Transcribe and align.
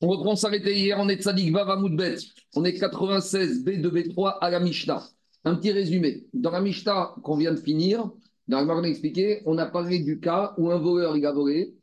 On 0.00 0.08
reprend 0.08 0.34
s'arrêter 0.34 0.76
hier, 0.76 0.98
on 0.98 1.08
est 1.08 1.22
Tzadik 1.22 1.52
Vavamoudbet, 1.52 2.16
on 2.56 2.64
est 2.64 2.74
96 2.74 3.64
B2B3 3.64 4.38
à 4.40 4.50
la 4.50 4.58
Mishnah. 4.58 5.08
Un 5.44 5.54
petit 5.54 5.70
résumé. 5.72 6.26
Dans 6.32 6.50
la 6.50 6.60
Mishnah 6.60 7.14
qu'on 7.22 7.36
vient 7.36 7.52
de 7.52 7.60
finir, 7.60 8.10
dans 8.48 8.64
la 8.64 8.74
on 8.74 8.82
a 8.82 8.88
expliqué, 8.88 9.42
on 9.46 9.58
a 9.58 9.66
parlé 9.66 10.00
du 10.00 10.18
cas 10.18 10.54
où 10.58 10.70
un 10.70 10.78
voleur 10.78 11.16
il 11.16 11.24
a 11.24 11.32
volé, 11.32 11.74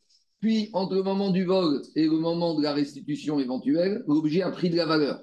puis 0.42 0.70
entre 0.74 0.96
le 0.96 1.04
moment 1.04 1.32
du 1.32 1.46
vol 1.46 1.82
et 1.96 2.06
le 2.06 2.18
moment 2.18 2.56
de 2.56 2.64
la 2.64 2.74
restitution 2.74 3.40
éventuelle, 3.40 4.04
l'objet 4.08 4.42
a 4.42 4.52
pris 4.52 4.70
de 4.70 4.76
la 4.76 4.86
valeur. 4.86 5.22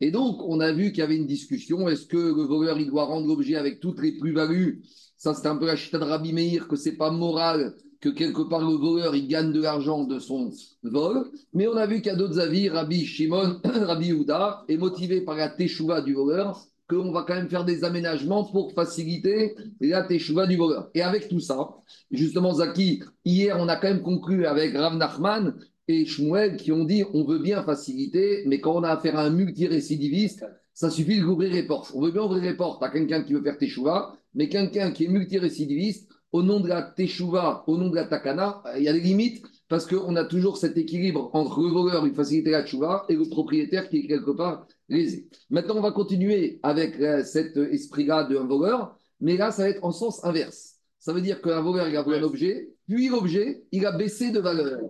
Et 0.00 0.10
donc, 0.10 0.42
on 0.42 0.60
a 0.60 0.72
vu 0.72 0.90
qu'il 0.90 0.98
y 0.98 1.02
avait 1.02 1.16
une 1.16 1.26
discussion. 1.26 1.88
Est-ce 1.88 2.06
que 2.06 2.16
le 2.16 2.42
voleur, 2.42 2.78
il 2.78 2.88
doit 2.88 3.04
rendre 3.04 3.26
l'objet 3.26 3.56
avec 3.56 3.80
toutes 3.80 4.00
les 4.02 4.18
plus-values? 4.18 4.82
Ça, 5.16 5.34
c'est 5.34 5.46
un 5.46 5.56
peu 5.56 5.66
la 5.66 5.76
chita 5.76 5.98
de 5.98 6.04
Rabbi 6.04 6.32
Meir, 6.32 6.68
que 6.68 6.76
c'est 6.76 6.96
pas 6.96 7.10
moral 7.10 7.74
que 8.04 8.10
quelque 8.10 8.42
part 8.42 8.60
le 8.60 8.76
voleur, 8.76 9.16
il 9.16 9.26
gagne 9.28 9.50
de 9.50 9.62
l'argent 9.62 10.04
de 10.04 10.18
son 10.18 10.50
vol. 10.82 11.24
Mais 11.54 11.66
on 11.66 11.74
a 11.74 11.86
vu 11.86 12.02
qu'il 12.02 12.12
y 12.12 12.14
a 12.14 12.16
d'autres 12.16 12.38
avis. 12.38 12.68
Rabbi 12.68 13.06
Shimon, 13.06 13.60
Rabbi 13.64 14.12
Houda 14.12 14.62
est 14.68 14.76
motivé 14.76 15.22
par 15.22 15.36
la 15.36 15.48
teshuva 15.48 16.02
du 16.02 16.12
voleur, 16.12 16.66
qu'on 16.86 17.12
va 17.12 17.24
quand 17.26 17.34
même 17.34 17.48
faire 17.48 17.64
des 17.64 17.82
aménagements 17.82 18.44
pour 18.44 18.74
faciliter 18.74 19.56
la 19.80 20.02
teshuva 20.02 20.46
du 20.46 20.56
voleur. 20.56 20.90
Et 20.92 21.00
avec 21.00 21.30
tout 21.30 21.40
ça, 21.40 21.70
justement, 22.10 22.52
Zaki, 22.52 23.02
hier, 23.24 23.56
on 23.58 23.68
a 23.68 23.76
quand 23.76 23.88
même 23.88 24.02
conclu 24.02 24.44
avec 24.44 24.76
Rav 24.76 24.98
Nachman 24.98 25.54
et 25.88 26.04
Shmuel 26.04 26.58
qui 26.58 26.72
ont 26.72 26.84
dit 26.84 27.04
on 27.14 27.24
veut 27.24 27.38
bien 27.38 27.62
faciliter, 27.62 28.42
mais 28.44 28.60
quand 28.60 28.76
on 28.76 28.82
a 28.82 28.90
affaire 28.90 29.18
à 29.18 29.24
un 29.24 29.30
multirécidiviste, 29.30 30.44
ça 30.74 30.90
suffit 30.90 31.20
d'ouvrir 31.20 31.54
les 31.54 31.62
portes. 31.62 31.92
On 31.94 32.02
veut 32.02 32.10
bien 32.10 32.22
ouvrir 32.22 32.42
les 32.42 32.54
portes 32.54 32.82
à 32.82 32.90
quelqu'un 32.90 33.22
qui 33.22 33.32
veut 33.32 33.42
faire 33.42 33.56
teshuva, 33.56 34.14
mais 34.34 34.50
quelqu'un 34.50 34.90
qui 34.90 35.04
est 35.04 35.08
multirécidiviste, 35.08 36.10
au 36.34 36.42
nom 36.42 36.58
de 36.58 36.66
la 36.66 36.82
teshuva, 36.82 37.62
au 37.68 37.76
nom 37.76 37.90
de 37.90 37.94
la 37.94 38.06
takana, 38.06 38.60
il 38.76 38.82
y 38.82 38.88
a 38.88 38.92
des 38.92 38.98
limites 38.98 39.46
parce 39.68 39.86
qu'on 39.86 40.16
a 40.16 40.24
toujours 40.24 40.56
cet 40.56 40.76
équilibre 40.76 41.30
entre 41.32 41.62
le 41.62 41.68
voleur, 41.68 42.04
il 42.08 42.12
facilite 42.12 42.48
la 42.48 42.64
teshuva, 42.64 43.04
et 43.08 43.14
le 43.14 43.28
propriétaire 43.28 43.88
qui 43.88 43.98
est 43.98 44.06
quelque 44.08 44.32
part 44.32 44.66
lésé. 44.88 45.28
Maintenant, 45.48 45.76
on 45.76 45.80
va 45.80 45.92
continuer 45.92 46.58
avec 46.64 46.98
euh, 46.98 47.22
cet 47.22 47.56
esprit-là 47.56 48.24
d'un 48.24 48.48
voleur, 48.48 48.98
mais 49.20 49.36
là, 49.36 49.52
ça 49.52 49.62
va 49.62 49.68
être 49.68 49.84
en 49.84 49.92
sens 49.92 50.24
inverse. 50.24 50.74
Ça 50.98 51.12
veut 51.12 51.20
dire 51.20 51.40
qu'un 51.40 51.60
voleur, 51.60 51.88
il 51.88 51.96
a 51.96 52.02
volé 52.02 52.18
un 52.18 52.24
objet, 52.24 52.68
puis 52.88 53.08
l'objet, 53.10 53.64
il 53.70 53.86
a 53.86 53.92
baissé 53.92 54.32
de 54.32 54.40
valeur. 54.40 54.80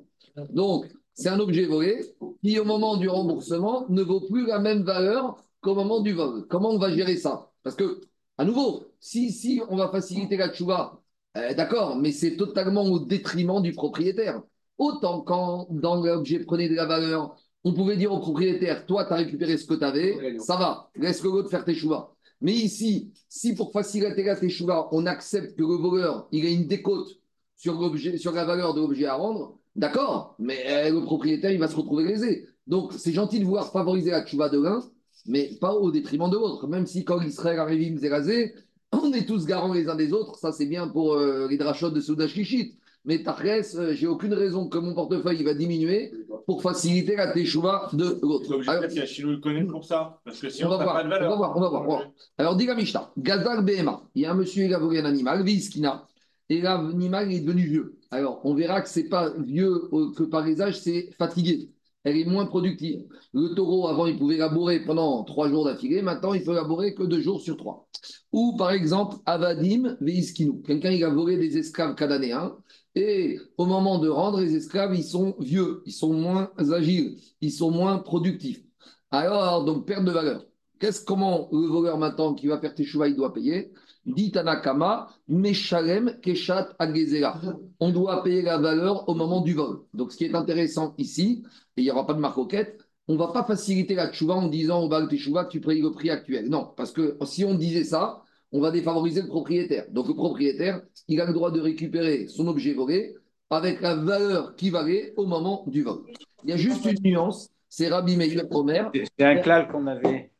Donc, 0.49 0.87
c'est 1.13 1.29
un 1.29 1.41
objet 1.41 1.67
volé 1.67 2.07
qui, 2.43 2.59
au 2.59 2.65
moment 2.65 2.97
du 2.97 3.07
remboursement, 3.07 3.85
ne 3.91 4.01
vaut 4.01 4.23
plus 4.23 4.47
la 4.47 4.61
même 4.61 4.83
valeur 4.83 5.37
qu'au 5.61 5.75
moment 5.75 6.01
du 6.01 6.15
vol. 6.15 6.47
Comment 6.49 6.71
on 6.71 6.79
va 6.79 6.91
gérer 6.91 7.19
ça? 7.19 7.51
Parce 7.63 7.77
que, 7.77 8.01
à 8.39 8.47
nouveau, 8.47 8.85
si, 8.99 9.31
si 9.31 9.61
on 9.69 9.77
va 9.77 9.91
faciliter 9.91 10.39
la 10.39 10.49
tchouva, 10.49 11.04
euh, 11.37 11.55
d'accord, 11.55 11.97
mais 11.97 12.13
c'est 12.13 12.37
totalement 12.37 12.85
au 12.85 12.99
détriment 12.99 13.61
du 13.61 13.73
propriétaire. 13.73 14.43
Autant 14.79 15.21
quand, 15.21 15.69
dans 15.71 15.97
l'objet 15.97 16.41
prenait 16.41 16.69
de 16.69 16.75
la 16.75 16.87
valeur, 16.87 17.37
on 17.63 17.73
pouvait 17.73 17.97
dire 17.97 18.13
au 18.13 18.21
propriétaire, 18.21 18.87
toi, 18.87 19.05
tu 19.05 19.13
as 19.13 19.17
récupéré 19.17 19.57
ce 19.57 19.67
que 19.67 19.75
tu 19.75 19.85
avais, 19.85 20.39
ça 20.39 20.57
va, 20.57 20.91
laisse 20.97 21.23
le 21.23 21.31
l'autre 21.31 21.51
faire 21.51 21.65
tes 21.65 21.75
chouvas. 21.75 22.11
Mais 22.41 22.53
ici, 22.53 23.13
si 23.29 23.55
pour 23.55 23.73
faciliter 23.73 24.23
la 24.23 24.37
teshuva, 24.37 24.89
on 24.93 25.07
accepte 25.07 25.57
que 25.57 25.63
le 25.63 25.77
voleur, 25.77 26.29
il 26.31 26.45
a 26.45 26.51
une 26.51 26.67
décote 26.67 27.09
sur, 27.57 27.97
sur 28.19 28.33
la 28.33 28.45
valeur 28.45 28.75
de 28.75 28.81
l'objet 28.81 29.07
à 29.07 29.15
rendre, 29.15 29.59
D'accord, 29.77 30.37
mais 30.39 30.65
euh, 30.69 30.91
le 30.91 31.03
propriétaire, 31.03 31.51
il 31.51 31.59
va 31.59 31.67
se 31.67 31.75
retrouver 31.75 32.05
lésé. 32.05 32.47
Donc, 32.67 32.93
c'est 32.93 33.13
gentil 33.13 33.41
de 33.41 33.45
vouloir 33.45 33.73
favoriser 33.73 34.11
la 34.11 34.25
tchouva 34.25 34.49
de 34.49 34.61
l'un, 34.61 34.81
mais 35.27 35.51
pas 35.61 35.75
au 35.75 35.91
détriment 35.91 36.31
de 36.31 36.37
l'autre. 36.37 36.69
Même 36.69 36.87
si 36.87 37.05
quand 37.05 37.21
Israël 37.21 37.59
arrive 37.59 38.01
rasé, 38.09 38.55
on 39.03 39.13
est 39.13 39.27
tous 39.27 39.47
garants 39.47 39.73
les 39.73 39.89
uns 39.89 39.97
des 39.97 40.13
autres. 40.13 40.37
Ça, 40.37 40.53
c'est 40.53 40.67
bien 40.67 40.89
pour 40.89 41.15
euh, 41.15 41.49
les 41.49 41.57
de 41.57 42.01
Soudash 42.01 42.35
Kishit. 42.35 42.79
Mais 43.07 43.23
Tarès, 43.23 43.77
euh, 43.77 43.93
j'ai 43.93 44.07
aucune 44.07 44.33
raison 44.33 44.69
que 44.69 44.79
mon 44.79 44.95
portefeuille 44.95 45.43
va 45.43 45.53
diminuer 45.53 46.13
pour 46.47 46.63
faciliter 46.63 47.17
la 47.17 47.33
teshuva 47.33 47.91
de 47.93 48.19
l'autre. 48.23 48.59
Alors, 48.67 48.85
il 48.91 49.07
Chilou 49.07 49.33
le 49.33 49.37
connaît 49.39 49.65
pour 49.65 49.85
ça. 49.85 50.21
Parce 50.25 50.41
que 50.41 50.49
si 50.49 50.65
on, 50.65 50.71
va 50.71 50.83
voir, 50.83 50.95
pas 50.95 51.05
de 51.05 51.11
valeur. 51.11 51.29
On 51.29 51.31
va 51.31 51.37
voir, 51.37 51.57
on 51.57 51.61
va 51.61 51.69
voir. 51.69 52.03
Alors, 52.39 52.57
dit 52.57 52.67
la 52.67 52.75
Mishnah, 52.75 53.13
Gazal 53.19 53.63
Behema, 53.63 54.03
il 54.15 54.23
y 54.23 54.27
a 54.27 54.33
un 54.33 54.35
monsieur, 54.35 54.65
il 54.65 54.73
a 54.73 54.79
volé 54.79 55.01
un 55.01 55.05
animal, 55.05 55.45
Viskina, 55.45 56.07
et 56.49 56.63
l'animal 56.63 57.31
est 57.31 57.41
devenu 57.41 57.67
vieux. 57.67 57.99
Alors, 58.11 58.41
on 58.45 58.55
verra 58.55 58.81
que 58.81 58.89
ce 58.89 59.01
n'est 59.01 59.09
pas 59.09 59.35
vieux 59.39 59.83
que 60.17 60.23
par 60.23 60.47
les 60.47 60.63
âges, 60.63 60.81
c'est 60.81 61.11
fatigué. 61.19 61.74
Elle 62.05 62.19
est 62.19 62.25
moins 62.25 62.47
productive. 62.47 63.07
Le 63.33 63.55
taureau, 63.55 63.89
avant, 63.89 64.07
il 64.07 64.19
pouvait 64.19 64.37
labourer 64.37 64.85
pendant 64.85 65.25
trois 65.25 65.49
jours 65.49 65.65
d'affilée. 65.65 66.03
Maintenant, 66.03 66.35
il 66.35 66.45
peut 66.45 66.55
labourer 66.55 66.95
que 66.95 67.03
deux 67.03 67.21
jours 67.21 67.41
sur 67.41 67.57
trois. 67.57 67.89
Ou, 68.33 68.57
par 68.57 68.73
exemple, 68.73 69.17
Avadim 69.25 69.97
Veiskinu. 70.01 70.61
Quelqu'un, 70.63 70.91
il 70.91 71.03
a 71.03 71.09
volé 71.09 71.39
des 71.39 71.57
esclaves 71.57 71.95
cananéens. 71.95 72.57
Et 72.95 73.39
au 73.57 73.65
moment 73.65 73.99
de 73.99 74.09
rendre 74.09 74.41
les 74.41 74.55
esclaves, 74.55 74.95
ils 74.95 75.03
sont 75.03 75.35
vieux, 75.41 75.83
ils 75.87 75.93
sont 75.93 76.13
moins 76.13 76.53
agiles, 76.59 77.19
ils 77.41 77.51
sont 77.51 77.71
moins 77.71 77.99
productifs. 77.99 78.63
Alors, 79.11 79.65
donc, 79.65 79.87
perte 79.87 80.05
de 80.05 80.11
valeur. 80.11 80.45
Qu'est-ce, 80.79 81.05
comment 81.05 81.49
le 81.53 81.67
voleur 81.67 81.99
maintenant 81.99 82.35
qui 82.35 82.47
va 82.47 82.61
faire 82.61 82.75
tes 82.75 82.85
il 82.85 83.17
doit 83.17 83.33
payer? 83.33 83.73
Dit 84.07 84.33
Tanakama, 84.33 85.09
Meshalem 85.29 86.19
Keshat 86.21 86.75
Agezera. 86.79 87.41
On 87.81 87.91
doit 87.91 88.23
payer 88.23 88.43
la 88.43 88.59
valeur 88.59 89.09
au 89.09 89.15
moment 89.15 89.41
du 89.41 89.55
vol. 89.55 89.81
Donc, 89.95 90.13
ce 90.13 90.19
qui 90.19 90.25
est 90.25 90.35
intéressant 90.35 90.95
ici, 90.99 91.43
et 91.77 91.81
il 91.81 91.85
n'y 91.85 91.91
aura 91.91 92.07
pas 92.07 92.15
de 92.15 92.21
marcoquette, 92.21 92.81
on 93.09 93.15
ne 93.15 93.19
va 93.19 93.29
pas 93.29 93.45
faciliter 93.45 93.95
la 93.95 94.11
tchouva 94.11 94.35
en 94.35 94.49
disant 94.49 94.83
au 94.83 94.89
bal 94.89 95.09
que 95.09 95.49
tu 95.49 95.61
payes 95.61 95.81
le 95.81 95.91
prix 95.91 96.11
actuel. 96.11 96.49
Non, 96.49 96.73
parce 96.77 96.93
que 96.93 97.17
si 97.25 97.45
on 97.45 97.55
disait 97.55 97.85
ça, 97.85 98.23
on 98.53 98.61
va 98.61 98.71
défavoriser 98.71 99.23
le 99.23 99.29
propriétaire. 99.29 99.87
Donc, 99.91 100.09
le 100.09 100.15
propriétaire, 100.15 100.83
il 101.09 101.21
a 101.21 101.27
le 101.27 101.33
droit 101.33 101.51
de 101.51 101.61
récupérer 101.61 102.29
son 102.29 102.47
objet 102.47 102.75
volé 102.75 103.15
avec 103.51 103.81
la 103.81 103.95
valeur 103.95 104.55
qui 104.57 104.71
valait 104.71 105.15
au 105.17 105.27
moment 105.27 105.65
du 105.67 105.83
vol. 105.83 106.03
Il 106.45 106.51
y 106.51 106.53
a 106.53 106.57
juste 106.57 106.85
une 106.85 106.99
nuance, 107.03 107.49
c'est 107.69 107.89
Rabbi 107.89 108.17
Meir 108.17 108.45
Omer. 108.51 108.91
C'est 109.19 109.25
un 109.25 109.37
clal 109.37 109.69
qu'on 109.71 109.87
avait. 109.87 110.31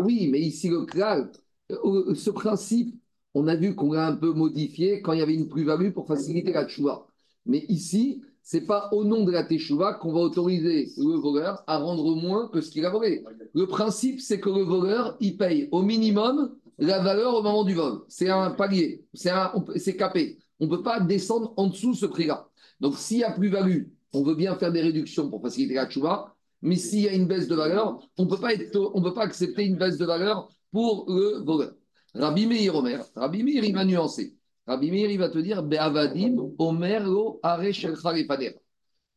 Oui, 0.00 0.28
mais 0.30 0.40
ici 0.40 0.68
le 0.68 0.84
clal, 0.84 1.30
ce 1.70 2.30
principe, 2.30 2.94
on 3.34 3.46
a 3.48 3.56
vu 3.56 3.74
qu'on 3.74 3.92
l'a 3.92 4.08
un 4.08 4.16
peu 4.16 4.32
modifié 4.32 5.02
quand 5.02 5.12
il 5.12 5.18
y 5.18 5.22
avait 5.22 5.34
une 5.34 5.48
plus-value 5.48 5.90
pour 5.90 6.06
faciliter 6.06 6.52
la 6.52 6.66
tchouva. 6.66 7.06
Mais 7.44 7.64
ici, 7.68 8.22
c'est 8.42 8.62
pas 8.62 8.88
au 8.92 9.04
nom 9.04 9.24
de 9.24 9.32
la 9.32 9.42
teshuva 9.42 9.94
qu'on 9.94 10.12
va 10.12 10.20
autoriser 10.20 10.88
le 10.96 11.16
voleur 11.16 11.64
à 11.66 11.78
rendre 11.78 12.14
moins 12.14 12.48
que 12.48 12.60
ce 12.60 12.70
qu'il 12.70 12.86
a 12.86 12.90
volé. 12.90 13.24
Le 13.54 13.66
principe, 13.66 14.20
c'est 14.20 14.40
que 14.40 14.48
le 14.48 14.62
voleur, 14.62 15.16
il 15.20 15.36
paye 15.36 15.68
au 15.72 15.82
minimum 15.82 16.54
la 16.78 17.00
valeur 17.00 17.34
au 17.34 17.42
moment 17.42 17.64
du 17.64 17.74
vol. 17.74 18.02
C'est 18.08 18.30
un 18.30 18.50
palier, 18.50 19.04
c'est 19.14 19.96
capé. 19.96 20.38
On 20.60 20.66
ne 20.66 20.70
peut 20.70 20.82
pas 20.82 21.00
descendre 21.00 21.52
en 21.56 21.66
dessous 21.66 21.94
ce 21.94 22.06
prix-là. 22.06 22.48
Donc, 22.80 22.96
s'il 22.96 23.18
y 23.18 23.24
a 23.24 23.32
plus-value, 23.32 23.84
on 24.12 24.22
veut 24.22 24.34
bien 24.34 24.54
faire 24.54 24.72
des 24.72 24.80
réductions 24.80 25.28
pour 25.28 25.42
faciliter 25.42 25.74
la 25.74 25.88
tchouva, 25.88 26.34
mais 26.62 26.76
s'il 26.76 27.00
y 27.00 27.08
a 27.08 27.12
une 27.12 27.26
baisse 27.26 27.48
de 27.48 27.54
valeur, 27.54 28.00
on 28.16 28.24
ne 28.24 28.30
peut 28.30 29.12
pas 29.14 29.22
accepter 29.22 29.64
une 29.64 29.76
baisse 29.76 29.98
de 29.98 30.06
valeur 30.06 30.48
pour 30.72 31.06
le 31.08 31.42
voleur. 31.44 31.74
Rabbi 32.14 32.46
Meir 32.46 32.74
Omer, 32.74 33.04
Rabbi 33.14 33.42
Meir, 33.42 33.64
il 33.64 33.74
va 33.74 33.84
nuancer. 33.84 34.36
Rabbi 34.66 34.90
Meir, 34.90 35.10
il 35.10 35.18
va 35.18 35.28
te 35.28 35.38
dire 35.38 35.62
Be'avadim 35.62 36.54
Omer 36.58 37.04
lo 37.04 37.40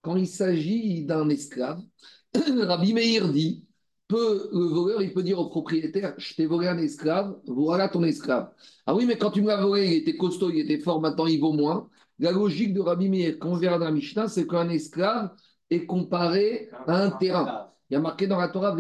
Quand 0.02 0.16
il 0.16 0.28
s'agit 0.28 1.06
d'un 1.06 1.30
esclave, 1.30 1.82
Rabbi 2.36 2.94
Meir 2.94 3.30
dit 3.30 3.66
peut, 4.08 4.50
le 4.52 4.66
voleur, 4.66 5.02
il 5.02 5.14
peut 5.14 5.24
dire 5.24 5.40
au 5.40 5.50
propriétaire 5.50 6.14
Je 6.18 6.36
t'ai 6.36 6.46
volé 6.46 6.68
un 6.68 6.78
esclave, 6.78 7.40
voilà 7.48 7.90
ton 7.90 8.04
esclave. 8.04 8.52
Ah 8.86 8.96
oui, 8.96 9.06
mais 9.06 9.18
quand 9.18 9.32
tu 9.32 9.42
me 9.42 9.48
l'as 9.48 9.62
volé, 9.62 9.88
il 9.88 9.94
était 9.98 10.18
costaud, 10.18 10.50
il 10.50 10.60
était 10.60 10.80
fort, 10.80 11.00
maintenant 11.00 11.28
il 11.28 11.40
vaut 11.40 11.54
moins. 11.54 11.90
La 12.20 12.32
logique 12.32 12.74
de 12.74 12.82
Rabbi 12.82 13.08
Meir, 13.08 13.40
quand 13.40 13.50
on 13.50 13.58
verra 13.58 13.80
dans 13.80 13.92
Mishnah, 13.92 14.28
c'est 14.28 14.46
qu'un 14.46 14.70
esclave 14.70 15.32
est 15.70 15.86
comparé 15.86 16.70
à 16.88 17.04
un 17.04 17.12
terrain. 17.12 17.69
Il 17.90 17.96
y 17.96 17.98
a 17.98 18.00
marqué 18.00 18.28
dans 18.28 18.40
la 18.40 18.50
Torah 18.50 18.76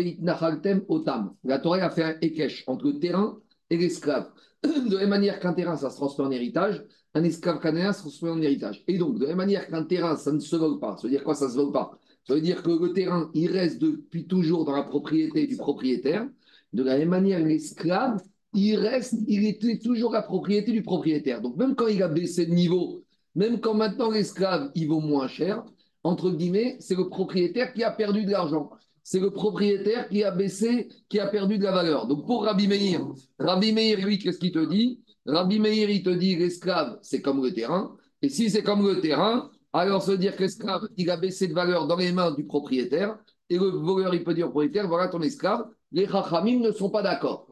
Otam. 0.88 1.34
La 1.44 1.60
Torah 1.60 1.78
a 1.78 1.90
fait 1.90 2.04
un 2.04 2.16
ékesh 2.22 2.64
entre 2.68 2.86
le 2.86 3.00
terrain 3.00 3.40
et 3.70 3.78
l'esclave. 3.78 4.30
De 4.64 4.94
la 4.94 5.02
même 5.02 5.10
manière 5.10 5.40
qu'un 5.40 5.54
terrain, 5.54 5.76
ça 5.76 5.90
se 5.90 5.96
transmet 5.96 6.26
en 6.26 6.32
héritage, 6.32 6.84
un 7.16 7.24
esclave 7.24 7.60
cananéen 7.60 7.92
se 7.92 8.02
transmet 8.02 8.30
en 8.30 8.42
héritage. 8.42 8.84
Et 8.88 8.98
donc, 8.98 9.18
de 9.18 9.24
la 9.24 9.30
même 9.30 9.38
manière 9.38 9.68
qu'un 9.68 9.84
terrain, 9.84 10.16
ça 10.16 10.32
ne 10.32 10.40
se 10.40 10.56
vole 10.56 10.80
pas. 10.80 10.96
Ça 10.98 11.08
veut 11.08 11.10
dire 11.10 11.24
quoi, 11.24 11.34
ça 11.34 11.46
ne 11.46 11.52
se 11.52 11.56
vole 11.56 11.72
pas? 11.72 11.98
Ça 12.28 12.36
veut 12.36 12.42
dire 12.42 12.62
que 12.62 12.70
le 12.70 12.94
terrain, 12.94 13.32
il 13.34 13.52
reste 13.52 13.80
depuis 13.80 14.28
toujours 14.28 14.66
dans 14.66 14.76
la 14.76 14.84
propriété 14.84 15.48
du 15.48 15.58
propriétaire. 15.58 16.28
De 16.74 16.84
la 16.84 17.00
même 17.00 17.10
manière, 17.10 17.40
l'esclave, 17.40 18.22
il 18.54 18.76
reste, 18.76 19.16
il 19.28 19.48
était 19.48 19.80
toujours 19.80 20.12
la 20.12 20.22
propriété 20.22 20.72
du 20.72 20.84
propriétaire. 20.84 21.42
Donc, 21.42 21.56
même 21.58 21.76
quand 21.76 21.88
il 21.88 22.04
a 22.04 22.08
baissé 22.08 22.46
de 22.46 22.54
niveau, 22.54 23.04
même 23.34 23.60
quand 23.60 23.74
maintenant 23.74 24.12
l'esclave, 24.12 24.70
il 24.76 24.88
vaut 24.88 25.00
moins 25.00 25.28
cher, 25.28 25.64
entre 26.04 26.30
guillemets, 26.30 26.78
c'est 26.80 26.96
le 26.96 27.10
propriétaire 27.10 27.74
qui 27.74 27.84
a 27.84 27.92
perdu 27.92 28.24
de 28.26 28.32
l'argent 28.32 28.70
c'est 29.10 29.20
le 29.20 29.32
propriétaire 29.32 30.08
qui 30.08 30.24
a 30.24 30.30
baissé, 30.30 30.88
qui 31.10 31.20
a 31.20 31.26
perdu 31.26 31.58
de 31.58 31.64
la 31.64 31.72
valeur. 31.72 32.06
Donc 32.06 32.28
pour 32.28 32.44
Rabbi 32.44 32.68
Meir, 32.68 33.02
Rabbi 33.40 33.74
Meir, 33.74 33.98
lui, 34.06 34.20
qu'est-ce 34.20 34.38
qu'il 34.38 34.52
te 34.52 34.64
dit? 34.64 35.00
Rabbi 35.26 35.58
Meir, 35.58 35.90
il 35.90 36.04
te 36.04 36.12
dit 36.12 36.36
l'esclave, 36.36 37.00
c'est 37.02 37.20
comme 37.20 37.44
le 37.44 37.52
terrain. 37.52 37.98
Et 38.22 38.30
si 38.30 38.52
c'est 38.52 38.62
comme 38.62 38.88
le 38.88 39.02
terrain, 39.02 39.50
alors 39.74 40.06
veut 40.06 40.20
dire 40.20 40.36
que 40.36 40.44
l'esclave, 40.44 40.88
il 40.96 41.10
a 41.10 41.18
baissé 41.18 41.48
de 41.48 41.56
valeur 41.56 41.88
dans 41.88 41.96
les 41.96 42.12
mains 42.12 42.30
du 42.30 42.46
propriétaire. 42.46 43.18
Et 43.50 43.58
le 43.58 43.70
voleur, 43.70 44.14
il 44.14 44.24
peut 44.24 44.36
dire 44.36 44.46
au 44.46 44.52
propriétaire, 44.52 44.88
voilà 44.88 45.08
ton 45.08 45.22
esclave. 45.24 45.66
Les 45.92 46.06
Rachamim 46.06 46.60
ne 46.60 46.72
sont 46.72 46.92
pas 46.92 47.02
d'accord. 47.02 47.48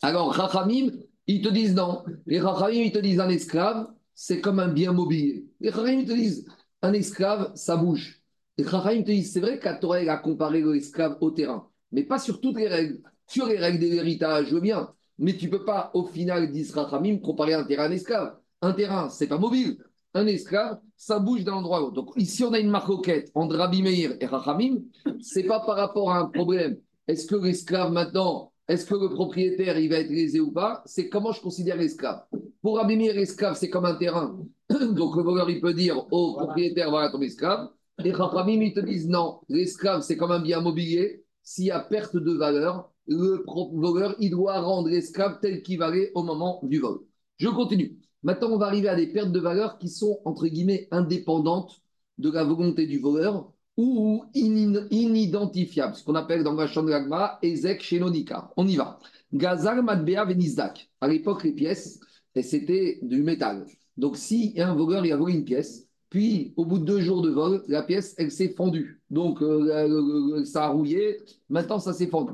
Alors 0.00 0.32
Rachamim, 0.32 0.92
ils 1.26 1.42
te 1.42 1.48
disent 1.48 1.74
non. 1.74 2.04
Les 2.24 2.38
Rachamim, 2.38 2.82
ils 2.82 2.92
te 2.92 3.00
disent 3.00 3.18
un 3.18 3.30
esclave, 3.30 3.88
c'est 4.14 4.40
comme 4.40 4.60
un 4.60 4.68
bien 4.68 4.92
mobilier. 4.92 5.44
Les 5.58 5.72
Chachamim 5.72 6.04
te 6.04 6.12
disent, 6.12 6.46
un 6.82 6.92
esclave, 6.92 7.50
ça 7.56 7.76
bouge. 7.76 8.17
Chachamim 8.64 9.02
te 9.02 9.10
disent, 9.10 9.32
c'est 9.32 9.40
vrai 9.40 9.58
qu'à 9.58 9.74
Torah, 9.74 9.98
a 9.98 10.16
comparé 10.16 10.62
l'esclave 10.62 11.16
au 11.20 11.30
terrain, 11.30 11.68
mais 11.92 12.02
pas 12.02 12.18
sur 12.18 12.40
toutes 12.40 12.56
les 12.56 12.68
règles. 12.68 13.00
Sur 13.26 13.46
les 13.46 13.58
règles 13.58 13.78
de 13.78 13.86
l'héritage, 13.86 14.48
je 14.48 14.54
veux 14.54 14.60
bien, 14.60 14.92
mais 15.18 15.36
tu 15.36 15.46
ne 15.46 15.50
peux 15.50 15.64
pas, 15.64 15.90
au 15.94 16.04
final, 16.04 16.50
disent 16.50 16.74
Chachamim, 16.74 17.18
comparer 17.18 17.54
un 17.54 17.64
terrain 17.64 17.84
à 17.84 17.88
un 17.88 17.92
esclave. 17.92 18.36
Un 18.62 18.72
terrain, 18.72 19.08
c'est 19.08 19.26
pas 19.26 19.38
mobile. 19.38 19.78
Un 20.14 20.26
esclave, 20.26 20.80
ça 20.96 21.18
bouge 21.18 21.44
d'un 21.44 21.52
endroit 21.52 21.78
à 21.78 21.80
l'autre. 21.80 21.94
Donc 21.94 22.12
ici, 22.16 22.42
on 22.42 22.52
a 22.52 22.58
une 22.58 22.70
marcoquette 22.70 23.30
entre 23.34 23.56
Rabbi 23.56 23.82
Meir 23.82 24.16
et 24.20 24.26
Chachamim. 24.26 24.78
Ce 25.20 25.38
n'est 25.38 25.46
pas 25.46 25.60
par 25.60 25.76
rapport 25.76 26.10
à 26.10 26.18
un 26.18 26.26
problème. 26.26 26.78
Est-ce 27.06 27.26
que 27.26 27.36
l'esclave 27.36 27.92
maintenant, 27.92 28.52
est-ce 28.68 28.84
que 28.84 28.94
le 28.94 29.08
propriétaire, 29.08 29.78
il 29.78 29.88
va 29.88 29.96
être 29.96 30.10
lésé 30.10 30.40
ou 30.40 30.52
pas? 30.52 30.82
C'est 30.84 31.08
comment 31.08 31.32
je 31.32 31.40
considère 31.40 31.76
l'esclave. 31.76 32.24
Pour 32.62 32.80
abîmer 32.80 33.12
l'esclave, 33.12 33.56
c'est 33.56 33.70
comme 33.70 33.84
un 33.84 33.94
terrain. 33.94 34.38
Donc 34.68 35.16
le 35.16 35.22
voleur, 35.22 35.48
il 35.48 35.60
peut 35.60 35.74
dire 35.74 36.06
au 36.10 36.34
propriétaire, 36.34 36.90
voilà 36.90 37.10
ton 37.10 37.20
esclave. 37.22 37.68
Les 37.98 38.12
Rachamim, 38.12 38.62
ils 38.62 38.72
te 38.72 38.80
disent 38.80 39.08
non, 39.08 39.40
l'esclave, 39.48 40.02
c'est 40.02 40.16
comme 40.16 40.30
un 40.30 40.40
bien 40.40 40.60
mobilier. 40.60 41.24
S'il 41.42 41.64
y 41.66 41.70
a 41.70 41.80
perte 41.80 42.16
de 42.16 42.32
valeur, 42.32 42.92
le 43.06 43.44
voleur, 43.46 44.14
il 44.20 44.30
doit 44.30 44.60
rendre 44.60 44.88
l'esclave 44.88 45.38
tel 45.40 45.62
qu'il 45.62 45.78
valait 45.78 46.12
au 46.14 46.22
moment 46.22 46.60
du 46.62 46.78
vol. 46.78 47.00
Je 47.38 47.48
continue. 47.48 47.98
Maintenant, 48.22 48.50
on 48.50 48.58
va 48.58 48.66
arriver 48.66 48.88
à 48.88 48.94
des 48.94 49.08
pertes 49.08 49.32
de 49.32 49.40
valeur 49.40 49.78
qui 49.78 49.88
sont, 49.88 50.20
entre 50.24 50.46
guillemets, 50.46 50.86
indépendantes 50.90 51.80
de 52.18 52.30
la 52.30 52.44
volonté 52.44 52.86
du 52.86 52.98
voleur 52.98 53.52
ou 53.76 54.24
inidentifiables, 54.34 55.94
ce 55.94 56.04
qu'on 56.04 56.16
appelle 56.16 56.42
dans 56.42 56.54
l'agma, 56.54 57.38
Ezek 57.42 57.80
Shenonika. 57.80 58.52
On 58.56 58.66
y 58.66 58.76
va. 58.76 58.98
Gazar 59.32 59.82
Madbea 59.82 60.24
Venizdak. 60.24 60.90
À 61.00 61.08
l'époque, 61.08 61.44
les 61.44 61.52
pièces, 61.52 62.00
c'était 62.42 62.98
du 63.02 63.22
métal. 63.22 63.66
Donc, 63.96 64.16
si 64.16 64.54
un 64.60 64.74
voleur 64.74 65.06
il 65.06 65.12
a 65.12 65.16
volé 65.16 65.34
une 65.34 65.44
pièce, 65.44 65.87
puis 66.10 66.54
au 66.56 66.64
bout 66.64 66.78
de 66.78 66.84
deux 66.84 67.00
jours 67.00 67.22
de 67.22 67.30
vol, 67.30 67.62
la 67.68 67.82
pièce, 67.82 68.14
elle 68.18 68.30
s'est 68.30 68.54
fendue. 68.56 69.02
Donc, 69.10 69.42
euh, 69.42 70.44
ça 70.44 70.64
a 70.64 70.68
rouillé. 70.68 71.18
Maintenant, 71.48 71.78
ça 71.78 71.92
s'est 71.92 72.06
fendu. 72.06 72.32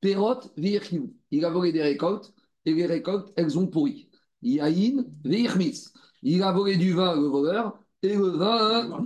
Perot, 0.00 0.40
Il 0.56 1.44
a 1.44 1.50
volé 1.50 1.72
des 1.72 1.82
récoltes 1.82 2.32
et 2.64 2.74
les 2.74 2.86
récoltes, 2.86 3.32
elles 3.36 3.58
ont 3.58 3.66
pourri. 3.66 4.08
Yahin, 4.42 5.04
Virchmis. 5.24 5.86
Il 6.22 6.42
a 6.42 6.52
volé 6.52 6.76
du 6.76 6.92
vin, 6.92 7.16
le 7.16 7.26
voleur, 7.26 7.78
et 8.02 8.14
le 8.14 8.28
vin, 8.28 9.04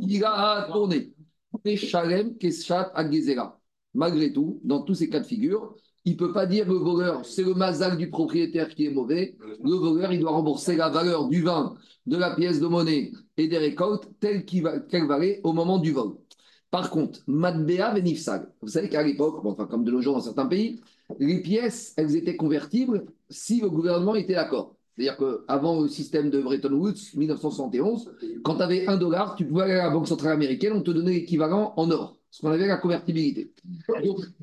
il 0.00 0.24
a 0.24 0.68
tourné. 0.72 1.14
Shalem, 1.76 2.36
Keshat, 2.38 2.90
Agezera. 2.94 3.60
Malgré 3.94 4.32
tout, 4.32 4.60
dans 4.64 4.82
tous 4.82 4.94
ces 4.94 5.08
cas 5.08 5.20
de 5.20 5.26
figure, 5.26 5.74
il 6.04 6.12
ne 6.12 6.18
peut 6.18 6.32
pas 6.32 6.46
dire 6.46 6.66
le 6.66 6.76
voleur, 6.76 7.26
c'est 7.26 7.42
le 7.42 7.54
mazal 7.54 7.96
du 7.96 8.08
propriétaire 8.08 8.68
qui 8.68 8.86
est 8.86 8.90
mauvais. 8.90 9.36
Le 9.62 9.74
voleur, 9.74 10.12
il 10.12 10.20
doit 10.20 10.30
rembourser 10.30 10.76
la 10.76 10.88
valeur 10.88 11.28
du 11.28 11.42
vin, 11.42 11.74
de 12.06 12.16
la 12.16 12.34
pièce 12.34 12.60
de 12.60 12.66
monnaie 12.66 13.12
et 13.40 13.48
des 13.48 13.58
récoltes 13.58 14.08
telle 14.20 14.44
qu'elle 14.44 15.06
valait 15.06 15.40
au 15.44 15.52
moment 15.52 15.78
du 15.78 15.92
vol. 15.92 16.12
Par 16.70 16.90
contre, 16.90 17.20
Madbea 17.26 17.94
Venifsal, 17.94 18.52
vous 18.62 18.68
savez 18.68 18.88
qu'à 18.88 19.02
l'époque, 19.02 19.44
enfin 19.44 19.66
comme 19.66 19.84
de 19.84 19.90
nos 19.90 20.00
jours 20.00 20.14
dans 20.14 20.20
certains 20.20 20.46
pays, 20.46 20.80
les 21.18 21.40
pièces, 21.40 21.94
elles 21.96 22.14
étaient 22.14 22.36
convertibles 22.36 23.06
si 23.28 23.60
le 23.60 23.68
gouvernement 23.68 24.14
était 24.14 24.34
d'accord. 24.34 24.76
C'est-à-dire 24.96 25.16
qu'avant 25.16 25.80
le 25.80 25.88
système 25.88 26.30
de 26.30 26.40
Bretton 26.40 26.72
Woods, 26.72 27.16
1971, 27.16 28.12
quand 28.44 28.56
tu 28.56 28.62
avais 28.62 28.86
un 28.86 28.96
dollar, 28.96 29.34
tu 29.34 29.46
pouvais 29.46 29.62
aller 29.64 29.72
à 29.72 29.84
la 29.84 29.90
Banque 29.90 30.06
centrale 30.06 30.32
américaine, 30.32 30.74
on 30.74 30.82
te 30.82 30.90
donnait 30.90 31.14
l'équivalent 31.14 31.72
en 31.76 31.90
or, 31.90 32.18
ce 32.30 32.42
qu'on 32.42 32.50
avait 32.50 32.66
la 32.66 32.76
convertibilité. 32.76 33.52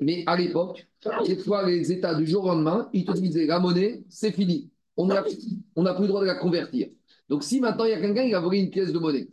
mais 0.02 0.24
à 0.26 0.36
l'époque, 0.36 0.88
des 1.26 1.38
fois, 1.38 1.66
les 1.70 1.92
États 1.92 2.16
du 2.16 2.26
jour 2.26 2.46
au 2.46 2.48
lendemain, 2.48 2.90
ils 2.92 3.06
te 3.06 3.12
disaient 3.12 3.46
la 3.46 3.60
monnaie, 3.60 4.04
c'est 4.10 4.32
fini. 4.32 4.70
On 4.98 5.06
n'a 5.06 5.22
plus 5.22 6.02
le 6.02 6.08
droit 6.08 6.22
de 6.22 6.26
la 6.26 6.36
convertir. 6.36 6.88
Donc 7.30 7.44
si 7.44 7.60
maintenant 7.60 7.86
il 7.86 7.92
y 7.92 7.94
a 7.94 8.02
quelqu'un 8.02 8.28
qui 8.28 8.34
a 8.34 8.40
volé 8.40 8.60
une 8.60 8.70
pièce 8.70 8.92
de 8.92 9.00
monnaie, 9.00 9.28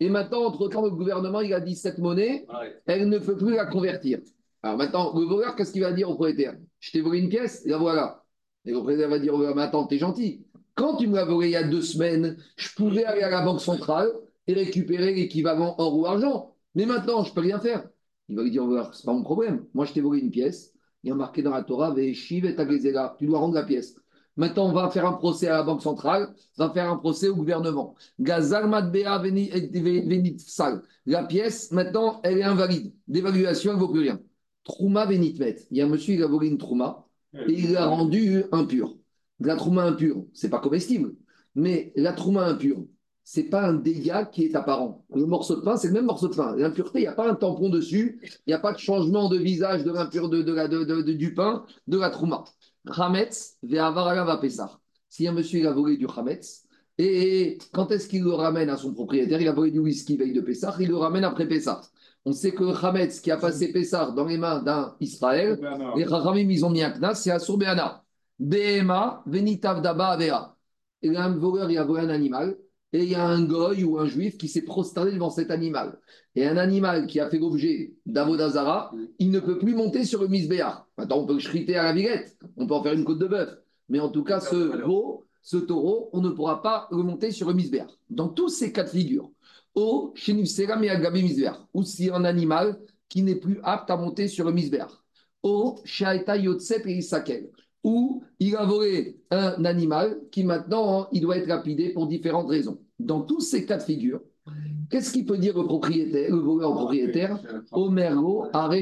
et 0.00 0.08
maintenant, 0.08 0.44
entre-temps, 0.44 0.82
le 0.82 0.90
gouvernement, 0.90 1.42
il 1.42 1.52
a 1.52 1.60
dit 1.60 1.76
cette 1.76 1.98
monnaie, 1.98 2.46
elle 2.86 3.08
ne 3.08 3.18
peut 3.18 3.36
plus 3.36 3.54
la 3.54 3.66
convertir. 3.66 4.20
Alors 4.62 4.78
maintenant, 4.78 5.18
le 5.18 5.26
voleur, 5.26 5.54
qu'est-ce 5.54 5.72
qu'il 5.72 5.82
va 5.82 5.92
dire 5.92 6.08
au 6.08 6.14
propriétaire 6.14 6.56
Je 6.80 6.90
t'ai 6.90 7.02
volé 7.02 7.20
une 7.20 7.28
pièce, 7.28 7.64
et 7.66 7.68
la 7.68 7.76
voilà. 7.76 8.24
Et 8.64 8.70
le 8.70 8.76
propriétaire 8.76 9.10
va 9.10 9.18
dire, 9.18 9.36
mais 9.36 9.62
attends, 9.62 9.86
t'es 9.86 9.98
gentil. 9.98 10.46
Quand 10.74 10.96
tu 10.96 11.06
me 11.06 11.16
l'as 11.16 11.26
volé 11.26 11.48
il 11.48 11.52
y 11.52 11.56
a 11.56 11.62
deux 11.62 11.82
semaines, 11.82 12.38
je 12.56 12.74
pouvais 12.74 13.04
aller 13.04 13.20
à 13.20 13.28
la 13.28 13.42
banque 13.42 13.60
centrale 13.60 14.10
et 14.46 14.54
récupérer 14.54 15.14
l'équivalent 15.14 15.74
or 15.76 15.98
ou 15.98 16.06
argent. 16.06 16.56
Mais 16.74 16.86
maintenant, 16.86 17.22
je 17.22 17.30
ne 17.30 17.34
peux 17.34 17.42
rien 17.42 17.60
faire. 17.60 17.86
Il 18.28 18.36
va 18.36 18.42
lui 18.42 18.50
dire, 18.50 18.64
c'est 18.94 19.04
pas 19.04 19.12
mon 19.12 19.22
problème. 19.22 19.66
Moi, 19.74 19.84
je 19.84 19.92
t'ai 19.92 20.00
volé 20.00 20.20
une 20.20 20.30
pièce. 20.30 20.72
Il 21.02 21.08
y 21.08 21.12
a 21.12 21.14
marqué 21.14 21.42
dans 21.42 21.50
la 21.50 21.62
Torah, 21.62 21.94
Tu 21.94 23.26
dois 23.26 23.38
rendre 23.38 23.54
la 23.54 23.64
pièce. 23.64 23.96
Maintenant, 24.40 24.66
on 24.68 24.72
va 24.72 24.90
faire 24.90 25.06
un 25.06 25.12
procès 25.12 25.48
à 25.48 25.58
la 25.58 25.62
Banque 25.62 25.82
centrale, 25.82 26.34
on 26.58 26.66
va 26.66 26.72
faire 26.72 26.90
un 26.90 26.96
procès 26.96 27.28
au 27.28 27.36
gouvernement. 27.36 27.94
La 31.06 31.24
pièce, 31.24 31.70
maintenant, 31.72 32.20
elle 32.24 32.38
est 32.38 32.42
invalide. 32.42 32.92
D'évaluation, 33.06 33.70
elle 33.72 33.76
ne 33.76 33.82
vaut 33.82 33.92
plus 33.92 34.00
rien. 34.00 34.18
Trouma 34.64 35.04
Venitmet. 35.04 35.56
Il 35.70 35.76
y 35.76 35.82
a 35.82 35.84
un 35.84 35.88
monsieur, 35.88 36.14
il 36.14 36.22
a 36.22 36.26
volé 36.26 36.48
une 36.48 36.58
Trouma 36.58 37.06
et 37.34 37.52
il 37.52 37.72
l'a 37.72 37.86
rendu 37.86 38.44
impur 38.50 38.96
la 39.40 39.56
trouma 39.56 39.84
impure, 39.84 40.24
c'est 40.34 40.50
pas 40.50 40.60
comestible. 40.60 41.14
Mais 41.54 41.92
la 41.96 42.12
trouma 42.12 42.46
impure, 42.46 42.84
c'est 43.24 43.44
pas 43.44 43.66
un 43.66 43.74
dégât 43.74 44.24
qui 44.26 44.44
est 44.44 44.54
apparent. 44.54 45.04
Le 45.14 45.26
morceau 45.26 45.56
de 45.56 45.62
pain, 45.62 45.76
c'est 45.76 45.88
le 45.88 45.94
même 45.94 46.06
morceau 46.06 46.28
de 46.28 46.34
pain. 46.34 46.54
L'impureté, 46.56 47.00
il 47.00 47.02
n'y 47.02 47.08
a 47.08 47.12
pas 47.12 47.30
un 47.30 47.34
tampon 47.34 47.68
dessus, 47.68 48.20
il 48.22 48.50
n'y 48.50 48.54
a 48.54 48.58
pas 48.58 48.72
de 48.72 48.78
changement 48.78 49.28
de 49.28 49.38
visage 49.38 49.84
de 49.84 49.90
l'impure 49.90 50.28
de, 50.28 50.42
de, 50.42 51.12
du 51.12 51.34
pain, 51.34 51.64
de 51.86 51.98
la 51.98 52.10
trouma. 52.10 52.44
Chametz, 52.94 53.56
va. 53.62 54.40
Si 55.08 55.26
un 55.26 55.32
monsieur 55.32 55.68
a 55.68 55.72
volé 55.72 55.96
du 55.96 56.06
Chametz, 56.08 56.64
et 56.98 57.58
quand 57.72 57.90
est-ce 57.92 58.08
qu'il 58.08 58.22
le 58.22 58.34
ramène 58.34 58.68
à 58.68 58.76
son 58.76 58.92
propriétaire? 58.92 59.40
Il 59.40 59.48
a 59.48 59.52
volé 59.52 59.70
du 59.70 59.78
whisky 59.78 60.16
veille 60.16 60.32
de 60.32 60.40
Pessah, 60.40 60.76
il 60.80 60.88
le 60.88 60.96
ramène 60.96 61.24
après 61.24 61.48
Pessah. 61.48 61.80
On 62.24 62.32
sait 62.32 62.52
que 62.52 62.62
le 62.64 62.74
Chametz 62.74 63.20
qui 63.20 63.30
a 63.30 63.38
passé 63.38 63.72
Pessah 63.72 64.10
dans 64.10 64.26
les 64.26 64.36
mains 64.36 64.62
d'un 64.62 64.94
Israël, 65.00 65.58
les 65.96 66.06
Chachamim, 66.06 66.50
ils 66.50 66.64
ont 66.64 66.70
mis 66.70 66.82
un 66.82 66.90
knas, 66.90 67.14
c'est 67.14 67.30
à 67.30 67.38
Sourbéana. 67.38 68.04
Bema, 68.38 69.22
Venitav 69.26 69.80
Daba 69.82 70.08
Avera. 70.08 70.56
Il 71.02 71.16
a 71.16 71.24
un 71.24 71.36
voleur, 71.36 71.70
il 71.70 71.78
a 71.78 71.84
volé 71.84 72.02
un 72.02 72.10
animal, 72.10 72.58
et 72.92 73.04
il 73.04 73.10
y 73.10 73.14
a 73.14 73.24
un 73.24 73.44
goy 73.44 73.84
ou 73.84 73.98
un 73.98 74.06
juif 74.06 74.36
qui 74.36 74.48
s'est 74.48 74.62
prosterné 74.62 75.12
devant 75.12 75.30
cet 75.30 75.50
animal. 75.50 75.98
Et 76.34 76.46
un 76.46 76.56
animal 76.56 77.06
qui 77.06 77.20
a 77.20 77.30
fait 77.30 77.38
l'objet 77.38 77.94
d'Avodazara, 78.06 78.92
il 79.18 79.30
ne 79.30 79.38
peut 79.38 79.58
plus 79.58 79.74
monter 79.74 80.04
sur 80.04 80.22
le 80.22 80.28
misbéar. 80.28 80.88
Maintenant, 80.98 81.18
on 81.18 81.26
peut 81.26 81.34
le 81.34 81.40
shriter 81.40 81.76
à 81.76 81.84
la 81.84 81.92
villette, 81.92 82.36
on 82.56 82.66
peut 82.66 82.74
en 82.74 82.82
faire 82.82 82.92
une 82.92 83.04
côte 83.04 83.20
de 83.20 83.26
bœuf. 83.26 83.56
Mais 83.88 84.00
en 84.00 84.08
tout 84.08 84.24
cas, 84.24 84.40
ce 84.40 84.56
veau, 84.84 85.26
ce 85.42 85.56
taureau, 85.56 86.10
on 86.12 86.20
ne 86.20 86.30
pourra 86.30 86.62
pas 86.62 86.88
le 86.90 87.02
monter 87.02 87.30
sur 87.30 87.48
le 87.48 87.54
misbéar. 87.54 87.88
Dans 88.08 88.28
tous 88.28 88.48
ces 88.48 88.72
cas 88.72 88.84
de 88.84 88.88
figure, 88.88 89.30
au 89.74 90.12
Shenifsera 90.16 90.82
et 90.84 91.22
misbéar, 91.22 91.68
ou 91.74 91.84
si 91.84 92.10
un 92.10 92.24
animal 92.24 92.78
qui 93.08 93.22
n'est 93.22 93.36
plus 93.36 93.60
apte 93.62 93.90
à 93.90 93.96
monter 93.96 94.28
sur 94.28 94.44
le 94.44 94.52
misbéar. 94.52 95.04
Au 95.42 95.76
Shaita 95.84 96.36
Yotsep 96.36 96.86
et 96.86 96.94
Isakel 96.94 97.50
ou 97.84 98.22
il 98.38 98.56
a 98.56 98.64
volé 98.64 99.20
un 99.30 99.64
animal 99.64 100.20
qui 100.30 100.44
maintenant, 100.44 101.02
hein, 101.02 101.08
il 101.12 101.20
doit 101.20 101.38
être 101.38 101.46
lapidé 101.46 101.90
pour 101.90 102.06
différentes 102.06 102.48
raisons. 102.48 102.78
Dans 102.98 103.22
tous 103.22 103.40
ces 103.40 103.64
cas 103.64 103.78
de 103.78 103.82
figure, 103.82 104.20
qu'est-ce 104.90 105.12
qu'il 105.12 105.24
peut 105.24 105.38
dire 105.38 105.56
au 105.56 105.64
propriétaire, 105.64 106.30
le 106.30 106.40
voleur 106.40 106.70
au 106.70 106.74
propriétaire? 106.74 107.38
Omergo 107.72 108.46
are 108.52 108.72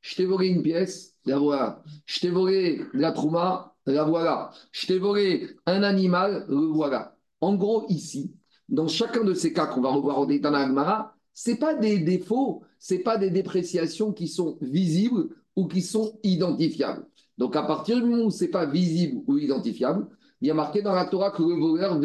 Je 0.00 0.14
t'ai 0.16 0.26
volé 0.26 0.48
une 0.48 0.62
pièce, 0.62 1.14
la 1.24 1.38
voilà. 1.38 1.82
Je 2.06 2.20
t'ai 2.20 2.30
volé 2.30 2.82
la 2.92 3.12
trouma, 3.12 3.74
la 3.86 4.04
voilà. 4.04 4.50
Je 4.72 4.86
t'ai 4.86 4.98
volé 4.98 5.48
un 5.66 5.82
animal, 5.82 6.44
le 6.48 6.66
voilà. 6.66 7.16
En 7.40 7.54
gros, 7.54 7.86
ici, 7.88 8.34
dans 8.68 8.88
chacun 8.88 9.24
de 9.24 9.34
ces 9.34 9.52
cas 9.52 9.66
qu'on 9.66 9.80
va 9.80 9.90
revoir 9.90 10.18
au 10.18 10.26
détail 10.26 10.52
dans 10.52 11.14
ce 11.34 11.50
n'est 11.50 11.56
pas 11.56 11.74
des 11.74 11.98
défauts, 11.98 12.62
ce 12.78 12.94
n'est 12.94 13.00
pas 13.00 13.18
des 13.18 13.30
dépréciations 13.30 14.12
qui 14.12 14.28
sont 14.28 14.56
visibles 14.60 15.28
ou 15.56 15.66
qui 15.66 15.82
sont 15.82 16.18
identifiables. 16.22 17.06
Donc, 17.38 17.56
à 17.56 17.62
partir 17.62 17.96
du 17.96 18.04
moment 18.04 18.24
où 18.24 18.30
ce 18.30 18.44
n'est 18.44 18.50
pas 18.50 18.66
visible 18.66 19.22
ou 19.26 19.38
identifiable, 19.38 20.06
il 20.40 20.48
y 20.48 20.50
a 20.50 20.54
marqué 20.54 20.82
dans 20.82 20.94
la 20.94 21.06
Torah 21.06 21.30
que 21.30 21.42
le 21.42 21.54
voleur 21.54 21.98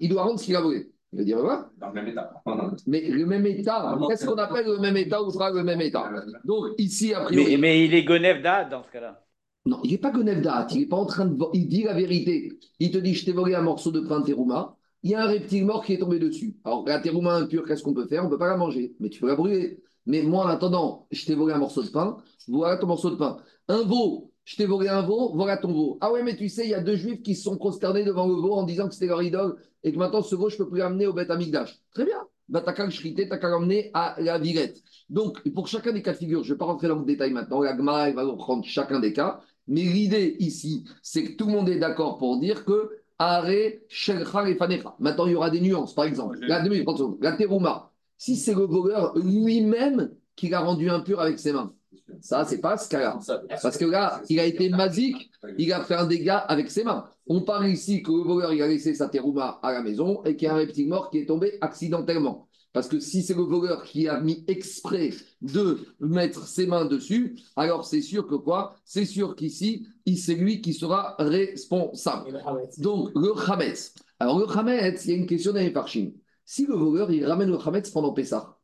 il 0.00 0.08
doit 0.08 0.22
rendre 0.22 0.40
ce 0.40 0.44
qu'il 0.44 0.56
a 0.56 0.60
volé. 0.60 0.90
Il 1.12 1.18
va 1.18 1.24
dire, 1.24 1.38
voilà. 1.38 1.70
Dans 1.78 1.88
le 1.88 1.94
même 1.94 2.08
état. 2.08 2.32
Mais 2.86 3.08
le 3.08 3.24
même 3.24 3.46
état, 3.46 3.98
qu'est-ce 4.08 4.26
qu'on 4.26 4.36
appelle 4.36 4.66
le 4.66 4.78
même 4.78 4.96
état 4.96 5.22
ou 5.22 5.30
sera 5.30 5.50
le 5.50 5.62
même 5.62 5.80
état? 5.80 6.10
Donc, 6.44 6.66
ici, 6.76 7.14
a 7.14 7.20
priori. 7.20 7.52
Mais, 7.52 7.56
mais 7.56 7.84
il 7.86 7.94
est 7.94 8.04
Gonef 8.04 8.42
dans 8.42 8.82
ce 8.82 8.90
cas-là. 8.90 9.24
Non, 9.64 9.80
il 9.84 9.92
n'est 9.92 9.98
pas 9.98 10.10
Gonef 10.10 10.44
il 10.72 10.80
n'est 10.80 10.86
pas 10.86 10.96
en 10.96 11.06
train 11.06 11.26
de. 11.26 11.36
Il 11.54 11.68
dit 11.68 11.84
la 11.84 11.94
vérité. 11.94 12.58
Il 12.78 12.90
te 12.90 12.98
dit, 12.98 13.14
je 13.14 13.24
t'ai 13.24 13.32
volé 13.32 13.54
un 13.54 13.62
morceau 13.62 13.90
de 13.90 14.00
pain 14.00 14.20
terouma, 14.22 14.76
il 15.02 15.10
y 15.12 15.14
a 15.14 15.22
un 15.22 15.26
reptile 15.26 15.64
mort 15.64 15.84
qui 15.84 15.94
est 15.94 15.98
tombé 15.98 16.18
dessus. 16.18 16.56
Alors, 16.64 16.84
la 16.86 16.98
terouma 17.00 17.34
impure, 17.36 17.64
qu'est-ce 17.64 17.82
qu'on 17.82 17.94
peut 17.94 18.06
faire? 18.06 18.22
On 18.22 18.26
ne 18.26 18.30
peut 18.30 18.38
pas 18.38 18.48
la 18.48 18.56
manger, 18.56 18.94
mais 19.00 19.08
tu 19.08 19.20
peux 19.20 19.28
la 19.28 19.36
brûler. 19.36 19.80
Mais 20.08 20.22
moi, 20.22 20.46
en 20.46 20.48
attendant, 20.48 21.06
je 21.10 21.24
t'ai 21.26 21.34
volé 21.34 21.52
un 21.52 21.58
morceau 21.58 21.82
de 21.82 21.90
pain, 21.90 22.16
voilà 22.48 22.78
ton 22.78 22.86
morceau 22.86 23.10
de 23.10 23.16
pain. 23.16 23.36
Un 23.68 23.82
veau, 23.82 24.32
je 24.44 24.56
t'ai 24.56 24.64
volé 24.64 24.88
un 24.88 25.02
veau, 25.02 25.32
voilà 25.34 25.58
ton 25.58 25.70
veau. 25.70 25.98
Ah 26.00 26.10
ouais, 26.10 26.22
mais 26.22 26.34
tu 26.34 26.48
sais, 26.48 26.64
il 26.64 26.70
y 26.70 26.74
a 26.74 26.80
deux 26.80 26.96
juifs 26.96 27.22
qui 27.22 27.34
se 27.34 27.42
sont 27.42 27.58
consternés 27.58 28.04
devant 28.04 28.26
le 28.26 28.34
veau 28.34 28.54
en 28.54 28.62
disant 28.62 28.88
que 28.88 28.94
c'était 28.94 29.06
leur 29.06 29.22
idole 29.22 29.56
et 29.84 29.92
que 29.92 29.98
maintenant 29.98 30.22
ce 30.22 30.34
veau, 30.34 30.48
je 30.48 30.54
ne 30.54 30.64
peux 30.64 30.70
plus 30.70 30.78
l'amener 30.78 31.06
au 31.06 31.12
Beth 31.12 31.30
Amigdash. 31.30 31.78
Très 31.92 32.06
bien. 32.06 32.18
Bah, 32.48 32.62
t'as 32.64 32.72
qu'à 32.72 32.86
le 32.86 32.90
chriter, 32.90 33.28
t'as 33.28 33.36
qu'à 33.36 33.50
l'emmener 33.50 33.90
à 33.92 34.16
la 34.18 34.38
virette. 34.38 34.82
Donc, 35.10 35.46
pour 35.50 35.68
chacun 35.68 35.92
des 35.92 36.00
cas 36.00 36.12
de 36.12 36.16
figure, 36.16 36.42
je 36.42 36.48
ne 36.48 36.54
vais 36.54 36.58
pas 36.58 36.64
rentrer 36.64 36.88
dans 36.88 36.98
le 36.98 37.04
détail 37.04 37.30
maintenant, 37.30 37.60
la 37.60 37.76
Gemara 37.76 38.10
va 38.10 38.24
prendre 38.36 38.64
chacun 38.64 39.00
des 39.00 39.12
cas, 39.12 39.40
mais 39.66 39.82
l'idée 39.82 40.36
ici, 40.38 40.84
c'est 41.02 41.24
que 41.24 41.36
tout 41.36 41.46
le 41.46 41.52
monde 41.52 41.68
est 41.68 41.78
d'accord 41.78 42.16
pour 42.16 42.40
dire 42.40 42.64
que 42.64 42.90
Are 43.18 43.44
Shelcha 43.88 44.44
Lefanecha. 44.44 44.94
Maintenant, 44.98 45.26
il 45.26 45.32
y 45.32 45.34
aura 45.34 45.50
des 45.50 45.60
nuances. 45.60 45.94
Par 45.94 46.04
exemple, 46.04 46.38
la, 46.40 46.62
la 46.62 47.32
terouma, 47.32 47.87
si 48.18 48.36
c'est 48.36 48.54
le 48.54 48.64
voleur 48.64 49.16
lui-même 49.16 50.10
qui 50.36 50.48
l'a 50.48 50.60
rendu 50.60 50.90
impur 50.90 51.20
avec 51.20 51.38
ses 51.38 51.52
mains, 51.52 51.72
ça, 52.20 52.44
c'est 52.44 52.60
pas 52.60 52.76
ce 52.76 52.88
cas-là. 52.88 53.18
Parce 53.62 53.76
que 53.76 53.84
là, 53.84 54.22
il 54.28 54.40
a 54.40 54.44
été 54.44 54.68
masique, 54.70 55.30
il 55.58 55.72
a 55.72 55.84
fait 55.84 55.94
un 55.94 56.06
dégât 56.06 56.38
avec 56.38 56.70
ses 56.70 56.84
mains. 56.84 57.04
On 57.26 57.42
parle 57.42 57.68
ici 57.68 58.02
que 58.02 58.10
le 58.10 58.22
voleur, 58.22 58.52
il 58.52 58.62
a 58.62 58.68
laissé 58.68 58.94
sa 58.94 59.08
terouma 59.08 59.60
à 59.62 59.72
la 59.72 59.82
maison 59.82 60.22
et 60.24 60.36
qu'il 60.36 60.46
y 60.46 60.50
a 60.50 60.54
un 60.54 60.56
reptile 60.56 60.88
mort 60.88 61.10
qui 61.10 61.18
est 61.18 61.26
tombé 61.26 61.58
accidentellement. 61.60 62.48
Parce 62.72 62.88
que 62.88 63.00
si 63.00 63.22
c'est 63.22 63.34
le 63.34 63.42
voleur 63.42 63.82
qui 63.82 64.08
a 64.08 64.20
mis 64.20 64.44
exprès 64.46 65.10
de 65.40 65.78
mettre 66.00 66.46
ses 66.46 66.66
mains 66.66 66.84
dessus, 66.84 67.36
alors 67.56 67.84
c'est 67.84 68.02
sûr 68.02 68.26
que 68.26 68.34
quoi? 68.34 68.74
C'est 68.84 69.06
sûr 69.06 69.36
qu'ici, 69.36 69.86
c'est 70.16 70.34
lui 70.34 70.60
qui 70.60 70.74
sera 70.74 71.14
responsable. 71.18 72.42
Donc, 72.78 73.10
le 73.14 73.32
Hametz. 73.50 73.94
Alors, 74.18 74.38
le 74.38 74.46
Hametz, 74.46 75.04
il 75.04 75.10
y 75.10 75.14
a 75.14 75.16
une 75.16 75.26
question 75.26 75.52
les 75.52 75.70
parchim. 75.70 76.10
Si 76.50 76.64
le 76.64 76.74
voleur, 76.76 77.10
il 77.10 77.26
ramène 77.26 77.50
le 77.50 77.58
Hametz 77.58 77.90
pendant 77.90 78.14
Pessah, 78.14 78.58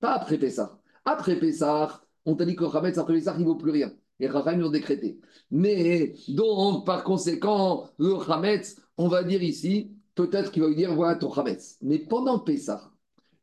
pas 0.00 0.12
après 0.12 0.36
Pessah. 0.36 0.78
Après 1.06 1.36
Pessah, 1.38 2.02
on 2.26 2.36
t'a 2.36 2.44
dit 2.44 2.54
que 2.54 2.64
le 2.64 2.76
Hametz, 2.76 2.98
après 2.98 3.14
Pessah, 3.14 3.36
il 3.38 3.40
ne 3.40 3.46
vaut 3.46 3.56
plus 3.56 3.70
rien. 3.70 3.90
Les 4.18 4.28
Raham 4.28 4.60
l'ont 4.60 4.68
décrété. 4.68 5.18
Mais, 5.50 6.12
donc, 6.28 6.84
par 6.84 7.04
conséquent, 7.04 7.88
le 7.98 8.16
Hametz, 8.30 8.76
on 8.98 9.08
va 9.08 9.24
dire 9.24 9.42
ici, 9.42 9.96
peut-être 10.14 10.52
qu'il 10.52 10.60
va 10.60 10.68
lui 10.68 10.76
dire 10.76 10.94
voilà 10.94 11.14
ton 11.14 11.32
Hametz. 11.32 11.78
Mais 11.80 12.00
pendant 12.00 12.38
Pessah, 12.38 12.92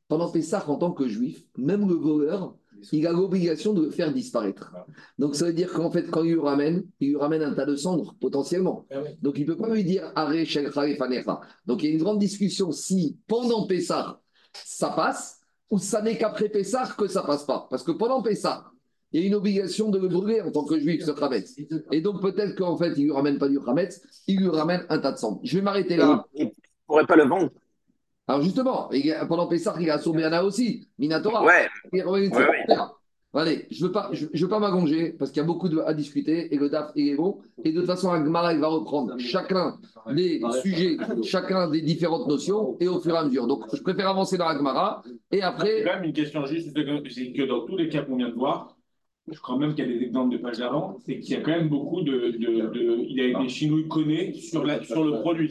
pendant 0.07 0.31
Pessah, 0.31 0.69
en 0.69 0.77
tant 0.77 0.91
que 0.91 1.07
juif, 1.07 1.43
même 1.57 1.89
le 1.89 1.95
voleur, 1.95 2.55
il 2.91 3.07
a 3.07 3.11
l'obligation 3.11 3.73
de 3.73 3.83
le 3.83 3.89
faire 3.91 4.13
disparaître. 4.13 4.73
Donc 5.17 5.35
ça 5.35 5.45
veut 5.45 5.53
dire 5.53 5.71
qu'en 5.71 5.89
fait, 5.89 6.09
quand 6.09 6.23
il 6.23 6.33
lui 6.33 6.39
ramène, 6.39 6.83
il 6.99 7.09
lui 7.09 7.17
ramène 7.17 7.41
un 7.41 7.53
tas 7.53 7.65
de 7.65 7.75
cendres, 7.75 8.15
potentiellement. 8.19 8.85
Donc 9.21 9.37
il 9.37 9.47
ne 9.47 9.53
peut 9.53 9.57
pas 9.57 9.69
lui 9.69 9.83
dire 9.83 10.11
Aré. 10.15 10.45
Donc 11.65 11.83
il 11.83 11.89
y 11.89 11.91
a 11.91 11.93
une 11.93 12.03
grande 12.03 12.19
discussion 12.19 12.71
si 12.71 13.17
pendant 13.27 13.65
Pessah, 13.65 14.19
ça 14.53 14.89
passe, 14.89 15.39
ou 15.69 15.79
ça 15.79 16.01
n'est 16.01 16.17
qu'après 16.17 16.49
Pessah 16.49 16.93
que 16.97 17.07
ça 17.07 17.23
passe 17.23 17.45
pas. 17.45 17.67
Parce 17.69 17.83
que 17.83 17.91
pendant 17.91 18.21
Pessah, 18.21 18.69
il 19.11 19.21
y 19.21 19.23
a 19.23 19.27
une 19.27 19.35
obligation 19.35 19.89
de 19.89 19.99
le 19.99 20.07
brûler 20.07 20.41
en 20.41 20.51
tant 20.51 20.65
que 20.65 20.79
juif, 20.79 21.05
ce 21.05 21.11
Khametz. 21.11 21.55
Et 21.91 22.01
donc 22.01 22.21
peut-être 22.21 22.55
qu'en 22.55 22.77
fait, 22.77 22.93
il 22.97 23.01
ne 23.01 23.05
lui 23.05 23.11
ramène 23.11 23.37
pas 23.37 23.47
du 23.47 23.59
Khametz, 23.59 24.01
il 24.27 24.39
lui 24.39 24.49
ramène 24.49 24.85
un 24.89 24.99
tas 24.99 25.11
de 25.11 25.17
cendres. 25.17 25.39
Je 25.43 25.57
vais 25.57 25.63
m'arrêter 25.63 25.95
là. 25.97 26.25
Il 26.33 26.45
ne 26.45 26.51
pourrait 26.87 27.05
pas 27.05 27.15
le 27.15 27.27
vendre. 27.27 27.51
Alors 28.27 28.41
justement, 28.41 28.89
y 28.91 29.11
a- 29.11 29.25
pendant 29.25 29.47
Pessah, 29.47 29.75
il 29.79 29.89
a 29.89 29.99
sauvé 29.99 30.23
Anna 30.23 30.43
aussi, 30.43 30.87
Minatora. 30.97 31.43
Ouais, 31.43 31.67
de 31.91 32.03
Ouais, 32.05 32.29
sa 32.29 32.45
terre. 32.67 32.93
Allez, 33.35 33.65
je 33.71 33.81
ne 33.81 33.87
veux 33.87 33.91
pas, 33.91 34.09
je, 34.11 34.27
je 34.31 34.43
veux 34.45 34.49
pas 34.49 34.59
m'allonger 34.59 35.11
parce 35.13 35.31
qu'il 35.31 35.41
y 35.41 35.43
a 35.43 35.47
beaucoup 35.47 35.67
de, 35.67 35.79
à 35.79 35.95
discuter 35.95 36.53
et 36.53 36.57
le 36.57 36.69
DAF 36.69 36.91
est 36.95 37.15
bon. 37.15 37.39
Et 37.63 37.71
de 37.71 37.79
toute 37.79 37.87
façon, 37.87 38.11
Agmara, 38.11 38.53
il 38.53 38.59
va 38.59 38.67
reprendre 38.67 39.17
chacun 39.17 39.79
des 40.13 40.39
sujets, 40.61 40.97
chacun 41.23 41.67
des 41.67 41.81
différentes 41.81 42.27
notions 42.27 42.77
et 42.79 42.87
au 42.87 42.99
fur 42.99 43.15
et 43.15 43.17
à 43.17 43.23
mesure. 43.25 43.47
Donc, 43.47 43.63
je 43.75 43.81
préfère 43.81 44.07
avancer 44.07 44.37
dans 44.37 44.45
Agmara 44.45 45.01
et 45.31 45.37
C'est 45.37 45.41
après. 45.41 45.83
quand 45.83 45.95
même 45.95 46.03
une 46.03 46.13
question 46.13 46.45
juste, 46.45 46.69
c'est 46.75 47.09
c'est 47.09 47.31
que 47.33 47.41
dans 47.47 47.65
tous 47.65 47.75
les 47.75 47.89
cas 47.89 48.03
qu'on 48.03 48.17
vient 48.17 48.29
de 48.29 48.35
voir, 48.35 48.72
je 49.31 49.39
crois 49.39 49.57
même 49.57 49.73
qu'il 49.73 49.85
y 49.85 49.89
a 49.89 49.97
des 49.97 50.03
exemples 50.03 50.33
de 50.33 50.37
pages 50.37 50.57
d'avant, 50.57 50.97
c'est 51.05 51.19
qu'il 51.19 51.33
y 51.33 51.37
a 51.37 51.41
quand 51.41 51.51
même 51.51 51.69
beaucoup 51.69 52.01
de. 52.01 52.11
de, 52.11 52.67
de- 52.67 53.05
il 53.07 53.15
y 53.17 53.33
a 53.33 53.39
des 53.39 53.47
chinouilles 53.49 53.87
connus 53.87 54.33
sur, 54.35 54.63
la, 54.65 54.83
sur 54.83 55.03
le 55.03 55.21
produit. 55.21 55.49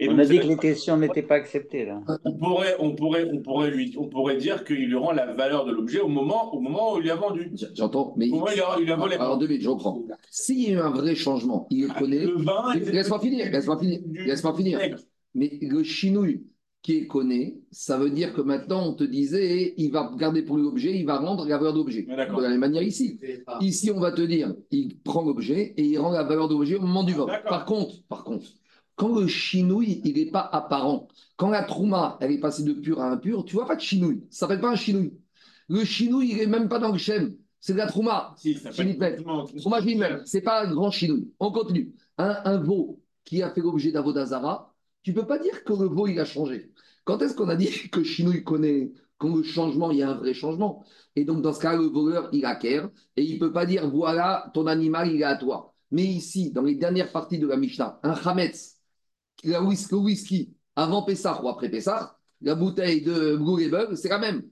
Et 0.00 0.08
On 0.08 0.12
donc, 0.12 0.20
a 0.20 0.24
dit 0.26 0.38
que 0.38 0.46
les 0.46 0.56
questions 0.56 0.96
n'étaient 0.96 1.22
pas 1.22 1.36
acceptées, 1.36 1.84
là. 1.84 2.00
on 2.24 2.32
pourrait, 2.36 2.74
on 2.80 2.94
pourrait, 2.94 3.28
on 3.32 3.40
pourrait 3.40 3.70
lui, 3.70 3.94
on 3.96 4.08
pourrait 4.08 4.36
dire 4.36 4.64
qu'il 4.64 4.86
lui 4.86 4.96
rend 4.96 5.12
la 5.12 5.32
valeur 5.32 5.64
de 5.64 5.72
l'objet 5.72 6.00
au 6.00 6.08
moment, 6.08 6.52
au 6.54 6.60
moment 6.60 6.94
où 6.94 6.98
il 7.00 7.06
l'a 7.06 7.14
vendu. 7.14 7.52
J'entends, 7.74 8.14
mais. 8.16 8.28
Au 8.30 8.34
moment 8.34 8.46
où 8.46 8.52
il 8.54 8.60
a, 8.60 8.76
il 8.80 8.90
a 8.90 8.96
volé. 8.96 9.14
Alors, 9.16 9.38
deux 9.38 9.46
minutes, 9.46 9.62
je 9.62 9.68
reprends. 9.68 10.02
S'il 10.30 10.60
y 10.60 10.66
a 10.68 10.70
eu 10.72 10.78
un 10.78 10.90
vrai 10.90 11.14
changement, 11.14 11.68
il 11.70 11.86
le 11.86 11.94
connaît. 11.94 12.24
Le 12.26 12.42
vin. 12.42 12.74
Laisse-moi 12.74 13.20
finir, 13.20 13.50
laisse-moi 13.50 13.78
finir, 13.78 14.00
laisse-moi 14.12 14.54
finir. 14.56 14.80
Mais 15.36 15.58
le 15.62 15.82
chinouille 15.82 16.44
qui 16.84 16.98
est 16.98 17.06
connu, 17.06 17.62
ça 17.70 17.96
veut 17.96 18.10
dire 18.10 18.34
que 18.34 18.42
maintenant 18.42 18.86
on 18.86 18.92
te 18.92 19.04
disait, 19.04 19.72
il 19.78 19.90
va 19.90 20.12
garder 20.18 20.42
pour 20.42 20.58
lui 20.58 20.64
l'objet, 20.64 20.94
il 20.94 21.06
va 21.06 21.16
rendre 21.16 21.46
la 21.46 21.56
valeur 21.56 21.72
d'objet. 21.72 22.02
De 22.02 22.42
la 22.42 22.48
même 22.50 22.60
manière 22.60 22.82
ici. 22.82 23.18
Ici, 23.62 23.90
on 23.90 24.00
va 24.00 24.12
te 24.12 24.20
dire, 24.20 24.54
il 24.70 24.98
prend 24.98 25.22
l'objet 25.22 25.72
et 25.78 25.82
il 25.82 25.98
rend 25.98 26.10
la 26.10 26.24
valeur 26.24 26.46
d'objet 26.46 26.74
au 26.76 26.82
moment 26.82 27.02
du 27.02 27.14
vol. 27.14 27.26
D'accord. 27.26 27.48
Par 27.48 27.64
contre, 27.64 28.02
par 28.06 28.22
contre, 28.22 28.44
quand 28.96 29.18
le 29.18 29.26
chinouille, 29.26 30.02
il 30.04 30.14
n'est 30.14 30.30
pas 30.30 30.46
apparent, 30.52 31.08
quand 31.36 31.48
la 31.48 31.62
trouma, 31.62 32.18
elle 32.20 32.32
est 32.32 32.38
passée 32.38 32.64
de 32.64 32.74
pur 32.74 33.00
à 33.00 33.10
impur, 33.10 33.46
tu 33.46 33.54
vois 33.54 33.66
pas 33.66 33.76
de 33.76 33.80
chinouille. 33.80 34.26
Ça 34.28 34.40
s'appelle 34.40 34.60
pas 34.60 34.70
un 34.70 34.76
chinouille. 34.76 35.14
Le 35.70 35.84
chinouille, 35.84 36.32
il 36.32 36.36
n'est 36.36 36.46
même 36.46 36.68
pas 36.68 36.78
dans 36.78 36.92
le 36.92 36.98
shem. 36.98 37.34
C'est 37.60 37.72
de 37.72 37.78
la 37.78 37.86
trouma. 37.86 38.34
Si, 38.36 38.52
ça. 38.56 38.70
Trouma 38.70 39.80
même. 39.80 40.20
C'est 40.26 40.42
pas 40.42 40.66
un 40.66 40.70
grand 40.70 40.90
chinouille. 40.90 41.30
On 41.40 41.50
continue. 41.50 41.94
Un, 42.18 42.36
un 42.44 42.58
veau 42.58 43.00
qui 43.24 43.42
a 43.42 43.48
fait 43.48 43.62
l'objet 43.62 43.90
d'Avodazara, 43.90 44.73
tu 45.04 45.12
peux 45.12 45.26
pas 45.26 45.38
dire 45.38 45.62
que 45.62 45.72
le 45.72 45.86
veau, 45.86 46.08
il 46.08 46.18
a 46.18 46.24
changé. 46.24 46.72
Quand 47.04 47.20
est-ce 47.22 47.34
qu'on 47.34 47.48
a 47.48 47.56
dit 47.56 47.68
que 47.92 48.02
chinouille 48.02 48.42
connaît 48.42 48.90
quand 49.18 49.36
le 49.36 49.42
changement, 49.42 49.90
il 49.90 49.98
y 49.98 50.02
a 50.02 50.10
un 50.10 50.14
vrai 50.14 50.34
changement? 50.34 50.84
Et 51.14 51.24
donc, 51.24 51.42
dans 51.42 51.52
ce 51.52 51.60
cas, 51.60 51.76
le 51.76 51.84
voleur, 51.84 52.28
il 52.32 52.44
acquiert 52.46 52.90
et 53.16 53.22
il 53.22 53.34
ne 53.34 53.38
peut 53.38 53.52
pas 53.52 53.66
dire 53.66 53.88
voilà, 53.88 54.50
ton 54.54 54.66
animal, 54.66 55.12
il 55.12 55.20
est 55.20 55.24
à 55.24 55.36
toi. 55.36 55.74
Mais 55.90 56.04
ici, 56.04 56.50
dans 56.50 56.62
les 56.62 56.74
dernières 56.74 57.12
parties 57.12 57.38
de 57.38 57.46
la 57.46 57.56
Mishnah, 57.56 58.00
un 58.02 58.12
Hametz, 58.12 58.80
le 59.44 59.58
whisky, 59.96 60.54
avant 60.74 61.02
Pessah 61.02 61.40
ou 61.44 61.48
après 61.48 61.70
Pessah, 61.70 62.18
la 62.40 62.54
bouteille 62.54 63.02
de 63.02 63.36
Blue 63.36 63.68
Label, 63.68 63.96
c'est 63.96 64.08
la 64.08 64.18
même. 64.18 64.42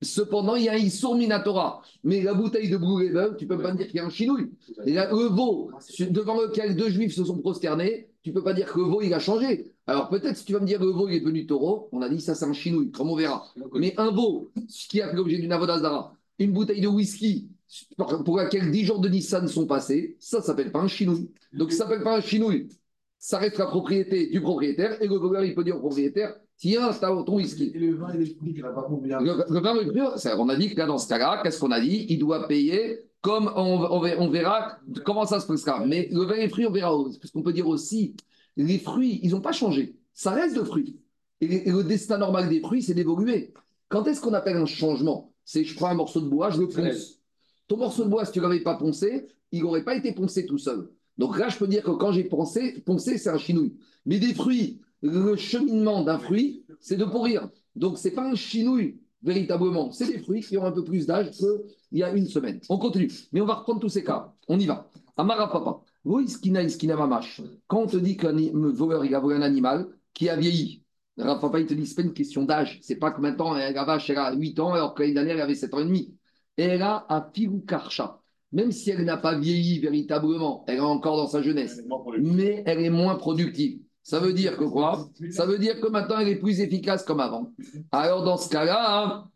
Cependant, 0.00 0.54
il 0.54 0.64
y 0.64 0.68
a 0.68 0.72
un 0.72 0.76
Issour 0.76 1.16
Minatora. 1.16 1.82
Mais 2.04 2.22
la 2.22 2.32
bouteille 2.32 2.70
de 2.70 2.76
Blue 2.76 3.10
Label, 3.10 3.36
tu 3.36 3.44
ne 3.44 3.48
peux 3.50 3.62
pas 3.62 3.72
me 3.72 3.76
dire 3.76 3.86
qu'il 3.86 3.96
y 3.96 4.00
a 4.00 4.06
un 4.06 4.10
chinouille. 4.10 4.50
Le 4.86 5.28
veau, 5.28 5.70
devant 6.10 6.40
lequel 6.40 6.76
deux 6.76 6.88
juifs 6.88 7.14
se 7.14 7.24
sont 7.24 7.38
prosternés, 7.38 8.07
tu 8.22 8.30
ne 8.30 8.34
peux 8.34 8.42
pas 8.42 8.52
dire 8.52 8.72
que 8.72 8.78
le 8.78 8.84
veau, 8.84 9.02
il 9.02 9.12
a 9.14 9.18
changé. 9.18 9.72
Alors 9.86 10.08
peut-être 10.08 10.36
si 10.36 10.44
tu 10.44 10.52
vas 10.52 10.60
me 10.60 10.66
dire 10.66 10.78
que 10.78 10.84
le 10.84 10.90
veau, 10.90 11.08
il 11.08 11.16
est 11.16 11.20
devenu 11.20 11.46
taureau, 11.46 11.88
on 11.92 12.02
a 12.02 12.08
dit 12.08 12.20
ça, 12.20 12.34
c'est 12.34 12.44
un 12.44 12.52
chinouille, 12.52 12.90
comme 12.90 13.10
on 13.10 13.16
verra. 13.16 13.46
Mais 13.74 13.94
un 13.96 14.10
veau, 14.10 14.50
qui 14.88 15.00
a 15.00 15.08
fait 15.08 15.16
l'objet 15.16 15.38
d'une 15.38 15.52
avodazara, 15.52 16.14
une 16.38 16.52
bouteille 16.52 16.80
de 16.80 16.88
whisky 16.88 17.48
pour 17.96 18.36
laquelle 18.36 18.70
10 18.70 18.84
jours 18.84 18.98
de 19.00 19.08
Nissan 19.08 19.46
sont 19.46 19.66
passés, 19.66 20.16
ça 20.20 20.38
ne 20.38 20.42
s'appelle 20.42 20.72
pas 20.72 20.80
un 20.80 20.88
chinouille. 20.88 21.30
Donc 21.52 21.72
ça 21.72 21.84
ne 21.84 21.90
s'appelle 21.90 22.04
pas 22.04 22.16
un 22.16 22.20
chinouille. 22.20 22.68
Ça 23.18 23.38
reste 23.38 23.58
la 23.58 23.66
propriété 23.66 24.28
du 24.28 24.40
propriétaire 24.40 25.02
et 25.02 25.06
le 25.06 25.16
voleur, 25.16 25.44
il 25.44 25.54
peut 25.54 25.64
dire 25.64 25.76
au 25.76 25.80
propriétaire 25.80 26.34
Tiens, 26.56 26.90
t'as 27.00 27.22
ton 27.22 27.36
whisky. 27.36 27.70
Et 27.72 27.78
le 27.78 27.94
vin 27.94 28.12
et 28.12 28.18
les 28.18 28.34
prix, 28.34 28.52
il 28.56 28.62
n'a 28.62 28.70
pas 28.70 28.82
combien 28.82 29.20
Le, 29.20 29.44
le 29.48 29.60
vin, 29.60 29.76
prix, 29.76 30.20
ça, 30.20 30.36
on 30.40 30.48
a 30.48 30.56
dit 30.56 30.70
que 30.70 30.76
là, 30.76 30.86
dans 30.86 30.98
ce 30.98 31.08
cas-là, 31.08 31.40
qu'est-ce 31.42 31.60
qu'on 31.60 31.70
a 31.70 31.80
dit? 31.80 32.06
Il 32.08 32.18
doit 32.18 32.48
payer 32.48 33.07
comme 33.20 33.52
on, 33.56 33.80
on 33.82 34.28
verra- 34.30 34.78
comment 35.04 35.26
ça 35.26 35.40
se 35.40 35.46
passera. 35.46 35.84
Mais 35.84 36.08
le 36.12 36.24
vin 36.24 36.34
et 36.34 36.42
les 36.42 36.48
fruits, 36.48 36.66
on 36.66 36.70
verra. 36.70 36.96
Parce 37.20 37.30
qu'on 37.30 37.42
peut 37.42 37.52
dire 37.52 37.68
aussi, 37.68 38.14
les 38.56 38.78
fruits, 38.78 39.20
ils 39.22 39.30
n'ont 39.30 39.40
pas 39.40 39.52
changé. 39.52 39.96
Ça 40.12 40.32
reste 40.32 40.56
de 40.56 40.62
fruits. 40.62 41.00
Et, 41.40 41.70
le 41.70 41.84
destin 41.84 42.18
normal 42.18 42.48
des 42.48 42.60
fruits, 42.60 42.82
c'est 42.82 42.94
d'évoluer. 42.94 43.52
Quand 43.88 44.06
est-ce 44.06 44.20
qu'on 44.20 44.34
appelle 44.34 44.56
un 44.56 44.66
changement? 44.66 45.32
C'est 45.44 45.64
je 45.64 45.74
prends 45.74 45.88
un 45.88 45.94
morceau 45.94 46.20
de 46.20 46.28
bois, 46.28 46.50
je 46.50 46.60
le 46.60 46.68
ponce. 46.68 47.20
Ton 47.68 47.76
morceau 47.76 48.04
de 48.04 48.10
bois, 48.10 48.24
si 48.24 48.32
tu 48.32 48.38
ne 48.38 48.44
l'avais 48.44 48.60
pas 48.60 48.76
poncé, 48.76 49.28
il 49.52 49.62
n'aurait 49.62 49.84
pas 49.84 49.96
été 49.96 50.12
poncé 50.12 50.46
tout 50.46 50.58
seul. 50.58 50.90
Donc 51.16 51.38
là, 51.38 51.48
je 51.48 51.58
peux 51.58 51.66
dire 51.66 51.82
que 51.82 51.90
quand 51.90 52.12
j'ai 52.12 52.24
poncé, 52.24 52.80
poncé, 52.80 53.18
c'est 53.18 53.30
un 53.30 53.38
chinouille. 53.38 53.76
Mais 54.06 54.18
des 54.18 54.34
fruits, 54.34 54.80
le 55.02 55.36
cheminement 55.36 56.02
d'un 56.02 56.18
fruit, 56.18 56.64
c'est 56.80 56.96
de 56.96 57.04
pourrir. 57.04 57.48
Donc, 57.76 57.98
ce 57.98 58.08
n'est 58.08 58.14
pas 58.14 58.24
un 58.24 58.34
chinouille, 58.34 58.98
véritablement. 59.22 59.92
C'est 59.92 60.06
des 60.06 60.18
fruits 60.18 60.40
qui 60.40 60.56
ont 60.56 60.64
un 60.64 60.72
peu 60.72 60.84
plus 60.84 61.06
d'âge 61.06 61.30
qu'il 61.30 61.98
y 61.98 62.02
a 62.02 62.12
une 62.12 62.26
semaine. 62.26 62.60
On 62.68 62.78
continue. 62.78 63.10
Mais 63.32 63.40
on 63.40 63.46
va 63.46 63.54
reprendre 63.54 63.80
tous 63.80 63.88
ces 63.88 64.04
cas. 64.04 64.32
On 64.48 64.58
y 64.58 64.66
va. 64.66 64.88
Amara 65.16 65.50
papa. 65.50 65.80
Quand 67.66 67.82
on 67.82 67.86
te 67.86 67.96
dit 67.96 68.16
qu'un 68.16 68.34
voleur, 68.72 69.04
il 69.04 69.14
a 69.14 69.20
volé 69.20 69.36
un 69.36 69.42
animal 69.42 69.88
qui 70.14 70.28
a 70.28 70.36
vieilli, 70.36 70.84
Papa, 71.16 71.58
il 71.58 71.66
te 71.66 71.74
dit, 71.74 71.86
ce 71.86 71.90
n'est 71.90 71.96
pas 71.96 72.02
une 72.02 72.14
question 72.14 72.44
d'âge. 72.44 72.78
C'est 72.82 72.96
pas 72.96 73.10
que 73.10 73.20
maintenant, 73.20 73.52
la 73.52 73.84
vache, 73.84 74.08
elle 74.08 74.18
a 74.18 74.32
8 74.32 74.60
ans, 74.60 74.72
alors 74.72 74.94
que 74.94 75.02
l'année 75.02 75.14
dernière, 75.14 75.34
elle 75.34 75.42
avait 75.42 75.56
7 75.56 75.74
ans 75.74 75.80
et 75.80 75.84
demi. 75.84 76.16
Et 76.56 76.62
elle 76.62 76.82
a 76.82 77.06
un 77.08 77.28
filou 77.34 77.60
karcha. 77.60 78.20
Même 78.52 78.72
si 78.72 78.90
elle 78.90 79.04
n'a 79.04 79.16
pas 79.16 79.36
vieilli 79.36 79.80
véritablement, 79.80 80.64
elle 80.66 80.76
est 80.76 80.80
encore 80.80 81.16
dans 81.16 81.26
sa 81.26 81.42
jeunesse 81.42 81.82
mais 82.20 82.62
elle 82.64 82.80
est 82.80 82.90
moins 82.90 83.16
productive. 83.16 83.80
Ça 84.08 84.20
veut 84.20 84.32
dire 84.32 84.56
que 84.56 84.64
quoi? 84.64 85.10
Ça 85.32 85.44
veut 85.44 85.58
dire 85.58 85.78
que 85.80 85.88
maintenant, 85.88 86.18
elle 86.18 86.28
est 86.28 86.36
plus 86.36 86.60
efficace 86.60 87.02
comme 87.04 87.20
avant. 87.20 87.52
Alors, 87.92 88.24
dans 88.24 88.38
ce 88.38 88.48
cas-là, 88.48 89.04
hein, 89.04 89.30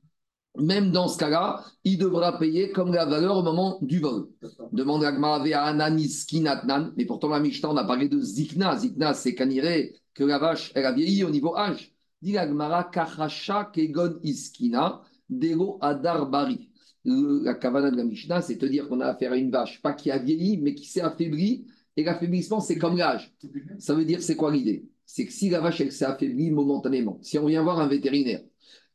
même 0.59 0.91
dans 0.93 1.09
ce 1.09 1.19
cas-là, 1.19 1.62
il 1.85 1.99
devra 1.99 2.38
payer 2.38 2.71
comme 2.71 2.95
la 2.95 3.05
valeur 3.05 3.37
au 3.37 3.43
moment 3.43 3.79
du 3.83 3.99
vol. 4.00 4.29
Demande 4.73 5.05
Agmarave 5.05 5.47
à 5.52 5.64
Ananis 5.64 6.25
Kinatnan, 6.26 6.93
mais 6.97 7.05
pourtant 7.05 7.29
la 7.29 7.41
Mishnah, 7.41 7.71
on 7.71 7.76
a 7.76 7.85
parlé 7.85 8.09
de 8.09 8.19
Zikna. 8.19 8.79
Zikna, 8.79 9.12
c'est 9.12 9.35
caniré 9.35 9.95
que 10.14 10.25
la 10.25 10.38
vache, 10.38 10.73
elle 10.75 10.87
a 10.87 10.93
vieilli 10.93 11.23
au 11.23 11.31
niveau 11.31 11.55
âge. 11.55 11.93
Dit 12.23 12.38
Agmara, 12.38 12.85
Kachasha 12.85 13.71
Kegon 13.75 14.21
Iskina, 14.23 15.02
Dego 15.29 15.76
Adar 15.83 16.31
Bari. 16.31 16.71
Le- 17.05 17.43
La 17.45 17.55
kavana 17.55 17.91
de 17.91 17.97
la 17.97 18.05
Mishnah, 18.05 18.41
c'est 18.41 18.57
te 18.57 18.64
dire 18.64 18.88
qu'on 18.88 19.00
a 19.00 19.07
affaire 19.09 19.33
à 19.33 19.37
une 19.37 19.50
vache, 19.50 19.83
pas 19.83 19.93
qui 19.93 20.11
a 20.11 20.17
vieilli, 20.19 20.57
mais 20.57 20.75
qui 20.75 20.87
s'est 20.87 21.02
affaiblie. 21.02 21.67
Et 21.97 22.05
l'affaiblissement, 22.05 22.61
c'est 22.61 22.79
comme 22.79 22.97
l'âge. 22.97 23.35
Ça 23.79 23.95
veut 23.95 24.05
dire, 24.05 24.23
c'est 24.23 24.37
quoi 24.37 24.53
l'idée? 24.53 24.87
C'est 25.05 25.27
que 25.27 25.33
si 25.33 25.51
la 25.51 25.61
vache, 25.61 25.81
elle 25.81 25.93
s'est 25.93 26.05
affaiblie 26.05 26.51
momentanément, 26.51 27.19
si 27.23 27.39
on 27.39 27.47
vient 27.47 27.63
voir 27.63 27.81
un 27.81 27.89
vétérinaire, 27.89 28.41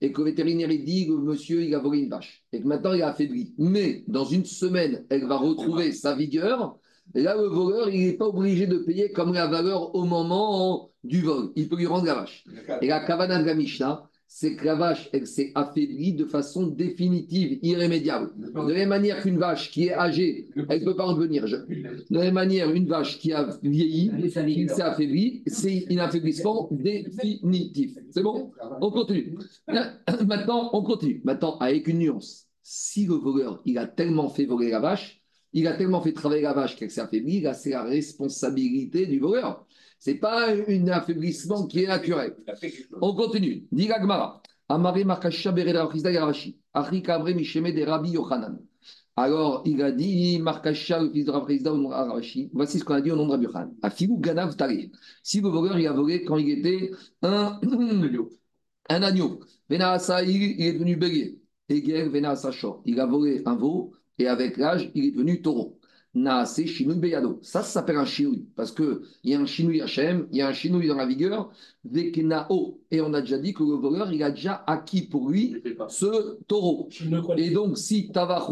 et 0.01 0.11
que 0.11 0.21
le 0.21 0.25
vétérinaire, 0.25 0.69
dit 0.69 1.07
que 1.07 1.13
monsieur, 1.13 1.63
il 1.63 1.73
a 1.75 1.79
volé 1.79 1.99
une 1.99 2.09
vache, 2.09 2.43
et 2.51 2.61
que 2.61 2.67
maintenant, 2.67 2.93
il 2.93 3.01
a 3.01 3.09
affaibli, 3.09 3.53
mais 3.57 4.03
dans 4.07 4.25
une 4.25 4.45
semaine, 4.45 5.05
elle 5.09 5.25
va 5.25 5.37
retrouver 5.37 5.91
sa 5.91 6.15
vigueur, 6.15 6.79
Et 7.15 7.21
là, 7.21 7.35
le 7.35 7.47
voleur, 7.47 7.89
il 7.89 8.05
n'est 8.05 8.17
pas 8.17 8.27
obligé 8.27 8.67
de 8.67 8.79
payer 8.79 9.11
comme 9.11 9.33
la 9.33 9.47
valeur 9.47 9.95
au 9.95 10.03
moment 10.03 10.91
du 11.03 11.21
vol. 11.21 11.51
Il 11.55 11.69
peut 11.69 11.77
lui 11.77 11.85
rendre 11.85 12.05
la 12.05 12.15
vache. 12.15 12.43
Et 12.81 12.87
la 12.87 12.99
kavana 13.05 13.39
de 13.39 13.45
la 13.45 13.55
Mishnah, 13.55 14.09
c'est 14.27 14.55
que 14.55 14.65
la 14.65 14.75
vache, 14.75 15.09
elle 15.13 15.25
s'est 15.25 15.51
affaiblie 15.55 16.13
de 16.13 16.25
façon 16.25 16.67
définitive, 16.67 17.59
irrémédiable. 17.63 18.31
De 18.37 18.51
la 18.53 18.79
même 18.79 18.89
manière 18.89 19.21
qu'une 19.21 19.37
vache 19.37 19.71
qui 19.71 19.87
est 19.87 19.93
âgée, 19.93 20.49
elle 20.69 20.81
ne 20.81 20.85
peut 20.85 20.95
pas 20.95 21.05
revenir. 21.05 21.47
jeune. 21.47 21.65
De 21.67 22.15
la 22.15 22.25
même 22.25 22.33
manière, 22.33 22.69
une 22.71 22.87
vache 22.87 23.19
qui 23.19 23.31
a 23.31 23.47
vieilli, 23.63 24.11
qui 24.21 24.67
s'est 24.67 24.81
affaiblie, 24.81 25.43
c'est 25.47 25.85
un 25.91 25.99
affaiblissement 25.99 26.67
définitif. 26.71 27.97
C'est 28.11 28.21
bon? 28.21 28.51
On 28.81 28.91
continue. 28.91 29.37
Maintenant, 30.27 30.71
on 30.73 30.83
continue. 30.83 31.21
Maintenant, 31.23 31.57
avec 31.59 31.87
une 31.87 31.99
nuance. 31.99 32.47
Si 32.63 33.05
le 33.05 33.13
voleur, 33.13 33.61
il 33.63 33.77
a 33.77 33.87
tellement 33.87 34.27
fait 34.29 34.45
voler 34.45 34.69
la 34.69 34.81
vache, 34.81 35.21
il 35.53 35.67
a 35.67 35.73
tellement 35.73 36.01
fait 36.01 36.11
travailler 36.11 36.41
la 36.41 36.53
vache 36.53 36.75
qu'elle 36.75 36.91
s'est 36.91 37.01
affaiblie, 37.01 37.39
là, 37.39 37.53
c'est 37.53 37.69
la 37.69 37.83
responsabilité 37.83 39.05
du 39.05 39.19
voleur. 39.19 39.65
Ce 39.99 40.11
n'est 40.11 40.17
pas 40.17 40.51
un 40.51 40.87
affaiblissement 40.87 41.67
qui 41.67 41.83
est 41.83 41.87
naturel. 41.87 42.35
On 43.01 43.15
continue. 43.15 43.67
Dit 43.71 43.87
Gmara. 43.87 44.41
Amare 44.69 45.05
Markasha 45.05 45.51
de 45.51 45.61
Rabbi 47.85 48.09
Yochanan. 48.11 48.59
Alors, 49.15 49.63
il 49.65 49.81
a 49.81 49.91
dit, 49.91 50.37
Markasha, 50.39 51.01
le 51.01 51.11
fils 51.11 51.25
de 51.25 51.31
Rachizda 51.31 51.71
Arashi. 51.71 52.51
Voici 52.53 52.79
ce 52.79 52.83
qu'on 52.83 52.93
a 52.93 53.01
dit 53.01 53.11
au 53.11 53.15
nom 53.15 53.25
de 53.25 53.31
Rabbi 53.31 53.45
Yochanan. 53.45 53.73
Afilou 53.81 54.19
Ganav 54.19 54.55
Tari. 54.55 54.91
Si 55.23 55.41
le 55.41 55.49
voleur, 55.49 55.79
il 55.79 55.87
a 55.87 55.93
volé 55.93 56.23
quand 56.23 56.37
il 56.37 56.59
était 56.59 56.91
un, 57.23 57.59
un 58.89 59.03
agneau. 59.03 59.39
Venasa, 59.69 60.23
il 60.23 60.61
est 60.61 60.73
devenu 60.73 60.95
bélier. 60.95 61.39
Eger 61.69 62.09
Venasa 62.09 62.51
Shor. 62.51 62.81
Il 62.85 62.99
a 62.99 63.05
volé 63.05 63.41
un 63.45 63.55
veau 63.55 63.93
et 64.19 64.27
avec 64.27 64.57
l'âge, 64.57 64.91
il 64.95 65.05
est 65.05 65.11
devenu 65.11 65.41
taureau. 65.41 65.76
Naase 66.17 66.65
Shinui 66.65 66.95
Beyado. 66.95 67.39
Ça, 67.41 67.61
ça 67.61 67.69
s'appelle 67.69 67.97
un 67.97 68.05
Shinui, 68.05 68.45
parce 68.55 68.71
qu'il 68.71 68.99
y 69.23 69.33
a 69.35 69.39
un 69.39 69.45
Shinui 69.45 69.81
Hachem, 69.81 70.27
il 70.31 70.37
y 70.37 70.41
a 70.41 70.47
un 70.47 70.53
Shinui 70.53 70.87
dans 70.87 70.95
la 70.95 71.05
vigueur, 71.05 71.51
Vekenao. 71.85 72.79
Et 72.89 73.01
on 73.01 73.13
a 73.13 73.21
déjà 73.21 73.37
dit 73.37 73.53
que 73.53 73.63
le 73.63 73.75
voleur, 73.75 74.11
il 74.11 74.23
a 74.23 74.31
déjà 74.31 74.63
acquis 74.65 75.01
pour 75.01 75.29
lui 75.29 75.55
ce 75.89 76.37
taureau. 76.47 76.89
Et 77.37 77.51
donc, 77.51 77.77
si 77.77 78.09
Tavach 78.11 78.47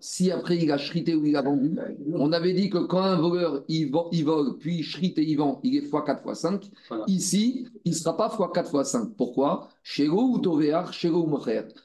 si 0.00 0.30
après 0.30 0.58
il 0.58 0.70
a 0.70 0.78
shrité 0.78 1.14
ou 1.14 1.24
il 1.24 1.36
a 1.36 1.42
vendu, 1.42 1.76
on 2.12 2.32
avait 2.32 2.52
dit 2.52 2.70
que 2.70 2.78
quand 2.78 3.00
un 3.00 3.16
voleur, 3.16 3.64
il, 3.68 3.90
vo- 3.90 4.08
il 4.12 4.24
vole, 4.24 4.58
puis 4.58 4.78
il 4.78 4.84
shrite 4.84 5.18
et 5.18 5.22
il 5.24 5.36
vend, 5.36 5.60
il 5.62 5.76
est 5.76 5.90
x4, 5.90 6.24
x5. 6.24 6.70
Voilà. 6.88 7.04
Ici, 7.06 7.66
il 7.84 7.92
ne 7.92 7.96
sera 7.96 8.16
pas 8.16 8.28
x4, 8.28 8.70
x5. 8.70 9.10
Pourquoi? 9.16 9.68
Shego 9.82 10.34
ou 10.34 10.38
Tovear, 10.38 10.92
Shego 10.92 11.26
ou. 11.26 11.38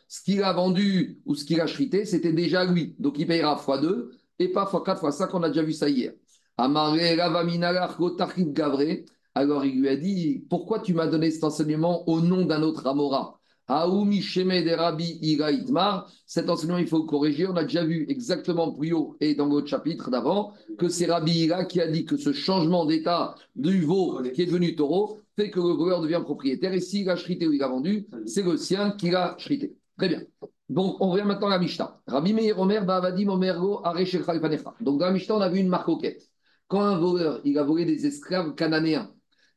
Ce 0.07 0.21
qu'il 0.23 0.43
a 0.43 0.51
vendu 0.51 1.19
ou 1.25 1.35
ce 1.35 1.45
qu'il 1.45 1.61
a 1.61 1.67
shrité, 1.67 2.05
c'était 2.05 2.33
déjà 2.33 2.65
lui. 2.65 2.95
Donc, 2.99 3.17
il 3.19 3.27
payera 3.27 3.55
x2 3.55 4.09
et 4.43 4.47
pas 4.49 4.65
x4, 4.65 5.01
x5, 5.01 5.29
on 5.33 5.43
a 5.43 5.49
déjà 5.49 5.63
vu 5.63 5.73
ça 5.73 5.89
hier. 5.89 6.13
Gavré. 8.37 9.05
Alors 9.35 9.65
il 9.65 9.79
lui 9.79 9.89
a 9.89 9.95
dit 9.95 10.45
Pourquoi 10.49 10.79
tu 10.79 10.93
m'as 10.93 11.07
donné 11.07 11.31
cet 11.31 11.43
enseignement 11.43 12.07
au 12.07 12.21
nom 12.21 12.45
d'un 12.45 12.61
autre 12.61 12.85
Amora? 12.85 13.39
Aoumi. 13.67 14.21
Cet 16.25 16.49
enseignement, 16.49 16.77
il 16.77 16.87
faut 16.87 17.03
corriger. 17.05 17.47
On 17.47 17.55
a 17.55 17.63
déjà 17.63 17.85
vu 17.85 18.05
exactement 18.09 18.71
plus 18.71 18.93
haut 18.93 19.15
et 19.21 19.35
dans 19.35 19.47
l'autre 19.47 19.67
chapitre 19.67 20.11
d'avant 20.11 20.53
que 20.77 20.89
c'est 20.89 21.05
Rabbi 21.05 21.45
Ira 21.45 21.65
qui 21.65 21.79
a 21.81 21.87
dit 21.87 22.05
que 22.05 22.17
ce 22.17 22.33
changement 22.33 22.85
d'état 22.85 23.35
du 23.55 23.81
veau 23.81 24.21
qui 24.33 24.41
est 24.41 24.45
devenu 24.45 24.75
taureau 24.75 25.19
fait 25.35 25.49
que 25.49 25.59
le 25.59 25.73
voleur 25.73 26.01
devient 26.01 26.21
propriétaire. 26.23 26.73
Et 26.73 26.81
s'il 26.81 27.09
a 27.09 27.15
chrité 27.15 27.47
ou 27.47 27.53
il 27.53 27.63
a 27.63 27.67
vendu, 27.67 28.05
c'est 28.25 28.43
le 28.43 28.57
sien 28.57 28.91
qui 28.91 29.09
l'a 29.11 29.35
chrité. 29.39 29.75
Très 29.97 30.09
bien. 30.09 30.21
Donc, 30.73 30.97
on 31.01 31.11
revient 31.11 31.25
maintenant 31.25 31.49
à 31.49 31.51
la 31.51 31.59
Mishnah. 31.59 32.01
Rabbi 32.07 32.33
Meir 32.33 32.59
Omer, 32.59 32.83
Bavadim 32.83 33.29
Omergo. 33.29 33.83
Donc, 34.81 34.99
dans 34.99 35.05
la 35.05 35.11
Mishnah, 35.11 35.35
on 35.35 35.41
a 35.41 35.47
vu 35.47 35.59
une 35.59 35.67
marcoquette. 35.67 36.27
Quand 36.67 36.81
un 36.81 36.97
voleur, 36.97 37.41
il 37.43 37.59
a 37.59 37.63
volé 37.63 37.85
des 37.85 38.07
esclaves 38.07 38.55
cananéens, 38.55 39.11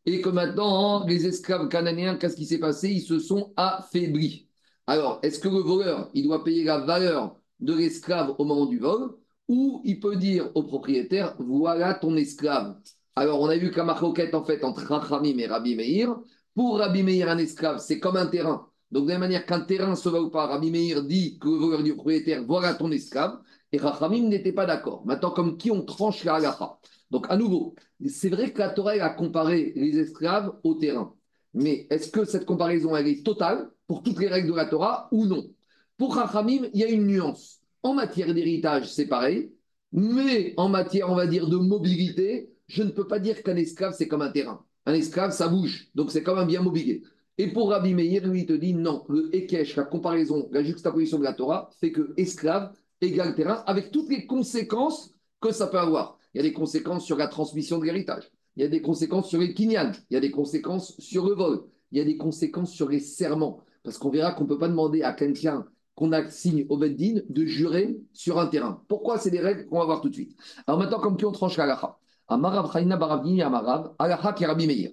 et 0.05 0.21
que 0.21 0.29
maintenant, 0.29 1.07
les 1.07 1.27
esclaves 1.27 1.69
cananéens, 1.69 2.17
qu'est-ce 2.17 2.37
qui 2.37 2.45
s'est 2.45 2.59
passé? 2.59 2.91
Ils 2.91 3.01
se 3.01 3.19
sont 3.19 3.55
affaiblis. 3.57 4.51
Alors, 4.87 5.19
est-ce 5.23 5.39
que 5.41 5.49
le 5.49 5.61
voleur, 5.61 6.11
il 6.13 6.25
doit 6.25 6.45
payer 6.45 6.65
la 6.65 6.81
valeur 6.81 7.41
de 7.61 7.73
l'esclave 7.73 8.35
au 8.37 8.45
moment 8.45 8.67
du 8.67 8.79
vol, 8.79 9.17
ou 9.49 9.81
il 9.85 9.99
peut 10.01 10.17
dire 10.17 10.51
au 10.55 10.65
propriétaire, 10.65 11.35
voilà 11.39 11.95
ton 11.95 12.15
esclave 12.17 12.77
Alors, 13.15 13.41
on 13.41 13.49
a 13.49 13.57
vu 13.57 13.71
qu'à 13.71 13.85
marcoquette, 13.85 14.35
en 14.35 14.45
fait, 14.45 14.65
entre 14.65 14.85
Rachamim 14.85 15.39
et 15.39 15.47
Rabbi 15.47 15.77
Meir, 15.77 16.15
pour 16.55 16.77
Rabbi 16.79 17.03
Meir, 17.03 17.31
un 17.31 17.39
esclave, 17.39 17.79
c'est 17.79 18.01
comme 18.01 18.17
un 18.19 18.27
terrain. 18.27 18.69
Donc, 18.93 19.05
de 19.05 19.09
la 19.09 19.15
même 19.15 19.29
manière 19.29 19.47
qu'un 19.47 19.61
terrain 19.61 19.95
se 19.97 20.09
va 20.09 20.21
ou 20.21 20.31
pas, 20.31 20.47
Rabbi 20.47 20.71
Meir 20.71 21.03
dit 21.03 21.39
que 21.39 21.49
le 21.49 21.93
au 21.93 21.95
propriétaire, 21.95 22.45
voilà 22.45 22.75
ton 22.75 22.91
esclave, 22.93 23.39
et 23.73 23.79
Rachamim 23.79 24.29
n'était 24.29 24.53
pas 24.53 24.67
d'accord. 24.67 25.05
Maintenant, 25.07 25.31
comme 25.31 25.57
qui 25.57 25.71
on 25.71 25.83
tranche 25.83 26.25
la 26.25 26.37
halacha? 26.37 26.79
Donc, 27.11 27.27
à 27.29 27.37
nouveau, 27.37 27.75
c'est 28.07 28.29
vrai 28.29 28.53
que 28.53 28.59
la 28.59 28.71
Torah 28.71 28.93
a 28.93 29.11
comparé 29.11 29.73
les 29.77 29.99
esclaves 29.99 30.53
au 30.63 30.75
terrain. 30.75 31.15
Mais 31.55 31.87
est-ce 31.91 32.11
que 32.11 32.25
cette 32.25 32.45
comparaison, 32.45 32.97
est 32.97 33.25
totale 33.25 33.71
pour 33.87 34.03
toutes 34.03 34.21
les 34.21 34.29
règles 34.29 34.51
de 34.51 34.55
la 34.55 34.67
Torah 34.67 35.09
ou 35.13 35.27
non? 35.27 35.49
Pour 35.97 36.15
Rachamim, 36.15 36.69
il 36.73 36.81
y 36.81 36.85
a 36.85 36.89
une 36.89 37.07
nuance. 37.07 37.61
En 37.83 37.95
matière 37.95 38.33
d'héritage, 38.35 38.93
c'est 38.93 39.07
pareil. 39.07 39.53
Mais 39.93 40.55
en 40.57 40.69
matière, 40.69 41.11
on 41.11 41.15
va 41.15 41.27
dire, 41.27 41.49
de 41.49 41.57
mobilité, 41.57 42.53
je 42.69 42.83
ne 42.83 42.91
peux 42.91 43.07
pas 43.07 43.19
dire 43.19 43.43
qu'un 43.43 43.57
esclave, 43.57 43.95
c'est 43.97 44.09
comme 44.09 44.23
un 44.23 44.31
terrain. 44.31 44.65
Un 44.85 44.95
esclave, 44.95 45.33
ça 45.33 45.49
bouge. 45.49 45.89
Donc, 45.95 46.11
c'est 46.11 46.23
comme 46.23 46.39
un 46.39 46.47
bien 46.47 46.63
mobilier. 46.63 47.03
Et 47.39 47.53
pour 47.53 47.71
Rabbi 47.71 47.95
Meir, 47.95 48.27
lui, 48.27 48.41
il 48.41 48.47
te 48.47 48.53
dit 48.53 48.75
non. 48.75 49.05
Le 49.09 49.35
Ekech, 49.35 49.77
la 49.77 49.85
comparaison, 49.85 50.49
la 50.53 50.63
juxtaposition 50.63 51.19
de 51.19 51.25
la 51.25 51.35
Torah, 51.35 51.69
fait 51.81 51.93
que 51.93 52.15
esclave 52.17 52.73
égale 53.01 53.35
terrain, 53.35 53.63
avec 53.67 53.91
toutes 53.91 54.09
les 54.09 54.27
conséquences 54.27 55.15
que 55.41 55.53
ça 55.53 55.67
peut 55.67 55.79
avoir. 55.79 56.19
Il 56.33 56.39
y 56.39 56.41
a 56.41 56.43
des 56.43 56.55
conséquences 56.55 57.05
sur 57.05 57.17
la 57.17 57.29
transmission 57.29 57.79
de 57.79 57.85
l'héritage. 57.85 58.31
Il 58.57 58.63
y 58.63 58.65
a 58.65 58.69
des 58.69 58.81
conséquences 58.81 59.29
sur 59.29 59.39
les 59.39 59.53
kinyan. 59.53 59.93
Il 60.11 60.15
y 60.15 60.17
a 60.17 60.21
des 60.21 60.31
conséquences 60.31 60.99
sur 60.99 61.27
le 61.27 61.35
vol. 61.35 61.65
Il 61.93 61.99
y 61.99 62.01
a 62.01 62.05
des 62.05 62.17
conséquences 62.17 62.73
sur 62.73 62.89
les 62.89 63.01
serments. 63.01 63.61
Parce 63.83 63.99
qu'on 63.99 64.11
verra 64.11 64.33
qu'on 64.33 64.45
ne 64.45 64.49
peut 64.49 64.59
pas 64.59 64.69
demander 64.69 65.03
à 65.03 65.13
quelqu'un 65.13 65.67
qu'on 65.95 66.13
a 66.13 66.29
signé 66.31 66.67
au 66.69 66.77
Beddin 66.77 67.21
de 67.29 67.45
jurer 67.45 67.99
sur 68.13 68.39
un 68.39 68.47
terrain. 68.47 68.83
Pourquoi 68.89 69.19
C'est 69.19 69.31
des 69.31 69.41
règles 69.41 69.67
qu'on 69.67 69.79
va 69.79 69.85
voir 69.85 70.01
tout 70.01 70.09
de 70.09 70.15
suite? 70.15 70.37
Alors 70.67 70.79
maintenant, 70.79 71.01
comme 71.01 71.17
qui 71.17 71.25
on 71.25 71.33
tranche 71.33 71.57
la 71.57 71.67
lacha 71.67 71.99
Amarav 72.29 72.73
Chaina 72.73 72.97
Baravdini 72.97 73.43
Amarav, 73.43 73.95
alacha 73.99 74.33
qui 74.33 74.45
Rabbi 74.45 74.67
Meir. 74.67 74.91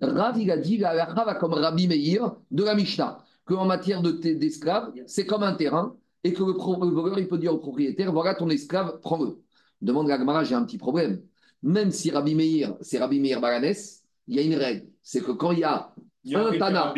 Rav, 0.00 0.38
il 0.38 0.50
a 0.50 0.56
dit 0.56 0.78
la 0.78 1.06
va 1.12 1.34
comme 1.34 1.54
Rabbi 1.54 1.88
Meir 1.88 2.36
de 2.50 2.64
la 2.64 2.74
Mishnah, 2.74 3.18
qu'en 3.44 3.64
matière 3.66 4.02
de- 4.02 4.12
d'esclaves, 4.12 4.92
c'est 5.06 5.26
comme 5.26 5.42
un 5.42 5.54
terrain 5.54 5.96
et 6.24 6.32
que 6.32 6.42
le, 6.42 6.52
le 6.52 6.90
voleur, 6.94 7.18
il 7.18 7.28
peut 7.28 7.38
dire 7.38 7.54
au 7.54 7.58
propriétaire 7.58 8.12
voilà 8.12 8.34
ton 8.34 8.48
esclave, 8.50 9.00
prends-le. 9.00 9.38
Demande 9.80 10.08
la 10.08 10.18
Gemara, 10.18 10.44
j'ai 10.44 10.54
un 10.54 10.64
petit 10.64 10.78
problème. 10.78 11.20
Même 11.62 11.90
si 11.90 12.10
Rabbi 12.10 12.34
Meir, 12.34 12.76
c'est 12.80 12.98
Rabbi 12.98 13.20
Meir 13.20 13.40
Balanès, 13.40 14.02
il 14.26 14.36
y 14.36 14.38
a 14.38 14.42
une 14.42 14.54
règle. 14.54 14.86
C'est 15.02 15.20
que 15.20 15.32
quand 15.32 15.52
il 15.52 15.60
y 15.60 15.64
a 15.64 15.92
Un 16.34 16.58
Tana. 16.58 16.92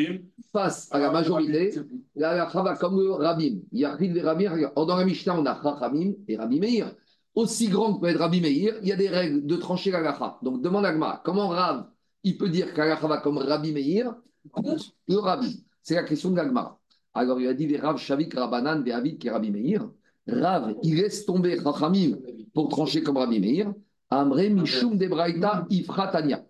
Face 0.53 0.89
à 0.91 0.99
la 0.99 1.11
majorité, 1.13 1.71
la 2.17 2.31
halakha 2.31 2.63
va 2.63 2.75
comme 2.77 2.99
le 3.01 3.13
Rabim. 3.13 3.61
Il 3.71 3.79
y 3.79 3.85
a 3.85 3.95
Rid 3.95 4.17
et 4.17 4.21
Rabim. 4.21 4.51
Or, 4.75 4.87
Dans 4.87 4.97
la 4.97 5.05
Mishnah, 5.05 5.39
on 5.39 5.47
a 5.47 5.61
Chachamim 5.63 6.15
et 6.27 6.37
Rabbi 6.37 6.59
Meir. 6.59 6.93
Aussi 7.37 7.69
grand 7.69 7.95
que 7.95 8.01
peut 8.01 8.09
être 8.09 8.19
Rabbi 8.19 8.41
Meir, 8.41 8.75
il 8.83 8.89
y 8.89 8.93
a 8.93 8.97
des 8.97 9.09
règles 9.09 9.47
de 9.47 9.57
trancher 9.57 9.93
la 9.93 9.99
halakha. 9.99 10.39
Donc 10.43 10.61
demande 10.63 10.85
à 10.87 11.23
comment 11.25 11.49
Rav, 11.49 11.87
il 12.23 12.37
peut 12.37 12.49
dire 12.49 12.73
que 12.73 12.79
la 12.79 12.85
halakha 12.85 13.07
va 13.07 13.19
comme 13.19 13.39
Rabbi 13.39 13.73
Meir 13.73 14.15
contre 14.51 14.77
le 15.09 15.17
Rabbi 15.17 15.65
C'est 15.83 15.95
la 15.95 16.05
question 16.05 16.31
de 16.31 16.37
la 16.37 16.47
Gemara. 16.47 16.79
Alors 17.15 17.41
il 17.41 17.49
a 17.49 17.55
dit, 17.55 17.77
Rav 17.77 17.99
Shavik 17.99 18.35
Rabanan 18.35 18.83
Ve'avid 18.83 19.19
qui 19.19 19.29
est 19.29 19.31
Rabbi 19.31 19.51
Meir. 19.51 19.89
Rav, 20.29 20.75
il 20.83 20.97
laisse 20.97 21.25
tomber 21.27 21.59
Chachamim 21.63 22.19
pour 22.55 22.69
trancher 22.69 23.03
comme 23.03 23.17
Rabbi 23.17 23.41
Meir. 23.41 23.73
Amre 24.11 24.49
Mishum 24.51 24.99
de 24.99 25.07
Braïta 25.07 25.67
Ifratania. 25.71 26.45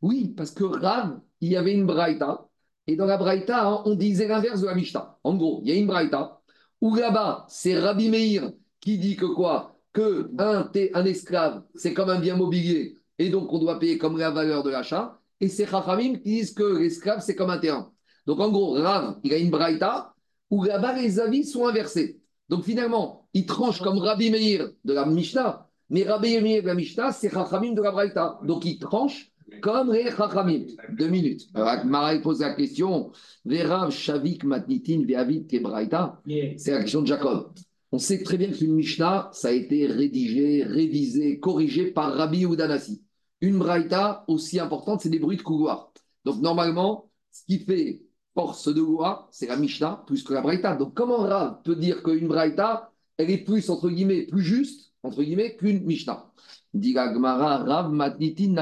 Oui, 0.00 0.32
parce 0.36 0.52
que 0.52 0.64
Rav, 0.64 1.20
il 1.40 1.50
y 1.50 1.56
avait 1.56 1.74
une 1.74 1.86
Braïta. 1.86 2.46
Et 2.86 2.96
dans 2.96 3.06
la 3.06 3.16
Braïta, 3.16 3.68
hein, 3.68 3.82
on 3.84 3.94
disait 3.94 4.28
l'inverse 4.28 4.60
de 4.60 4.66
la 4.66 4.74
Mishnah. 4.74 5.18
En 5.22 5.34
gros, 5.34 5.60
il 5.62 5.70
y 5.70 5.72
a 5.72 5.74
une 5.74 5.86
Braïta 5.86 6.40
où 6.80 6.94
là-bas, 6.94 7.46
c'est 7.48 7.78
Rabbi 7.78 8.08
Meir 8.08 8.52
qui 8.80 8.98
dit 8.98 9.16
que 9.16 9.26
quoi? 9.26 9.76
Que 9.92 10.30
un, 10.38 10.70
un 10.94 11.04
esclave, 11.04 11.64
c'est 11.74 11.92
comme 11.92 12.10
un 12.10 12.20
bien 12.20 12.36
mobilier, 12.36 12.96
et 13.20 13.28
donc 13.28 13.52
on 13.52 13.58
doit 13.58 13.78
payer 13.78 13.98
comme 13.98 14.16
la 14.16 14.30
valeur 14.30 14.62
de 14.62 14.70
l'achat. 14.70 15.20
Et 15.42 15.48
c'est 15.48 15.66
Chachamim 15.66 16.14
qui 16.14 16.30
disent 16.30 16.54
que 16.54 16.78
l'esclave, 16.78 17.20
c'est 17.20 17.34
comme 17.34 17.50
un 17.50 17.58
terrain. 17.58 17.92
Donc 18.26 18.40
en 18.40 18.50
gros, 18.50 18.72
Rav, 18.72 19.18
il 19.22 19.34
a 19.34 19.36
une 19.36 19.50
Braïta 19.50 20.14
où 20.48 20.64
là-bas, 20.64 20.94
les 20.94 21.20
avis 21.20 21.44
sont 21.44 21.66
inversés. 21.66 22.18
Donc 22.48 22.64
finalement, 22.64 23.28
il 23.34 23.44
tranche 23.44 23.80
comme 23.82 23.98
Rabbi 23.98 24.30
Meir 24.30 24.70
de 24.86 24.92
la 24.94 25.04
Mishnah, 25.04 25.68
mais 25.90 26.04
Rabbi 26.04 26.40
Meir 26.40 26.62
de 26.62 26.68
la 26.68 26.74
Mishnah, 26.74 27.12
c'est 27.12 27.30
Chachamim 27.30 27.74
de 27.74 27.82
la 27.82 27.90
Braïta. 27.90 28.40
Donc 28.42 28.64
il 28.64 28.78
tranche 28.78 29.30
comme 29.60 29.92
les 29.92 30.10
Chachamim. 30.10 30.64
Deux 30.88 31.08
minutes. 31.08 31.42
Alors, 31.52 31.84
Marais 31.84 32.22
pose 32.22 32.40
la 32.40 32.54
question 32.54 33.12
Verav, 33.44 33.90
Shavik, 33.90 34.44
Matnitin, 34.44 35.04
Kebraïta. 35.46 36.22
C'est 36.56 36.70
la 36.70 36.80
question 36.80 37.02
de 37.02 37.06
Jacob. 37.06 37.52
On 37.92 37.98
sait 37.98 38.22
très 38.22 38.38
bien 38.38 38.50
qu'une 38.50 38.72
Mishnah, 38.72 39.28
ça 39.34 39.48
a 39.48 39.52
été 39.52 39.86
rédigé, 39.86 40.62
révisé, 40.62 41.38
corrigé 41.38 41.90
par 41.90 42.14
Rabbi 42.14 42.44
Udanasi. 42.44 43.02
Une 43.40 43.58
Braïta 43.58 44.24
aussi 44.28 44.60
importante, 44.60 45.00
c'est 45.00 45.08
des 45.08 45.18
bruits 45.18 45.36
de 45.36 45.42
couloir. 45.42 45.92
Donc 46.24 46.40
normalement, 46.40 47.10
ce 47.30 47.44
qui 47.44 47.58
fait 47.58 48.02
force 48.34 48.68
de 48.72 48.80
loi, 48.80 49.28
c'est 49.32 49.46
la 49.46 49.56
Mishnah 49.56 50.04
plus 50.06 50.22
que 50.22 50.34
la 50.34 50.42
Braïta. 50.42 50.76
Donc 50.76 50.94
comment 50.94 51.18
Rav 51.18 51.62
peut 51.62 51.76
dire 51.76 52.02
qu'une 52.02 52.28
Braïta, 52.28 52.92
elle 53.16 53.30
est 53.30 53.44
plus, 53.44 53.70
entre 53.70 53.88
guillemets, 53.88 54.26
plus 54.26 54.42
juste 54.42 54.90
entre 55.02 55.22
guillemets, 55.22 55.56
qu'une 55.56 55.82
Mishnah? 55.84 56.30
Dit 56.74 56.94
Rav 56.96 57.90
Matnitin. 57.90 58.54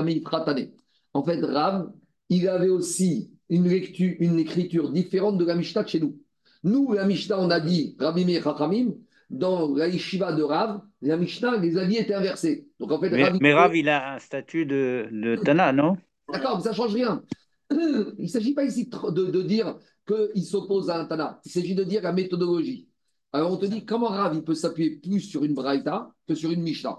En 1.14 1.24
fait, 1.24 1.40
Rav, 1.44 1.92
il 2.28 2.48
avait 2.48 2.68
aussi 2.68 3.32
une, 3.48 3.68
lecture, 3.68 4.14
une 4.20 4.38
écriture 4.38 4.90
différente 4.90 5.38
de 5.38 5.44
la 5.44 5.54
Mishnah 5.54 5.82
de 5.82 5.88
chez 5.88 6.00
nous. 6.00 6.20
Nous, 6.62 6.92
la 6.92 7.06
Mishnah, 7.06 7.38
on 7.38 7.50
a 7.50 7.60
dit 7.60 7.96
Rabbi 7.98 8.24
Meir 8.24 8.42
dans 9.30 9.74
la 9.74 9.88
yeshiva 9.88 10.32
de 10.32 10.42
Rav, 10.42 10.80
la 11.02 11.16
Mishnah, 11.16 11.56
les 11.58 11.76
avis 11.76 11.96
étaient 11.96 12.14
inversés. 12.14 12.68
Donc 12.80 12.92
en 12.92 13.00
fait, 13.00 13.10
Mais, 13.10 13.24
Rav, 13.24 13.38
mais 13.40 13.54
Rav, 13.54 13.76
il 13.76 13.88
a 13.88 14.14
un 14.14 14.18
statut 14.18 14.66
de, 14.66 15.08
de 15.12 15.36
Tana, 15.36 15.72
non? 15.72 15.96
D'accord, 16.32 16.56
mais 16.56 16.62
ça 16.62 16.70
ne 16.70 16.74
change 16.74 16.94
rien. 16.94 17.22
Il 17.70 18.14
ne 18.18 18.26
s'agit 18.26 18.54
pas 18.54 18.64
ici 18.64 18.88
de, 18.88 19.10
de- 19.10 19.30
de 19.30 19.42
dire 19.42 19.76
qu'il 20.06 20.44
s'oppose 20.44 20.88
à 20.88 21.00
un 21.00 21.04
Tana. 21.04 21.40
Il 21.44 21.50
s'agit 21.50 21.74
de 21.74 21.84
dire 21.84 22.02
la 22.02 22.12
méthodologie. 22.12 22.88
Alors 23.32 23.52
on 23.52 23.58
te 23.58 23.66
dit 23.66 23.84
comment 23.84 24.08
Rav 24.08 24.34
il 24.34 24.42
peut 24.42 24.54
s'appuyer 24.54 24.96
plus 24.96 25.20
sur 25.20 25.44
une 25.44 25.52
Braïta 25.52 26.10
que 26.26 26.34
sur 26.34 26.50
une 26.50 26.62
Mishnah? 26.62 26.98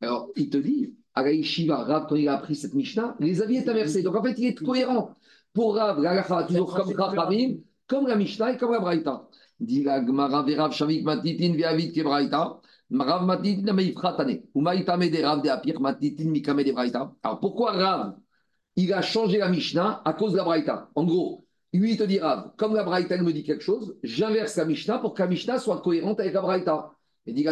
Alors 0.00 0.30
il 0.36 0.48
te 0.48 0.56
dit, 0.56 0.94
à 1.14 1.22
la 1.22 1.32
Yeshiva, 1.32 1.84
Rav, 1.84 2.06
quand 2.08 2.16
il 2.16 2.28
a 2.28 2.34
appris 2.34 2.54
cette 2.54 2.74
Mishnah, 2.74 3.16
les 3.20 3.42
avis 3.42 3.58
étaient 3.58 3.70
inversés. 3.70 4.02
Donc 4.02 4.16
en 4.16 4.22
fait, 4.22 4.34
il 4.38 4.46
est 4.46 4.54
cohérent. 4.54 5.10
Pour 5.52 5.74
Rav, 5.76 6.00
la 6.00 6.22
toujours 6.44 6.74
comme 6.74 6.92
Rachamim, 6.94 7.56
comme 7.86 8.06
la 8.06 8.16
Mishnah 8.16 8.52
et 8.52 8.56
comme 8.56 8.72
la 8.72 8.80
Braïta. 8.80 9.28
Alors 17.22 17.40
pourquoi 17.40 17.72
Rav 17.72 18.16
il 18.76 18.92
a 18.92 19.00
changé 19.00 19.38
la 19.38 19.48
Mishnah 19.48 20.02
à 20.04 20.12
cause 20.12 20.32
de 20.32 20.36
la 20.36 20.44
Braïta? 20.44 20.90
En 20.94 21.04
gros, 21.04 21.46
lui, 21.72 21.92
il 21.92 21.96
te 21.96 22.02
dit, 22.04 22.18
Rav, 22.18 22.52
comme 22.56 22.74
la 22.74 22.84
Braïta 22.84 23.16
me 23.16 23.32
dit 23.32 23.42
quelque 23.42 23.64
chose, 23.64 23.96
j'inverse 24.02 24.56
la 24.56 24.66
Mishnah 24.66 24.98
pour 24.98 25.14
que 25.14 25.22
la 25.22 25.28
Mishnah 25.28 25.58
soit 25.58 25.80
cohérente 25.80 26.20
avec 26.20 26.34
la 26.34 26.42
Braïta. 26.42 26.90
Et 27.26 27.32
dit 27.32 27.46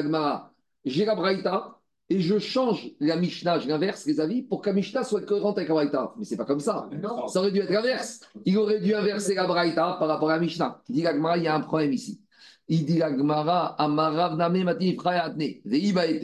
j'ai 0.85 1.05
la 1.05 1.15
Braïta 1.15 1.81
et 2.11 2.21
je 2.21 2.39
change 2.39 2.91
la 3.01 3.17
Mishnah, 3.17 3.61
je 3.61 3.69
l'inverse 3.69 4.05
les 4.05 4.21
avis 4.21 4.43
pour 4.43 4.61
que 4.61 4.69
la 4.69 4.75
Mishnah 4.75 5.05
soit 5.05 5.23
cohérente 5.23 5.57
avec 5.57 5.69
la 5.69 5.75
Braïta. 5.75 6.13
Mais 6.19 6.25
c'est 6.25 6.37
pas 6.37 6.45
comme 6.45 6.61
ça. 6.61 6.89
Ça 7.29 7.41
aurait 7.41 7.51
dû 7.51 7.61
être 7.61 7.71
l'inverse. 7.71 8.21
Il 8.45 8.59
aurait 8.59 8.81
dû 8.81 8.95
inverser 8.95 9.35
la 9.35 9.47
Braïta 9.47 9.97
par 9.99 10.09
rapport 10.09 10.31
à 10.31 10.35
la 10.35 10.41
Mishnah. 10.41 10.83
Il 10.89 10.97
dit 10.97 11.03
Gagmara, 11.03 11.39
il 11.39 11.45
y 11.45 11.49
a 11.49 11.55
un 11.55 11.61
problème 11.61 11.93
ici. 11.93 12.21
Il 12.69 12.85
dit 12.85 12.97
Gagmara, 12.97 13.75
Amarav 13.83 14.37
Name 14.37 14.65
Mati 14.65 14.99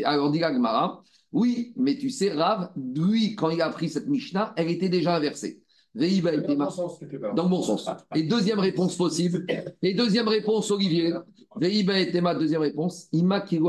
Alors 0.05 0.31
dit 0.31 0.39
Gagmara, 0.39 1.03
oui, 1.33 1.73
mais 1.77 1.97
tu 1.97 2.11
sais, 2.11 2.33
Rav, 2.33 2.73
lui, 2.77 3.35
quand 3.35 3.51
il 3.51 3.63
a 3.63 3.67
appris 3.67 3.89
cette 3.89 4.09
Mishnah, 4.09 4.53
elle 4.57 4.69
était 4.69 4.89
déjà 4.89 5.17
inversée. 5.17 5.63
Dans 5.95 6.07
le 6.07 7.49
bon 7.49 7.63
sens. 7.63 7.89
Et 8.15 8.23
deuxième 8.23 8.61
réponse 8.61 8.97
possible. 8.97 9.45
Et 9.83 9.95
deuxième 9.95 10.29
réponse, 10.29 10.71
Olivier. 10.71 11.15
Veiba 11.57 11.95
ma 12.21 12.35
deuxième 12.35 12.63
réponse. 12.63 13.09
Ima 13.13 13.41
pir. 13.41 13.67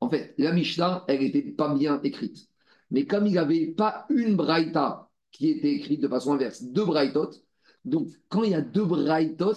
En 0.00 0.10
fait, 0.10 0.34
la 0.36 0.52
Mishnah, 0.52 1.04
elle 1.08 1.20
n'était 1.20 1.42
pas 1.42 1.74
bien 1.74 2.00
écrite. 2.02 2.48
Mais 2.90 3.06
comme 3.06 3.26
il 3.26 3.34
n'avait 3.34 3.68
pas 3.68 4.06
une 4.10 4.36
braïta 4.36 5.08
qui 5.30 5.48
était 5.48 5.72
écrite 5.72 6.02
de 6.02 6.08
façon 6.08 6.32
inverse, 6.32 6.62
deux 6.62 6.84
braïtot, 6.84 7.30
donc 7.84 8.08
quand 8.28 8.42
il 8.42 8.50
y 8.50 8.54
a 8.54 8.60
deux 8.60 8.84
braïtot, 8.84 9.54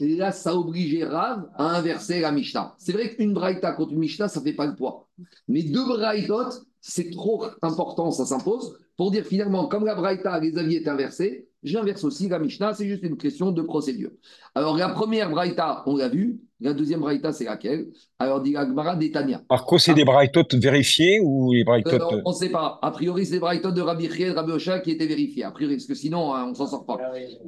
là, 0.00 0.32
ça 0.32 0.56
obligeait 0.56 1.04
Rav 1.04 1.48
à 1.54 1.76
inverser 1.76 2.20
la 2.20 2.32
Mishnah. 2.32 2.74
C'est 2.78 2.92
vrai 2.92 3.14
qu'une 3.14 3.32
braïta 3.32 3.72
contre 3.72 3.92
une 3.92 4.00
Mishnah, 4.00 4.28
ça 4.28 4.40
ne 4.40 4.44
fait 4.44 4.52
pas 4.52 4.66
le 4.66 4.74
poids. 4.74 5.08
Mais 5.48 5.62
deux 5.62 5.86
braïtot, 5.86 6.50
c'est 6.80 7.10
trop 7.10 7.46
important, 7.62 8.10
ça 8.10 8.26
s'impose, 8.26 8.76
pour 9.02 9.10
dire 9.10 9.24
finalement, 9.24 9.66
comme 9.66 9.84
la 9.84 9.96
braïta, 9.96 10.38
les 10.38 10.56
avis 10.56 10.76
étaient 10.76 10.88
inversés, 10.88 11.48
j'inverse 11.64 12.04
aussi 12.04 12.28
la 12.28 12.38
Mishnah, 12.38 12.72
c'est 12.72 12.86
juste 12.86 13.02
une 13.02 13.16
question 13.16 13.50
de 13.50 13.60
procédure. 13.60 14.12
Alors 14.54 14.76
la 14.76 14.90
première 14.90 15.28
braïta, 15.28 15.82
on 15.86 15.96
l'a 15.96 16.08
vu, 16.08 16.38
la 16.60 16.72
deuxième 16.72 17.00
braïta, 17.00 17.32
c'est 17.32 17.46
laquelle? 17.46 17.88
Alors 18.20 18.40
dit 18.40 18.52
la 18.52 18.64
Gemara 18.64 18.94
d'Etania. 18.94 19.42
Par 19.48 19.64
contre, 19.64 19.82
c'est 19.82 19.94
des 19.94 20.04
braïtotes 20.04 20.54
vérifiés 20.54 21.18
ou 21.20 21.52
les 21.52 21.62
Euh, 21.62 21.64
braïtotes 21.64 22.22
on 22.24 22.30
ne 22.30 22.34
sait 22.36 22.50
pas. 22.50 22.78
A 22.80 22.92
priori, 22.92 23.26
c'est 23.26 23.32
les 23.32 23.40
braïtotes 23.40 23.74
de 23.74 23.82
Rabbi 23.82 24.08
Chiel, 24.08 24.30
Rabbi 24.38 24.52
Ocha 24.52 24.78
qui 24.78 24.92
étaient 24.92 25.08
vérifiés. 25.08 25.42
A 25.42 25.50
priori, 25.50 25.74
parce 25.74 25.86
que 25.86 25.96
sinon, 25.96 26.32
hein, 26.32 26.46
on 26.48 26.54
s'en 26.54 26.68
sort 26.68 26.86
pas. 26.86 26.96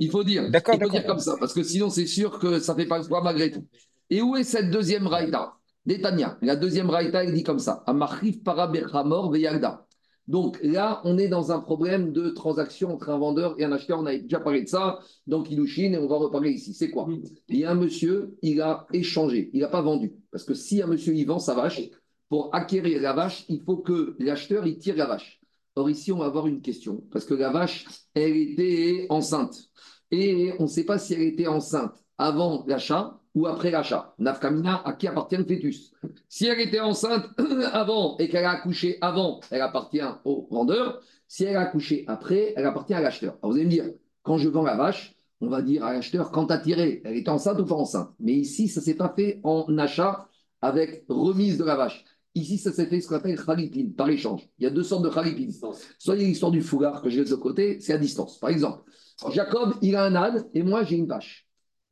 Il 0.00 0.10
faut 0.10 0.24
dire. 0.24 0.50
D'accord, 0.50 0.74
il 0.74 0.82
faut 0.82 0.90
dire 0.90 1.06
comme 1.06 1.20
ça, 1.20 1.36
parce 1.38 1.54
que 1.54 1.62
sinon, 1.62 1.88
c'est 1.88 2.06
sûr 2.06 2.40
que 2.40 2.58
ça 2.58 2.74
ne 2.74 2.78
fait 2.80 2.86
pas 2.86 2.98
le 2.98 3.04
poids 3.04 3.22
malgré 3.22 3.52
tout. 3.52 3.64
Et 4.10 4.20
où 4.22 4.34
est 4.34 4.42
cette 4.42 4.72
deuxième 4.72 5.04
braïta? 5.04 5.52
D'Etania. 5.86 6.38
La 6.40 6.56
deuxième 6.56 6.88
braïta, 6.88 7.22
il 7.22 7.32
dit 7.32 7.44
comme 7.44 7.60
ça. 7.60 7.84
Amarif 7.86 8.42
para 8.42 8.66
berhamor 8.66 9.30
veyagda. 9.30 9.83
Donc 10.26 10.58
là, 10.62 11.00
on 11.04 11.18
est 11.18 11.28
dans 11.28 11.52
un 11.52 11.60
problème 11.60 12.12
de 12.12 12.30
transaction 12.30 12.94
entre 12.94 13.10
un 13.10 13.18
vendeur 13.18 13.54
et 13.58 13.64
un 13.64 13.72
acheteur. 13.72 14.00
On 14.00 14.06
a 14.06 14.16
déjà 14.16 14.40
parlé 14.40 14.62
de 14.62 14.68
ça 14.68 14.98
dans 15.26 15.42
Kilushin 15.42 15.92
et 15.92 15.98
on 15.98 16.06
va 16.06 16.16
reparler 16.16 16.50
ici. 16.50 16.72
C'est 16.72 16.90
quoi? 16.90 17.06
Il 17.48 17.58
y 17.58 17.64
a 17.64 17.70
un 17.70 17.74
monsieur, 17.74 18.36
il 18.40 18.60
a 18.62 18.86
échangé, 18.92 19.50
il 19.52 19.60
n'a 19.60 19.68
pas 19.68 19.82
vendu. 19.82 20.14
Parce 20.30 20.44
que 20.44 20.54
si 20.54 20.80
un 20.82 20.86
monsieur, 20.86 21.14
il 21.14 21.26
vend 21.26 21.38
sa 21.38 21.54
vache, 21.54 21.80
pour 22.28 22.54
acquérir 22.54 23.02
la 23.02 23.12
vache, 23.12 23.44
il 23.48 23.60
faut 23.62 23.76
que 23.76 24.16
l'acheteur, 24.18 24.66
il 24.66 24.78
tire 24.78 24.96
la 24.96 25.06
vache. 25.06 25.40
Or 25.76 25.90
ici, 25.90 26.10
on 26.10 26.18
va 26.18 26.26
avoir 26.26 26.46
une 26.46 26.62
question. 26.62 27.04
Parce 27.10 27.24
que 27.24 27.34
la 27.34 27.50
vache, 27.50 27.84
elle 28.14 28.36
était 28.36 29.06
enceinte. 29.10 29.68
Et 30.10 30.52
on 30.58 30.64
ne 30.64 30.68
sait 30.68 30.84
pas 30.84 30.98
si 30.98 31.14
elle 31.14 31.22
était 31.22 31.48
enceinte 31.48 31.92
avant 32.16 32.64
l'achat 32.66 33.20
ou 33.34 33.46
après 33.46 33.70
l'achat. 33.70 34.14
Nafkamina, 34.18 34.82
à 34.84 34.92
qui 34.92 35.06
appartient 35.06 35.36
le 35.36 35.44
fœtus? 35.44 35.92
Si 36.28 36.46
elle 36.46 36.60
était 36.60 36.80
enceinte 36.80 37.26
avant 37.72 38.16
et 38.18 38.28
qu'elle 38.28 38.44
a 38.44 38.50
accouché 38.50 38.98
avant, 39.00 39.40
elle 39.50 39.62
appartient 39.62 40.02
au 40.24 40.46
vendeur. 40.50 41.00
Si 41.26 41.44
elle 41.44 41.56
a 41.56 41.62
accouché 41.62 42.04
après, 42.06 42.54
elle 42.56 42.66
appartient 42.66 42.94
à 42.94 43.00
l'acheteur. 43.00 43.36
Alors 43.42 43.52
vous 43.52 43.56
allez 43.56 43.66
me 43.66 43.70
dire, 43.70 43.90
quand 44.22 44.38
je 44.38 44.48
vends 44.48 44.62
la 44.62 44.76
vache, 44.76 45.16
on 45.40 45.48
va 45.48 45.62
dire 45.62 45.84
à 45.84 45.92
l'acheteur, 45.92 46.30
quand 46.30 46.46
tu 46.46 46.52
as 46.52 46.58
tiré, 46.58 47.02
elle 47.04 47.16
était 47.16 47.28
enceinte 47.28 47.58
ou 47.58 47.64
pas 47.64 47.74
enceinte? 47.74 48.10
Mais 48.20 48.32
ici, 48.34 48.68
ça 48.68 48.80
ne 48.80 48.84
s'est 48.84 48.94
pas 48.94 49.12
fait 49.14 49.40
en 49.42 49.76
achat 49.78 50.28
avec 50.62 51.04
remise 51.08 51.58
de 51.58 51.64
la 51.64 51.76
vache. 51.76 52.04
Ici, 52.36 52.58
ça 52.58 52.72
s'est 52.72 52.86
fait 52.86 53.00
ce 53.00 53.08
qu'on 53.08 53.16
appelle 53.16 53.40
khalipin, 53.40 53.90
par 53.96 54.08
échange. 54.08 54.48
Il 54.58 54.64
y 54.64 54.66
a 54.66 54.70
deux 54.70 54.82
sortes 54.82 55.04
de 55.04 55.10
khalipin. 55.10 55.52
Soit 55.98 56.16
il 56.16 56.22
y 56.22 56.24
a 56.24 56.28
l'histoire 56.28 56.50
du 56.50 56.62
foulard 56.62 57.02
que 57.02 57.08
laisse 57.08 57.30
de 57.30 57.36
côté, 57.36 57.78
c'est 57.80 57.92
à 57.92 57.98
distance. 57.98 58.38
Par 58.38 58.50
exemple, 58.50 58.82
Jacob, 59.30 59.74
il 59.82 59.94
a 59.96 60.04
un 60.04 60.14
âne 60.14 60.44
et 60.54 60.62
moi, 60.62 60.82
j'ai 60.84 60.96
une 60.96 61.06
vache. 61.06 61.46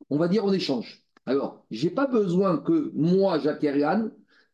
On 0.09 0.17
va 0.17 0.27
dire 0.27 0.43
on 0.43 0.51
échange. 0.51 1.02
Alors, 1.25 1.65
je 1.71 1.85
n'ai 1.87 1.93
pas 1.93 2.07
besoin 2.07 2.57
que 2.57 2.91
moi, 2.93 3.39
j'acquière 3.39 3.77
l'âne 3.77 4.11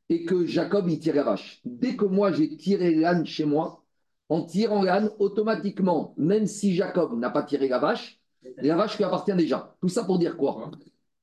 et 0.09 0.23
que 0.25 0.45
Jacob, 0.45 0.87
il 0.89 0.99
tire 0.99 1.15
la 1.15 1.23
vache. 1.23 1.61
Dès 1.65 1.95
que 1.95 2.05
moi, 2.05 2.31
j'ai 2.31 2.55
tiré 2.57 2.93
l'âne 2.95 3.25
chez 3.25 3.45
moi, 3.45 3.83
en 4.29 4.43
tirant 4.43 4.83
l'âne, 4.83 5.09
automatiquement, 5.19 6.13
même 6.17 6.45
si 6.45 6.75
Jacob 6.75 7.17
n'a 7.17 7.29
pas 7.31 7.43
tiré 7.43 7.67
la 7.67 7.79
vache, 7.79 8.19
la 8.57 8.75
vache 8.75 8.97
lui 8.97 9.03
appartient 9.03 9.33
déjà. 9.33 9.75
Tout 9.81 9.89
ça 9.89 10.03
pour 10.03 10.19
dire 10.19 10.37
quoi? 10.37 10.69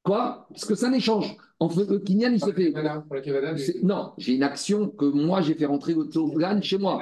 Quoi? 0.02 0.46
Parce 0.50 0.64
que 0.64 0.74
c'est 0.74 0.86
un 0.86 0.92
échange. 0.92 1.36
En 1.58 1.68
fait, 1.68 1.84
le 1.86 1.98
Kinyan, 2.00 2.32
il 2.32 2.40
se 2.40 2.52
fait. 2.52 2.72
C'est- 3.56 3.82
Non, 3.82 4.12
j'ai 4.18 4.34
une 4.34 4.42
action 4.42 4.88
que 4.88 5.04
moi, 5.06 5.40
j'ai 5.40 5.54
fait 5.54 5.66
rentrer 5.66 5.94
l'âne 6.36 6.62
chez 6.62 6.78
moi. 6.78 6.98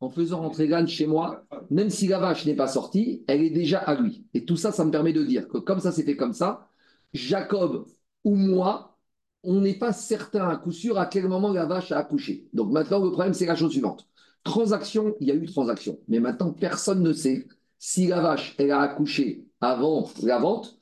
En 0.00 0.08
faisant 0.08 0.40
rentrer 0.40 0.66
l'âne 0.66 0.88
chez 0.88 1.06
moi, 1.06 1.44
même 1.70 1.90
si 1.90 2.06
la 2.08 2.18
vache 2.18 2.46
n'est 2.46 2.54
pas 2.54 2.68
sortie, 2.68 3.22
elle 3.26 3.42
est 3.42 3.50
déjà 3.50 3.78
à 3.78 3.94
lui. 4.00 4.24
Et 4.32 4.44
tout 4.46 4.56
ça, 4.56 4.72
ça 4.72 4.84
me 4.84 4.90
permet 4.90 5.12
de 5.12 5.22
dire 5.22 5.46
que 5.46 5.58
comme 5.58 5.80
ça 5.80 5.92
s'est 5.92 6.04
fait 6.04 6.16
comme 6.16 6.32
ça, 6.32 6.69
Jacob 7.12 7.86
ou 8.24 8.34
moi, 8.36 8.98
on 9.42 9.60
n'est 9.60 9.78
pas 9.78 9.92
certain 9.92 10.48
à 10.48 10.56
coup 10.56 10.72
sûr 10.72 10.98
à 10.98 11.06
quel 11.06 11.28
moment 11.28 11.52
la 11.52 11.66
vache 11.66 11.92
a 11.92 11.98
accouché. 11.98 12.48
Donc 12.52 12.70
maintenant, 12.70 13.02
le 13.02 13.10
problème, 13.10 13.34
c'est 13.34 13.46
la 13.46 13.56
chose 13.56 13.72
suivante. 13.72 14.06
Transaction, 14.44 15.14
il 15.20 15.28
y 15.28 15.30
a 15.30 15.34
eu 15.34 15.46
transaction. 15.46 15.98
Mais 16.08 16.20
maintenant, 16.20 16.52
personne 16.52 17.02
ne 17.02 17.12
sait 17.12 17.46
si 17.78 18.06
la 18.06 18.20
vache, 18.20 18.54
elle 18.58 18.70
a 18.72 18.80
accouché 18.80 19.46
avant 19.60 20.08
la 20.22 20.38
vente 20.38 20.76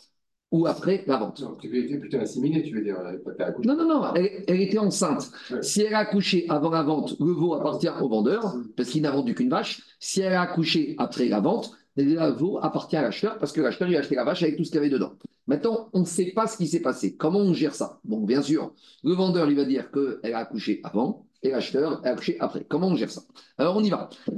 ou 0.51 0.67
après 0.67 1.05
la 1.07 1.19
vente. 1.19 1.41
Non, 1.41 1.57
tu 1.57 1.69
veux 1.69 2.01
plutôt 2.01 2.19
assimilé, 2.19 2.63
tu 2.63 2.75
veux 2.75 2.83
dire. 2.83 2.99
euh. 3.01 3.19
Non, 3.65 3.77
non, 3.77 3.87
non, 3.87 4.15
elle, 4.15 4.45
elle 4.47 4.61
était 4.61 4.79
enceinte. 4.79 5.31
Ouais. 5.51 5.63
Si 5.63 5.83
elle 5.83 5.95
a 5.95 5.99
accouché 5.99 6.47
avant 6.49 6.71
la 6.71 6.83
vente, 6.83 7.17
le 7.21 7.33
veau 7.33 7.55
appartient 7.55 7.89
au 8.01 8.09
vendeur, 8.09 8.57
parce 8.77 8.89
qu'il 8.89 9.03
n'a 9.03 9.11
vendu 9.11 9.35
qu'une 9.35 9.51
vache. 9.51 9.83
Si 10.01 10.21
elle 10.21 10.33
a 10.33 10.43
accouché 10.43 10.95
après 10.99 11.29
la 11.29 11.41
vente, 11.41 11.73
le 11.97 12.31
veau 12.31 12.59
appartient 12.63 12.97
à 12.97 13.03
l'acheteur, 13.03 13.39
parce 13.39 13.53
que 13.53 13.61
l'acheteur, 13.61 13.89
il 13.89 13.97
a 13.97 14.01
acheté 14.01 14.15
la 14.15 14.25
vache 14.25 14.43
avec 14.43 14.57
tout 14.57 14.65
ce 14.65 14.71
qu'il 14.71 14.77
y 14.77 14.81
avait 14.81 14.89
dedans. 14.91 15.13
Maintenant, 15.49 15.89
on 15.95 16.01
ne 16.01 16.05
sait 16.05 16.33
pas 16.33 16.47
ce 16.47 16.59
qui 16.59 16.67
s'est 16.67 16.83
passé. 16.83 17.17
Comment 17.17 17.39
on 17.39 17.55
gère 17.55 17.75
ça? 17.75 17.99
Bon, 18.05 18.21
bien 18.21 18.43
sûr, 18.43 18.75
le 19.03 19.15
vendeur, 19.15 19.51
il 19.51 19.57
va 19.57 19.65
dire 19.65 19.91
qu'elle 19.91 20.35
a 20.35 20.39
accouché 20.41 20.81
avant, 20.85 21.27
et 21.43 21.51
l'acheteur 21.51 22.05
a 22.05 22.11
accouché 22.11 22.37
après. 22.39 22.67
Comment 22.69 22.89
on 22.89 22.97
gère 22.97 23.11
ça? 23.11 23.23
Alors, 23.57 23.75
on 23.77 23.83
y 23.83 23.89
va. 23.89 24.11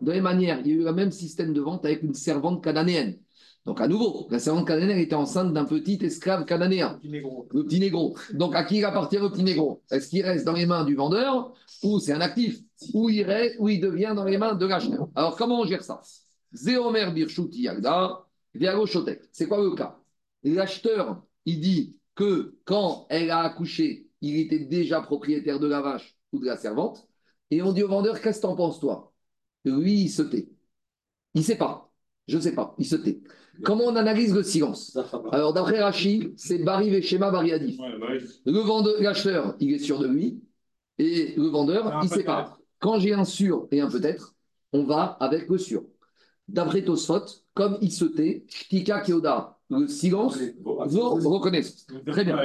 De 0.00 0.08
la 0.08 0.14
même 0.14 0.22
manière, 0.22 0.60
il 0.60 0.66
y 0.66 0.70
a 0.70 0.74
eu 0.74 0.84
le 0.84 0.92
même 0.94 1.12
système 1.12 1.52
de 1.52 1.60
vente 1.60 1.84
avec 1.84 2.02
une 2.02 2.14
servante 2.14 2.64
cananéenne. 2.64 3.18
Donc, 3.66 3.82
à 3.82 3.86
nouveau, 3.86 4.26
la 4.30 4.38
servante 4.38 4.66
cananéenne 4.66 4.98
était 4.98 5.14
enceinte 5.14 5.52
d'un 5.52 5.66
petit 5.66 5.98
esclave 6.02 6.46
cananéen, 6.46 6.98
le 7.02 7.64
petit 7.64 7.80
négro. 7.80 8.16
Donc, 8.32 8.54
à 8.54 8.64
qui 8.64 8.78
il 8.78 8.84
appartient 8.86 9.18
le 9.18 9.28
petit 9.28 9.42
négro? 9.42 9.82
Est-ce 9.90 10.08
qu'il 10.08 10.24
reste 10.24 10.46
dans 10.46 10.54
les 10.54 10.64
mains 10.64 10.84
du 10.84 10.94
vendeur 10.94 11.52
ou 11.82 12.00
c'est 12.00 12.14
un 12.14 12.22
actif? 12.22 12.60
Ou 12.94 13.10
il, 13.10 13.24
reste, 13.24 13.56
ou 13.58 13.68
il 13.68 13.78
devient 13.78 14.14
dans 14.16 14.24
les 14.24 14.38
mains 14.38 14.54
de 14.54 14.66
l'acheteur? 14.66 15.08
Alors, 15.14 15.36
comment 15.36 15.60
on 15.60 15.66
gère 15.66 15.82
ça? 15.84 16.00
Zéomer 16.52 17.12
Birchuti 17.12 17.62
Yagda. 17.62 18.24
C'est 19.32 19.46
quoi 19.46 19.62
le 19.62 19.74
cas? 19.74 19.98
L'acheteur, 20.42 21.22
il 21.44 21.60
dit 21.60 21.96
que 22.14 22.56
quand 22.64 23.06
elle 23.10 23.30
a 23.30 23.40
accouché, 23.40 24.08
il 24.20 24.38
était 24.40 24.58
déjà 24.58 25.00
propriétaire 25.00 25.60
de 25.60 25.66
la 25.66 25.80
vache 25.80 26.16
ou 26.32 26.40
de 26.40 26.46
la 26.46 26.56
servante. 26.56 27.06
Et 27.50 27.62
on 27.62 27.72
dit 27.72 27.82
au 27.82 27.88
vendeur, 27.88 28.20
qu'est-ce 28.20 28.38
que 28.38 28.42
t'en 28.42 28.56
penses, 28.56 28.80
toi? 28.80 29.12
Lui, 29.64 30.02
il 30.02 30.08
se 30.08 30.22
tait. 30.22 30.48
Il 31.34 31.40
ne 31.40 31.44
sait 31.44 31.58
pas. 31.58 31.92
Je 32.26 32.36
ne 32.36 32.42
sais 32.42 32.54
pas, 32.54 32.74
il 32.78 32.84
se 32.84 32.96
tait. 32.96 33.20
Comment 33.64 33.84
on 33.84 33.96
analyse 33.96 34.34
le 34.34 34.42
silence? 34.42 34.98
Alors, 35.32 35.52
d'après 35.54 35.80
Rachid, 35.80 36.34
c'est 36.36 36.58
Bari 36.58 36.94
et 36.94 37.00
Shema 37.00 37.30
Bari 37.30 37.52
Adif. 37.52 37.78
Le 38.44 38.58
vendeur, 38.60 39.00
l'acheteur, 39.00 39.56
il 39.60 39.72
est 39.72 39.78
sûr 39.78 39.98
de 39.98 40.06
lui, 40.06 40.40
et 40.98 41.34
le 41.36 41.46
vendeur, 41.46 41.86
Un 41.86 42.02
il 42.02 42.08
ne 42.08 42.14
sait 42.14 42.24
pas. 42.24 42.58
Quand 42.80 42.98
j'ai 43.00 43.14
un 43.14 43.24
sûr 43.24 43.66
et 43.70 43.80
un 43.80 43.88
peut-être, 43.88 44.34
on 44.72 44.84
va 44.84 45.16
avec 45.20 45.48
le 45.48 45.58
sûr. 45.58 45.84
D'après 46.48 46.82
Tosfot, 46.82 47.24
comme 47.54 47.76
il 47.82 47.92
se 47.92 48.06
tait, 48.06 48.44
Shtika 48.48 49.02
Kyoda, 49.02 49.58
le 49.70 49.86
silence, 49.86 50.38
vaut 50.60 51.30
reconnaissance. 51.30 51.86
Très 52.06 52.24
bien. 52.24 52.36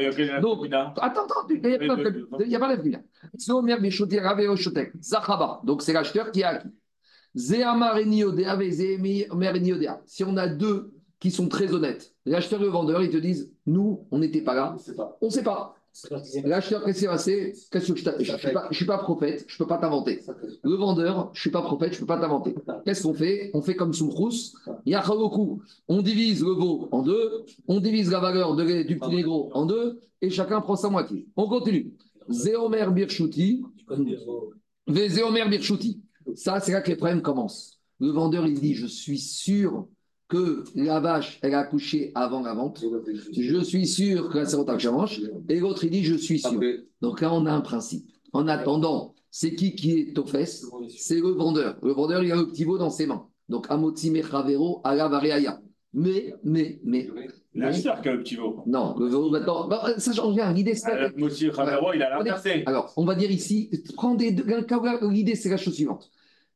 Donc. 0.41 0.65
Attends, 0.71 1.23
attends, 1.23 1.47
il 1.49 1.61
n'y 1.61 2.55
a 2.55 2.59
pas 2.59 2.75
de 2.75 2.97
Zomer 3.39 3.79
Bishoté 3.79 4.19
Rave 4.19 4.49
Oshotek, 4.49 4.91
Zachaba, 5.01 5.61
donc 5.63 5.81
c'est 5.81 5.93
l'acheteur 5.93 6.31
qui 6.31 6.43
a 6.43 6.49
acquis. 6.49 6.67
Zéamar. 7.35 7.97
Si 10.05 10.23
on 10.23 10.37
a 10.37 10.47
deux 10.47 10.93
qui 11.19 11.31
sont 11.31 11.47
très 11.47 11.73
honnêtes, 11.73 12.13
l'acheteur 12.25 12.59
et 12.61 12.63
le 12.65 12.69
vendeur, 12.69 13.01
ils 13.01 13.09
te 13.09 13.17
disent 13.17 13.51
Nous, 13.65 14.05
on 14.11 14.19
n'était 14.19 14.41
pas 14.41 14.53
là, 14.53 14.75
on 15.21 15.27
ne 15.27 15.31
sait 15.31 15.43
pas. 15.43 15.75
L'acheteur, 16.43 16.83
qu'est-ce 16.83 16.95
qui 16.97 17.01
s'est 17.01 17.07
passé 17.07 17.53
Qu'est-ce 17.71 17.91
que 17.93 17.99
je 17.99 18.31
ne 18.33 18.37
suis, 18.37 18.51
pas- 18.51 18.67
suis 18.71 18.85
pas 18.85 18.97
prophète, 18.97 19.45
je 19.47 19.53
ne 19.55 19.57
peux 19.59 19.67
pas 19.67 19.77
t'inventer. 19.77 20.21
Le 20.63 20.75
vendeur, 20.75 21.29
je 21.33 21.39
ne 21.39 21.41
suis 21.41 21.51
pas 21.51 21.61
prophète, 21.61 21.91
je 21.93 21.97
ne 21.97 21.99
peux 22.01 22.07
pas 22.07 22.17
t'inventer. 22.19 22.55
Qu'est-ce 22.85 23.03
qu'on 23.03 23.13
fait? 23.13 23.51
On 23.53 23.61
fait 23.61 23.75
comme 23.75 23.93
Soumchrous, 23.93 24.53
Yacharoku. 24.85 25.61
On 25.87 26.01
divise 26.01 26.41
le 26.43 26.51
veau 26.51 26.87
en 26.91 27.03
deux, 27.03 27.43
on 27.67 27.79
divise 27.79 28.11
la 28.11 28.19
valeur 28.19 28.55
du 28.55 28.97
petit 28.97 29.15
négro 29.15 29.51
en 29.53 29.65
deux, 29.65 29.99
et 30.21 30.29
chacun 30.29 30.61
prend 30.61 30.75
sa 30.75 30.89
moitié. 30.89 31.27
On 31.35 31.47
continue. 31.47 31.91
Zéomer 32.29 32.87
Birchuti, 32.91 33.63
Zéomer 34.87 35.47
Birchuti. 35.49 36.01
Ça, 36.35 36.59
c'est 36.59 36.71
là 36.71 36.81
que 36.81 36.89
les 36.89 36.95
problèmes 36.95 37.21
commencent. 37.21 37.79
Le 37.99 38.09
vendeur, 38.09 38.47
il 38.47 38.59
dit 38.59 38.73
Je 38.73 38.87
suis 38.87 39.19
sûr 39.19 39.87
que 40.33 40.63
la 40.75 40.99
vache, 40.99 41.39
elle 41.43 41.53
a 41.53 41.59
accouché 41.59 42.11
avant 42.15 42.41
la 42.41 42.55
vente. 42.55 42.83
Je 43.31 43.59
suis 43.59 43.85
sûr 43.85 44.29
que 44.29 44.43
c'est 44.45 44.65
que 44.65 44.79
j'avance. 44.79 45.19
Et 45.47 45.59
l'autre, 45.59 45.83
il 45.83 45.91
dit 45.91 46.03
Je 46.03 46.15
suis 46.15 46.39
sûr. 46.39 46.59
Donc 47.01 47.21
là, 47.21 47.31
on 47.31 47.45
a 47.45 47.51
un 47.51 47.61
principe. 47.61 48.05
En 48.33 48.47
attendant, 48.47 49.13
c'est 49.29 49.53
qui 49.53 49.75
qui 49.75 49.91
est 49.91 50.17
aux 50.17 50.25
fesses? 50.25 50.65
C'est 50.89 51.19
le 51.19 51.29
vendeur. 51.29 51.77
Le 51.83 51.91
vendeur, 51.91 52.23
il 52.23 52.31
a 52.31 52.35
le 52.35 52.47
petit 52.47 52.63
veau 52.63 52.79
dans 52.79 52.89
ses 52.89 53.05
mains. 53.05 53.27
Donc, 53.47 53.67
Amotzi 53.69 54.09
Mechavero, 54.09 54.81
Ala 54.83 55.07
Vareaya. 55.07 55.61
Mais, 55.93 56.33
mais, 56.43 56.79
mais, 56.83 57.07
L'acheteur 57.53 58.01
qui 58.01 58.09
a 58.09 58.13
le 58.13 58.23
petit 58.23 58.35
veau. 58.35 58.63
non, 58.65 58.95
le 58.97 59.05
veau, 59.07 59.29
maintenant, 59.29 59.67
bah, 59.67 59.93
ça 59.99 60.11
change 60.11 60.33
rien. 60.33 60.51
L'idée, 60.51 60.73
c'est 60.73 60.91
Euh, 60.91 61.09
Monsieur 61.15 61.51
il 61.93 62.01
a 62.01 62.09
l'inversé. 62.09 62.63
alors, 62.65 62.91
on 62.97 63.05
va 63.05 63.13
dire 63.13 63.29
ici, 63.29 63.69
l'idée, 65.11 65.35
c'est 65.35 65.49
la 65.49 65.57
chose 65.57 65.75
suivante. 65.75 66.09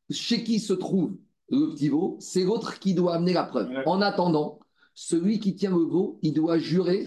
Chez 0.10 0.44
qui 0.44 0.60
se 0.60 0.74
trouve 0.74 1.12
le 1.50 1.70
petit 1.74 1.90
veau, 1.90 2.18
c'est 2.20 2.44
l'autre 2.44 2.80
qui 2.80 2.94
doit 2.94 3.16
amener 3.16 3.34
la 3.34 3.44
preuve. 3.44 3.70
En 3.86 4.02
attendant, 4.02 4.60
celui 4.94 5.40
qui 5.40 5.56
tient 5.56 5.72
le 5.72 5.84
veau, 5.84 6.20
il 6.22 6.34
doit 6.34 6.58
jurer 6.58 7.06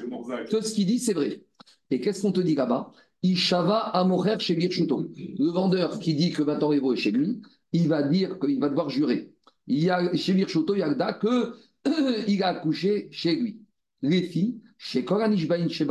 que 0.51 0.61
ce 0.61 0.75
qu'il 0.75 0.87
dit, 0.87 0.99
c'est 0.99 1.13
vrai. 1.13 1.43
Et 1.91 2.01
qu'est-ce 2.01 2.23
qu'on 2.23 2.33
te 2.33 2.41
dit 2.41 2.55
là-bas? 2.55 2.93
Ishava 3.23 3.79
Amorer 3.79 4.39
chez 4.39 4.55
Birchuto. 4.55 5.11
Le 5.17 5.51
vendeur 5.51 5.99
qui 5.99 6.15
dit 6.15 6.31
que 6.33 6.43
maintenant 6.43 6.71
le 6.71 6.81
veau 6.81 6.95
est 6.95 6.97
chez 6.97 7.11
lui, 7.11 7.41
il 7.73 7.89
va 7.89 8.03
dire 8.03 8.39
qu'il 8.39 8.59
va 8.61 8.69
devoir 8.69 8.89
jurer. 8.89 9.33
Il 9.67 9.83
y 9.83 9.91
a 9.91 10.15
chez 10.15 10.33
Birchuto, 10.33 10.75
il 10.75 10.79
y 10.79 10.83
a 10.83 10.89
le 10.89 10.95
da 10.95 11.13
que 11.13 11.55
il 12.29 12.43
a 12.43 12.49
accouché 12.49 13.09
chez 13.11 13.37
lui. 13.37 13.61
Les 14.03 14.23
filles, 14.23 14.61
chez 14.83 15.05
chez. 15.05 15.89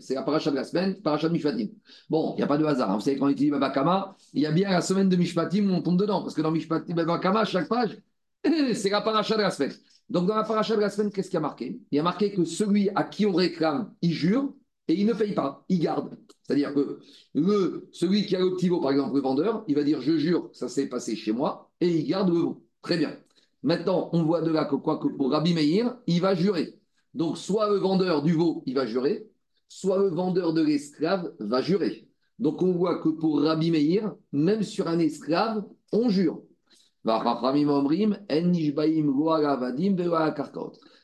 C'est 0.00 0.14
la 0.14 0.22
paracha 0.22 0.50
de 0.50 0.56
la 0.56 0.64
semaine, 0.64 1.00
paracha 1.00 1.28
de 1.28 1.32
Mishpatim. 1.32 1.68
Bon, 2.10 2.34
il 2.34 2.36
n'y 2.36 2.42
a 2.42 2.46
pas 2.46 2.58
de 2.58 2.64
hasard. 2.66 2.90
hein. 2.90 2.94
Vous 2.96 3.00
savez, 3.00 3.16
quand 3.18 3.26
on 3.26 3.28
étudie 3.30 3.50
Babakama, 3.50 4.14
il 4.34 4.42
y 4.42 4.46
a 4.46 4.52
bien 4.52 4.70
la 4.70 4.82
semaine 4.82 5.08
de 5.08 5.16
Mishpatim, 5.16 5.70
on 5.70 5.80
tombe 5.80 5.98
dedans. 5.98 6.20
Parce 6.22 6.34
que 6.34 6.42
dans 6.42 6.50
Mishpatim, 6.50 6.94
Babakama, 6.94 7.44
chaque 7.46 7.68
page, 7.68 7.96
c'est 8.74 8.90
la 8.90 9.00
paracha 9.00 9.36
de 9.36 9.42
la 9.42 9.50
semaine. 9.50 9.72
Donc, 10.10 10.26
dans 10.26 10.36
la 10.36 10.44
paracha 10.44 10.76
de 10.76 10.80
la 10.82 10.90
semaine, 10.90 11.10
qu'est-ce 11.10 11.28
qu'il 11.30 11.34
y 11.34 11.38
a 11.38 11.40
marqué? 11.40 11.80
Il 11.90 11.96
y 11.96 11.98
a 11.98 12.02
marqué 12.02 12.30
que 12.32 12.44
celui 12.44 12.90
à 12.94 13.04
qui 13.04 13.24
on 13.24 13.32
réclame, 13.32 13.94
il 14.02 14.12
jure 14.12 14.52
et 14.88 14.94
il 14.94 15.06
ne 15.06 15.14
paye 15.14 15.32
pas, 15.34 15.64
il 15.70 15.78
garde. 15.80 16.18
C'est-à-dire 16.42 16.74
que 16.74 16.98
le, 17.34 17.88
celui 17.92 18.26
qui 18.26 18.36
a 18.36 18.40
le 18.40 18.54
petit 18.54 18.68
par 18.68 18.90
exemple, 18.90 19.14
le 19.14 19.22
vendeur, 19.22 19.64
il 19.68 19.74
va 19.76 19.84
dire 19.84 20.02
Je 20.02 20.18
jure, 20.18 20.50
ça 20.52 20.68
s'est 20.68 20.88
passé 20.88 21.16
chez 21.16 21.32
moi, 21.32 21.70
et 21.80 21.88
il 21.88 22.06
garde 22.06 22.28
le 22.28 22.34
veau. 22.38 22.66
Très 22.82 22.98
bien. 22.98 23.16
Maintenant, 23.62 24.10
on 24.12 24.24
voit 24.24 24.42
de 24.42 24.50
là 24.50 24.64
que 24.66 24.74
quoi 24.76 24.98
que 24.98 25.08
pour 25.08 25.30
Rabbi 25.30 25.54
Meir, 25.54 25.96
il 26.06 26.20
va 26.20 26.34
jurer. 26.34 26.78
Donc, 27.14 27.36
soit 27.36 27.68
le 27.68 27.76
vendeur 27.76 28.22
du 28.22 28.32
veau, 28.32 28.62
il 28.66 28.74
va 28.74 28.86
jurer, 28.86 29.26
soit 29.68 29.98
le 29.98 30.08
vendeur 30.08 30.52
de 30.52 30.62
l'esclave 30.62 31.32
va 31.38 31.60
jurer. 31.60 32.08
Donc, 32.38 32.62
on 32.62 32.72
voit 32.72 33.00
que 33.00 33.08
pour 33.08 33.40
Rabbi 33.40 33.70
Meir, 33.70 34.14
même 34.32 34.62
sur 34.62 34.88
un 34.88 34.98
esclave, 34.98 35.64
on 35.92 36.08
jure. 36.08 36.42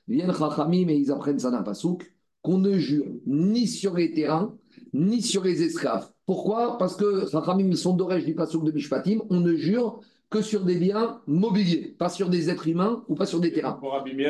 Viennent 0.08 0.34
Chachamim 0.34 0.88
et 0.88 0.94
ils 0.94 1.10
apprennent 1.10 1.38
ça 1.38 1.50
d'un 1.50 1.62
pasouk, 1.62 2.12
qu'on 2.40 2.58
ne 2.58 2.78
jure 2.78 3.06
ni 3.26 3.66
sur 3.66 3.94
les 3.94 4.12
terrains, 4.12 4.56
ni 4.92 5.20
sur 5.20 5.44
les 5.44 5.62
esclaves. 5.62 6.10
Pourquoi? 6.24 6.78
Parce 6.78 6.96
que 6.96 7.26
Chachamim, 7.30 7.68
ils 7.68 7.76
sont 7.76 7.94
d'orège 7.94 8.24
du 8.24 8.34
pasouk 8.34 8.64
de 8.64 8.72
Mishpatim, 8.72 9.20
on 9.28 9.40
ne 9.40 9.54
jure 9.54 10.00
que 10.30 10.42
sur 10.42 10.64
des 10.64 10.76
biens 10.76 11.20
mobiliers, 11.26 11.94
pas 11.98 12.08
sur 12.08 12.28
des 12.28 12.50
êtres 12.50 12.68
humains 12.68 13.04
ou 13.08 13.14
pas 13.14 13.26
sur 13.26 13.40
des 13.40 13.52
terrains. 13.52 13.80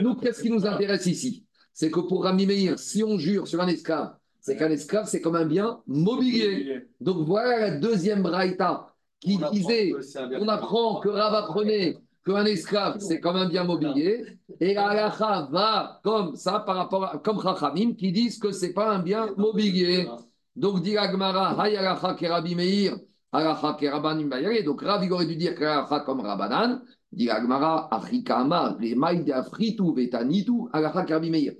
Nous, 0.03 0.15
qu'est-ce 0.15 0.43
qui 0.43 0.51
nous 0.51 0.65
intéresse 0.67 1.07
ici? 1.07 1.45
C'est 1.79 1.93
que 1.93 2.01
pour 2.01 2.25
Rami 2.25 2.45
Meir, 2.45 2.77
si 2.77 3.05
on 3.05 3.19
jure 3.19 3.47
sur 3.47 3.61
un 3.61 3.69
esclave, 3.69 4.11
c'est 4.41 4.57
qu'un 4.57 4.69
esclave, 4.69 5.07
c'est 5.07 5.21
comme 5.21 5.37
un 5.37 5.45
bien 5.45 5.81
mobilier. 5.87 6.83
Donc 7.01 7.19
voilà 7.25 7.57
la 7.61 7.71
deuxième 7.79 8.21
braïta 8.21 8.93
qui 9.21 9.39
disait, 9.53 9.93
on 10.41 10.49
apprend 10.49 10.99
que 10.99 11.09
Rav 11.09 11.33
apprenait 11.37 11.97
qu'un 12.27 12.47
esclave, 12.47 12.99
c'est 12.99 13.21
comme 13.21 13.37
un 13.37 13.49
bien 13.49 13.63
mobilier, 13.63 14.25
et 14.59 14.75
la 14.75 14.89
halacha 14.89 15.49
va 15.53 16.01
comme 16.03 16.35
ça 16.35 16.59
par 16.67 16.75
rapport 16.75 17.05
à, 17.05 17.19
comme 17.19 17.41
Chachamim, 17.41 17.95
qui 17.95 18.11
disent 18.11 18.41
que 18.41 18.51
c'est 18.51 18.73
pas 18.73 18.91
un 18.91 18.99
bien 18.99 19.29
mobilier. 19.37 20.09
Donc, 20.57 20.83
dit 20.83 20.97
Agmara, 20.97 21.63
Hay 21.63 21.77
halacha 21.77 22.15
ke 22.15 22.27
Rabbi 22.27 22.57
Meir, 22.57 22.97
halacha 23.31 23.75
ke 23.75 23.87
Rabbanim 23.87 24.29
Bayare. 24.29 24.65
Donc, 24.65 24.83
Rav, 24.83 25.05
il 25.05 25.13
aurait 25.13 25.27
dû 25.27 25.37
dire 25.37 25.55
que 25.55 25.63
la 25.63 25.79
halacha 25.79 26.01
comme 26.01 26.23
Rabbanan. 26.23 26.81
Dit 27.13 27.31
Agmara, 27.31 27.87
Afrika 27.95 28.39
Amar, 28.41 28.77
les 28.81 28.97
maïs 28.97 29.25
de 29.25 29.33
Afritu, 29.33 29.95
Vetanitu, 29.95 30.69
halacha 30.73 31.05
ke 31.05 31.13
Rabbi 31.13 31.31
Meir. 31.31 31.55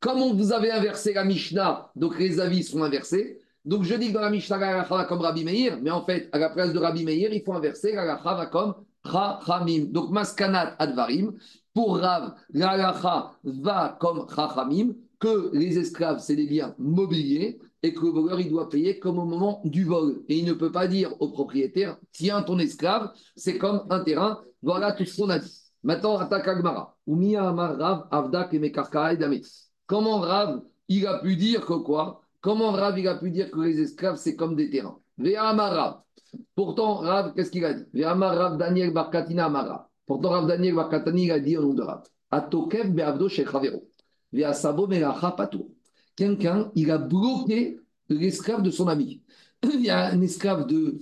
Comme 0.00 0.22
on 0.22 0.32
vous 0.32 0.52
avait 0.52 0.70
inversé 0.70 1.12
la 1.12 1.24
Mishnah, 1.24 1.90
donc 1.94 2.18
les 2.18 2.40
avis 2.40 2.62
sont 2.62 2.82
inversés. 2.82 3.38
Donc, 3.66 3.84
je 3.84 3.94
dis 3.94 4.08
que 4.08 4.14
dans 4.14 4.22
la 4.22 4.30
Mishnah, 4.30 4.56
va 4.56 5.04
comme 5.04 5.20
Rabbi 5.20 5.44
Meir, 5.44 5.78
mais 5.82 5.90
en 5.90 6.02
fait, 6.04 6.30
à 6.32 6.38
la 6.38 6.48
place 6.48 6.72
de 6.72 6.78
Rabbi 6.78 7.04
Meir, 7.04 7.30
il 7.32 7.42
faut 7.42 7.52
inverser, 7.52 7.92
la 7.92 8.02
halacha 8.02 8.34
va 8.34 8.46
comme 8.46 8.74
Chachamim. 9.04 9.86
Donc, 9.90 10.10
Maskanat 10.10 10.76
Advarim. 10.78 11.34
Pour 11.74 11.98
Rav, 11.98 12.34
la 12.54 12.70
halacha 12.70 13.32
va 13.44 13.96
comme 14.00 14.26
Chachamim, 14.34 14.94
que 15.18 15.50
les 15.52 15.78
esclaves, 15.78 16.20
c'est 16.20 16.36
des 16.36 16.46
biens 16.46 16.74
mobiliers 16.78 17.58
et 17.82 17.92
que 17.92 18.00
le 18.00 18.10
voleur, 18.10 18.40
il 18.40 18.48
doit 18.48 18.70
payer 18.70 18.98
comme 18.98 19.18
au 19.18 19.26
moment 19.26 19.60
du 19.64 19.84
vol. 19.84 20.22
Et 20.28 20.38
il 20.38 20.46
ne 20.46 20.54
peut 20.54 20.72
pas 20.72 20.86
dire 20.88 21.14
au 21.20 21.28
propriétaire, 21.28 21.98
tiens 22.12 22.42
ton 22.42 22.58
esclave, 22.58 23.12
c'est 23.36 23.58
comme 23.58 23.84
un 23.90 24.00
terrain. 24.00 24.40
Voilà 24.62 24.92
tout 24.92 25.04
ce 25.04 25.20
qu'on 25.20 25.28
a 25.28 25.38
dit. 25.38 25.60
Maintenant, 25.82 26.18
attaque 26.18 26.48
Agmara. 26.48 26.96
Oumia 27.06 27.46
Amar 27.48 27.76
Rav, 27.76 28.08
Avdak 28.10 28.54
et 28.54 28.58
Mekarka 28.58 29.12
et. 29.12 29.18
Comment 29.90 30.20
Rav, 30.20 30.62
il 30.86 31.04
a 31.08 31.18
pu 31.18 31.34
dire 31.34 31.66
que 31.66 31.72
quoi? 31.72 32.22
Comment 32.40 32.70
Rav, 32.70 32.96
il 32.96 33.08
a 33.08 33.16
pu 33.16 33.32
dire 33.32 33.50
que 33.50 33.58
les 33.58 33.80
esclaves, 33.80 34.18
c'est 34.18 34.36
comme 34.36 34.54
des 34.54 34.70
terrains? 34.70 35.00
Rav. 35.18 36.02
Pourtant, 36.54 36.94
Rav, 36.94 37.34
qu'est-ce 37.34 37.50
qu'il 37.50 37.64
a 37.64 37.74
dit? 37.74 37.82
Vea 37.92 38.12
Amar 38.12 38.36
Rav 38.36 38.56
Daniel 38.56 38.92
Barkatina 38.92 39.46
Amara. 39.46 39.90
Pourtant, 40.06 40.28
Rav 40.28 40.46
Daniel 40.46 40.76
Barkatani, 40.76 41.24
il 41.24 41.32
a 41.32 41.40
dit 41.40 41.56
au 41.56 41.62
nom 41.62 41.74
de 41.74 41.82
Rav. 41.82 42.04
Atokev 42.30 42.92
Beavdo 42.92 43.28
Shechavero. 43.28 43.82
Vea 44.32 44.52
Sabo 44.52 44.86
Melacha 44.86 45.32
Pato. 45.32 45.74
Quelqu'un, 46.14 46.70
il 46.76 46.92
a 46.92 46.98
bloqué 46.98 47.80
l'esclave 48.08 48.62
de 48.62 48.70
son 48.70 48.86
ami. 48.86 49.22
Il 49.74 49.80
y 49.80 49.90
a 49.90 50.12
un 50.12 50.20
esclave 50.20 50.68
de. 50.68 51.00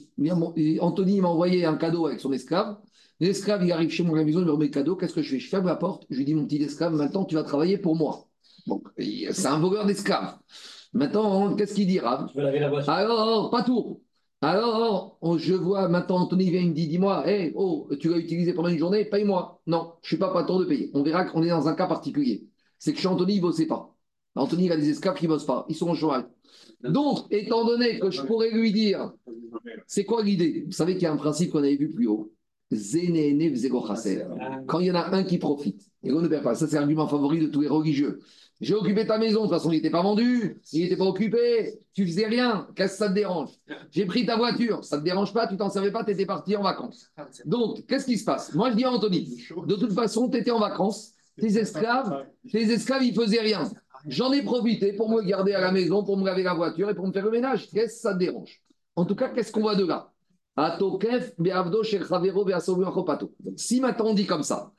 Anthony 0.81 1.21
m'a 1.21 1.29
envoyé 1.29 1.67
un 1.67 1.77
cadeau 1.77 2.07
avec 2.07 2.21
son 2.21 2.33
esclave. 2.33 2.79
L'esclave, 3.21 3.67
il 3.67 3.73
arrive 3.73 3.91
chez 3.91 4.03
moi 4.03 4.17
à 4.17 4.21
la 4.21 4.25
maison, 4.25 4.41
il 4.41 4.47
me 4.47 4.53
remet 4.53 4.67
le 4.67 4.71
cadeau. 4.71 4.97
Qu'est-ce 4.97 5.13
que 5.13 5.21
je 5.21 5.29
fais? 5.29 5.39
Je 5.41 5.49
ferme 5.51 5.67
la 5.67 5.77
porte. 5.77 6.07
Je 6.09 6.17
lui 6.17 6.25
dis, 6.25 6.35
mon 6.35 6.47
petit 6.47 6.63
esclave, 6.63 6.95
maintenant 6.95 7.27
tu 7.27 7.35
vas 7.35 7.43
travailler 7.43 7.77
pour 7.77 7.95
moi. 7.95 8.28
Bon, 8.69 8.83
c'est 8.99 9.47
un 9.47 9.59
voleur 9.59 9.87
d'esclaves. 9.87 10.37
Maintenant, 10.93 11.57
qu'est-ce 11.57 11.75
qu'il 11.75 11.87
dit, 11.87 12.01
Rav 12.01 12.31
Tu 12.31 12.37
veux 12.37 12.45
laver 12.45 12.59
la 12.59 12.69
voiture? 12.69 12.93
Alors, 12.93 13.51
pas 13.51 13.63
tout. 13.63 14.03
Alors, 14.43 15.19
je 15.39 15.55
vois 15.55 15.89
maintenant 15.89 16.19
Anthony 16.19 16.51
vient, 16.51 16.61
il 16.61 16.69
me 16.69 16.75
dit 16.75 16.87
Dis-moi, 16.87 17.27
hey, 17.27 17.53
oh, 17.57 17.89
tu 17.99 18.11
l'as 18.11 18.19
utilisé 18.19 18.53
pendant 18.53 18.69
une 18.69 18.79
journée, 18.79 19.07
paye-moi. 19.07 19.63
Non, 19.67 19.95
je 20.03 20.07
ne 20.07 20.09
suis 20.09 20.17
pas 20.19 20.33
patron 20.35 20.61
de 20.61 20.67
payer. 20.67 20.91
On 20.93 21.03
verra 21.03 21.25
qu'on 21.25 21.43
est 21.43 21.49
dans 21.49 21.67
un 21.67 21.75
cas 21.75 21.87
particulier. 21.87 22.47
C'est 22.79 22.93
que 22.93 23.01
chez 23.01 23.09
Anthony, 23.09 23.35
il 23.35 23.37
ne 23.39 23.43
bossait 23.43 23.67
pas. 23.67 23.95
Anthony, 24.35 24.67
il 24.67 24.73
a 24.73 24.77
des 24.77 24.91
esclaves 24.91 25.17
qui 25.17 25.25
ne 25.25 25.31
bossent 25.31 25.47
pas. 25.47 25.65
Ils 25.71 25.75
sont 25.75 25.89
au 25.89 25.95
chômage. 25.95 26.25
Donc, 26.83 27.25
étant 27.31 27.65
donné 27.65 27.99
que 27.99 28.11
je 28.11 28.23
pourrais 28.23 28.51
lui 28.51 28.71
dire 28.71 29.13
C'est 29.87 30.05
quoi 30.05 30.23
l'idée? 30.23 30.65
Vous 30.67 30.73
savez 30.73 30.93
qu'il 30.93 31.05
y 31.05 31.07
a 31.07 31.13
un 31.13 31.17
principe 31.17 31.53
qu'on 31.53 31.59
avait 31.59 31.77
vu 31.77 31.89
plus 31.91 32.07
haut 32.07 32.33
chasser. 33.87 34.25
Quand 34.67 34.81
il 34.81 34.87
y 34.87 34.91
en 34.91 34.95
a 34.95 35.15
un 35.15 35.25
qui 35.25 35.39
profite 35.39 35.91
et 36.03 36.11
qu'on 36.11 36.21
ne 36.21 36.29
perd 36.29 36.43
pas, 36.43 36.55
ça 36.55 36.67
c'est 36.67 36.77
l'argument 36.77 37.09
favori 37.09 37.41
de 37.41 37.47
tous 37.47 37.63
les 37.63 37.69
religieux. 37.69 38.21
J'ai 38.61 38.75
occupé 38.75 39.07
ta 39.07 39.19
maison, 39.19 39.43
de 39.43 39.47
toute 39.47 39.57
façon, 39.57 39.71
il 39.71 39.77
n'était 39.77 39.91
pas 39.91 40.03
vendu, 40.03 40.61
il 40.73 40.83
n'était 40.83 40.97
pas 40.97 41.05
occupé, 41.05 41.79
tu 41.93 42.05
faisais 42.05 42.27
rien, 42.27 42.67
qu'est-ce 42.75 42.95
que 42.95 42.99
ça 42.99 43.09
te 43.09 43.15
dérange? 43.15 43.51
J'ai 43.91 44.05
pris 44.05 44.27
ta 44.27 44.37
voiture, 44.37 44.85
ça 44.85 44.97
ne 44.97 45.01
te 45.01 45.05
dérange 45.05 45.33
pas, 45.33 45.47
tu 45.47 45.57
t'en 45.57 45.71
servais 45.71 45.93
pas, 45.93 46.03
tu 46.03 46.11
étais 46.11 46.27
parti 46.27 46.57
en 46.57 46.63
vacances. 46.63 47.09
Donc, 47.45 47.87
qu'est-ce 47.87 48.07
qui 48.07 48.19
se 48.19 48.25
passe? 48.25 48.53
Moi, 48.55 48.71
je 48.73 48.77
dis 48.77 48.85
à 48.85 48.91
Anthony, 48.91 49.45
de 49.67 49.75
toute 49.77 49.93
façon, 49.93 50.29
tu 50.29 50.39
étais 50.39 50.51
en 50.51 50.59
vacances, 50.59 51.13
tes 51.41 51.57
esclaves, 51.57 52.27
tes 52.51 52.63
esclaves, 52.73 53.05
ils 53.05 53.15
faisaient 53.15 53.41
rien. 53.41 53.63
J'en 54.07 54.33
ai 54.33 54.43
profité 54.43 54.93
pour 54.93 55.09
me 55.09 55.23
garder 55.23 55.53
à 55.53 55.61
la 55.61 55.71
maison, 55.71 56.03
pour 56.03 56.17
me 56.17 56.25
laver 56.25 56.43
la 56.43 56.55
voiture 56.55 56.91
et 56.91 56.95
pour 56.95 57.07
me 57.07 57.13
faire 57.13 57.25
le 57.25 57.31
ménage. 57.31 57.69
Qu'est-ce 57.71 57.95
que 57.95 58.01
ça 58.01 58.15
te 58.15 58.19
dérange? 58.19 58.61
En 58.97 59.05
tout 59.05 59.15
cas, 59.15 59.29
qu'est-ce 59.29 59.53
qu'on 59.53 59.61
voit 59.61 59.77
de 59.77 59.87
là? 59.87 60.13
Si 63.57 63.81
maintenant 63.81 64.07
on 64.07 64.15
dit 64.15 64.27
comme 64.27 64.43
ça, 64.43 64.73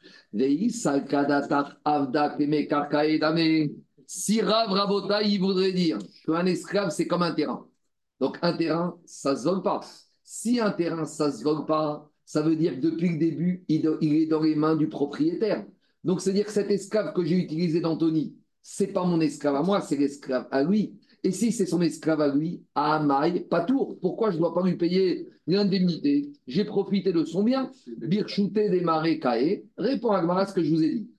si 4.06 4.42
Rav 4.42 4.72
Rabota, 4.72 5.22
il 5.22 5.40
voudrait 5.40 5.72
dire 5.72 6.00
qu'un 6.26 6.46
esclave, 6.48 6.90
c'est 6.90 7.08
comme 7.08 7.24
un 7.24 7.34
terrain. 7.34 7.66
Donc 8.20 8.38
un 8.42 8.58
terrain, 8.58 8.98
ça 9.06 9.32
ne 9.32 9.38
se 9.38 9.44
vole 9.44 9.62
pas. 9.62 9.80
Si 10.22 10.60
un 10.60 10.72
terrain, 10.72 11.06
ça 11.06 11.28
ne 11.28 11.32
se 11.32 11.44
vole 11.44 11.66
pas, 11.66 12.10
ça 12.26 12.42
veut 12.42 12.58
dire 12.58 12.76
que 12.76 12.82
depuis 12.82 13.12
le 13.12 13.18
début, 13.18 13.64
il 13.70 13.86
est 14.04 14.26
dans 14.28 14.42
les 14.42 14.56
mains 14.56 14.76
du 14.76 14.90
propriétaire. 14.90 15.66
Donc 16.04 16.20
c'est-à-dire 16.20 16.46
que 16.46 16.52
cet 16.52 16.72
esclave 16.72 17.14
que 17.14 17.24
j'ai 17.24 17.38
utilisé 17.38 17.80
d'Anthony, 17.80 18.36
c'est 18.62 18.88
pas 18.88 19.06
mon 19.06 19.22
esclave 19.22 19.56
à 19.56 19.64
moi, 19.64 19.80
c'est 19.80 19.96
l'esclave 19.96 20.48
à 20.52 20.62
lui. 20.62 21.00
Et 21.24 21.32
si 21.32 21.52
c'est 21.52 21.66
son 21.66 21.82
esclave 21.82 22.22
à 22.22 22.28
lui, 22.28 22.64
à 22.76 23.00
Maï, 23.00 23.42
pas 23.42 23.62
tour. 23.62 23.98
Pourquoi 24.02 24.32
je 24.32 24.36
ne 24.36 24.42
dois 24.42 24.54
pas 24.54 24.64
lui 24.64 24.76
payer 24.76 25.30
l'indemnité 25.50 26.32
J'ai 26.48 26.66
profité 26.66 27.12
de 27.12 27.24
son 27.24 27.44
bien. 27.44 27.72
Birchouté 27.98 28.70
des 28.70 28.82
marais 28.82 29.20
kae. 29.20 29.64
Réponds 29.78 30.12
à 30.12 30.46
ce 30.46 30.54
que 30.54 30.64
je 30.64 30.70
vous 30.70 30.84
ai 30.84 30.90
dit. 30.90 31.10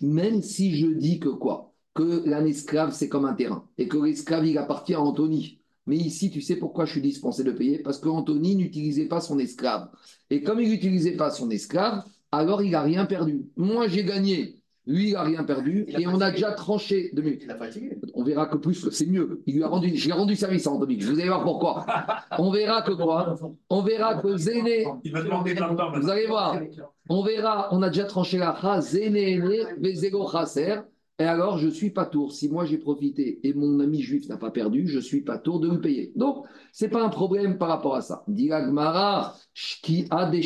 Même 0.00 0.42
si 0.42 0.76
je 0.76 0.86
dis 0.86 1.20
que 1.20 1.28
quoi? 1.28 1.72
Que 1.94 2.28
l'un 2.28 2.44
esclave, 2.44 2.92
c'est 2.92 3.08
comme 3.08 3.24
un 3.24 3.34
terrain. 3.34 3.68
Et 3.78 3.86
que 3.86 3.96
l'esclave, 3.98 4.46
il 4.46 4.58
appartient 4.58 4.94
à 4.94 5.00
Anthony. 5.00 5.60
Mais 5.86 5.96
ici, 5.96 6.30
tu 6.30 6.40
sais 6.40 6.56
pourquoi 6.56 6.86
je 6.86 6.92
suis 6.92 7.02
dispensé 7.02 7.44
de 7.44 7.52
payer? 7.52 7.78
Parce 7.78 7.98
qu'Anthony 7.98 8.56
n'utilisait 8.56 9.06
pas 9.06 9.20
son 9.20 9.38
esclave. 9.38 9.90
Et 10.30 10.42
comme 10.42 10.60
il 10.60 10.70
n'utilisait 10.70 11.16
pas 11.16 11.30
son 11.30 11.50
esclave, 11.50 12.02
alors 12.32 12.62
il 12.62 12.70
n'a 12.70 12.82
rien 12.82 13.04
perdu. 13.04 13.46
Moi, 13.56 13.86
j'ai 13.88 14.04
gagné 14.04 14.56
lui, 14.86 15.08
il 15.08 15.12
n'a 15.14 15.22
rien 15.22 15.44
perdu 15.44 15.86
et 15.88 16.06
on 16.06 16.20
a 16.20 16.30
déjà 16.30 16.52
tranché. 16.52 17.10
De... 17.14 17.22
Il 17.22 17.50
a 17.50 17.56
fatigué. 17.56 17.98
On 18.12 18.22
verra 18.22 18.46
que 18.46 18.58
plus, 18.58 18.90
c'est 18.90 19.06
mieux. 19.06 19.42
Il 19.46 19.56
lui 19.56 19.62
a 19.62 19.68
rendu, 19.68 19.96
je 19.96 20.04
lui 20.04 20.10
ai 20.10 20.12
rendu 20.12 20.36
service 20.36 20.66
à 20.66 20.70
Anthony. 20.70 20.98
Vous 21.00 21.18
allez 21.18 21.28
voir 21.28 21.42
pourquoi. 21.42 21.86
On 22.38 22.50
verra 22.50 22.82
que 22.82 22.92
quoi 22.92 23.34
On 23.70 23.82
verra 23.82 24.16
que 24.16 24.36
Zéné. 24.36 24.86
Il 25.02 25.12
va 25.12 25.22
demander 25.22 25.54
Vous 25.54 26.10
allez 26.10 26.26
voir. 26.26 26.60
On 27.08 27.22
verra, 27.22 27.68
on 27.72 27.82
a 27.82 27.88
déjà 27.88 28.04
tranché 28.04 28.36
la 28.36 28.52
phrase 28.52 28.90
Zéné, 28.90 29.40
Vezego 29.78 30.28
Chaser. 30.30 30.80
Et 31.20 31.24
alors, 31.24 31.58
je 31.58 31.68
suis 31.68 31.90
pas 31.90 32.06
tour. 32.06 32.32
Si 32.32 32.50
moi 32.50 32.64
j'ai 32.64 32.76
profité 32.76 33.38
et 33.46 33.54
mon 33.54 33.78
ami 33.78 34.02
juif 34.02 34.28
n'a 34.28 34.36
pas 34.36 34.50
perdu, 34.50 34.88
je 34.88 34.98
suis 34.98 35.20
pas 35.20 35.38
tour 35.38 35.60
de 35.60 35.68
me 35.68 35.80
payer. 35.80 36.12
Donc, 36.16 36.44
c'est 36.72 36.88
pas 36.88 37.04
un 37.04 37.08
problème 37.08 37.56
par 37.56 37.68
rapport 37.68 37.94
à 37.94 38.02
ça. 38.02 38.24
Dilagmara, 38.26 39.36
qui 39.54 40.06
a 40.10 40.28
des 40.28 40.42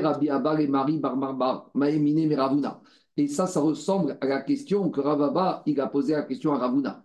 Rabbi 0.00 0.30
Abba 0.30 0.60
et 0.60 0.66
Marie 0.68 0.98
Barbarbar, 0.98 1.70
Maemine 1.74 2.26
Meravuna. 2.28 2.80
Et 3.16 3.28
ça, 3.28 3.46
ça 3.46 3.60
ressemble 3.60 4.18
à 4.20 4.26
la 4.26 4.40
question 4.42 4.90
que 4.90 5.00
Ravaba, 5.00 5.62
il 5.66 5.80
a 5.80 5.86
posé 5.86 6.12
la 6.12 6.22
question 6.22 6.52
à 6.52 6.58
Ravuna. 6.58 7.02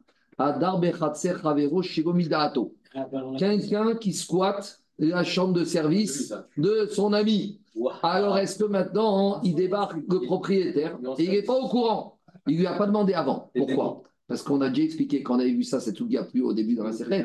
Quelqu'un 3.38 3.96
qui 3.96 4.14
squatte 4.14 4.82
la 5.00 5.24
chambre 5.24 5.54
de 5.54 5.64
service 5.64 6.34
de 6.58 6.88
son 6.92 7.14
ami. 7.14 7.60
Alors, 8.04 8.38
est-ce 8.38 8.60
que 8.60 8.66
maintenant, 8.66 9.42
il 9.44 9.56
débarque 9.56 9.96
le 9.96 10.20
propriétaire 10.22 11.00
et 11.18 11.24
il 11.24 11.32
n'est 11.32 11.44
pas 11.44 11.58
au 11.58 11.68
courant? 11.68 12.20
Il 12.48 12.56
ne 12.56 12.60
lui 12.60 12.68
a 12.68 12.74
pas 12.74 12.88
demandé 12.88 13.14
avant. 13.14 13.50
Pourquoi? 13.56 14.04
Parce 14.28 14.44
qu'on 14.44 14.62
a 14.62 14.70
déjà 14.70 14.84
expliqué, 14.84 15.24
quand 15.24 15.36
on 15.36 15.40
avait 15.40 15.52
vu 15.52 15.64
ça, 15.64 15.80
c'est 15.80 15.94
tout 15.94 16.08
le 16.10 16.28
plus 16.28 16.42
au 16.42 16.54
début 16.54 16.76
de 16.76 16.84
la 16.84 16.92
série. 16.92 17.24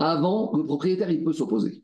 Avant, 0.00 0.52
le 0.56 0.64
propriétaire, 0.64 1.10
il 1.10 1.22
peut 1.22 1.32
s'opposer. 1.32 1.82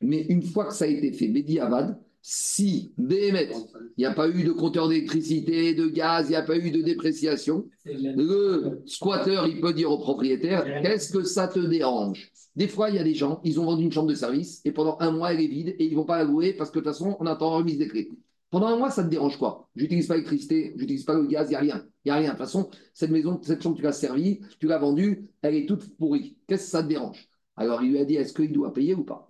Mais 0.00 0.22
une 0.22 0.42
fois 0.42 0.66
que 0.66 0.74
ça 0.74 0.84
a 0.84 0.88
été 0.88 1.12
fait, 1.12 1.28
Bédi 1.28 1.58
Avad, 1.58 1.98
si 2.26 2.94
BMS, 2.96 3.52
il 3.98 4.00
n'y 4.00 4.06
a 4.06 4.14
pas 4.14 4.30
eu 4.30 4.44
de 4.44 4.52
compteur 4.52 4.88
d'électricité, 4.88 5.74
de 5.74 5.88
gaz, 5.88 6.28
il 6.28 6.30
n'y 6.30 6.36
a 6.36 6.42
pas 6.42 6.56
eu 6.56 6.70
de 6.70 6.80
dépréciation, 6.80 7.68
le 7.84 8.80
squatteur, 8.86 9.46
il 9.46 9.60
peut 9.60 9.74
dire 9.74 9.90
au 9.90 9.98
propriétaire, 9.98 10.64
qu'est-ce 10.80 11.12
que 11.12 11.22
ça 11.22 11.48
te 11.48 11.58
dérange? 11.58 12.32
Des 12.56 12.66
fois, 12.66 12.88
il 12.88 12.96
y 12.96 12.98
a 12.98 13.04
des 13.04 13.12
gens, 13.12 13.42
ils 13.44 13.60
ont 13.60 13.66
vendu 13.66 13.84
une 13.84 13.92
chambre 13.92 14.08
de 14.08 14.14
service 14.14 14.62
et 14.64 14.72
pendant 14.72 14.96
un 15.00 15.10
mois, 15.10 15.34
elle 15.34 15.42
est 15.42 15.48
vide 15.48 15.76
et 15.78 15.84
ils 15.84 15.90
ne 15.90 15.96
vont 15.96 16.06
pas 16.06 16.16
la 16.16 16.24
louer 16.24 16.54
parce 16.54 16.70
que 16.70 16.78
de 16.78 16.84
toute 16.84 16.94
façon, 16.94 17.14
on 17.20 17.26
attend 17.26 17.50
remise 17.50 17.76
des 17.76 17.88
clés. 17.88 18.10
Pendant 18.48 18.68
un 18.68 18.78
mois, 18.78 18.90
ça 18.90 19.04
te 19.04 19.10
dérange 19.10 19.36
quoi? 19.36 19.68
J'utilise 19.76 20.06
pas 20.06 20.14
l'électricité, 20.14 20.72
j'utilise 20.78 21.04
pas 21.04 21.14
le 21.14 21.26
gaz, 21.26 21.48
il 21.48 21.50
n'y 21.50 21.56
a 21.56 21.60
rien. 21.60 21.86
Il 22.06 22.08
n'y 22.08 22.12
a 22.12 22.14
rien. 22.14 22.28
De 22.28 22.30
toute 22.30 22.38
façon, 22.38 22.70
cette 22.94 23.10
maison, 23.10 23.38
cette 23.42 23.62
chambre, 23.62 23.76
tu 23.76 23.82
l'as 23.82 23.92
servie, 23.92 24.40
tu 24.58 24.66
l'as 24.66 24.78
vendue, 24.78 25.28
elle 25.42 25.56
est 25.56 25.66
toute 25.66 25.94
pourrie. 25.98 26.38
Qu'est-ce 26.46 26.64
que 26.64 26.70
ça 26.70 26.82
te 26.82 26.88
dérange? 26.88 27.28
Alors, 27.56 27.82
il 27.82 27.90
lui 27.90 27.98
a 27.98 28.06
dit, 28.06 28.14
est-ce 28.14 28.32
qu'il 28.32 28.52
doit 28.52 28.72
payer 28.72 28.94
ou 28.94 29.04
pas? 29.04 29.28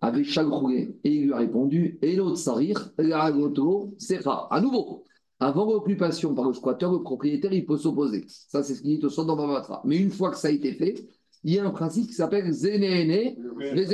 Avec 0.00 0.24
chaque 0.24 0.46
Et 1.04 1.14
il 1.14 1.24
lui 1.26 1.32
a 1.32 1.38
répondu 1.38 1.98
À 4.50 4.60
nouveau, 4.60 5.04
avant 5.40 5.64
l'occupation 5.64 6.34
par 6.34 6.46
le 6.46 6.54
squatteur, 6.54 6.92
le 6.92 7.02
propriétaire, 7.02 7.52
il 7.52 7.66
peut 7.66 7.76
s'opposer. 7.76 8.24
Ça, 8.28 8.62
c'est 8.62 8.74
ce 8.74 8.82
qu'il 8.82 8.98
dit 8.98 9.04
au 9.04 9.08
son 9.08 9.24
dans 9.24 9.36
Bavatra. 9.36 9.82
Mais 9.84 9.96
une 9.96 10.10
fois 10.10 10.30
que 10.30 10.36
ça 10.36 10.48
a 10.48 10.52
été 10.52 10.72
fait, 10.74 11.04
il 11.44 11.54
y 11.54 11.58
a 11.58 11.66
un 11.66 11.70
principe 11.70 12.06
qui 12.06 12.14
s'appelle 12.14 12.52
Zénéné, 12.52 13.36
les 13.58 13.92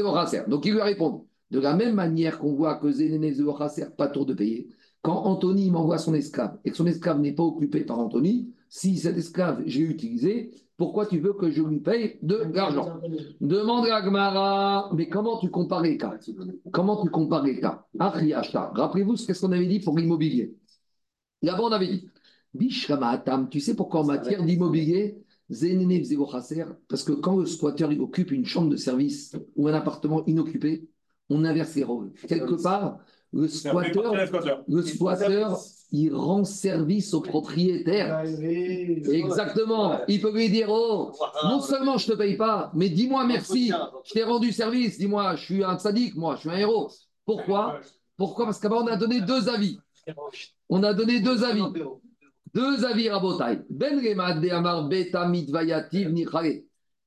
Donc 0.49 0.67
il 0.67 0.75
lui 0.75 0.81
a 0.81 0.85
répondu. 0.85 1.25
De 1.51 1.61
la 1.61 1.75
même 1.75 1.95
manière 1.95 2.39
qu'on 2.39 2.53
voit 2.53 2.75
que 2.75 2.93
Zénéné, 2.93 3.35
pas 3.97 4.09
tour 4.09 4.27
de 4.27 4.35
payer, 4.35 4.69
quand 5.01 5.23
Anthony 5.25 5.71
m'envoie 5.71 5.97
son 5.97 6.13
esclave 6.13 6.59
et 6.65 6.71
que 6.71 6.77
son 6.77 6.87
esclave 6.87 7.21
n'est 7.21 7.33
pas 7.33 7.45
occupé 7.45 7.85
par 7.85 7.99
Anthony, 7.99 8.53
si 8.69 8.99
cet 8.99 9.17
esclave 9.17 9.63
j'ai 9.65 9.81
utilisé, 9.81 10.51
pourquoi 10.79 11.07
tu 11.07 11.19
veux 11.19 11.33
que 11.35 11.51
je 11.51 11.61
lui 11.61 11.81
paye 11.81 12.19
de 12.23 12.47
l'argent 12.55 13.01
Demande 13.41 13.87
à 13.89 14.01
Gmara, 14.01 14.91
mais 14.95 15.09
comment 15.09 15.39
tu 15.39 15.51
compares 15.51 15.83
les 15.83 15.99
cas 15.99 16.15
Comment 16.71 17.03
tu 17.03 17.11
compares 17.11 17.43
les 17.43 17.61
cas? 17.61 17.85
Rappelez-vous 17.99 19.17
ce 19.17 19.33
qu'on 19.39 19.53
avait 19.53 19.67
dit 19.67 19.81
pour 19.81 19.99
l'immobilier. 19.99 20.55
Là-bas, 21.43 21.63
on 21.65 21.73
avait 21.73 21.89
dit 21.89 22.09
tu 23.51 23.61
sais 23.61 23.75
pourquoi 23.75 24.01
en 24.01 24.05
matière 24.05 24.43
d'immobilier, 24.45 25.19
parce 26.89 27.03
que 27.03 27.13
quand 27.13 27.37
le 27.37 27.47
squatter 27.47 27.89
il 27.91 28.01
occupe 28.01 28.31
une 28.31 28.47
chambre 28.47 28.71
de 28.71 28.77
service 28.77 29.37
ou 29.57 29.67
un 29.67 29.75
appartement 29.75 30.25
inoccupé, 30.27 30.89
on 31.29 31.45
inverse 31.45 31.75
les 31.75 31.85
rôles. 31.85 32.13
Quelque 32.29 32.63
part, 32.63 32.99
le 33.33 33.49
squatter, 33.49 34.01
le 34.69 34.83
squatteur 34.83 35.59
il 35.91 36.15
rend 36.15 36.45
service 36.45 37.15
au 37.15 37.21
propriétaire. 37.21 38.23
Exactement. 39.11 40.01
Il 40.09 40.21
peut 40.21 40.33
lui 40.33 40.51
dire 40.51 40.69
Oh, 40.71 41.13
non 41.45 41.61
seulement 41.61 41.97
je 41.97 42.11
ne 42.11 42.15
te 42.15 42.19
paye 42.19 42.37
pas, 42.37 42.71
mais 42.75 42.89
dis-moi 42.89 43.25
merci, 43.25 43.73
je 44.05 44.13
t'ai 44.13 44.23
rendu 44.23 44.53
service. 44.53 44.99
Dis-moi, 44.99 45.37
je 45.37 45.45
suis 45.45 45.65
un 45.65 45.79
sadique, 45.79 46.15
moi, 46.17 46.35
je 46.37 46.41
suis 46.41 46.51
un 46.51 46.57
héros. 46.57 46.91
Pourquoi? 47.25 47.81
Pourquoi? 48.17 48.47
Parce 48.47 48.59
qu'avant, 48.59 48.83
on 48.83 48.87
a 48.87 48.97
donné 48.97 49.21
deux 49.21 49.49
avis. 49.49 49.79
On 50.69 50.83
a 50.83 50.93
donné 50.93 51.21
deux 51.21 51.45
avis. 51.45 51.63
Deux 52.55 52.85
avis 52.85 53.09
Rabotai. 53.09 53.61
Ben 53.71 54.01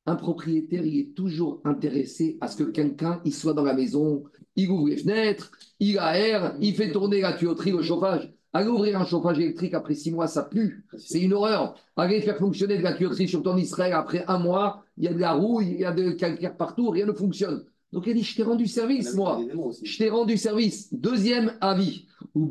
un 0.08 0.16
propriétaire, 0.16 0.86
il 0.86 1.00
est 1.00 1.14
toujours 1.16 1.62
intéressé 1.64 2.38
à 2.42 2.48
ce 2.48 2.64
que 2.64 2.70
quelqu'un 2.70 3.22
il 3.24 3.34
soit 3.34 3.54
dans 3.54 3.64
la 3.64 3.74
maison, 3.74 4.24
il 4.56 4.70
ouvre 4.70 4.88
les 4.88 4.98
fenêtres, 4.98 5.52
il 5.80 6.00
aère, 6.00 6.56
il 6.60 6.76
fait 6.76 6.92
tourner 6.92 7.22
la 7.22 7.34
tuyauterie, 7.34 7.72
le 7.72 7.84
chauffage. 7.84 8.34
Aller 8.54 8.68
ouvrir 8.68 9.00
un 9.00 9.06
chauffage 9.06 9.40
électrique 9.40 9.74
après 9.74 9.96
six 9.96 10.12
mois, 10.12 10.28
ça 10.28 10.44
pue. 10.44 10.84
C'est 10.98 11.22
une 11.22 11.34
horreur. 11.34 11.76
Aller 11.96 12.20
faire 12.22 12.38
fonctionner 12.38 12.78
de 12.78 12.84
la 12.84 12.94
tuyauterie, 12.94 13.28
surtout 13.28 13.50
en 13.50 13.58
Israël, 13.58 13.94
après 13.94 14.26
un 14.28 14.40
mois, 14.40 14.84
il 14.98 15.06
y 15.06 15.08
a 15.08 15.14
de 15.14 15.20
la 15.20 15.32
rouille, 15.34 15.72
il 15.72 15.80
y 15.80 15.86
a 15.86 15.94
de 15.94 16.12
calcaire 16.12 16.58
partout, 16.58 16.90
rien 16.90 17.06
ne 17.06 17.14
fonctionne. 17.14 17.64
Donc 17.94 18.08
il 18.08 18.14
dit, 18.14 18.24
je 18.24 18.36
t'ai 18.36 18.44
rendu 18.44 18.68
service, 18.68 19.16
moi. 19.16 19.42
Je 19.84 19.98
t'ai 19.98 20.10
rendu 20.10 20.38
service. 20.38 20.94
Deuxième 20.94 21.54
avis. 21.62 22.08
On 22.36 22.50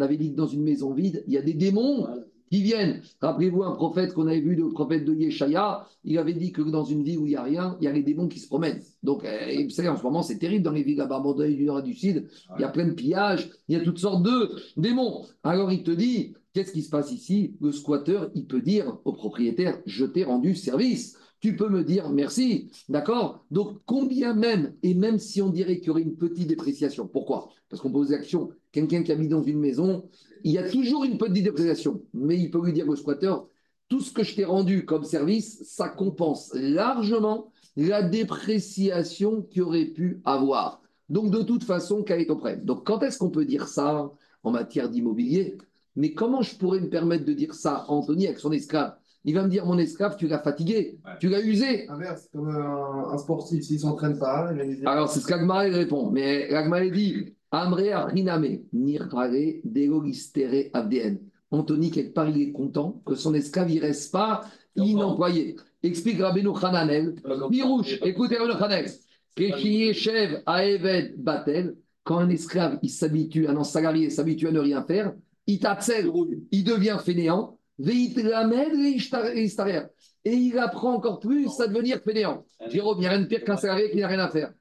avait 0.00 0.16
dit 0.16 0.32
que 0.32 0.36
dans 0.36 0.46
une 0.46 0.62
maison 0.62 0.92
vide, 0.92 1.24
il 1.26 1.32
y 1.32 1.38
a 1.38 1.42
des 1.42 1.54
démons 1.54 2.06
qui 2.50 2.62
viennent. 2.62 3.02
Rappelez-vous 3.20 3.62
un 3.62 3.72
prophète 3.72 4.14
qu'on 4.14 4.26
avait 4.26 4.40
vu, 4.40 4.54
le 4.54 4.68
prophète 4.68 5.04
de 5.04 5.14
Yeshaya, 5.14 5.86
il 6.04 6.18
avait 6.18 6.34
dit 6.34 6.52
que 6.52 6.62
dans 6.62 6.84
une 6.84 7.02
ville 7.02 7.18
où 7.18 7.26
il 7.26 7.30
n'y 7.30 7.36
a 7.36 7.42
rien, 7.42 7.76
il 7.80 7.84
y 7.84 7.88
a 7.88 7.92
les 7.92 8.02
démons 8.02 8.28
qui 8.28 8.38
se 8.38 8.46
promènent. 8.46 8.80
Donc, 9.02 9.24
euh, 9.24 9.64
vous 9.64 9.70
savez, 9.70 9.88
en 9.88 9.96
ce 9.96 10.02
moment, 10.02 10.22
c'est 10.22 10.38
terrible 10.38 10.64
dans 10.64 10.72
les 10.72 10.82
villes 10.82 10.98
là-bas, 10.98 11.22
du 11.48 11.64
nord 11.64 11.80
et 11.80 11.82
du 11.82 11.94
sud, 11.94 12.28
il 12.56 12.62
y 12.62 12.64
a 12.64 12.68
plein 12.68 12.86
de 12.86 12.92
pillages, 12.92 13.50
il 13.68 13.76
y 13.76 13.80
a 13.80 13.84
toutes 13.84 13.98
sortes 13.98 14.22
de 14.22 14.50
démons. 14.76 15.24
Alors, 15.42 15.72
il 15.72 15.82
te 15.82 15.90
dit, 15.90 16.34
qu'est-ce 16.52 16.72
qui 16.72 16.82
se 16.82 16.90
passe 16.90 17.12
ici? 17.12 17.56
Le 17.60 17.72
squatteur, 17.72 18.30
il 18.34 18.46
peut 18.46 18.60
dire 18.60 18.98
au 19.04 19.12
propriétaire, 19.12 19.80
je 19.86 20.04
t'ai 20.04 20.24
rendu 20.24 20.54
service 20.54 21.16
tu 21.40 21.54
peux 21.54 21.68
me 21.68 21.84
dire 21.84 22.10
merci, 22.10 22.70
d'accord? 22.88 23.44
Donc, 23.50 23.78
combien 23.84 24.34
même, 24.34 24.74
et 24.82 24.94
même 24.94 25.18
si 25.18 25.42
on 25.42 25.50
dirait 25.50 25.78
qu'il 25.78 25.88
y 25.88 25.90
aurait 25.90 26.02
une 26.02 26.16
petite 26.16 26.48
dépréciation, 26.48 27.06
pourquoi? 27.06 27.50
Parce 27.68 27.82
qu'on 27.82 27.92
pose 27.92 28.10
l'action, 28.10 28.50
quelqu'un 28.72 29.02
qui 29.02 29.12
habite 29.12 29.30
dans 29.30 29.42
une 29.42 29.58
maison, 29.58 30.08
il 30.44 30.52
y 30.52 30.58
a 30.58 30.68
toujours 30.68 31.04
une 31.04 31.18
petite 31.18 31.44
dépréciation, 31.44 32.02
mais 32.14 32.38
il 32.38 32.50
peut 32.50 32.64
lui 32.64 32.72
dire 32.72 32.88
au 32.88 32.96
squatteur, 32.96 33.46
tout 33.88 34.00
ce 34.00 34.12
que 34.12 34.24
je 34.24 34.34
t'ai 34.34 34.44
rendu 34.44 34.84
comme 34.84 35.04
service, 35.04 35.62
ça 35.64 35.88
compense 35.88 36.52
largement 36.54 37.52
la 37.76 38.02
dépréciation 38.02 39.42
qu'il 39.42 39.62
aurait 39.62 39.84
pu 39.86 40.20
avoir. 40.24 40.80
Donc, 41.08 41.30
de 41.30 41.42
toute 41.42 41.62
façon, 41.62 42.02
quel 42.02 42.20
est 42.20 42.26
ton 42.26 42.36
problème? 42.36 42.64
Donc, 42.64 42.84
quand 42.84 43.02
est-ce 43.02 43.18
qu'on 43.18 43.30
peut 43.30 43.44
dire 43.44 43.68
ça 43.68 44.10
en 44.42 44.50
matière 44.50 44.88
d'immobilier? 44.88 45.58
Mais 45.94 46.12
comment 46.12 46.42
je 46.42 46.56
pourrais 46.56 46.80
me 46.80 46.90
permettre 46.90 47.24
de 47.24 47.32
dire 47.32 47.54
ça 47.54 47.76
à 47.76 47.90
Anthony 47.90 48.26
avec 48.26 48.38
son 48.38 48.52
esclave? 48.52 48.96
Il 49.24 49.34
va 49.34 49.42
me 49.42 49.48
dire 49.48 49.66
Mon 49.66 49.78
esclave, 49.78 50.16
tu 50.16 50.28
l'as 50.28 50.38
fatigué, 50.38 50.98
tu 51.20 51.28
l'as 51.28 51.40
usé. 51.40 51.88
Inverse, 51.88 52.28
comme 52.32 52.48
un, 52.48 53.08
un 53.12 53.18
sportif, 53.18 53.62
s'il 53.64 53.80
s'entraîne 53.80 54.18
pas, 54.18 54.52
il 54.52 54.86
Alors, 54.86 55.08
c'est 55.08 55.20
ce 55.20 55.26
qu'Agmaré 55.26 55.70
répond. 55.70 56.10
Mais 56.10 56.48
l'Agmaré 56.50 56.90
dit 56.90 57.35
Amré 57.50 57.92
Ariname, 57.92 58.60
Nirhare, 58.72 59.60
Degolistere 59.64 60.70
Avdn. 60.72 61.18
Anthony, 61.50 61.90
quelque 61.90 62.12
part, 62.12 62.28
il 62.28 62.40
est 62.40 62.52
content 62.52 63.02
que 63.06 63.14
son 63.14 63.34
esclave 63.34 63.72
ne 63.72 63.80
reste 63.80 64.12
pas 64.12 64.44
inemployé. 64.74 65.56
Explique 65.82 66.20
Rabbeinu 66.20 66.50
Hananel. 66.60 67.14
Pirouche, 67.50 67.98
écoutez 68.02 68.36
Rabbeinu 68.36 68.60
Hananel. 68.60 68.90
Keshiyechev 69.36 70.42
Aeved 70.46 71.22
Batel, 71.22 71.76
quand 72.02 72.18
un 72.18 72.30
esclave 72.30 72.78
il 72.82 72.90
s'habitue, 72.90 73.46
un 73.48 73.62
salarié 73.64 74.10
s'habitue 74.10 74.48
à 74.48 74.52
ne 74.52 74.60
rien 74.60 74.82
faire, 74.82 75.14
il 75.46 75.58
t'accèle, 75.60 76.10
il 76.50 76.64
devient 76.64 76.98
fainéant, 77.04 77.58
et 80.24 80.32
il 80.32 80.58
apprend 80.58 80.94
encore 80.94 81.20
plus 81.20 81.60
à 81.60 81.66
devenir 81.66 82.00
fainéant. 82.00 82.44
Jérôme, 82.68 82.96
il 82.98 83.00
n'y 83.00 83.06
a 83.06 83.10
rien 83.10 83.20
de 83.20 83.26
pire 83.26 83.44
qu'un 83.44 83.56
salarié 83.56 83.90
qui 83.90 83.98
n'a 83.98 84.08
rien 84.08 84.20
à 84.20 84.30
faire. 84.30 84.52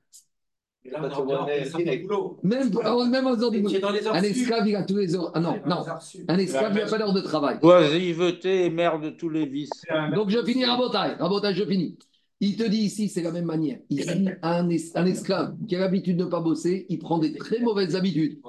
Là, 0.91 0.99
on 1.01 1.47
certain 1.65 1.97
boulot. 2.01 2.37
Même, 2.43 2.71
même 3.09 3.27
en 3.27 3.35
faisant 3.35 3.49
du 3.49 3.61
les 3.61 3.83
heures 3.83 4.15
Un 4.15 4.21
esclave, 4.21 4.67
il 4.67 4.75
a 4.75 4.83
tous 4.83 4.97
les 4.97 5.15
heures. 5.15 5.31
Ah 5.33 5.39
non, 5.39 5.55
non. 5.65 5.83
Un 6.27 6.37
esclave, 6.37 6.73
il 6.75 6.83
n'a 6.83 6.85
pas 6.85 6.97
d'heure 6.97 7.13
de 7.13 7.21
travail. 7.21 7.57
Oisiveté 7.61 8.65
et 8.65 8.69
mère 8.69 8.99
de 8.99 9.09
tous 9.09 9.29
les 9.29 9.45
vices. 9.45 9.83
Donc 10.13 10.29
je 10.29 10.43
finis 10.43 10.65
Rabotage. 10.65 11.17
Rabotage, 11.19 11.55
je 11.55 11.65
finis. 11.65 11.97
Il 12.41 12.57
te 12.57 12.63
dit 12.67 12.79
ici, 12.79 13.07
c'est 13.07 13.21
la 13.21 13.31
même 13.31 13.45
manière. 13.45 13.79
Ici, 13.89 14.27
un, 14.41 14.69
es- 14.69 14.91
un 14.97 15.05
esclave 15.05 15.55
qui 15.69 15.75
a 15.77 15.79
l'habitude 15.79 16.17
de 16.17 16.25
ne 16.25 16.29
pas 16.29 16.41
bosser, 16.41 16.85
il 16.89 16.99
prend 16.99 17.17
des 17.17 17.33
très 17.33 17.59
mauvaises 17.61 17.95
habitudes. 17.95 18.41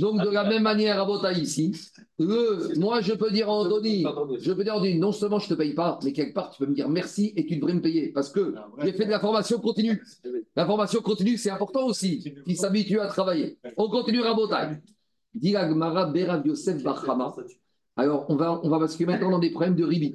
Donc 0.00 0.22
de 0.22 0.30
la 0.30 0.44
même 0.48 0.62
manière, 0.62 0.98
Rabotage 0.98 1.38
ici, 1.38 1.74
le, 2.20 2.78
moi 2.78 3.00
je 3.00 3.12
peux 3.14 3.32
dire 3.32 3.48
à 3.48 3.52
Anthony, 3.54 4.04
je 4.40 4.52
peux 4.52 4.62
dire 4.62 4.74
à 4.74 4.76
Anthony, 4.76 4.98
non 5.00 5.10
seulement 5.10 5.40
je 5.40 5.46
ne 5.46 5.50
te 5.50 5.54
paye 5.54 5.74
pas, 5.74 5.98
mais 6.04 6.12
quelque 6.12 6.32
part 6.32 6.50
tu 6.50 6.62
peux 6.62 6.70
me 6.70 6.74
dire 6.76 6.88
merci 6.88 7.32
et 7.36 7.44
tu 7.44 7.56
devrais 7.56 7.74
me 7.74 7.80
payer 7.82 8.08
parce 8.12 8.30
que 8.30 8.54
j'ai 8.84 8.92
fait 8.92 9.04
de 9.06 9.10
la 9.10 9.18
formation 9.20 9.58
continue. 9.58 10.00
La 10.54 10.64
formation 10.64 11.00
continue, 11.00 11.36
c'est 11.36 11.50
important 11.50 11.86
aussi, 11.86 12.22
qui 12.46 12.54
s'habitue 12.56 13.00
à 13.00 13.08
travailler. 13.08 13.58
On 13.76 13.88
continue 13.88 14.20
Rabotage. 14.20 14.76
Dit 15.34 15.52
Berav 15.54 16.46
Yosef. 16.46 16.84
Alors, 17.96 18.26
on 18.28 18.36
va, 18.36 18.60
on 18.62 18.68
va 18.70 18.78
basculer 18.78 19.06
maintenant 19.06 19.30
dans 19.30 19.38
des 19.38 19.50
problèmes 19.50 19.74
de 19.74 19.84
Ribit. 19.84 20.14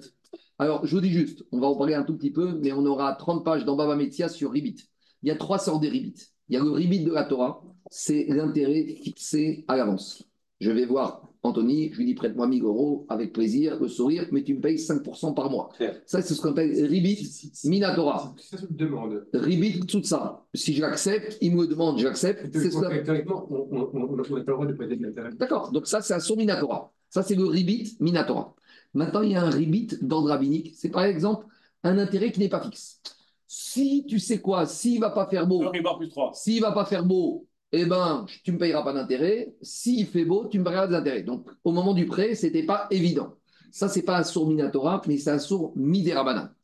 Alors, 0.60 0.86
je 0.86 0.96
vous 0.96 1.02
dis 1.02 1.12
juste, 1.12 1.44
on 1.52 1.60
va 1.60 1.68
en 1.68 1.76
parler 1.76 1.94
un 1.94 2.04
tout 2.04 2.16
petit 2.18 2.32
peu, 2.32 2.58
mais 2.62 2.72
on 2.72 2.86
aura 2.86 3.14
30 3.14 3.46
pages 3.46 3.64
dans 3.66 3.76
Baba 3.76 3.96
Metzia 3.96 4.28
sur 4.30 4.52
Ribit. 4.52 4.78
Il 5.24 5.30
y 5.30 5.32
a 5.32 5.36
trois 5.36 5.60
sortes 5.60 5.84
de 5.84 5.88
Ribit. 5.88 6.16
Il 6.50 6.56
y 6.56 6.58
a 6.58 6.64
le 6.64 6.72
Ribit 6.72 7.04
de 7.04 7.12
la 7.12 7.26
Torah, 7.26 7.62
c'est 7.92 8.26
l'intérêt 8.30 8.86
fixé 9.04 9.66
à 9.68 9.76
l'avance. 9.78 10.24
Je 10.60 10.72
vais 10.72 10.86
voir 10.86 11.22
Anthony, 11.44 11.92
je 11.94 11.98
lui 12.00 12.06
dis 12.06 12.16
prête-moi 12.16 12.48
1000 12.48 12.64
euros 12.64 13.06
avec 13.10 13.32
plaisir, 13.32 13.80
le 13.80 13.88
sourire, 13.88 14.28
mais 14.32 14.44
tu 14.44 14.56
me 14.56 14.60
payes 14.62 14.78
5% 14.80 15.34
par 15.36 15.52
mois. 15.52 15.70
Ça, 16.08 16.22
c'est 16.24 16.34
ce 16.34 16.42
qu'on 16.42 16.50
appelle 16.50 16.72
Ribit 16.88 17.30
Minatora. 17.66 18.34
C'est 18.40 18.58
ça, 18.58 18.66
demandes. 18.72 19.28
Ribit, 19.34 19.82
tout 19.82 20.02
ça. 20.04 20.44
Si 20.56 20.74
je 20.74 20.82
l'accepte, 20.82 21.38
il 21.42 21.56
me 21.56 21.62
le 21.62 21.68
demande, 21.68 22.00
j'accepte. 22.00 22.50
C'est 22.52 22.72
ce 22.72 22.76
qu'on 22.76 22.84
appelle- 22.84 23.04
Théoriquement, 23.04 23.48
on 23.52 23.80
n'a 23.80 23.86
pas 24.24 24.36
le 24.36 24.44
droit 24.44 24.66
de 24.66 24.74
prêter 24.74 24.96
de 24.96 25.04
l'intérêt. 25.04 25.30
D'accord, 25.38 25.72
donc 25.72 25.86
ça, 25.86 26.02
c'est 26.02 26.16
un 26.16 26.20
son 26.20 26.36
Minatora. 26.36 26.92
Ça, 27.10 27.22
c'est 27.24 27.36
le 27.36 27.46
ribit 27.46 27.96
Minatora. 28.00 28.56
Maintenant, 28.98 29.22
il 29.22 29.34
y 29.34 29.36
a 29.36 29.44
un 29.44 29.52
ribit 29.52 29.90
d'ordre 30.02 30.30
rabbinique. 30.30 30.74
C'est 30.76 30.90
par 30.90 31.04
exemple 31.04 31.46
un 31.84 32.00
intérêt 32.00 32.32
qui 32.32 32.40
n'est 32.40 32.50
pas 32.50 32.64
fixe. 32.64 33.00
Si 33.46 34.06
tu 34.08 34.18
sais 34.18 34.42
quoi, 34.42 34.66
s'il 34.66 35.00
va 35.00 35.12
pas 35.12 35.28
faire 35.28 35.46
beau, 35.46 35.62
Le 35.62 35.70
Ribard 35.70 36.00
plus 36.00 36.10
3. 36.10 36.32
s'il 36.34 36.62
va 36.62 36.72
pas 36.72 36.84
faire 36.84 37.06
beau, 37.06 37.46
eh 37.72 37.86
ben, 37.86 38.26
tu 38.44 38.52
me 38.52 38.58
payeras 38.58 38.82
pas 38.82 38.94
d'intérêt. 38.94 39.54
S'il 39.62 40.08
fait 40.08 40.26
beau, 40.26 40.48
tu 40.48 40.58
me 40.58 40.64
payeras 40.64 40.88
des 40.88 40.96
intérêts. 40.96 41.22
Donc, 41.22 41.48
au 41.64 41.72
moment 41.72 41.94
du 41.94 42.08
prêt, 42.08 42.34
c'était 42.34 42.64
pas 42.64 42.88
évident. 42.90 43.36
Ça, 43.72 43.88
c'est 43.88 44.02
pas 44.02 44.18
un 44.18 44.24
sourd 44.24 44.48
Minatora, 44.48 45.04
mais 45.08 45.18
c'est 45.18 45.30
un 45.30 45.38
sourd 45.38 45.74
Midérabana. 45.76 46.56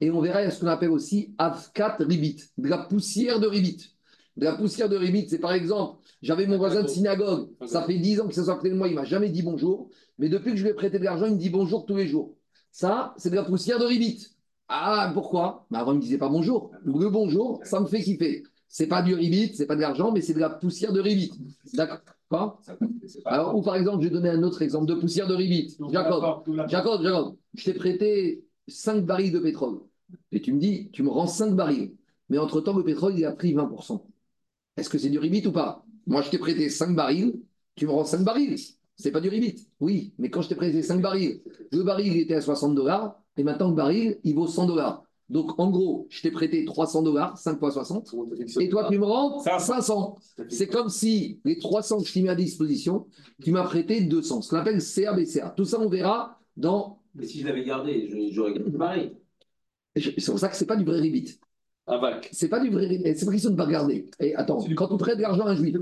Et 0.00 0.10
on 0.10 0.20
verra, 0.22 0.40
il 0.40 0.44
y 0.44 0.48
a 0.48 0.50
ce 0.50 0.60
qu'on 0.60 0.68
appelle 0.68 0.90
aussi 0.90 1.34
Avkat 1.36 1.96
Ribit, 2.00 2.42
de 2.56 2.68
la 2.68 2.78
poussière 2.78 3.38
de 3.38 3.46
Ribit. 3.46 3.90
De 4.38 4.46
la 4.46 4.54
poussière 4.54 4.88
de 4.88 4.96
Ribit, 4.96 5.28
c'est 5.28 5.38
par 5.38 5.52
exemple, 5.52 5.98
j'avais 6.22 6.46
mon 6.46 6.56
voisin 6.56 6.82
de 6.82 6.88
synagogue, 6.88 7.50
ça 7.66 7.82
fait 7.82 7.98
10 7.98 8.20
ans 8.22 8.24
qu'il 8.28 8.42
s'est 8.42 8.48
à 8.48 8.54
côté 8.54 8.70
de 8.70 8.74
moi, 8.74 8.88
il 8.88 8.94
m'a 8.94 9.04
jamais 9.04 9.28
dit 9.28 9.42
bonjour, 9.42 9.90
mais 10.22 10.28
depuis 10.28 10.52
que 10.52 10.56
je 10.56 10.62
lui 10.62 10.70
ai 10.70 10.74
prêté 10.74 11.00
de 11.00 11.04
l'argent, 11.04 11.26
il 11.26 11.32
me 11.32 11.36
dit 11.36 11.50
bonjour 11.50 11.84
tous 11.84 11.96
les 11.96 12.06
jours. 12.06 12.36
Ça, 12.70 13.12
c'est 13.16 13.28
de 13.28 13.34
la 13.34 13.42
poussière 13.42 13.80
de 13.80 13.84
Ribit. 13.84 14.28
Ah, 14.68 15.10
pourquoi? 15.12 15.66
Bah 15.68 15.80
Avant, 15.80 15.90
il 15.90 15.94
ne 15.94 15.98
me 15.98 16.04
disait 16.04 16.16
pas 16.16 16.28
bonjour. 16.28 16.70
Le 16.84 17.10
bonjour, 17.10 17.60
ça 17.64 17.80
me 17.80 17.86
fait 17.86 18.00
kiffer. 18.00 18.44
C'est 18.68 18.86
pas 18.86 19.02
du 19.02 19.14
Ribit, 19.14 19.56
c'est 19.56 19.66
pas 19.66 19.74
de 19.74 19.80
l'argent, 19.80 20.12
mais 20.12 20.20
c'est 20.20 20.32
de 20.32 20.38
la 20.38 20.48
poussière 20.48 20.92
de 20.92 21.00
Ribit. 21.00 21.32
D'accord? 21.74 21.98
Quoi 22.28 22.60
Alors, 23.24 23.56
ou 23.56 23.62
par 23.62 23.74
exemple, 23.74 24.04
je 24.04 24.08
vais 24.08 24.14
donner 24.14 24.28
un 24.28 24.44
autre 24.44 24.62
exemple 24.62 24.86
de 24.86 24.94
poussière 24.94 25.26
de 25.26 25.34
Ribit. 25.34 25.76
Jacob, 25.90 26.44
Jacob, 26.68 27.02
Jacob, 27.02 27.36
je 27.54 27.64
t'ai 27.64 27.74
prêté 27.74 28.44
5 28.68 29.04
barils 29.04 29.32
de 29.32 29.40
pétrole. 29.40 29.80
Et 30.30 30.40
tu 30.40 30.52
me 30.52 30.60
dis, 30.60 30.88
tu 30.92 31.02
me 31.02 31.10
rends 31.10 31.26
5 31.26 31.56
barils. 31.56 31.96
Mais 32.28 32.38
entre-temps, 32.38 32.76
le 32.76 32.84
pétrole, 32.84 33.18
il 33.18 33.24
a 33.24 33.32
pris 33.32 33.54
20%. 33.54 34.06
Est-ce 34.76 34.88
que 34.88 34.98
c'est 34.98 35.10
du 35.10 35.18
ribit 35.18 35.44
ou 35.48 35.52
pas? 35.52 35.84
Moi, 36.06 36.22
je 36.22 36.30
t'ai 36.30 36.38
prêté 36.38 36.70
5 36.70 36.94
barils, 36.94 37.34
tu 37.74 37.86
me 37.88 37.90
rends 37.90 38.04
5 38.04 38.20
barils. 38.20 38.56
C'est 39.02 39.10
pas 39.10 39.20
du 39.20 39.28
ribit. 39.28 39.66
Oui, 39.80 40.14
mais 40.18 40.30
quand 40.30 40.42
je 40.42 40.48
t'ai 40.48 40.54
prêté 40.54 40.80
5 40.80 41.00
barils, 41.02 41.42
le 41.72 41.82
baril 41.82 42.12
il 42.14 42.20
était 42.20 42.34
à 42.34 42.40
60 42.40 42.76
dollars, 42.76 43.20
et 43.36 43.42
maintenant 43.42 43.68
le 43.70 43.74
baril, 43.74 44.18
il 44.22 44.34
vaut 44.36 44.46
100 44.46 44.66
dollars. 44.66 45.02
Donc, 45.28 45.58
en 45.58 45.70
gros, 45.70 46.06
je 46.08 46.22
t'ai 46.22 46.30
prêté 46.30 46.64
300 46.64 47.02
dollars, 47.02 47.36
5 47.36 47.58
fois 47.58 47.72
60, 47.72 48.14
et 48.60 48.68
toi, 48.68 48.86
tu 48.92 48.98
me 48.98 49.04
rends 49.04 49.40
500. 49.58 50.16
C'est 50.50 50.68
comme 50.68 50.88
si 50.88 51.40
les 51.44 51.58
300 51.58 51.98
que 52.00 52.06
je 52.06 52.12
t'ai 52.12 52.22
mis 52.22 52.28
à 52.28 52.34
disposition, 52.36 53.06
tu 53.42 53.50
m'as 53.50 53.64
prêté 53.64 54.02
200. 54.02 54.40
Ce 54.42 54.50
qu'on 54.50 54.56
appelle 54.58 54.80
CRBCA. 54.80 55.50
Tout 55.56 55.64
ça, 55.64 55.80
on 55.80 55.88
verra 55.88 56.38
dans. 56.56 57.00
Mais 57.16 57.26
si 57.26 57.40
je 57.40 57.46
l'avais 57.46 57.64
gardé, 57.64 58.08
je- 58.08 58.32
j'aurais 58.32 58.52
gagné 58.54 58.70
pareil. 58.70 59.16
C'est 59.96 60.26
pour 60.26 60.38
ça 60.38 60.48
que 60.48 60.56
c'est 60.56 60.66
pas 60.66 60.76
du 60.76 60.84
vrai 60.84 61.00
ribit. 61.00 61.40
C'est 62.30 62.48
pas 62.48 62.60
du 62.60 62.70
vrai. 62.70 62.88
C'est 63.16 63.26
pas 63.26 63.32
question 63.32 63.50
de 63.50 63.56
pas 63.56 63.64
regarder. 63.64 64.08
Et 64.20 64.34
attends, 64.34 64.58
quand 64.76 64.88
tu 64.88 64.96
prêtes 64.96 65.16
de 65.16 65.22
l'argent 65.22 65.46
à 65.46 65.50
un 65.50 65.56
juif, 65.56 65.76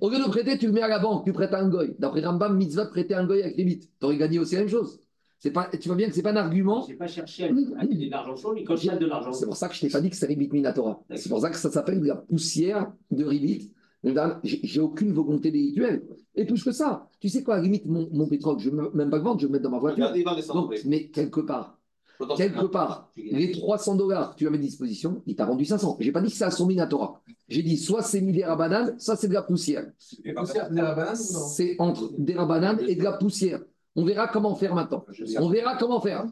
au 0.00 0.10
lieu 0.10 0.18
de 0.18 0.28
prêter, 0.28 0.56
tu 0.58 0.66
le 0.66 0.72
mets 0.72 0.82
à 0.82 0.88
la 0.88 0.98
banque, 0.98 1.24
tu 1.24 1.32
prêtes 1.32 1.52
à 1.52 1.60
un 1.60 1.68
goy. 1.68 1.94
D'après 1.98 2.24
Rambam, 2.24 2.56
mitzvah 2.56 2.84
de 2.84 2.90
prêter 2.90 3.14
à 3.14 3.20
un 3.20 3.26
goy 3.26 3.42
avec 3.42 3.56
ribit. 3.56 3.80
Tu 3.80 4.06
aurais 4.06 4.16
gagné 4.16 4.38
aussi 4.38 4.54
la 4.54 4.60
même 4.60 4.68
chose. 4.68 5.00
C'est 5.40 5.50
pas, 5.50 5.68
tu 5.68 5.88
vois 5.88 5.96
bien 5.96 6.08
que 6.08 6.14
c'est 6.14 6.22
pas 6.22 6.30
un 6.30 6.36
argument. 6.36 6.84
Je 6.86 6.92
n'ai 6.92 6.96
pas 6.96 7.08
cherché 7.08 7.44
à 7.44 7.48
gagner 7.48 8.06
de 8.06 8.10
l'argent 8.12 8.36
chaud, 8.36 8.52
mais 8.54 8.62
quand 8.62 8.76
il 8.76 8.86
y 8.86 8.90
a 8.90 8.96
de 8.96 9.06
l'argent 9.06 9.32
C'est 9.32 9.46
pour 9.46 9.56
ça 9.56 9.68
que 9.68 9.74
je 9.74 9.80
t'ai 9.80 9.88
pas 9.88 10.00
dit 10.00 10.08
que 10.08 10.14
c'est 10.14 10.26
ribit 10.26 10.48
minatora. 10.52 11.02
C'est 11.16 11.28
pour 11.28 11.40
ça 11.40 11.50
que 11.50 11.56
ça 11.56 11.70
s'appelle 11.70 12.00
de 12.00 12.06
la 12.06 12.14
poussière 12.14 12.92
de 13.10 13.24
ribit. 13.24 13.72
J'ai 14.04 14.60
j'ai 14.62 14.80
aucune 14.80 15.12
volonté 15.12 15.50
délictuelle. 15.50 16.02
Et 16.36 16.44
plus 16.44 16.62
que 16.62 16.70
ça, 16.72 17.08
tu 17.20 17.28
sais 17.28 17.42
quoi, 17.42 17.54
à 17.54 17.56
la 17.58 17.64
limite, 17.64 17.86
mon, 17.86 18.08
mon 18.12 18.26
pétrole, 18.28 18.58
je 18.60 18.70
ne 18.70 18.76
veux 18.82 18.90
même 18.94 19.10
pas 19.10 19.18
le 19.18 19.22
vendre, 19.24 19.40
je 19.40 19.46
vais 19.46 19.48
le 19.48 19.52
mettre 19.52 19.64
dans 19.64 19.70
ma 19.70 19.78
voiture. 19.78 20.12
Donc, 20.54 20.74
mais 20.84 21.08
quelque 21.08 21.40
part, 21.40 21.78
quelque 22.36 22.66
part, 22.66 23.10
les 23.16 23.52
300 23.52 23.96
dollars 23.96 24.32
que 24.32 24.38
tu 24.38 24.46
avais 24.46 24.56
à 24.56 24.60
disposition, 24.60 25.22
il 25.26 25.36
t'a 25.36 25.46
rendu 25.46 25.64
500. 25.64 25.96
J'ai 26.00 26.12
pas 26.12 26.20
dit 26.20 26.30
que 26.30 26.36
c'est 26.36 26.44
à 26.44 26.50
son 26.50 26.66
minatora. 26.66 27.20
J'ai 27.48 27.62
dit 27.62 27.76
soit 27.76 28.02
c'est 28.02 28.20
mis 28.20 28.32
des 28.32 28.44
rabananes, 28.44 28.94
ça 28.98 29.16
c'est 29.16 29.28
de 29.28 29.34
la 29.34 29.42
poussière. 29.42 29.84
C'est 31.14 31.76
entre 31.78 32.12
des 32.18 32.34
rabananes 32.34 32.80
et 32.88 32.96
de 32.96 33.04
la 33.04 33.12
poussière. 33.12 33.60
On 33.94 34.04
verra 34.04 34.26
comment 34.28 34.54
faire 34.54 34.74
maintenant. 34.74 35.04
On 35.38 35.48
verra 35.50 35.76
comment 35.76 36.00
faire. 36.00 36.26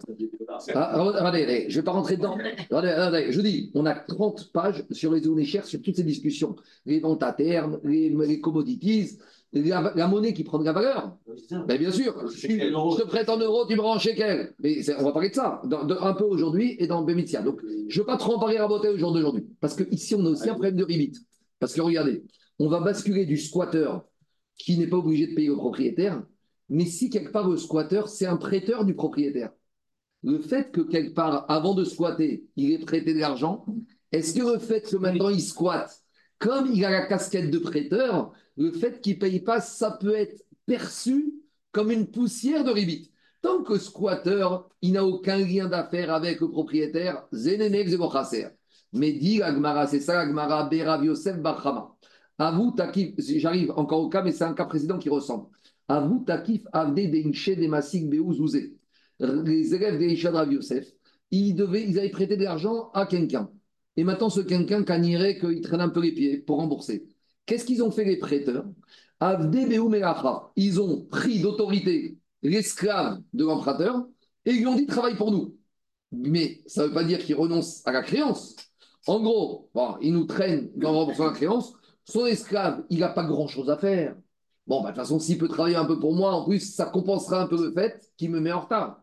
Ah, 0.74 1.02
regardez, 1.02 1.66
je 1.68 1.76
ne 1.76 1.80
vais 1.80 1.84
pas 1.84 1.92
rentrer 1.92 2.16
dedans. 2.16 2.36
Regardez, 2.70 2.90
regardez, 2.90 3.32
je 3.32 3.40
dis, 3.40 3.70
on 3.74 3.84
a 3.86 3.94
30 3.94 4.50
pages 4.52 4.84
sur 4.90 5.12
les 5.12 5.22
zones 5.22 5.44
chères, 5.44 5.66
sur 5.66 5.80
toutes 5.82 5.96
ces 5.96 6.02
discussions. 6.02 6.56
Les 6.86 7.00
ventes 7.00 7.22
à 7.22 7.32
terme, 7.32 7.78
les, 7.84 8.08
les 8.08 8.40
commodities, 8.40 9.18
la, 9.52 9.92
la 9.96 10.06
monnaie 10.06 10.32
qui 10.32 10.44
prend 10.44 10.58
de 10.58 10.64
la 10.64 10.72
valeur. 10.72 11.16
Ben, 11.66 11.78
bien 11.78 11.90
sûr, 11.90 12.14
je, 12.28 12.46
je 12.96 13.02
te 13.02 13.06
prête 13.08 13.28
en 13.28 13.36
euros, 13.38 13.66
tu 13.66 13.74
me 13.76 13.80
rends 13.80 13.96
en 13.96 13.98
shekel. 13.98 14.54
Mais 14.60 14.78
on 14.98 15.04
va 15.04 15.12
parler 15.12 15.30
de 15.30 15.34
ça, 15.34 15.60
dans- 15.64 15.84
de- 15.84 15.96
un 16.00 16.14
peu 16.14 16.24
aujourd'hui 16.24 16.76
et 16.78 16.86
dans 16.86 17.02
Bémitia. 17.02 17.42
Donc, 17.42 17.60
je 17.88 17.94
ne 17.96 18.00
veux 18.00 18.06
pas 18.06 18.16
trop 18.16 18.34
en 18.34 18.38
parler 18.38 18.58
à 18.58 18.66
beauté 18.68 18.88
au 18.88 18.96
jour 18.96 19.12
d'aujourd'hui. 19.12 19.46
Parce 19.60 19.74
qu'ici, 19.74 20.14
on 20.14 20.24
a 20.24 20.30
aussi 20.30 20.48
un 20.48 20.52
problème 20.54 20.76
de 20.76 20.84
ribit. 20.84 21.12
Parce 21.58 21.74
que 21.74 21.80
regardez, 21.80 22.22
on 22.58 22.68
va 22.68 22.80
basculer 22.80 23.26
du 23.26 23.36
squatter 23.36 23.88
qui 24.56 24.78
n'est 24.78 24.86
pas 24.86 24.98
obligé 24.98 25.26
de 25.26 25.34
payer 25.34 25.50
au 25.50 25.56
propriétaire, 25.56 26.22
mais 26.68 26.84
si 26.84 27.10
quelque 27.10 27.32
part 27.32 27.48
le 27.48 27.56
squatter, 27.56 28.02
c'est 28.06 28.26
un 28.26 28.36
prêteur 28.36 28.84
du 28.84 28.94
propriétaire. 28.94 29.50
Le 30.22 30.38
fait 30.38 30.70
que 30.70 30.82
quelque 30.82 31.14
part, 31.14 31.46
avant 31.50 31.74
de 31.74 31.82
squatter, 31.84 32.44
il 32.56 32.72
ait 32.72 32.78
prêté 32.78 33.14
de 33.14 33.18
l'argent, 33.18 33.64
est-ce 34.12 34.34
que 34.38 34.44
le 34.52 34.58
fait 34.58 34.82
que 34.88 34.96
maintenant 34.96 35.30
il 35.30 35.40
squatte, 35.40 36.02
comme 36.38 36.70
il 36.72 36.84
a 36.84 36.90
la 36.90 37.06
casquette 37.06 37.50
de 37.50 37.58
prêteur, 37.58 38.32
le 38.60 38.72
fait 38.72 39.00
qu'il 39.00 39.14
ne 39.14 39.20
paye 39.20 39.40
pas, 39.40 39.60
ça 39.62 39.90
peut 39.90 40.14
être 40.14 40.44
perçu 40.66 41.32
comme 41.72 41.90
une 41.90 42.06
poussière 42.06 42.62
de 42.62 42.70
ribit. 42.70 43.10
Tant 43.40 43.62
que 43.62 43.78
squatter, 43.78 44.46
il 44.82 44.92
n'a 44.92 45.04
aucun 45.06 45.38
lien 45.38 45.66
d'affaires 45.66 46.12
avec 46.12 46.42
le 46.42 46.50
propriétaire, 46.50 47.26
Zenenek. 47.32 47.88
Mais 48.92 49.12
dit 49.12 49.38
l'Agmara, 49.38 49.86
c'est 49.86 50.00
ça 50.00 50.14
l'Agmara, 50.14 50.68
Berav 50.68 51.02
Yosef 51.02 51.38
Barchama. 51.38 51.96
À 52.36 52.52
vous, 52.52 52.72
Takif, 52.72 53.14
j'arrive 53.18 53.70
encore 53.76 54.00
au 54.00 54.10
cas, 54.10 54.22
mais 54.22 54.32
c'est 54.32 54.44
un 54.44 54.52
cas 54.52 54.66
précédent 54.66 54.98
qui 54.98 55.08
ressemble. 55.08 55.46
À 55.88 56.00
vous, 56.00 56.22
Takif, 56.26 56.62
Avde 56.70 56.96
Deinche 56.96 57.56
de 57.56 57.66
Masik 57.66 58.10
Beouzouze. 58.10 58.58
Les 59.20 59.74
élèves 59.74 59.98
des 59.98 60.28
Rav 60.28 60.52
Yosef, 60.52 60.86
ils, 61.30 61.54
devaient, 61.54 61.88
ils 61.88 61.98
avaient 61.98 62.10
prêté 62.10 62.36
de 62.36 62.44
l'argent 62.44 62.90
à 62.92 63.06
quelqu'un. 63.06 63.50
Et 63.96 64.04
maintenant, 64.04 64.28
ce 64.28 64.40
quelqu'un 64.40 64.82
cagnerait 64.82 65.38
qu'il 65.38 65.62
traîne 65.62 65.80
un 65.80 65.88
peu 65.88 66.00
les 66.00 66.12
pieds 66.12 66.38
pour 66.38 66.58
rembourser. 66.58 67.06
Qu'est-ce 67.50 67.64
qu'ils 67.64 67.82
ont 67.82 67.90
fait 67.90 68.04
les 68.04 68.16
prêteurs? 68.16 68.64
Ils 70.54 70.80
ont 70.80 71.04
pris 71.06 71.40
d'autorité 71.40 72.16
l'esclave 72.42 73.20
de 73.32 73.44
l'emprunteur 73.44 74.06
et 74.44 74.52
ils 74.52 74.58
lui 74.60 74.68
ont 74.68 74.76
dit 74.76 74.86
travaille 74.86 75.16
pour 75.16 75.32
nous. 75.32 75.56
Mais 76.12 76.60
ça 76.66 76.82
ne 76.82 76.86
veut 76.86 76.94
pas 76.94 77.02
dire 77.02 77.18
qu'il 77.18 77.34
renonce 77.34 77.84
à 77.88 77.90
la 77.90 78.02
créance. 78.02 78.54
En 79.08 79.20
gros, 79.20 79.68
bon, 79.74 79.96
il 80.00 80.12
nous 80.12 80.26
traîne 80.26 80.70
dans 80.76 81.04
de 81.04 81.24
la 81.24 81.32
créance. 81.32 81.72
Son 82.04 82.24
esclave, 82.24 82.84
il 82.88 83.00
n'a 83.00 83.08
pas 83.08 83.24
grand-chose 83.24 83.68
à 83.68 83.76
faire. 83.76 84.14
Bon, 84.68 84.80
bah, 84.80 84.90
de 84.90 84.94
toute 84.94 85.02
façon, 85.02 85.18
s'il 85.18 85.36
peut 85.36 85.48
travailler 85.48 85.74
un 85.74 85.86
peu 85.86 85.98
pour 85.98 86.14
moi, 86.14 86.32
en 86.32 86.44
plus, 86.44 86.60
ça 86.60 86.84
compensera 86.84 87.42
un 87.42 87.46
peu 87.48 87.60
le 87.60 87.72
fait 87.72 88.12
qu'il 88.16 88.30
me 88.30 88.38
met 88.38 88.52
en 88.52 88.60
retard. 88.60 89.02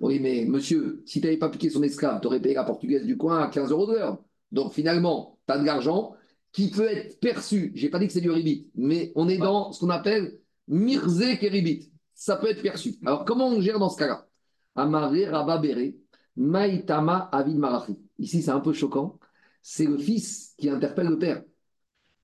Oui, 0.00 0.20
mais 0.20 0.44
monsieur, 0.44 1.02
si 1.04 1.20
tu 1.20 1.26
n'avais 1.26 1.38
pas 1.38 1.48
piqué 1.48 1.68
son 1.68 1.82
esclave, 1.82 2.20
tu 2.20 2.28
aurais 2.28 2.38
payé 2.38 2.54
la 2.54 2.62
portugaise 2.62 3.04
du 3.04 3.16
coin 3.16 3.40
à 3.40 3.48
15 3.48 3.72
euros 3.72 3.88
de 3.88 3.94
l'heure. 3.94 4.22
Donc 4.52 4.72
finalement, 4.72 5.40
tu 5.48 5.54
as 5.54 5.58
de 5.58 5.64
l'argent 5.64 6.14
qui 6.52 6.70
peut 6.70 6.88
être 6.88 7.20
perçu. 7.20 7.72
Je 7.74 7.84
n'ai 7.84 7.90
pas 7.90 7.98
dit 7.98 8.06
que 8.06 8.12
c'est 8.12 8.20
du 8.20 8.30
ribit, 8.30 8.68
mais 8.74 9.12
on 9.14 9.28
est 9.28 9.38
dans 9.38 9.72
ce 9.72 9.80
qu'on 9.80 9.90
appelle 9.90 10.38
mirze 10.66 11.38
keribit. 11.38 11.90
Ça 12.14 12.36
peut 12.36 12.48
être 12.50 12.62
perçu. 12.62 12.96
Alors 13.04 13.24
comment 13.24 13.48
on 13.48 13.60
gère 13.60 13.78
dans 13.78 13.90
ce 13.90 13.98
cas-là? 13.98 14.26
Amaré 14.74 15.26
Rabba 15.26 15.58
Bere, 15.58 15.92
Maïtama 16.36 17.28
Avid 17.32 17.58
Marachi. 17.58 17.96
Ici, 18.18 18.42
c'est 18.42 18.50
un 18.50 18.60
peu 18.60 18.72
choquant. 18.72 19.18
C'est 19.62 19.86
le 19.86 19.98
fils 19.98 20.54
qui 20.56 20.68
interpelle 20.68 21.08
le 21.08 21.18
père. 21.18 21.42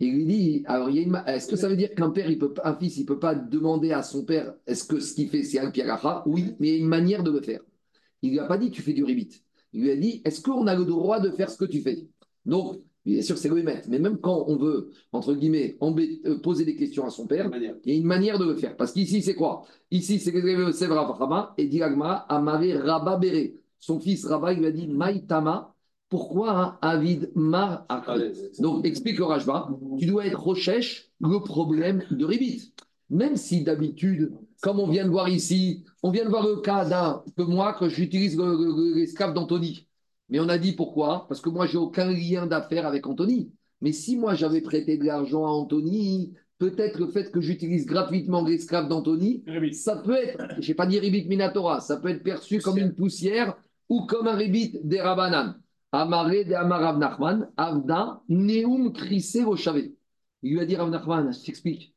Il 0.00 0.14
lui 0.14 0.26
dit, 0.26 0.64
alors, 0.66 0.88
est-ce 0.88 1.48
que 1.48 1.56
ça 1.56 1.68
veut 1.68 1.76
dire 1.76 1.94
qu'un 1.94 2.10
père, 2.10 2.28
il 2.28 2.38
peut, 2.38 2.52
un 2.64 2.74
fils, 2.74 2.96
il 2.96 3.02
ne 3.02 3.06
peut 3.06 3.18
pas 3.18 3.34
demander 3.34 3.92
à 3.92 4.02
son 4.02 4.24
père, 4.24 4.54
est-ce 4.66 4.84
que 4.84 4.98
ce 4.98 5.14
qu'il 5.14 5.30
fait, 5.30 5.44
c'est 5.44 5.60
un 5.60 5.70
piagacha 5.70 6.24
Oui, 6.26 6.56
mais 6.58 6.68
il 6.68 6.72
y 6.72 6.76
a 6.76 6.80
une 6.80 6.88
manière 6.88 7.22
de 7.22 7.30
le 7.30 7.40
faire. 7.40 7.60
Il 8.22 8.30
ne 8.30 8.34
lui 8.34 8.40
a 8.40 8.46
pas 8.46 8.58
dit, 8.58 8.70
tu 8.70 8.82
fais 8.82 8.92
du 8.92 9.04
ribit. 9.04 9.42
Il 9.72 9.82
lui 9.82 9.90
a 9.90 9.96
dit, 9.96 10.20
est-ce 10.24 10.40
qu'on 10.40 10.66
a 10.66 10.74
le 10.74 10.84
droit 10.84 11.20
de 11.20 11.30
faire 11.30 11.50
ce 11.50 11.56
que 11.56 11.64
tu 11.64 11.80
fais? 11.80 12.06
Donc, 12.44 12.82
bien 13.05 13.22
sûr, 13.22 13.36
c'est 13.36 13.48
émettre, 13.48 13.88
mais 13.88 13.98
même 13.98 14.18
quand 14.18 14.44
on 14.48 14.57
veut, 14.57 14.90
entre 15.12 15.34
guillemets, 15.34 15.76
euh, 15.82 16.38
poser 16.38 16.64
des 16.64 16.74
questions 16.74 17.05
à 17.05 17.11
son 17.11 17.26
père, 17.26 17.50
il 17.55 17.92
y 17.92 17.94
a 17.94 17.98
une 17.98 18.07
manière 18.07 18.38
de 18.38 18.46
le 18.46 18.57
faire. 18.57 18.76
Parce 18.76 18.92
qu'ici, 18.92 19.22
c'est 19.22 19.34
quoi? 19.34 19.64
Ici, 19.90 20.18
c'est 20.18 20.32
que 20.32 20.72
c'est 20.72 20.86
Rama 20.86 21.55
et 21.59 21.66
Diragma 21.66 22.24
Amare 22.28 22.82
Rabba 22.82 23.16
Bere. 23.16 23.52
Son 23.78 24.00
fils 24.00 24.24
Rabba, 24.24 24.52
il 24.55 24.61
lui 24.61 24.66
a 24.66 24.72
dit, 24.72 24.86
Maïtama, 24.86 25.74
pourquoi 26.09 26.78
Avid 26.80 27.30
Mar 27.34 27.86
Donc, 28.59 28.86
explique 28.86 29.18
le 29.18 29.24
Rajba, 29.24 29.68
tu 29.98 30.07
dois 30.07 30.26
être 30.26 30.40
recherche 30.40 31.11
le 31.20 31.40
problème 31.40 32.05
de 32.11 32.24
Ribit. 32.24 32.72
Même 33.11 33.36
si 33.36 33.62
d'habitude, 33.62 34.32
comme 34.62 34.80
on 34.80 34.88
vient 34.88 35.05
de 35.05 35.11
voir 35.11 35.28
ici, 35.28 35.84
on 36.02 36.11
vient 36.11 36.24
de 36.24 36.30
voir 36.30 36.46
le 36.46 36.57
cas 36.57 36.84
d'un, 36.84 37.22
que 37.36 37.42
moi, 37.42 37.74
que 37.74 37.88
j'utilise 37.88 38.38
l'esclave 38.38 39.34
d'Anthony. 39.34 39.86
Mais 40.28 40.40
on 40.40 40.48
a 40.48 40.58
dit 40.58 40.72
pourquoi? 40.72 41.26
Parce 41.28 41.40
que 41.40 41.50
moi, 41.50 41.66
j'ai 41.66 41.78
aucun 41.78 42.10
lien 42.10 42.46
d'affaires 42.46 42.86
avec 42.86 43.06
Anthony. 43.06 43.52
Mais 43.80 43.92
si 43.92 44.16
moi, 44.16 44.34
j'avais 44.34 44.60
prêté 44.60 44.96
de 44.96 45.04
l'argent 45.04 45.44
à 45.44 45.50
Anthony, 45.50 46.32
peut-être 46.58 46.98
le 46.98 47.08
fait 47.08 47.30
que 47.30 47.40
j'utilise 47.40 47.86
gratuitement 47.86 48.42
l'esclave 48.44 48.88
d'Anthony, 48.88 49.44
ça 49.72 49.96
peut 49.96 50.16
être, 50.16 50.60
je 50.60 50.68
n'ai 50.68 50.74
pas 50.74 50.86
dit 50.86 50.98
Ribit 50.98 51.26
Minatora, 51.28 51.80
ça 51.80 51.98
peut 51.98 52.08
être 52.08 52.22
perçu 52.22 52.60
comme 52.60 52.78
une 52.78 52.94
poussière 52.94 53.56
ou 53.88 54.06
comme 54.06 54.26
un 54.26 54.36
Ribit 54.36 54.78
des 54.82 55.00
Rabanan. 55.00 55.56
Amaré 55.92 56.44
de 56.44 56.54
Amarav 56.54 56.98
Nachman, 56.98 57.50
Avda, 57.56 58.20
Neum 58.28 58.92
Krissé 58.92 59.44
Rochavé. 59.44 59.94
Il 60.42 60.54
lui 60.54 60.60
a 60.60 60.64
dit 60.64 60.74
Rav 60.74 60.90
Nachman, 60.90 61.32
je 61.32 61.44
t'explique. 61.44 61.94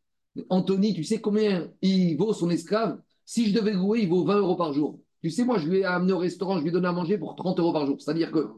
Anthony, 0.50 0.94
tu 0.94 1.04
sais 1.04 1.20
combien 1.20 1.72
il 1.82 2.16
vaut 2.16 2.34
son 2.34 2.50
esclave? 2.52 3.00
Si 3.26 3.48
je 3.50 3.56
devais 3.58 3.74
louer, 3.74 4.02
il 4.02 4.10
vaut 4.10 4.24
20 4.24 4.38
euros 4.38 4.56
par 4.56 4.72
jour. 4.72 5.00
Tu 5.24 5.32
sais, 5.32 5.44
moi, 5.44 5.58
je 5.58 5.68
lui 5.68 5.80
ai 5.80 5.86
amené 5.86 6.14
au 6.14 6.20
restaurant, 6.20 6.58
je 6.58 6.62
lui 6.62 6.70
ai 6.70 6.72
donné 6.72 6.88
à 6.88 6.92
manger 6.92 7.18
pour 7.18 7.36
30 7.36 7.60
euros 7.60 7.74
par 7.74 7.86
jour. 7.88 7.98
C'est-à-dire 8.00 8.32
que 8.32 8.50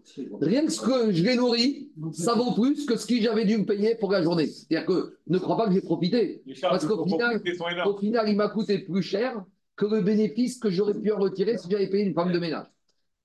rien 0.41 0.65
que 0.65 0.71
ce 0.71 0.81
que 0.81 1.11
je 1.11 1.23
l'ai 1.23 1.35
nourri, 1.35 1.89
ça 2.11 2.33
vaut 2.33 2.51
plus 2.51 2.85
que 2.85 2.97
ce 2.97 3.05
que 3.05 3.15
j'avais 3.21 3.45
dû 3.45 3.57
me 3.57 3.65
payer 3.65 3.95
pour 3.95 4.11
la 4.11 4.21
journée. 4.21 4.47
C'est-à-dire 4.47 4.85
que 4.85 5.17
ne 5.27 5.37
crois 5.37 5.55
pas 5.55 5.67
que 5.67 5.73
j'ai 5.73 5.81
profité. 5.81 6.43
Parce 6.61 6.85
qu'au 6.85 7.05
final, 7.05 7.41
au 7.85 7.97
final, 7.97 8.29
il 8.29 8.35
m'a 8.35 8.49
coûté 8.49 8.79
plus 8.79 9.01
cher 9.01 9.41
que 9.77 9.85
le 9.85 10.01
bénéfice 10.01 10.59
que 10.59 10.69
j'aurais 10.69 10.93
pu 10.93 11.11
en 11.11 11.17
retirer 11.17 11.57
si 11.57 11.69
j'avais 11.69 11.87
payé 11.87 12.03
une 12.03 12.13
femme 12.13 12.33
de 12.33 12.39
ménage. 12.39 12.67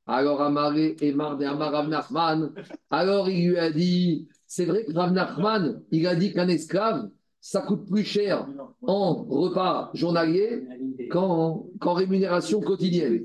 Alors 0.06 0.40
Amaré 0.42 0.96
et 1.00 1.12
Marde 1.12 1.42
Amar 1.42 1.72
Rav 1.72 1.88
Nachman, 1.88 2.52
alors 2.90 3.28
il 3.30 3.48
lui 3.48 3.58
a 3.58 3.70
dit, 3.70 4.28
c'est 4.46 4.66
vrai 4.66 4.84
que 4.84 4.92
Rav 4.92 5.12
Nachman, 5.12 5.82
il 5.90 6.06
a 6.06 6.14
dit 6.14 6.32
qu'un 6.32 6.46
esclave, 6.48 7.08
ça 7.44 7.60
coûte 7.60 7.84
plus 7.84 8.04
cher 8.04 8.48
en 8.86 9.16
repas 9.16 9.90
journalier 9.92 10.66
qu'en 11.10 11.68
rémunération 11.82 12.62
quotidienne. 12.62 13.22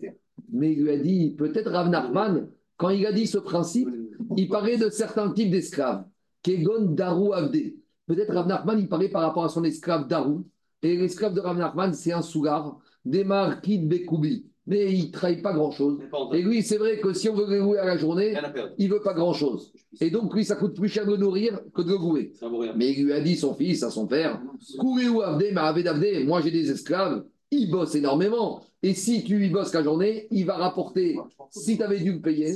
Mais 0.52 0.74
il 0.74 0.84
lui 0.84 0.92
a 0.92 0.98
dit, 0.98 1.36
peut-être 1.38 1.72
Rav 1.72 1.88
Nachman, 1.88 2.50
quand 2.76 2.90
il 2.90 3.06
a 3.06 3.14
dit 3.14 3.28
ce 3.28 3.38
principe, 3.38 3.88
il 4.36 4.50
parlait 4.50 4.76
de 4.76 4.90
certains 4.90 5.32
types 5.32 5.52
d'esclaves, 5.52 6.04
Kegon 6.44 6.92
Daru 6.92 7.32
Avde. 7.34 7.76
Peut-être 8.08 8.34
Rav 8.34 8.46
Nachman, 8.46 8.78
il 8.78 8.90
parlait 8.90 9.08
par 9.08 9.22
rapport 9.22 9.46
à 9.46 9.50
son 9.50 9.64
esclave 9.64 10.06
Daru. 10.06 10.44
Et 10.84 10.98
l'esclave 10.98 11.34
de 11.34 11.40
Rav 11.40 11.58
Nachman, 11.58 11.94
c'est 11.94 12.12
un 12.12 12.22
sougar, 12.22 12.78
des 13.06 13.24
marquis 13.24 13.80
de 13.80 13.88
Bekoubi 13.88 14.46
mais 14.70 14.94
il 14.94 15.08
ne 15.08 15.12
trahit 15.12 15.42
pas 15.42 15.52
grand-chose. 15.52 15.98
Et 16.32 16.42
lui, 16.44 16.62
c'est 16.62 16.78
vrai 16.78 17.00
que 17.00 17.12
si 17.12 17.28
on 17.28 17.34
veut 17.34 17.48
le 17.48 17.58
louer 17.58 17.80
à 17.80 17.86
la 17.86 17.98
journée, 17.98 18.36
il 18.78 18.88
ne 18.88 18.94
veut 18.94 19.02
pas 19.02 19.14
grand-chose. 19.14 19.74
Et 20.00 20.12
donc, 20.12 20.34
lui, 20.36 20.46
ça 20.46 20.56
coûte 20.56 20.76
plus 20.76 20.88
cher 20.88 21.06
de 21.06 21.12
le 21.12 21.18
nourrir 21.18 21.60
que 21.74 21.82
de 21.82 21.90
le 21.90 21.98
louer. 21.98 22.34
Mais 22.76 22.92
il 22.92 23.06
lui 23.06 23.14
a 23.14 23.20
dit, 23.20 23.36
son 23.36 23.56
fils, 23.56 23.82
à 23.82 23.90
son 23.90 24.06
père, 24.06 24.40
ou 24.84 25.22
Avdé, 25.22 26.24
moi 26.26 26.42
j'ai 26.42 26.52
des 26.52 26.70
esclaves, 26.70 27.26
ils 27.50 27.70
bossent 27.72 27.96
énormément. 27.96 28.62
Et 28.84 28.94
si 28.94 29.24
tu 29.24 29.38
lui 29.38 29.50
bosses 29.50 29.74
la 29.74 29.84
journée, 29.84 30.28
il 30.30 30.46
va 30.46 30.56
rapporter, 30.56 31.18
si 31.50 31.78
tu 31.78 31.84
avais 31.84 32.00
dû 32.00 32.14
le 32.14 32.22
payer, 32.22 32.54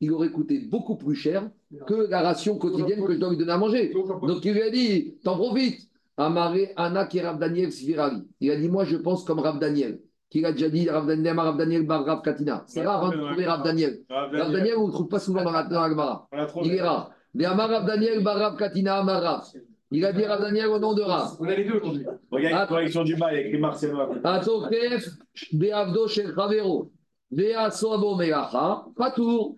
il 0.00 0.10
aurait 0.12 0.30
coûté 0.30 0.60
beaucoup 0.60 0.96
plus 0.96 1.14
cher 1.14 1.50
que 1.86 2.08
la 2.08 2.22
ration 2.22 2.56
quotidienne 2.56 3.04
que 3.04 3.12
je 3.12 3.18
dois 3.18 3.28
lui 3.28 3.36
donner 3.36 3.52
à 3.52 3.58
manger. 3.58 3.92
Donc 4.22 4.42
il 4.46 4.54
lui 4.54 4.62
a 4.62 4.70
dit, 4.70 5.14
t'en 5.22 5.36
profites. 5.36 5.88
Amaré 6.16 6.72
Anna 6.76 7.06
qui 7.06 7.18
Rav 7.18 7.38
Daniel 7.38 7.72
Svirali. 7.72 8.22
Il 8.40 8.50
a 8.50 8.56
dit, 8.56 8.68
moi 8.68 8.84
je 8.84 8.96
pense 8.96 9.24
comme 9.24 9.38
Rav 9.38 9.58
Daniel 9.58 10.00
qu'il 10.30 10.46
a 10.46 10.52
déjà 10.52 10.68
dit 10.68 10.88
Rav 10.88 11.06
Daniel, 11.06 11.38
Rav 11.38 11.56
Daniel 11.56 11.86
Bar 11.86 12.04
Rav 12.04 12.22
Katina. 12.22 12.64
C'est 12.66 12.86
rare 12.86 13.10
de 13.10 13.16
trouver 13.16 13.46
Rav 13.46 13.64
Daniel. 13.64 13.98
Rav 14.08 14.32
Daniel, 14.52 14.76
on 14.78 14.82
ne 14.82 14.86
le 14.86 14.92
trouve 14.92 15.08
pas 15.08 15.18
souvent 15.18 15.42
dans 15.42 15.50
la 15.50 15.68
Gemara. 15.68 16.28
Il 16.64 16.74
est 16.74 16.82
rare. 16.82 17.10
Mais 17.34 17.44
Amar 17.44 17.68
Rav 17.68 17.86
Daniel 17.86 18.22
Bar 18.22 18.36
Rav 18.36 18.56
Katina 18.56 18.98
Amar 18.98 19.22
Rav. 19.22 19.44
Il 19.90 20.04
a 20.04 20.12
dit 20.12 20.24
Rav 20.24 20.40
Daniel 20.40 20.68
au 20.68 20.78
nom 20.78 20.94
de 20.94 21.02
Rav. 21.02 21.36
On 21.40 21.44
a 21.44 21.54
les 21.54 21.64
deux 21.64 21.74
aujourd'hui. 21.74 22.06
Regarde, 22.30 22.68
correction 22.68 23.02
du 23.02 23.16
mal, 23.16 23.36
écrit 23.36 23.58
Marcelo. 23.58 23.98
Atokef, 24.22 25.08
Beavdo 25.52 26.06
Shel 26.06 26.32
Chavero, 26.32 26.92
Beasoabo 27.32 28.14
Meacha, 28.14 28.84
Patour. 28.96 29.56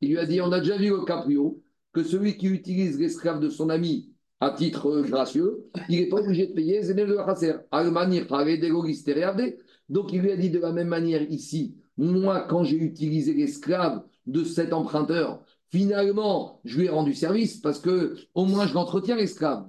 Il 0.00 0.10
lui 0.10 0.18
a 0.18 0.24
dit 0.24 0.40
on 0.40 0.50
a 0.52 0.60
déjà 0.60 0.78
vu 0.78 0.90
au 0.90 1.04
Caprio 1.04 1.60
que 1.92 2.02
celui 2.02 2.36
qui 2.38 2.46
utilise 2.46 2.98
l'esclave 2.98 3.40
de 3.40 3.50
son 3.50 3.68
ami 3.68 4.10
à 4.40 4.50
titre 4.50 5.00
gracieux, 5.02 5.64
il 5.88 6.00
n'est 6.00 6.08
pas 6.08 6.18
obligé 6.18 6.46
de 6.46 6.52
payer 6.52 6.82
Zenel 6.82 7.08
de 7.08 7.14
la 7.14 7.24
Chasser. 7.24 7.54
Allemagne, 7.70 8.26
Chave, 8.28 8.58
Degogis, 8.58 9.04
Tereavde. 9.04 9.54
Donc 9.88 10.12
il 10.12 10.20
lui 10.20 10.30
a 10.32 10.36
dit 10.36 10.50
de 10.50 10.58
la 10.58 10.72
même 10.72 10.88
manière 10.88 11.22
ici, 11.30 11.76
moi 11.96 12.46
quand 12.48 12.64
j'ai 12.64 12.78
utilisé 12.78 13.34
l'esclave 13.34 14.02
de 14.26 14.44
cet 14.44 14.72
emprunteur, 14.72 15.44
finalement 15.70 16.60
je 16.64 16.78
lui 16.80 16.86
ai 16.86 16.90
rendu 16.90 17.14
service 17.14 17.58
parce 17.58 17.78
que 17.80 18.16
au 18.34 18.46
moins 18.46 18.66
je 18.66 18.74
l'entretiens 18.74 19.16
l'esclave. 19.16 19.68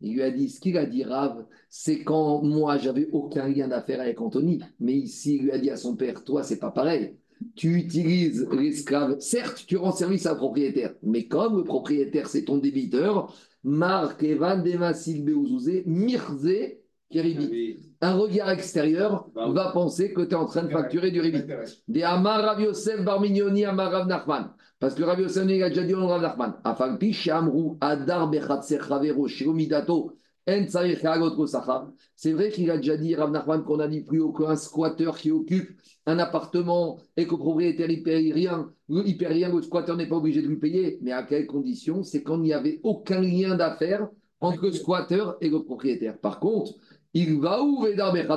Il 0.00 0.12
lui 0.12 0.22
a 0.22 0.30
dit, 0.30 0.48
ce 0.50 0.60
qu'il 0.60 0.76
a 0.76 0.86
dit 0.86 1.04
Rav, 1.04 1.46
c'est 1.68 2.02
quand 2.02 2.42
moi 2.42 2.78
j'avais 2.78 3.08
aucun 3.12 3.48
lien 3.48 3.68
d'affaire 3.68 4.00
avec 4.00 4.20
Anthony, 4.20 4.60
mais 4.80 4.94
ici 4.94 5.36
il 5.36 5.44
lui 5.44 5.52
a 5.52 5.58
dit 5.58 5.70
à 5.70 5.76
son 5.76 5.94
père, 5.94 6.24
toi 6.24 6.42
c'est 6.42 6.58
pas 6.58 6.70
pareil. 6.70 7.16
Tu 7.54 7.74
utilises 7.74 8.48
l'esclave, 8.50 9.20
certes 9.20 9.64
tu 9.66 9.76
rends 9.76 9.92
service 9.92 10.26
à 10.26 10.32
un 10.32 10.36
propriétaire, 10.36 10.94
mais 11.02 11.26
comme 11.26 11.58
le 11.58 11.64
propriétaire 11.64 12.28
c'est 12.28 12.44
ton 12.44 12.58
débiteur, 12.58 13.34
Marc 13.66 14.22
Evan 14.22 14.62
Demasil 14.62 15.24
Beouzouze, 15.24 15.82
Mirze 15.86 16.78
Keribi. 17.10 17.76
Un 18.00 18.14
regard 18.14 18.50
extérieur 18.50 19.28
va 19.34 19.72
penser 19.72 20.12
que 20.12 20.22
tu 20.22 20.30
es 20.30 20.34
en 20.36 20.46
train 20.46 20.62
de 20.62 20.70
facturer 20.70 21.10
du 21.10 21.20
ribit. 21.20 21.42
Des 21.88 22.04
Amar 22.04 22.42
Rav 22.42 22.60
Yosef 22.60 23.04
Barmignoni 23.04 23.64
Amar 23.64 23.90
Rav 23.90 24.06
Nachman. 24.06 24.52
Parce 24.78 24.94
que 24.94 25.02
Rav 25.02 25.20
Yosef 25.20 25.42
a 25.42 25.68
déjà 25.68 25.82
dit 25.82 25.94
au 25.94 26.06
Rav 26.06 26.22
Nachman. 26.22 26.54
Afal 26.62 26.96
pi 26.96 27.12
Shamru 27.12 27.76
Adar 27.80 28.30
Bechatser 28.30 28.78
Chavero 28.86 29.26
Shiromidato 29.26 30.12
C'est 30.46 32.32
vrai 32.32 32.50
qu'il 32.50 32.70
a 32.70 32.76
déjà 32.76 32.96
dit 32.96 33.16
Rav 33.16 33.32
Nachman 33.32 33.64
qu'on 33.64 33.80
a 33.80 33.88
dit 33.88 34.02
plus 34.02 34.20
haut 34.20 34.32
qu'un 34.32 34.54
squatteur 34.54 35.18
qui 35.18 35.32
occupe 35.32 35.70
un 36.06 36.20
appartement 36.20 37.00
et 37.16 37.26
que 37.26 37.32
le 37.32 37.38
propriétaire 37.38 37.88
ne 37.88 37.96
paye 37.96 38.32
rien, 38.32 38.70
il 38.88 39.16
paye 39.16 39.26
rien, 39.26 39.52
le 39.52 39.60
squatteur 39.60 39.96
n'est 39.96 40.08
pas 40.08 40.16
obligé 40.16 40.42
de 40.42 40.46
lui 40.46 40.58
payer. 40.58 40.98
Mais 41.02 41.10
à 41.10 41.24
quelles 41.24 41.46
conditions? 41.46 42.04
C'est 42.04 42.22
quand 42.22 42.36
il 42.36 42.42
n'y 42.42 42.52
avait 42.52 42.78
aucun 42.84 43.20
lien 43.20 43.56
d'affaires 43.56 44.08
entre 44.40 44.66
le 44.66 44.72
squatteur 44.72 45.36
et 45.40 45.48
le 45.48 45.64
propriétaire. 45.64 46.16
Par 46.18 46.38
contre, 46.38 46.74
il 47.12 47.40
va 47.40 47.62
où 47.62 47.84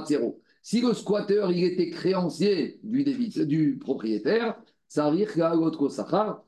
zéro 0.08 0.42
Si 0.64 0.82
le 0.82 0.94
squatteur 0.94 1.52
il 1.52 1.64
était 1.64 1.92
créancier 1.92 2.80
du, 2.82 3.04
débit, 3.04 3.46
du 3.46 3.78
propriétaire, 3.80 4.60
ça 4.88 5.12
veut 5.12 5.18
dire 5.18 5.32
qu'à 5.32 5.54
l'autre 5.54 5.90
Sahara, 5.90 6.44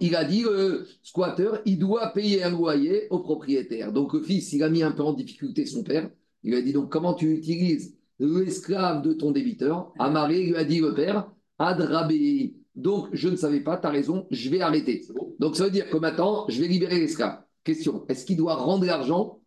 il 0.00 0.16
a 0.16 0.24
dit 0.24 0.42
le 0.42 0.86
squatteur, 1.02 1.60
il 1.64 1.78
doit 1.78 2.12
payer 2.12 2.42
un 2.42 2.50
loyer 2.50 3.06
au 3.10 3.20
propriétaire. 3.20 3.92
Donc 3.92 4.12
le 4.12 4.22
fils, 4.22 4.52
il 4.52 4.62
a 4.62 4.68
mis 4.68 4.82
un 4.82 4.92
peu 4.92 5.02
en 5.02 5.12
difficulté 5.12 5.66
son 5.66 5.82
père. 5.82 6.10
Il 6.42 6.54
a 6.54 6.62
dit 6.62 6.72
donc 6.72 6.90
comment 6.90 7.14
tu 7.14 7.32
utilises 7.32 7.96
l'esclave 8.18 9.02
de 9.02 9.12
ton 9.12 9.30
débiteur, 9.30 9.92
Amaré 9.98 10.42
lui 10.42 10.56
a 10.56 10.64
dit 10.64 10.80
le 10.80 10.94
père, 10.94 11.28
Adrabé. 11.58 12.54
Donc, 12.74 13.08
je 13.12 13.28
ne 13.28 13.36
savais 13.36 13.60
pas, 13.60 13.76
tu 13.76 13.86
as 13.86 13.90
raison, 13.90 14.26
je 14.30 14.50
vais 14.50 14.60
arrêter. 14.60 15.02
Donc, 15.38 15.56
ça 15.56 15.64
veut 15.64 15.70
dire 15.70 15.88
que 15.88 15.96
maintenant, 15.96 16.44
je 16.48 16.60
vais 16.60 16.66
libérer 16.66 16.98
l'esclave. 16.98 17.40
Question 17.62 18.04
est-ce 18.08 18.24
qu'il 18.24 18.36
doit 18.36 18.56
rendre 18.56 18.84
l'argent? 18.84 19.38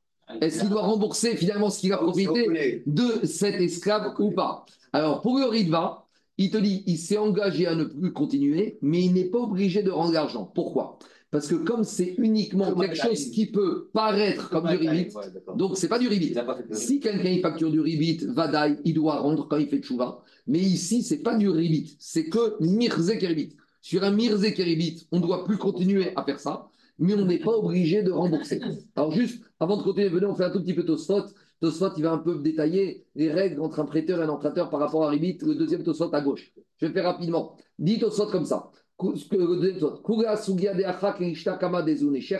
Est-ce 0.41 0.62
qu'il 0.62 0.70
doit 0.70 0.82
rembourser 0.82 1.36
finalement 1.36 1.70
ce 1.70 1.80
qu'il 1.80 1.93
a 1.93 1.98
profité 1.98 2.84
de 2.86 3.26
cet 3.26 3.56
esclave 3.56 4.14
ou 4.20 4.32
pas? 4.32 4.66
Alors, 4.93 5.22
pour 5.22 5.38
le 5.38 5.45
Ritva, 5.45 6.07
il 6.38 6.52
te 6.52 6.58
dit 6.58 6.84
il 6.86 6.98
s'est 6.98 7.18
engagé 7.18 7.68
à 7.68 7.76
ne 7.76 7.86
plus 7.86 8.14
continuer, 8.14 8.78
mais 8.82 9.04
il 9.04 9.14
n'est 9.14 9.30
pas 9.30 9.40
obligé 9.40 9.84
de 9.84 9.92
rendre 9.92 10.14
l'argent. 10.14 10.52
Pourquoi? 10.54 11.00
Parce 11.30 11.48
que 11.48 11.56
comme 11.56 11.84
c'est 11.84 12.16
uniquement 12.18 12.74
quelque 12.74 12.96
chose 12.96 13.32
qui 13.32 13.48
peut 13.48 13.90
paraître 13.92 14.50
comme 14.50 14.68
du 14.70 14.78
ribit, 14.78 15.14
donc 15.56 15.78
c'est 15.78 15.90
pas 15.90 16.00
du 16.00 16.08
ribit. 16.08 16.34
Si 16.72 17.00
quelqu'un 17.02 17.30
il 17.30 17.42
facture 17.42 17.70
du 17.70 17.82
ribit, 17.82 18.20
vadaï, 18.28 18.78
il 18.86 18.94
doit 18.94 19.20
rendre 19.20 19.48
quand 19.48 19.58
il 19.58 19.68
fait 19.68 19.82
chouva. 19.82 20.24
Mais 20.48 20.60
ici, 20.60 21.04
c'est 21.04 21.18
pas 21.18 21.36
du 21.36 21.50
ribit, 21.50 21.98
c'est 22.00 22.30
que 22.30 22.56
mirze 22.64 23.12
keribit. 23.18 23.58
Sur 23.82 24.04
un 24.04 24.12
mirze 24.12 24.54
keribit, 24.54 25.06
on 25.12 25.18
ne 25.18 25.22
doit 25.24 25.44
plus 25.44 25.58
continuer 25.58 26.14
à 26.16 26.24
faire 26.24 26.40
ça, 26.40 26.70
mais 26.98 27.14
on 27.14 27.26
n'est 27.26 27.40
pas 27.40 27.52
obligé 27.58 28.04
de 28.04 28.12
rembourser. 28.12 28.62
Alors 28.96 29.12
juste, 29.12 29.44
avant 29.60 29.78
de 29.78 29.84
continuer, 29.84 30.08
venez, 30.10 30.26
on 30.26 30.36
fait 30.36 30.46
un 30.46 30.50
tout 30.50 30.62
petit 30.62 30.74
peu 30.74 30.86
Tosfot. 30.86 31.26
Tosfot, 31.60 31.89
il 31.97 32.03
va 32.03 32.12
un 32.12 32.20
peu 32.20 32.36
détailler 32.36 33.05
les 33.16 33.32
règles 33.32 33.62
entre 33.62 33.80
un 33.80 33.86
prêteur 33.86 34.20
et 34.20 34.24
un 34.24 34.30
emprunteur 34.30 34.70
par 34.70 34.80
rapport 34.80 35.05
à 35.05 35.10
ribit. 35.10 35.38
Le 35.41 35.55
deuxième 35.55 35.84
Tosfot 35.84 36.14
à 36.14 36.22
gauche. 36.22 36.53
Je 36.78 36.86
vais 36.86 36.93
faire 36.93 37.05
rapidement. 37.05 37.55
Dit 37.80 37.99
Tosfot 37.99 38.28
comme 38.28 38.45
ça. 38.45 38.70
De. 38.99 40.03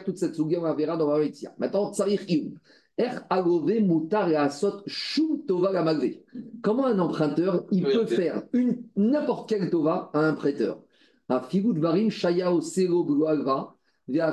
Toute 0.04 0.18
cette 0.18 0.36
sugia, 0.36 0.60
on 0.60 0.64
la 0.64 0.74
verra 0.74 0.98
dans 0.98 1.16
la 1.16 1.26
Maintenant, 1.60 1.92
tsarich 1.94 2.30
iou. 2.30 2.54
Er 2.98 3.12
Comment 6.64 6.86
un 6.88 6.98
emprunteur, 6.98 7.66
il 7.72 7.84
peut 7.84 8.08
faire 8.08 8.42
une 8.54 8.82
n'importe 8.96 9.50
quelle 9.50 9.70
tova 9.70 10.10
à 10.14 10.20
un 10.20 10.34
prêteur? 10.34 10.82
A 11.30 11.42
figut 11.42 11.78
varim 11.78 12.10
shaya 12.10 12.52
o 12.52 12.62
A 14.10 14.32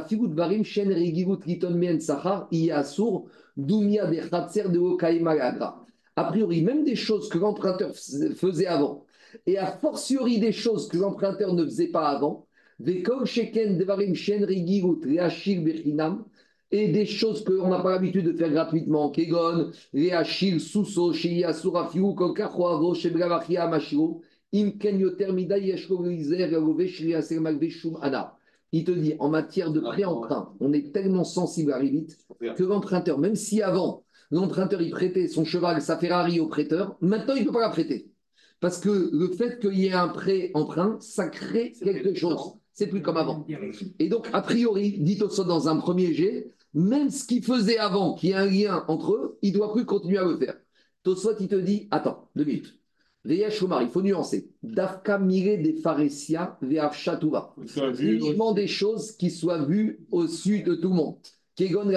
priori, 6.24 6.62
même 6.62 6.84
des 6.84 6.94
choses 6.94 7.28
que 7.28 7.38
l'emprunteur 7.38 7.90
faisait 8.36 8.66
avant, 8.66 9.04
et 9.46 9.58
a 9.58 9.66
fortiori 9.66 10.38
des 10.38 10.52
choses 10.52 10.86
que 10.86 10.96
l'emprunteur 10.96 11.54
ne 11.54 11.64
faisait 11.64 11.88
pas 11.88 12.08
avant, 12.08 12.46
et 16.70 16.88
des 16.88 17.06
choses 17.06 17.44
qu'on 17.44 17.68
n'a 17.68 17.80
pas 17.80 17.90
l'habitude 17.90 18.26
de 18.26 18.32
faire 18.32 18.50
gratuitement. 18.50 19.10
Kegon, 19.10 19.70
Reachil, 19.92 20.60
Souso, 20.60 21.12
Shia, 21.12 21.52
Surafiu, 21.52 22.14
Kokachoavo, 22.14 22.94
Shebravachia, 22.94 23.68
Mashiro, 23.68 24.22
Imken 24.52 25.00
Yoter 25.00 25.32
Mida, 25.32 25.58
Yeshko, 25.58 26.08
Izer, 26.08 26.50
Yagove, 26.50 26.88
Shria, 26.88 27.22
Sermagve, 27.22 27.68
Shum, 27.70 27.98
Ana. 28.00 28.36
Il 28.76 28.82
te 28.82 28.90
dit, 28.90 29.14
en 29.20 29.28
matière 29.28 29.70
de 29.70 29.78
pré-emprunt, 29.78 30.52
on 30.58 30.72
est 30.72 30.92
tellement 30.92 31.22
sensible 31.22 31.72
à 31.72 31.76
Rivit 31.76 32.08
que 32.40 32.64
l'emprunteur, 32.64 33.20
même 33.20 33.36
si 33.36 33.62
avant, 33.62 34.04
l'emprunteur, 34.32 34.82
il 34.82 34.90
prêtait 34.90 35.28
son 35.28 35.44
cheval, 35.44 35.80
sa 35.80 35.96
Ferrari 35.96 36.40
au 36.40 36.48
prêteur, 36.48 36.96
maintenant, 37.00 37.34
il 37.34 37.42
ne 37.42 37.46
peut 37.46 37.52
pas 37.52 37.60
la 37.60 37.68
prêter. 37.68 38.10
Parce 38.58 38.80
que 38.80 39.10
le 39.12 39.28
fait 39.28 39.60
qu'il 39.60 39.78
y 39.78 39.86
ait 39.86 39.92
un 39.92 40.08
prêt-emprunt, 40.08 40.98
ça 40.98 41.28
crée 41.28 41.70
quelque 41.84 42.14
chose. 42.14 42.54
C'est 42.72 42.88
plus 42.88 43.00
comme 43.00 43.16
avant. 43.16 43.46
Et 44.00 44.08
donc, 44.08 44.28
a 44.32 44.42
priori, 44.42 44.98
dit 44.98 45.22
au 45.22 45.44
dans 45.44 45.68
un 45.68 45.76
premier 45.76 46.12
jet, 46.12 46.50
même 46.74 47.10
ce 47.10 47.24
qu'il 47.24 47.44
faisait 47.44 47.78
avant, 47.78 48.14
qu'il 48.14 48.30
y 48.30 48.32
ait 48.32 48.34
un 48.34 48.46
lien 48.46 48.84
entre 48.88 49.12
eux, 49.12 49.38
il 49.42 49.52
ne 49.52 49.58
doit 49.58 49.72
plus 49.72 49.84
continuer 49.84 50.18
à 50.18 50.24
le 50.24 50.36
faire. 50.36 50.56
Tosfot, 51.04 51.36
il 51.38 51.46
te 51.46 51.54
dit, 51.54 51.86
attends, 51.92 52.28
deux 52.34 52.44
minutes. 52.44 52.76
Il 53.26 53.88
faut 53.90 54.02
nuancer. 54.02 54.50
Dafka 54.62 55.18
mire 55.18 55.62
des 55.62 55.74
pharésia 55.74 56.58
ve'af 56.60 56.96
shatouva. 56.96 57.54
Uniquement 57.98 58.52
des 58.52 58.66
choses 58.66 59.12
qui 59.12 59.30
soient 59.30 59.64
vues 59.64 60.04
au-dessus 60.10 60.62
de 60.62 60.74
tout 60.74 60.90
le 60.90 60.94
monde. 60.94 61.16
Kegon 61.56 61.90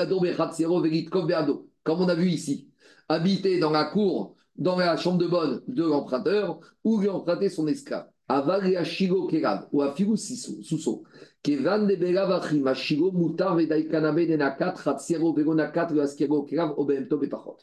Comme 1.83 2.01
on 2.01 2.07
a 2.07 2.15
vu 2.15 2.29
ici. 2.29 2.69
Habiter 3.09 3.59
dans 3.59 3.71
la 3.71 3.85
cour, 3.85 4.35
dans 4.57 4.77
la 4.77 4.95
chambre 4.97 5.17
de 5.17 5.27
bonne 5.27 5.61
de 5.67 5.83
l'emprunteur, 5.83 6.59
ou 6.83 6.99
lui 6.99 7.09
emprunter 7.09 7.49
son 7.49 7.67
esclave. 7.67 8.07
Aval 8.29 8.67
et 8.67 8.75
Ashigo 8.75 9.27
Kerav, 9.27 9.67
ou 9.71 9.81
Afigu 9.81 10.17
Suso. 10.17 11.03
Kevan 11.41 11.87
de 11.87 11.95
Belavachim, 11.95 12.67
Ashigo 12.67 13.11
Mutar 13.11 13.55
Vedaikanabe 13.55 14.27
Nenakat, 14.27 14.75
Ratsiero 14.83 15.33
Vegonakat, 15.33 15.93
Vaskiero 15.93 16.43
Kerav, 16.43 16.73
Obemto 16.77 17.17
Bepachot. 17.17 17.57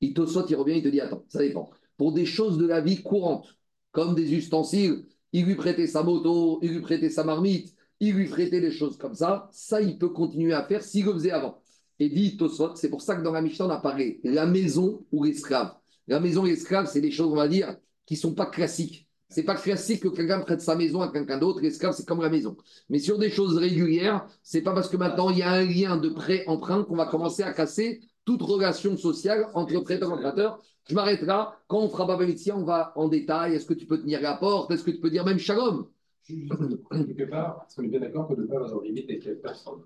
Il 0.00 0.14
te 0.14 0.24
saute, 0.24 0.50
il 0.50 0.56
revient, 0.56 0.78
il 0.78 0.82
te 0.82 0.88
dit 0.88 1.00
Attends, 1.00 1.24
ça 1.28 1.40
dépend. 1.40 1.70
Pour 1.98 2.12
des 2.12 2.24
choses 2.24 2.56
de 2.56 2.66
la 2.66 2.80
vie 2.80 3.02
courante, 3.02 3.58
comme 3.92 4.14
des 4.14 4.32
ustensiles, 4.32 5.04
il 5.32 5.44
lui 5.44 5.56
prêtait 5.56 5.86
sa 5.86 6.02
moto, 6.02 6.58
il 6.62 6.72
lui 6.72 6.80
prêtait 6.80 7.10
sa 7.10 7.24
marmite, 7.24 7.74
il 8.00 8.14
lui 8.14 8.28
prêtait 8.28 8.62
des 8.62 8.70
choses 8.70 8.96
comme 8.96 9.14
ça, 9.14 9.50
ça 9.52 9.82
il 9.82 9.98
peut 9.98 10.08
continuer 10.08 10.54
à 10.54 10.64
faire 10.64 10.82
s'il 10.82 11.04
le 11.04 11.12
faisait 11.12 11.32
avant. 11.32 11.60
Et 11.98 12.08
dit 12.08 12.36
Tosot, 12.36 12.76
c'est 12.76 12.88
pour 12.88 13.02
ça 13.02 13.16
que 13.16 13.22
dans 13.22 13.32
la 13.32 13.42
Mishnah 13.42 13.66
on 13.66 13.70
apparaît 13.70 14.20
la 14.24 14.46
maison 14.46 15.04
ou 15.12 15.24
l'esclave. 15.24 15.74
La 16.06 16.20
maison 16.20 16.46
et 16.46 16.50
l'esclave, 16.50 16.88
c'est 16.90 17.00
des 17.00 17.10
choses, 17.10 17.30
on 17.30 17.36
va 17.36 17.48
dire, 17.48 17.76
qui 18.06 18.14
ne 18.14 18.18
sont 18.20 18.34
pas 18.34 18.46
classiques. 18.46 19.06
C'est 19.28 19.42
pas 19.42 19.56
classique 19.56 20.04
que 20.04 20.08
quelqu'un 20.08 20.40
prête 20.40 20.62
sa 20.62 20.74
maison 20.74 21.02
à 21.02 21.08
quelqu'un 21.12 21.36
d'autre. 21.36 21.60
L'esclave, 21.60 21.92
c'est 21.94 22.06
comme 22.06 22.22
la 22.22 22.30
maison. 22.30 22.56
Mais 22.88 22.98
sur 22.98 23.18
des 23.18 23.28
choses 23.28 23.58
régulières, 23.58 24.26
c'est 24.42 24.62
pas 24.62 24.72
parce 24.72 24.88
que 24.88 24.96
maintenant 24.96 25.28
il 25.28 25.38
y 25.38 25.42
a 25.42 25.50
un 25.50 25.64
lien 25.64 25.98
de 25.98 26.08
prêt-emprunt 26.08 26.84
qu'on 26.84 26.96
va 26.96 27.04
commencer 27.06 27.42
à 27.42 27.52
casser 27.52 28.00
toute 28.24 28.40
relation 28.40 28.96
sociale 28.96 29.48
entre 29.52 29.78
prêteur 29.80 30.10
et 30.10 30.12
emprunteur. 30.12 30.62
Je 30.88 30.94
m'arrête 30.94 31.22
là. 31.22 31.58
Quand 31.68 31.80
on 31.80 31.88
fera 31.88 32.06
Babelitsia, 32.06 32.56
on 32.56 32.64
va 32.64 32.92
en 32.96 33.08
détail. 33.08 33.54
Est-ce 33.54 33.66
que 33.66 33.74
tu 33.74 33.86
peux 33.86 34.00
tenir 34.00 34.20
la 34.22 34.34
porte? 34.34 34.70
Est-ce 34.70 34.82
que 34.82 34.90
tu 34.90 35.00
peux 35.00 35.10
dire 35.10 35.24
même 35.24 35.38
shalom? 35.38 35.86
Quelque 36.26 37.30
part, 37.30 37.64
est-ce 37.66 37.76
qu'on 37.76 37.82
est 37.84 37.88
bien 37.88 38.00
d'accord 38.00 38.28
que 38.28 38.34
de 38.34 38.42
ne 38.42 38.46
pas 38.46 38.56
avoir 38.56 38.82
limite 38.82 39.08
avec 39.08 39.42
personne 39.42 39.80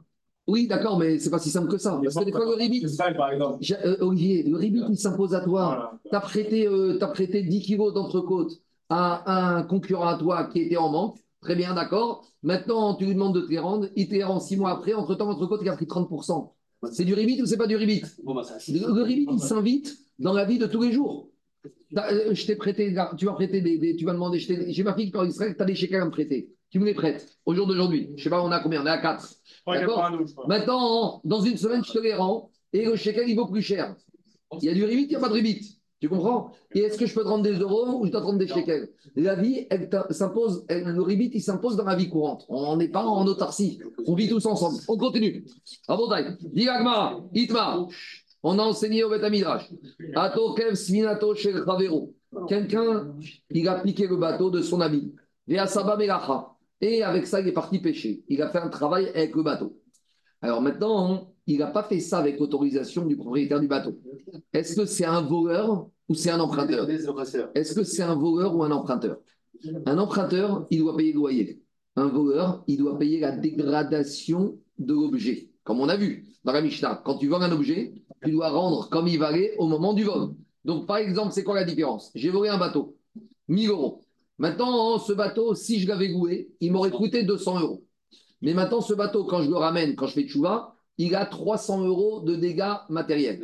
oui, 0.49 0.67
d'accord, 0.67 0.99
mais 0.99 1.19
c'est 1.21 1.31
pas 1.31 1.39
si 1.39 1.51
simple 1.51 1.71
que 1.71 1.79
ça. 1.79 2.01
Parce 2.03 2.17
que 2.17 2.25
des 2.25 2.33
fois, 2.33 2.45
le 2.45 2.55
ribit, 2.55 2.85
euh, 2.85 3.97
Olivier, 4.01 4.43
le 4.43 4.57
ribit, 4.57 4.83
il 4.89 4.99
s'impose 4.99 5.35
à 5.35 5.41
toi. 5.41 6.01
Tu 6.11 6.17
as, 6.17 6.21
prêté, 6.21 6.67
euh, 6.67 6.99
as 7.01 7.07
prêté 7.09 7.43
10 7.43 7.63
kilos 7.63 7.95
d'entrecôte 7.95 8.61
à 8.89 9.59
un 9.59 9.63
concurrent 9.63 10.09
à 10.09 10.19
toi 10.19 10.47
qui 10.47 10.63
était 10.63 10.77
en 10.77 10.91
manque. 10.91 11.17
Très 11.43 11.55
bien, 11.55 11.75
d'accord. 11.75 12.25
Maintenant, 12.43 12.95
tu 12.97 13.05
lui 13.05 13.15
demandes 13.15 13.37
de 13.37 13.43
te 13.43 13.51
les 13.51 13.59
rendre. 13.61 13.89
Il 13.95 14.09
te 14.09 14.15
les 14.15 14.25
rend 14.25 14.41
six 14.41 14.57
mois 14.57 14.71
après. 14.71 14.95
Entre-temps, 14.95 15.27
votre 15.27 15.47
côté, 15.47 15.65
il 15.65 15.69
a 15.69 15.77
pris 15.77 15.87
30%. 15.87 16.51
C'est 16.91 17.05
du 17.05 17.15
ribit 17.15 17.41
ou 17.41 17.47
c'est 17.47 17.57
pas 17.57 17.69
du 17.69 17.77
ribit? 17.77 18.03
Bah, 18.25 18.43
Le, 18.69 19.03
ribit, 19.03 19.29
il 19.31 19.39
s'invite 19.39 19.97
dans 20.19 20.33
la 20.33 20.45
vie 20.45 20.59
de 20.59 20.67
tous 20.67 20.83
les 20.83 20.93
jours. 20.93 21.29
Euh, 21.97 22.35
je 22.35 22.47
t'ai 22.47 22.57
prêté, 22.57 22.95
tu 23.19 23.27
vas 23.27 23.33
prêter 23.33 23.61
des, 23.61 23.97
tu 23.97 24.05
vas 24.05 24.13
demander, 24.13 24.39
j'ai 24.39 24.83
ma 24.83 24.95
fille 24.95 25.07
qui 25.07 25.11
parle 25.13 25.29
d'Israël, 25.29 25.55
tu 25.57 25.63
as 25.63 25.67
des 25.67 25.75
chèques 25.75 25.93
à 25.95 26.05
me 26.05 26.11
prêter. 26.11 26.51
Tu 26.71 26.79
me 26.79 26.87
les 26.87 26.95
prêtes 26.95 27.37
au 27.45 27.55
jour 27.55 27.67
d'aujourd'hui. 27.67 28.11
Je 28.17 28.25
sais 28.25 28.31
pas, 28.31 28.43
on 28.43 28.51
a 28.51 28.59
combien 28.61 28.83
On 28.83 28.87
est 28.87 28.91
à 28.91 28.99
4. 28.99 29.35
D'accord 29.67 30.11
Maintenant, 30.49 31.21
dans 31.25 31.43
une 31.43 31.59
semaine, 31.59 31.85
je 31.85 31.93
te 31.93 31.99
les 31.99 32.15
rends 32.15 32.51
et 32.73 32.87
le 32.87 32.97
chèque, 32.97 33.21
il 33.27 33.37
vaut 33.37 33.47
plus 33.47 33.61
cher. 33.61 33.95
Il 34.61 34.65
y 34.65 34.69
a 34.71 34.75
du 34.75 34.85
ribit, 34.85 35.03
il 35.03 35.09
n'y 35.09 35.17
a 35.17 35.21
pas 35.21 35.29
de 35.29 35.35
ribit. 35.35 35.79
Tu 36.01 36.09
comprends? 36.09 36.51
Et 36.75 36.81
est-ce 36.81 36.99
que 36.99 37.07
je 37.07 37.15
peux 37.15 37.23
te 37.23 37.29
rendre 37.29 37.45
des 37.45 37.53
euros 37.53 38.01
ou 38.01 38.07
je 38.07 38.11
dois 38.11 38.21
te 38.21 38.27
rendre 38.27 38.39
des 38.41 38.49
shekels 38.49 38.89
La 39.15 39.37
vie, 39.37 39.69
elle 39.71 39.89
s'impose, 40.11 40.65
le 40.69 41.01
ribit, 41.01 41.31
il 41.33 41.41
s'impose 41.41 41.77
dans 41.77 41.85
la 41.85 41.95
vie 41.95 42.09
courante. 42.09 42.45
On 42.49 42.77
n'est 42.77 42.89
pas 42.89 43.05
en 43.05 43.25
autarcie. 43.25 43.79
On 44.07 44.15
vit 44.17 44.29
tous 44.29 44.45
ensemble. 44.47 44.79
On 44.89 44.97
continue. 44.97 45.45
Abondaï. 45.87 46.37
Diagma, 46.41 47.21
Itma. 47.35 47.87
On 48.43 48.59
a 48.59 48.63
enseigné 48.63 49.05
au 49.05 49.11
Betamidrash. 49.11 49.71
Ato 50.15 50.55
kev 50.55 50.75
sminato 50.75 51.35
shel 51.35 51.65
Quelqu'un, 52.49 53.15
il 53.51 53.69
a 53.69 53.81
piqué 53.81 54.07
le 54.07 54.17
bateau 54.17 54.51
de 54.51 54.63
son 54.63 54.81
ami. 54.81 55.15
Et 55.49 55.59
avec 57.03 57.27
ça, 57.27 57.41
il 57.41 57.49
est 57.49 57.53
parti 57.53 57.79
pêcher. 57.79 58.25
Il 58.29 58.43
a 58.43 58.49
fait 58.49 58.59
un 58.59 58.69
travail 58.69 59.09
avec 59.09 59.35
le 59.37 59.43
bateau. 59.43 59.79
Alors 60.41 60.61
maintenant, 60.61 61.33
il 61.47 61.59
n'a 61.59 61.69
pas 61.69 61.85
fait 61.85 62.01
ça 62.01 62.19
avec 62.19 62.41
l'autorisation 62.41 63.05
du 63.07 63.17
propriétaire 63.17 63.61
du 63.61 63.69
bateau. 63.69 63.99
Est-ce 64.53 64.77
que 64.77 64.87
c'est 64.87 65.05
un 65.05 65.21
voleur 65.21 65.89
ou 66.09 66.15
c'est 66.15 66.31
un 66.31 66.41
emprunteur? 66.41 66.89
Est-ce 66.89 67.75
que 67.75 67.85
c'est 67.85 68.03
un 68.03 68.15
voleur 68.15 68.57
ou 68.57 68.63
un 68.63 68.71
emprunteur? 68.71 69.19
Un 69.87 69.99
emprunteur, 69.99 70.67
il 70.71 70.81
doit 70.81 70.97
payer 70.97 71.13
le 71.13 71.19
loyer. 71.19 71.63
Un 71.95 72.09
voleur, 72.09 72.65
il 72.67 72.79
doit 72.79 72.99
payer 72.99 73.21
la 73.21 73.33
dégradation 73.33 74.59
de 74.79 74.95
l'objet. 74.95 75.52
Comme 75.65 75.81
on 75.81 75.89
a 75.89 75.97
vu 75.97 76.27
dans 76.45 76.53
la 76.53 76.61
Mishnah, 76.61 77.03
quand 77.05 77.19
tu 77.19 77.29
vends 77.29 77.41
un 77.41 77.53
objet, 77.53 77.95
tu 78.25 78.31
dois 78.31 78.51
rendre 78.51 78.89
comme 78.89 79.09
il 79.09 79.19
valait 79.19 79.55
au 79.59 79.69
moment 79.69 79.93
du 79.93 80.05
vol. 80.05 80.35
Donc, 80.65 80.87
par 80.87 80.97
exemple, 80.99 81.33
c'est 81.33 81.45
quoi 81.45 81.55
la 81.55 81.65
différence? 81.65 82.11
J'ai 82.15 82.31
volé 82.31 82.49
un 82.49 82.59
bateau, 82.59 82.97
1000 83.49 83.71
euros. 83.71 84.05
Maintenant, 84.39 84.99
ce 84.99 85.13
bateau, 85.13 85.55
si 85.55 85.81
je 85.81 85.89
l'avais 85.89 86.09
loué, 86.09 86.51
il 86.61 86.73
m'aurait 86.73 86.91
coûté 86.91 87.23
200 87.23 87.61
euros. 87.61 87.85
Mais 88.41 88.55
maintenant, 88.55 88.81
ce 88.81 88.95
bateau, 88.95 89.25
quand 89.25 89.43
je 89.43 89.51
le 89.51 89.57
ramène, 89.57 89.95
quand 89.95 90.07
je 90.07 90.15
fais 90.15 90.27
chouva, 90.27 90.75
il 90.99 91.15
a 91.15 91.27
300 91.27 91.85
euros 91.85 92.21
de 92.21 92.35
dégâts 92.35 92.75
matériels. 92.89 93.41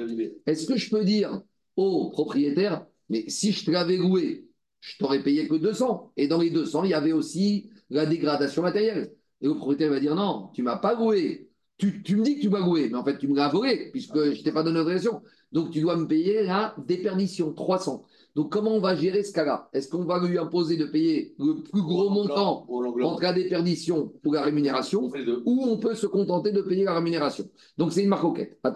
Est-ce 0.47 0.67
que 0.67 0.77
je 0.77 0.91
peux 0.91 1.05
dire 1.05 1.41
au 1.77 2.11
propriétaire, 2.11 2.85
mais 3.09 3.29
si 3.29 3.53
je 3.53 3.65
te 3.65 3.71
l'avais 3.71 3.97
loué, 3.97 4.49
je 4.81 4.97
t'aurais 4.99 5.23
payé 5.23 5.47
que 5.49 5.55
200 5.55 6.13
Et 6.17 6.27
dans 6.29 6.39
les 6.39 6.51
200, 6.51 6.85
il 6.85 6.91
y 6.91 6.95
avait 6.95 7.13
aussi 7.13 7.71
la 7.91 8.07
dégradation 8.07 8.63
matérielle. 8.63 9.13
Et 9.41 9.47
le 9.47 9.55
propriétaire 9.55 9.91
va 9.91 10.01
dire 10.01 10.17
non, 10.17 10.51
tu 10.53 10.63
m'as 10.63 10.77
pas 10.77 10.95
loué 10.95 11.48
tu, 11.79 12.03
tu 12.03 12.17
me 12.17 12.25
dis 12.25 12.37
que 12.37 12.41
tu 12.43 12.49
m'as 12.51 12.61
loué, 12.61 12.89
mais 12.91 12.99
en 12.99 13.05
fait, 13.05 13.19
tu 13.19 13.29
me 13.29 13.37
l'as 13.37 13.49
volé, 13.49 13.91
puisque 13.93 14.33
je 14.33 14.43
t'ai 14.43 14.53
pas 14.53 14.63
donné 14.63 14.79
d'autorisation. 14.79 15.23
Donc, 15.53 15.71
tu 15.71 15.81
dois 15.81 15.97
me 15.97 16.07
payer 16.07 16.43
la 16.43 16.75
déperdition, 16.87 17.53
300. 17.55 18.05
Donc, 18.35 18.53
comment 18.53 18.73
on 18.73 18.81
va 18.81 18.95
gérer 18.95 19.23
ce 19.23 19.33
cas-là? 19.33 19.69
Est-ce 19.73 19.89
qu'on 19.89 20.05
va 20.05 20.25
lui 20.25 20.39
imposer 20.39 20.77
de 20.77 20.85
payer 20.85 21.35
le 21.39 21.63
plus 21.63 21.83
gros 21.83 22.11
montant 22.11 22.67
entre 22.69 23.23
la 23.23 23.33
déperdition 23.33 24.13
ou 24.25 24.33
la 24.33 24.43
rémunération 24.43 25.11
ou 25.45 25.65
on 25.65 25.79
peut 25.79 25.95
se 25.95 26.07
contenter 26.07 26.53
de 26.53 26.61
payer 26.63 26.85
la 26.85 26.95
rémunération? 26.95 27.49
Donc 27.79 27.93
c'est 27.93 28.03
une 28.03 28.11
maroquette. 28.11 28.59
Il 28.65 28.69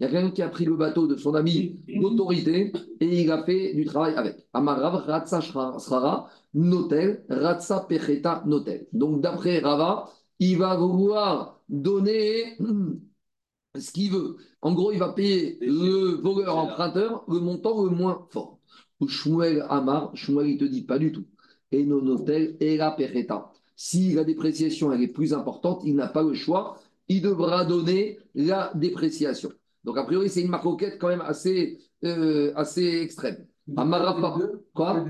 y 0.00 0.04
a 0.04 0.08
quelqu'un 0.08 0.30
qui 0.30 0.42
a 0.42 0.48
pris 0.48 0.64
le 0.64 0.76
bateau 0.76 1.06
de 1.06 1.16
son 1.16 1.34
ami 1.34 1.78
d'autorité 1.88 2.72
et 3.00 3.22
il 3.22 3.30
a 3.30 3.42
fait 3.44 3.74
du 3.74 3.84
travail 3.84 4.14
avec. 4.14 4.46
Amarav 4.54 5.04
Ratsa 5.06 5.40
Srara 5.42 6.28
Notel 6.54 7.24
Ratsa 7.28 7.84
Pecheta 7.88 8.44
Notel. 8.46 8.86
Donc 8.92 9.20
d'après 9.20 9.58
Rava, 9.58 10.08
il 10.38 10.58
va 10.58 10.76
vouloir 10.76 11.60
donner 11.68 12.56
ce 13.78 13.90
qu'il 13.92 14.12
veut. 14.12 14.36
En 14.62 14.72
gros, 14.72 14.92
il 14.92 14.98
va 14.98 15.12
payer 15.12 15.58
le 15.60 16.20
voleur 16.20 16.56
emprunteur 16.56 17.24
le 17.28 17.40
montant 17.40 17.82
le 17.84 17.90
moins 17.90 18.26
fort. 18.30 18.58
Ou 19.00 19.08
Shmuel 19.08 19.64
Amar, 19.68 20.16
Shmuel 20.16 20.48
il 20.48 20.58
te 20.58 20.64
dit 20.64 20.82
pas 20.82 20.98
du 20.98 21.12
tout. 21.12 21.26
Et 21.70 21.84
non 21.84 22.02
Notel 22.02 22.56
et 22.60 22.76
la 22.76 22.90
Pecheta. 22.90 23.52
Si 23.76 24.12
la 24.14 24.24
dépréciation 24.24 24.92
elle 24.92 25.02
est 25.02 25.08
plus 25.08 25.32
importante, 25.34 25.82
il 25.84 25.94
n'a 25.94 26.08
pas 26.08 26.22
le 26.22 26.34
choix. 26.34 26.78
Il 27.08 27.22
devra 27.22 27.64
donner 27.64 28.18
la 28.34 28.72
dépréciation. 28.74 29.50
Donc, 29.84 29.96
a 29.96 30.04
priori, 30.04 30.28
c'est 30.28 30.42
une 30.42 30.50
maroquette 30.50 30.98
quand 30.98 31.08
même 31.08 31.22
assez, 31.22 31.78
euh, 32.04 32.52
assez 32.56 33.00
extrême. 33.00 33.46
Amara. 33.76 34.38
Quoi? 34.74 35.04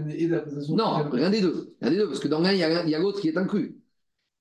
Non, 0.68 1.08
rien 1.10 1.30
des 1.30 1.40
deux. 1.40 1.74
Rien 1.80 1.90
des 1.90 1.96
deux, 1.96 2.06
parce 2.06 2.20
que 2.20 2.28
dans 2.28 2.40
l'un, 2.40 2.52
il 2.52 2.58
y 2.58 2.62
a, 2.62 2.84
il 2.84 2.90
y 2.90 2.94
a 2.94 2.98
l'autre 2.98 3.20
qui 3.20 3.28
est 3.28 3.36
inclus. 3.36 3.80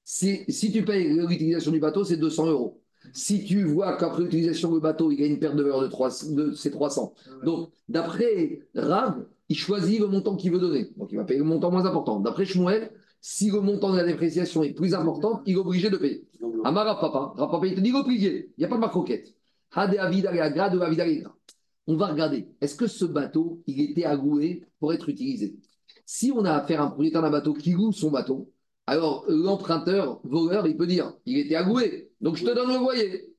Si, 0.10 0.45
si 0.47 0.72
tu 0.72 0.86
payes 0.86 1.10
l'utilisation 1.10 1.70
du 1.70 1.82
bateau, 1.82 2.05
c'est 2.05 2.16
200 2.16 2.47
euros. 2.47 2.82
Si 3.12 3.43
tu 3.43 3.66
vois 3.66 3.97
qu'après 3.97 4.24
l'utilisation 4.24 4.72
du 4.72 4.80
bateau, 4.80 5.12
il 5.12 5.20
y 5.20 5.24
a 5.26 5.28
une 5.28 5.38
perte 5.38 5.58
de 5.58 5.64
valeur 5.64 5.82
de, 5.82 5.88
300, 5.88 6.32
de 6.32 6.53
c'est 6.53 6.72
300. 6.72 7.14
Donc, 7.43 7.72
d'après 7.89 8.62
Rav, 8.74 9.26
il 9.49 9.58
choisit 9.58 9.99
le 9.99 10.08
montant 10.08 10.38
qu'il 10.38 10.53
veut 10.53 10.60
donner. 10.60 10.91
Donc, 10.95 11.10
il 11.12 11.18
va 11.18 11.26
payer 11.26 11.39
le 11.39 11.45
montant 11.45 11.72
moins 11.72 11.86
important. 11.86 12.22
D'après 12.22 12.45
Shmuel, 12.45 12.93
si 13.20 13.51
le 13.51 13.60
montant 13.60 13.91
de 13.91 13.97
la 13.97 14.05
dépréciation 14.05 14.64
est 14.64 14.72
plus 14.72 14.93
important, 14.93 15.41
il 15.45 15.55
est 15.55 15.58
obligé 15.58 15.89
de 15.89 15.97
payer. 15.97 16.26
Amara 16.64 17.01
Papa, 17.01 17.34
Rav 17.36 17.51
Papa, 17.51 17.68
il 17.68 17.76
te 17.76 17.82
dit 17.82 17.91
obligé. 17.91 18.53
Il 18.58 18.62
n'y 18.62 18.66
a 18.66 18.70
pas 18.70 18.78
de 18.78 18.82
Gagra. 20.95 21.36
On 21.86 21.97
va 21.97 22.08
regarder, 22.08 22.47
est-ce 22.62 22.78
que 22.78 22.88
ce 22.88 23.03
bateau, 23.03 23.62
il 23.68 23.82
était 23.82 24.05
alloué 24.05 24.64
pour 24.80 24.93
être 24.93 25.10
utilisé? 25.10 25.58
Si 26.05 26.32
on 26.34 26.45
a 26.45 26.53
affaire 26.53 26.80
à 26.80 26.86
un 26.86 26.88
propriétaire 26.88 27.22
d'un 27.22 27.30
bateau 27.30 27.53
qui 27.53 27.72
loue 27.72 27.91
son 27.91 28.10
bateau, 28.10 28.49
alors 28.88 29.26
l'emprunteur, 29.28 30.22
voleur, 30.24 30.66
il 30.66 30.78
peut 30.78 30.88
dire, 30.88 31.14
il 31.26 31.38
était 31.38 31.56
alloué, 31.56 32.10
donc 32.22 32.38
je 32.38 32.46
te 32.46 32.56
donne 32.56 32.70
le 32.70 32.80
loyer. 32.80 33.34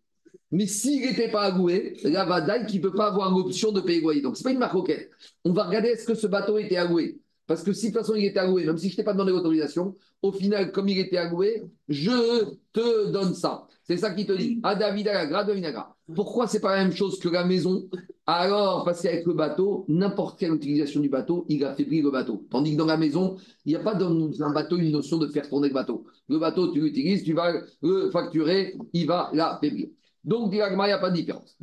Mais 0.51 0.67
s'il 0.67 1.03
n'était 1.03 1.31
pas 1.31 1.43
alloué, 1.43 1.97
là, 2.05 2.25
Vadaï 2.25 2.67
qui 2.67 2.79
ne 2.79 2.83
peut 2.83 2.95
pas 2.95 3.09
avoir 3.09 3.31
l'option 3.37 3.71
de 3.73 3.81
payer 3.81 3.99
le 3.99 4.05
loyer. 4.05 4.23
Donc, 4.23 4.37
ce 4.37 4.41
n'est 4.41 4.45
pas 4.45 4.53
une 4.53 4.59
maroquette. 4.59 5.11
On 5.45 5.53
va 5.53 5.65
regarder 5.65 5.89
est-ce 5.89 6.07
que 6.07 6.15
ce 6.15 6.27
bateau 6.27 6.59
était 6.59 6.77
alloué. 6.77 7.21
Parce 7.47 7.63
que 7.63 7.73
si 7.73 7.89
de 7.89 7.93
toute 7.93 8.01
façon 8.01 8.15
il 8.15 8.25
était 8.25 8.39
alloué, 8.39 8.65
même 8.65 8.79
si 8.79 8.89
je 8.89 8.95
ne 8.95 8.97
t'ai 8.97 9.05
pas 9.05 9.13
demandé 9.13 9.33
l'autorisation, 9.33 9.95
au 10.23 10.33
final, 10.33 10.73
comme 10.73 10.89
il 10.89 10.99
était 10.99 11.17
alloué, 11.17 11.65
je 11.89 12.45
te 12.73 13.11
donne 13.11 13.35
ça. 13.35 13.67
C'est 13.89 13.97
ça 13.97 14.11
qui 14.11 14.27
te 14.27 14.33
dit. 14.33 14.61
Adavida 14.63 15.25
Vinagra. 15.55 15.97
Pourquoi 16.15 16.47
c'est 16.47 16.61
pas 16.61 16.77
la 16.77 16.85
même 16.85 16.93
chose 16.93 17.19
que 17.19 17.29
la 17.31 17.45
maison? 17.45 17.89
Alors, 18.27 18.85
parce 18.85 19.01
qu'avec 19.01 19.25
le 19.25 19.33
bateau, 19.33 19.87
n'importe 19.89 20.39
quelle 20.39 20.53
utilisation 20.53 21.01
du 21.01 21.09
bateau, 21.09 21.47
il 21.49 21.65
affaiblit 21.65 22.03
le 22.03 22.11
bateau. 22.11 22.45
Tandis 22.51 22.73
que 22.73 22.77
dans 22.77 22.85
la 22.85 22.99
maison, 22.99 23.37
il 23.65 23.71
n'y 23.71 23.77
a 23.77 23.81
pas 23.81 23.95
dans 23.95 24.43
un 24.43 24.53
bateau 24.53 24.77
une 24.77 24.93
notion 24.93 25.17
de 25.17 25.27
faire 25.29 25.49
tourner 25.49 25.69
le 25.69 25.75
bateau. 25.75 26.05
Le 26.29 26.39
bateau, 26.39 26.71
tu 26.71 26.81
l'utilises, 26.81 27.25
tu 27.25 27.33
vas 27.33 27.63
le 27.81 28.11
facturer, 28.11 28.77
il 28.93 29.07
va 29.07 29.31
l'affaiblir. 29.33 29.89
Donc, 30.23 30.53
il 30.53 30.57
n'y 30.57 30.61
a 30.61 30.99
pas 30.99 31.09
de 31.11 31.15
différence. 31.15 31.57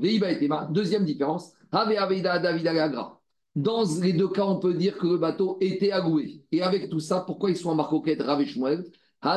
Deuxième 0.71 1.05
différence. 1.05 1.53
Dans 3.55 3.83
les 4.01 4.13
deux 4.13 4.29
cas, 4.29 4.45
on 4.45 4.59
peut 4.59 4.73
dire 4.73 4.97
que 4.97 5.05
le 5.05 5.17
bateau 5.17 5.57
était 5.61 5.91
alloué. 5.91 6.41
Et 6.51 6.63
avec 6.63 6.89
tout 6.89 6.99
ça, 6.99 7.19
pourquoi 7.19 7.51
ils 7.51 7.57
sont 7.57 7.69
en 7.69 7.75
marcoquette 7.75 8.23
Rav 8.23 8.41
et 8.41 8.47
Shmuel? 8.47 8.85
On 9.25 9.29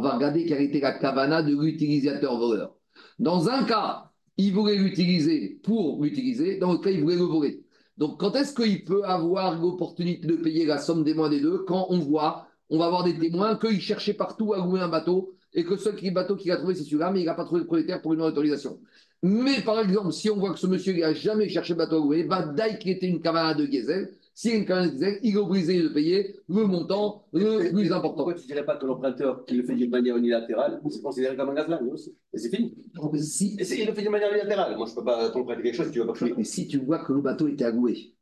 va 0.00 0.10
regarder 0.10 0.44
quelle 0.44 0.60
était 0.60 0.80
la 0.80 0.92
kavana 0.92 1.42
de 1.42 1.56
l'utilisateur 1.56 2.38
voleur. 2.38 2.76
Dans 3.18 3.48
un 3.48 3.64
cas, 3.64 4.10
il 4.36 4.52
voulait 4.52 4.76
l'utiliser 4.76 5.58
pour 5.62 6.02
l'utiliser, 6.02 6.58
dans 6.58 6.72
l'autre 6.72 6.84
cas, 6.84 6.90
il 6.90 7.00
voulait 7.00 7.16
le 7.16 7.22
voler. 7.22 7.64
Donc, 7.96 8.20
quand 8.20 8.36
est-ce 8.36 8.54
qu'il 8.54 8.84
peut 8.84 9.02
avoir 9.04 9.58
l'opportunité 9.58 10.26
de 10.26 10.36
payer 10.36 10.66
la 10.66 10.76
somme 10.76 11.04
des 11.04 11.14
moins 11.14 11.30
des 11.30 11.40
deux? 11.40 11.64
Quand 11.66 11.86
on 11.88 12.00
voit, 12.00 12.48
on 12.68 12.78
va 12.78 12.84
avoir 12.86 13.04
des 13.04 13.18
témoins 13.18 13.56
qu'il 13.56 13.80
cherchait 13.80 14.12
partout 14.12 14.52
à 14.52 14.58
louer 14.58 14.80
un 14.80 14.88
bateau 14.88 15.32
et 15.54 15.64
que 15.64 15.76
ce 15.76 15.88
bateau 16.10 16.36
qu'il 16.36 16.52
a 16.52 16.58
trouvé, 16.58 16.74
c'est 16.74 16.84
celui-là, 16.84 17.10
mais 17.10 17.20
il 17.20 17.26
n'a 17.26 17.34
pas 17.34 17.44
trouvé 17.44 17.62
de 17.62 17.66
propriétaire 17.66 18.02
pour 18.02 18.12
une 18.12 18.20
autorisation. 18.20 18.78
Mais 19.22 19.62
par 19.62 19.80
exemple, 19.80 20.12
si 20.12 20.28
on 20.30 20.36
voit 20.36 20.52
que 20.52 20.58
ce 20.58 20.66
monsieur 20.66 20.92
n'a 20.98 21.14
jamais 21.14 21.48
cherché 21.48 21.74
bateau 21.74 21.96
à 21.96 21.98
louer, 21.98 22.24
va 22.24 22.42
d'ailleurs 22.42 22.78
qui 22.78 22.90
était 22.90 23.06
une 23.06 23.20
kavana 23.20 23.54
de 23.54 23.66
Gezel, 23.66 24.10
s'il 24.40 24.52
y 24.52 24.54
a 24.54 24.56
une 24.56 24.64
carence 24.64 24.92
diesel, 24.92 25.18
il 25.22 25.34
est 25.34 25.38
obligé 25.38 25.82
de 25.82 25.88
payer 25.88 26.34
le 26.48 26.64
montant 26.64 27.26
le 27.34 27.70
plus 27.70 27.92
important. 27.92 28.16
Pourquoi 28.16 28.32
tu 28.34 28.40
ne 28.42 28.46
dirais 28.46 28.64
pas 28.64 28.76
que 28.76 28.86
l'emprunteur 28.86 29.44
qui 29.44 29.54
le 29.54 29.64
fait 29.64 29.74
d'une 29.74 29.90
manière 29.90 30.16
unilatérale, 30.16 30.80
c'est 30.88 31.02
considéré 31.02 31.36
comme 31.36 31.50
un 31.50 31.54
gazlan 31.54 31.80
aussi 31.92 32.16
Et 32.32 32.38
c'est 32.38 32.48
fini. 32.48 32.74
Si, 33.20 33.56
Et 33.60 33.80
il 33.82 33.86
le 33.86 33.92
fait 33.92 34.00
d'une 34.00 34.10
manière 34.10 34.30
unilatérale. 34.30 34.78
Moi, 34.78 34.86
je 34.86 34.92
ne 34.92 34.96
peux 34.96 35.04
pas 35.04 35.28
t'emprunter 35.28 35.62
quelque 35.62 35.74
chose 35.76 35.88
que 35.88 35.92
tu 35.92 35.98
ne 35.98 36.04
vas 36.04 36.14
pas 36.14 36.18
payer. 36.18 36.34
mais 36.38 36.44
si 36.44 36.66
tu 36.68 36.78
vois 36.78 37.04
que 37.04 37.12
le 37.12 37.20
bateau 37.20 37.48
était 37.48 37.64
agoué, 37.66 38.14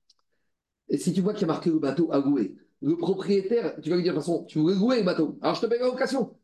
et 0.88 0.98
si 0.98 1.12
tu 1.12 1.20
vois 1.20 1.34
qu'il 1.34 1.42
y 1.42 1.44
a 1.44 1.48
marqué 1.48 1.70
le 1.70 1.78
bateau 1.78 2.12
agoué, 2.12 2.56
le 2.82 2.96
propriétaire, 2.96 3.80
tu 3.80 3.90
vas 3.90 3.96
lui 3.96 4.02
dire 4.02 4.12
de 4.14 4.18
toute 4.18 4.26
façon, 4.26 4.44
tu 4.46 4.58
veux 4.58 4.74
louer 4.74 4.98
le 4.98 5.04
bateau, 5.04 5.38
alors 5.42 5.54
je 5.54 5.60
te 5.60 5.66
paye 5.66 5.78
la 5.78 5.86
location. 5.86 6.36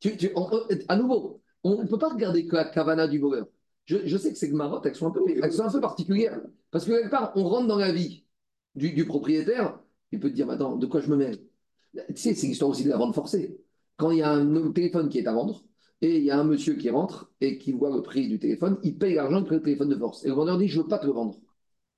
Tu, 0.00 0.16
tu- 0.16 0.30
on- 0.36 0.48
on- 0.52 0.68
à 0.88 0.96
nouveau, 0.96 1.42
on 1.64 1.82
ne 1.82 1.88
peut 1.88 1.98
pas 1.98 2.10
regarder 2.10 2.46
que 2.46 2.56
la 2.56 2.64
cavana 2.66 3.08
du 3.08 3.18
voleur. 3.18 3.46
Je, 3.86 3.98
je 4.06 4.16
sais 4.16 4.32
que 4.32 4.38
ces 4.38 4.52
marottes, 4.52 4.86
elles 4.86 4.94
sont 4.96 5.08
un 5.08 5.10
peu, 5.10 5.22
elles 5.28 5.52
sont 5.52 5.64
un 5.64 5.70
peu 5.72 5.80
particulières. 5.80 6.40
Parce 6.70 6.84
que 6.86 6.92
quelque 6.92 7.10
part, 7.10 7.32
on 7.36 7.44
rentre 7.44 7.68
dans 7.68 7.78
la 7.78 7.92
vie 7.92 8.23
du, 8.74 8.92
du 8.92 9.04
propriétaire, 9.04 9.78
il 10.12 10.20
peut 10.20 10.30
te 10.30 10.34
dire, 10.34 10.48
attends, 10.50 10.76
de 10.76 10.86
quoi 10.86 11.00
je 11.00 11.10
me 11.10 11.16
mêle? 11.16 11.38
Tu 11.94 12.16
sais, 12.16 12.34
c'est 12.34 12.46
l'histoire 12.46 12.70
aussi 12.70 12.84
de 12.84 12.90
la 12.90 12.96
vente 12.96 13.14
forcée. 13.14 13.58
Quand 13.96 14.10
il 14.10 14.18
y 14.18 14.22
a 14.22 14.30
un 14.30 14.72
téléphone 14.72 15.08
qui 15.08 15.18
est 15.18 15.26
à 15.26 15.32
vendre, 15.32 15.64
et 16.00 16.18
il 16.18 16.24
y 16.24 16.30
a 16.30 16.38
un 16.38 16.44
monsieur 16.44 16.74
qui 16.74 16.90
rentre 16.90 17.30
et 17.40 17.56
qui 17.56 17.72
voit 17.72 17.94
le 17.94 18.02
prix 18.02 18.28
du 18.28 18.38
téléphone, 18.38 18.78
il 18.82 18.98
paye 18.98 19.14
l'argent 19.14 19.42
pour 19.42 19.52
le 19.52 19.62
téléphone 19.62 19.88
de 19.88 19.96
force. 19.96 20.24
Et 20.24 20.28
le 20.28 20.34
vendeur 20.34 20.58
dit, 20.58 20.68
je 20.68 20.78
ne 20.78 20.82
veux 20.82 20.88
pas 20.88 20.98
te 20.98 21.06
le 21.06 21.12
vendre. 21.12 21.38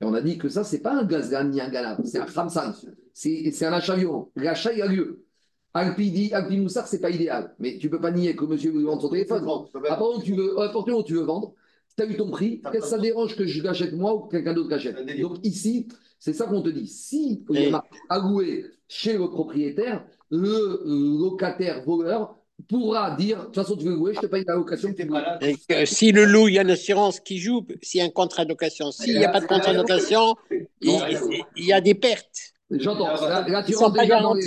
Et 0.00 0.04
on 0.04 0.12
a 0.14 0.20
dit 0.20 0.36
que 0.38 0.48
ça, 0.48 0.62
c'est 0.62 0.80
pas 0.80 0.94
un 0.94 1.04
gazgan 1.04 1.44
ni 1.44 1.60
un 1.60 1.70
galab, 1.70 2.04
c'est 2.04 2.18
un 2.18 2.26
khamsan. 2.26 2.74
C'est 3.14 3.64
un 3.64 3.72
achat 3.72 3.96
violent. 3.96 4.30
L'achat, 4.36 4.72
il 4.72 4.82
a 4.82 4.86
lieu. 4.86 5.24
Alpi 5.72 6.10
dit, 6.10 6.32
Alpi 6.32 6.58
Moussar, 6.58 6.86
c'est 6.86 7.00
pas 7.00 7.10
idéal. 7.10 7.54
Mais 7.58 7.78
tu 7.78 7.88
peux 7.90 8.00
pas 8.00 8.10
nier 8.10 8.36
que 8.36 8.44
monsieur 8.44 8.70
veut 8.70 8.82
vendre 8.82 9.00
son 9.02 9.08
téléphone. 9.08 9.44
À 9.88 9.96
part 9.96 10.16
où 10.16 10.22
tu 10.22 10.34
veux, 10.34 10.60
à 10.60 10.68
partir 10.68 10.98
où 10.98 11.02
tu 11.02 11.14
veux 11.14 11.22
vendre, 11.22 11.54
tu 11.96 12.02
as 12.02 12.06
eu 12.06 12.16
ton 12.16 12.30
prix, 12.30 12.60
qu'est-ce 12.60 12.84
que 12.84 12.88
ça 12.88 12.98
dérange 12.98 13.36
que 13.36 13.46
je 13.46 13.62
l'achète 13.62 13.94
moi 13.94 14.14
ou 14.14 14.20
que 14.20 14.36
quelqu'un 14.36 14.52
d'autre 14.52 14.70
l'achète. 14.70 14.96
Donc 15.20 15.38
ici, 15.42 15.88
c'est 16.18 16.32
ça 16.32 16.46
qu'on 16.46 16.62
te 16.62 16.68
dit. 16.68 16.86
Si 16.86 17.44
il 17.50 17.60
y 17.60 17.64
Et- 17.64 17.72
a 17.72 17.84
alloué 18.08 18.64
chez 18.88 19.16
le 19.16 19.28
propriétaire, 19.28 20.04
le 20.30 20.48
euh, 20.48 21.18
locataire 21.20 21.82
voleur 21.84 22.36
pourra 22.68 23.14
dire, 23.16 23.38
de 23.38 23.44
toute 23.46 23.54
façon, 23.54 23.76
tu 23.76 23.84
veux 23.84 23.94
louer, 23.94 24.14
je 24.14 24.20
te 24.20 24.26
paye 24.26 24.44
la 24.46 24.54
location. 24.54 24.92
Que 24.92 25.84
si 25.84 26.12
le 26.12 26.24
loup, 26.24 26.48
il 26.48 26.54
y 26.54 26.58
a 26.58 26.62
une 26.62 26.70
assurance 26.70 27.20
qui 27.20 27.38
joue, 27.38 27.66
s'il 27.82 28.00
y 28.00 28.02
a 28.02 28.06
un 28.06 28.10
contrat 28.10 28.44
de 28.44 28.50
location. 28.50 28.90
S'il 28.90 29.18
n'y 29.18 29.24
a 29.24 29.28
pas 29.28 29.40
de 29.40 29.46
contrat 29.46 29.72
de 29.72 29.78
location, 29.78 30.34
il, 30.80 31.44
y 31.56 31.72
a 31.72 31.80
des 31.80 31.94
pertes. 31.94 32.54
J'entends. 32.70 33.14
Rentres 33.14 33.92
pas 33.94 34.02
déjà 34.02 34.20
dans 34.20 34.34
les. 34.34 34.46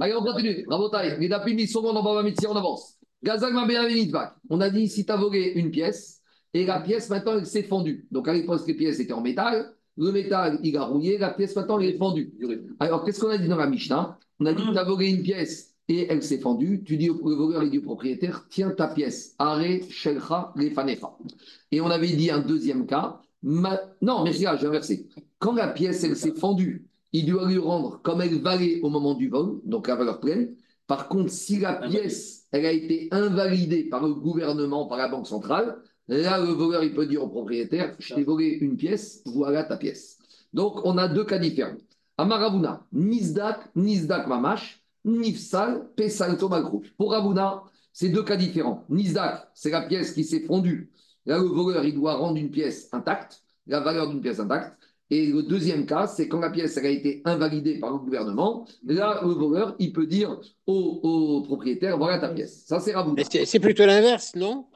Allez, 0.00 0.14
on 0.14 0.22
continue. 0.22 0.64
Rabotaï, 0.68 1.18
les 1.18 1.28
dapim, 1.28 1.56
ils 1.58 1.68
sont 1.68 1.82
bons 1.82 1.92
dans 1.92 2.02
Baba 2.02 2.22
Mitzi, 2.22 2.46
on 2.46 2.54
avance. 2.54 2.98
Gazag 3.22 3.52
Mabéavinitbak. 3.52 4.34
On 4.50 4.60
a 4.60 4.70
dit, 4.70 4.88
si 4.88 5.04
tu 5.04 5.10
as 5.10 5.16
volé 5.16 5.52
une 5.56 5.70
pièce, 5.70 6.20
et 6.54 6.64
la 6.64 6.80
pièce, 6.80 7.10
maintenant, 7.10 7.38
elle 7.38 7.46
s'est 7.46 7.64
fendue. 7.64 8.06
Donc, 8.10 8.28
à 8.28 8.32
l'époque, 8.32 8.62
les 8.66 8.74
pièces 8.74 9.00
étaient 9.00 9.12
en 9.12 9.20
métal. 9.20 9.74
Le 9.96 10.12
métal, 10.12 10.58
il 10.62 10.76
a 10.76 10.84
rouillé. 10.84 11.18
La 11.18 11.30
pièce, 11.30 11.56
maintenant, 11.56 11.78
elle 11.80 11.88
est 11.90 11.98
fendue. 11.98 12.32
Alors, 12.80 13.04
qu'est-ce 13.04 13.20
qu'on 13.20 13.28
a 13.30 13.38
dit 13.38 13.48
dans 13.48 13.56
la 13.56 13.66
Mishnah? 13.66 14.18
On 14.40 14.46
a 14.46 14.52
dit 14.52 14.62
que 14.66 14.72
tu 14.72 14.78
as 14.78 14.84
volé 14.84 15.08
une 15.10 15.22
pièce 15.22 15.74
et 15.88 16.06
elle 16.10 16.22
s'est 16.22 16.38
fendue. 16.38 16.82
Tu 16.84 16.96
dis 16.98 17.08
au 17.10 17.28
le 17.28 17.34
voleur, 17.34 17.68
dit 17.68 17.78
au 17.78 17.82
propriétaire 17.82 18.46
Tiens 18.50 18.70
ta 18.70 18.88
pièce. 18.88 19.34
Are 19.38 19.60
shelcha 19.88 20.52
lefanecha. 20.56 21.16
Et 21.72 21.80
on 21.80 21.86
avait 21.88 22.08
dit 22.14 22.30
un 22.30 22.40
deuxième 22.40 22.86
cas. 22.86 23.20
ma- 23.42 23.80
Non, 24.02 24.24
mais 24.24 24.32
regarde, 24.32 24.58
j'ai 24.60 24.66
inversé. 24.66 25.08
Quand 25.38 25.54
la 25.54 25.68
pièce, 25.68 26.04
elle 26.04 26.16
s'est 26.16 26.34
fendue, 26.34 26.86
il 27.12 27.24
doit 27.26 27.48
lui 27.48 27.58
rendre 27.58 28.00
comme 28.02 28.20
elle 28.20 28.40
valait 28.42 28.80
au 28.82 28.90
moment 28.90 29.14
du 29.14 29.28
vol, 29.28 29.60
donc 29.64 29.88
la 29.88 29.94
valeur 29.96 30.20
pleine. 30.20 30.54
Par 30.86 31.08
contre, 31.08 31.30
si 31.30 31.58
la 31.58 31.74
pièce, 31.74 32.44
elle 32.52 32.66
a 32.66 32.72
été 32.72 33.08
invalidée 33.10 33.84
par 33.84 34.06
le 34.06 34.14
gouvernement, 34.14 34.86
par 34.86 34.98
la 34.98 35.08
Banque 35.08 35.26
centrale, 35.26 35.78
là, 36.08 36.38
le 36.38 36.52
voleur, 36.52 36.84
il 36.84 36.94
peut 36.94 37.06
dire 37.06 37.22
au 37.22 37.28
propriétaire 37.28 37.96
Je 37.98 38.14
t'ai 38.14 38.24
volé 38.24 38.46
une 38.60 38.76
pièce, 38.76 39.22
voilà 39.26 39.64
ta 39.64 39.76
pièce. 39.76 40.18
Donc, 40.52 40.84
on 40.84 40.96
a 40.98 41.08
deux 41.08 41.24
cas 41.24 41.38
différents. 41.38 41.76
Amaravuna, 42.18 42.86
Nizdak, 42.92 43.70
Nizdak 43.74 44.26
Mamash, 44.26 44.80
Nifsal, 45.04 45.88
Pesalto 45.96 46.48
Malkrouch. 46.48 46.92
Pour 46.96 47.12
Ravuna, 47.12 47.62
c'est 47.92 48.08
deux 48.08 48.22
cas 48.22 48.36
différents. 48.36 48.84
Nizdak, 48.88 49.48
c'est 49.54 49.70
la 49.70 49.82
pièce 49.82 50.12
qui 50.12 50.24
s'est 50.24 50.40
fondue. 50.40 50.90
Là, 51.26 51.38
le 51.38 51.44
voleur, 51.44 51.84
il 51.84 51.94
doit 51.94 52.14
rendre 52.14 52.36
une 52.36 52.50
pièce 52.50 52.88
intacte, 52.92 53.42
la 53.66 53.80
valeur 53.80 54.08
d'une 54.08 54.20
pièce 54.20 54.38
intacte. 54.40 54.76
Et 55.08 55.26
le 55.26 55.42
deuxième 55.42 55.86
cas, 55.86 56.08
c'est 56.08 56.26
quand 56.26 56.40
la 56.40 56.50
pièce 56.50 56.76
elle 56.78 56.86
a 56.86 56.90
été 56.90 57.22
invalidée 57.24 57.78
par 57.78 57.92
le 57.92 57.98
gouvernement, 57.98 58.66
là, 58.84 59.20
le 59.22 59.32
voleur, 59.34 59.76
il 59.78 59.92
peut 59.92 60.06
dire 60.06 60.40
au, 60.66 61.00
au 61.02 61.42
propriétaire, 61.42 61.96
voilà 61.96 62.18
ta 62.18 62.28
pièce. 62.28 62.64
Ça, 62.66 62.80
c'est 62.80 62.92
c'est 63.30 63.44
c'est 63.44 63.60
plutôt 63.60 63.86
l'inverse, 63.86 64.34
non? 64.34 64.66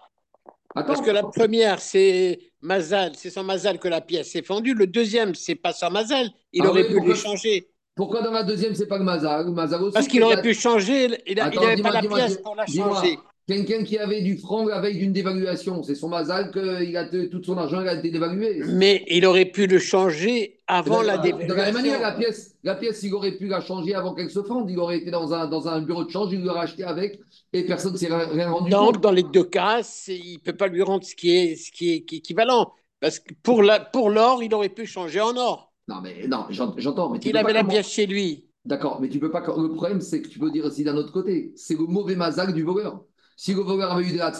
Attends, 0.74 0.86
Parce 0.86 1.00
que 1.00 1.10
la 1.10 1.22
première, 1.24 1.80
c'est 1.80 2.38
Mazal, 2.62 3.12
c'est 3.16 3.30
sans 3.30 3.42
Mazal 3.42 3.78
que 3.80 3.88
la 3.88 4.00
pièce 4.00 4.34
est 4.36 4.46
fendue. 4.46 4.74
Le 4.74 4.86
deuxième, 4.86 5.34
c'est 5.34 5.56
pas 5.56 5.72
sans 5.72 5.90
Mazal. 5.90 6.30
Il 6.52 6.62
Ah 6.64 6.68
aurait 6.70 6.82
oui, 6.82 6.88
pu 6.88 6.94
pourquoi- 6.94 7.14
l'échanger. 7.14 7.68
pourquoi 7.96 8.22
dans 8.22 8.30
la 8.30 8.44
deuxième, 8.44 8.74
c'est 8.76 8.86
pas 8.86 8.98
le 8.98 9.04
Mazal? 9.04 9.46
Le 9.46 9.52
Mazal 9.52 9.82
aussi. 9.82 9.94
Parce 9.94 10.06
qu'il 10.06 10.22
aurait 10.22 10.40
pu 10.42 10.54
changer, 10.54 11.08
il 11.26 11.36
n'avait 11.36 11.82
pas 11.82 11.90
la 11.90 12.02
pièce 12.02 12.38
pour 12.38 12.54
la 12.54 12.66
changer. 12.66 13.18
Quelqu'un 13.50 13.82
qui 13.82 13.98
avait 13.98 14.20
du 14.22 14.38
franc 14.38 14.64
la 14.66 14.80
veille 14.80 14.98
d'une 14.98 15.12
dévaluation, 15.12 15.82
c'est 15.82 15.96
son 15.96 16.08
Mazal 16.08 16.52
qu'il 16.52 16.96
a 16.96 17.04
tout 17.06 17.42
son 17.42 17.58
argent 17.58 17.80
il 17.80 17.88
a 17.88 17.94
été 17.94 18.08
dévalué. 18.10 18.62
Mais 18.74 19.04
il 19.08 19.26
aurait 19.26 19.46
pu 19.46 19.66
le 19.66 19.80
changer 19.80 20.58
avant 20.68 21.02
la 21.02 21.18
De 21.18 21.30
la 21.30 21.36
même 21.36 21.74
manière, 21.74 22.00
la 22.00 22.12
dévaluation. 22.12 22.18
pièce, 22.20 22.56
la 22.62 22.74
pièce, 22.76 23.02
il 23.02 23.12
aurait 23.12 23.32
pu 23.36 23.48
la 23.48 23.60
changer 23.60 23.94
avant 23.94 24.14
qu'elle 24.14 24.30
se 24.30 24.42
fende. 24.44 24.70
Il 24.70 24.78
aurait 24.78 24.98
été 24.98 25.10
dans 25.10 25.32
un, 25.34 25.48
dans 25.48 25.66
un 25.66 25.80
bureau 25.82 26.04
de 26.04 26.10
change, 26.10 26.32
il 26.32 26.42
l'aurait 26.44 26.60
acheté 26.60 26.84
avec 26.84 27.18
et 27.52 27.64
personne 27.66 27.92
ne 27.92 27.98
s'est 27.98 28.06
rien 28.08 28.50
rendu 28.50 28.70
Donc, 28.70 28.92
compte. 28.94 29.02
dans 29.02 29.10
les 29.10 29.24
deux 29.24 29.42
cas, 29.44 29.80
il 30.06 30.34
ne 30.34 30.38
peut 30.38 30.56
pas 30.56 30.68
lui 30.68 30.82
rendre 30.82 31.04
ce 31.04 31.16
qui 31.16 31.36
est, 31.36 31.56
ce 31.56 31.72
qui 31.72 31.92
est, 31.92 32.00
qui 32.02 32.14
est 32.14 32.18
équivalent. 32.18 32.72
Parce 33.00 33.18
que 33.18 33.34
pour 33.42 33.64
la- 33.64 33.80
pour 33.80 34.10
l'or, 34.10 34.44
il 34.44 34.54
aurait 34.54 34.68
pu 34.68 34.86
changer 34.86 35.20
en 35.20 35.36
or. 35.36 35.72
Non, 35.88 35.96
mais 36.00 36.28
non, 36.28 36.44
j'ent- 36.50 36.74
j'entends. 36.76 37.12
Il 37.24 37.36
avait 37.36 37.52
la 37.52 37.64
pièce 37.64 37.88
chez 37.88 38.06
lui. 38.06 38.46
D'accord, 38.64 39.00
mais 39.00 39.08
tu 39.08 39.18
peux 39.18 39.30
pas. 39.30 39.40
Le 39.40 39.72
problème, 39.72 40.00
c'est 40.02 40.20
que 40.22 40.28
tu 40.28 40.38
peux 40.38 40.50
dire 40.52 40.66
aussi 40.66 40.84
d'un 40.84 40.96
autre 40.96 41.10
côté, 41.12 41.52
c'est 41.56 41.74
le 41.76 41.86
mauvais 41.86 42.14
mazal 42.14 42.52
du 42.52 42.62
voleur. 42.62 43.02
Si 43.42 43.54
le 43.54 43.62
voleur 43.62 43.92
avait 43.92 44.06
eu 44.06 44.12
de 44.12 44.18
la 44.18 44.30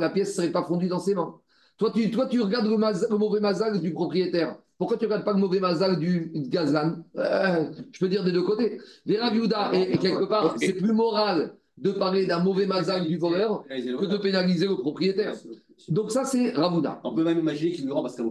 la 0.00 0.10
pièce 0.10 0.30
ne 0.30 0.34
serait 0.34 0.50
pas 0.50 0.64
fondue 0.64 0.88
dans 0.88 0.98
ses 0.98 1.14
mains. 1.14 1.32
Toi, 1.76 1.92
tu, 1.94 2.10
toi, 2.10 2.26
tu 2.26 2.40
regardes 2.40 2.66
le, 2.66 2.76
maz- 2.76 3.06
le 3.08 3.16
mauvais 3.16 3.38
mazal 3.38 3.80
du 3.80 3.92
propriétaire. 3.92 4.56
Pourquoi 4.76 4.96
tu 4.96 5.04
ne 5.04 5.10
regardes 5.10 5.24
pas 5.24 5.32
le 5.32 5.38
mauvais 5.38 5.60
mazal 5.60 5.96
du 5.96 6.32
gazlan 6.34 7.04
Euh, 7.16 7.70
Je 7.92 7.98
peux 8.00 8.08
dire 8.08 8.24
des 8.24 8.32
deux 8.32 8.42
côtés. 8.42 8.80
Vera 9.06 9.30
Viuda, 9.30 9.70
et, 9.74 9.92
et 9.92 9.98
quelque 9.98 10.24
part, 10.24 10.56
c'est 10.58 10.72
plus 10.72 10.92
moral 10.92 11.54
de 11.76 11.92
parler 11.92 12.26
d'un 12.26 12.40
mauvais 12.42 12.66
mazal 12.66 13.06
du 13.06 13.16
voleur 13.16 13.62
que 13.68 14.06
de 14.06 14.16
pénaliser 14.16 14.66
le 14.66 14.74
propriétaire. 14.74 15.34
Donc, 15.88 16.10
ça, 16.10 16.24
c'est 16.24 16.50
Ravouda. 16.50 17.00
On 17.04 17.14
peut 17.14 17.22
même 17.22 17.38
imaginer 17.38 17.70
qu'il 17.70 17.84
lui 17.84 17.92
rend 17.92 18.02
parce 18.02 18.16
qu'il 18.16 18.26
est 18.26 18.30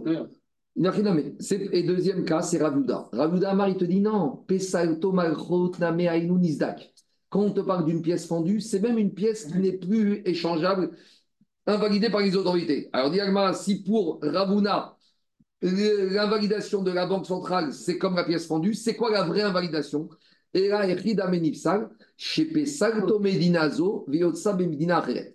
Et 1.72 1.82
deuxième 1.84 2.26
cas, 2.26 2.42
c'est 2.42 2.62
Ravouda. 2.62 3.08
Ravouda 3.12 3.52
Amar, 3.52 3.70
il 3.70 3.78
te 3.78 3.86
dit 3.86 4.02
non. 4.02 4.44
Pesalto 4.46 5.10
malchot 5.10 5.72
name 5.80 6.00
ainu 6.00 6.32
nizdak. 6.32 6.92
Quand 7.30 7.40
on 7.42 7.52
te 7.52 7.60
parle 7.60 7.84
d'une 7.84 8.02
pièce 8.02 8.26
fendue, 8.26 8.60
c'est 8.60 8.80
même 8.80 8.98
une 8.98 9.12
pièce 9.12 9.46
qui 9.46 9.58
n'est 9.58 9.76
plus 9.76 10.22
échangeable, 10.24 10.96
invalidée 11.66 12.10
par 12.10 12.20
les 12.20 12.36
autorités. 12.36 12.88
Alors, 12.92 13.10
dit 13.10 13.20
Agmara, 13.20 13.52
si 13.52 13.82
pour 13.82 14.18
Ravuna, 14.22 14.96
l'invalidation 15.60 16.82
de 16.82 16.90
la 16.90 17.06
Banque 17.06 17.26
centrale, 17.26 17.72
c'est 17.72 17.98
comme 17.98 18.16
la 18.16 18.24
pièce 18.24 18.46
fendue, 18.46 18.74
c'est 18.74 18.96
quoi 18.96 19.10
la 19.10 19.24
vraie 19.24 19.42
invalidation? 19.42 20.08
Et 20.54 20.68
là. 20.68 20.86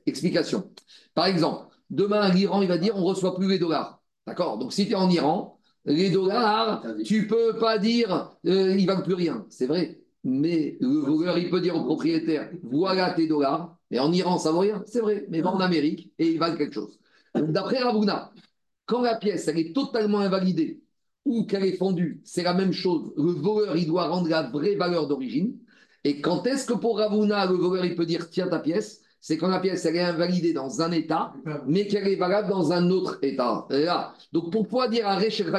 Explication. 0.06 0.72
Par 1.14 1.26
exemple, 1.28 1.68
demain, 1.90 2.30
l'Iran, 2.30 2.62
il 2.62 2.68
va 2.68 2.78
dire 2.78 2.96
on 2.96 3.02
ne 3.02 3.06
reçoit 3.06 3.36
plus 3.36 3.48
les 3.48 3.60
dollars. 3.60 4.02
D'accord? 4.26 4.58
Donc, 4.58 4.74
si 4.74 4.88
tu 4.88 4.94
es 4.94 4.96
en 4.96 5.10
Iran, 5.10 5.60
les 5.86 6.10
dollars, 6.10 6.84
tu 7.06 7.28
peux 7.28 7.58
pas 7.60 7.78
dire 7.78 8.36
euh, 8.46 8.76
ils 8.76 8.88
valent 8.88 9.04
plus 9.04 9.14
rien. 9.14 9.46
C'est 9.50 9.68
vrai. 9.68 10.03
Mais 10.24 10.78
le 10.80 11.00
voleur, 11.00 11.38
il 11.38 11.50
peut 11.50 11.60
dire 11.60 11.76
au 11.76 11.84
propriétaire 11.84 12.50
voilà 12.64 13.12
tes 13.12 13.28
dollars. 13.28 13.78
Et 13.92 14.00
en 14.00 14.12
Iran, 14.12 14.38
ça 14.38 14.52
vaut 14.52 14.60
rien. 14.60 14.84
C'est 14.88 15.02
vrai. 15.02 15.26
Mais 15.30 15.42
va 15.42 15.52
en 15.52 15.60
Amérique 15.60 16.12
et 16.18 16.32
ils 16.32 16.40
valent 16.40 16.58
quelque 16.58 16.74
chose. 16.74 16.98
D'après 17.36 17.80
Ravuna, 17.80 18.32
quand 18.86 19.02
la 19.02 19.16
pièce 19.16 19.48
elle 19.48 19.60
est 19.60 19.76
totalement 19.76 20.20
invalidée 20.20 20.82
ou 21.26 21.46
qu'elle 21.46 21.66
est 21.66 21.78
fondue, 21.78 22.22
c'est 22.24 22.44
la 22.44 22.54
même 22.54 22.74
chose. 22.74 23.14
Le 23.18 23.32
voleur, 23.32 23.76
il 23.76 23.88
doit 23.88 24.08
rendre 24.08 24.30
la 24.30 24.44
vraie 24.44 24.76
valeur 24.76 25.08
d'origine. 25.08 25.58
Et 26.04 26.22
quand 26.22 26.46
est-ce 26.48 26.66
que 26.66 26.74
pour 26.74 26.98
Ravuna, 26.98 27.46
le 27.46 27.56
voleur, 27.56 27.86
il 27.86 27.96
peut 27.96 28.06
dire 28.06 28.30
tiens 28.30 28.48
ta 28.48 28.60
pièce 28.60 29.02
C'est 29.20 29.38
quand 29.38 29.48
la 29.48 29.60
pièce, 29.60 29.86
elle 29.86 29.96
est 29.96 30.02
invalidée 30.02 30.54
dans 30.54 30.82
un 30.82 30.92
état, 30.92 31.34
mais 31.66 31.88
qu'elle 31.88 32.08
est 32.08 32.16
valable 32.16 32.50
dans 32.50 32.72
un 32.72 32.90
autre 32.90 33.20
état. 33.22 33.66
Là. 33.70 34.14
Donc 34.32 34.52
pour 34.52 34.68
pouvoir 34.68 34.90
dire 34.90 35.08
à 35.08 35.18
Rechel 35.18 35.50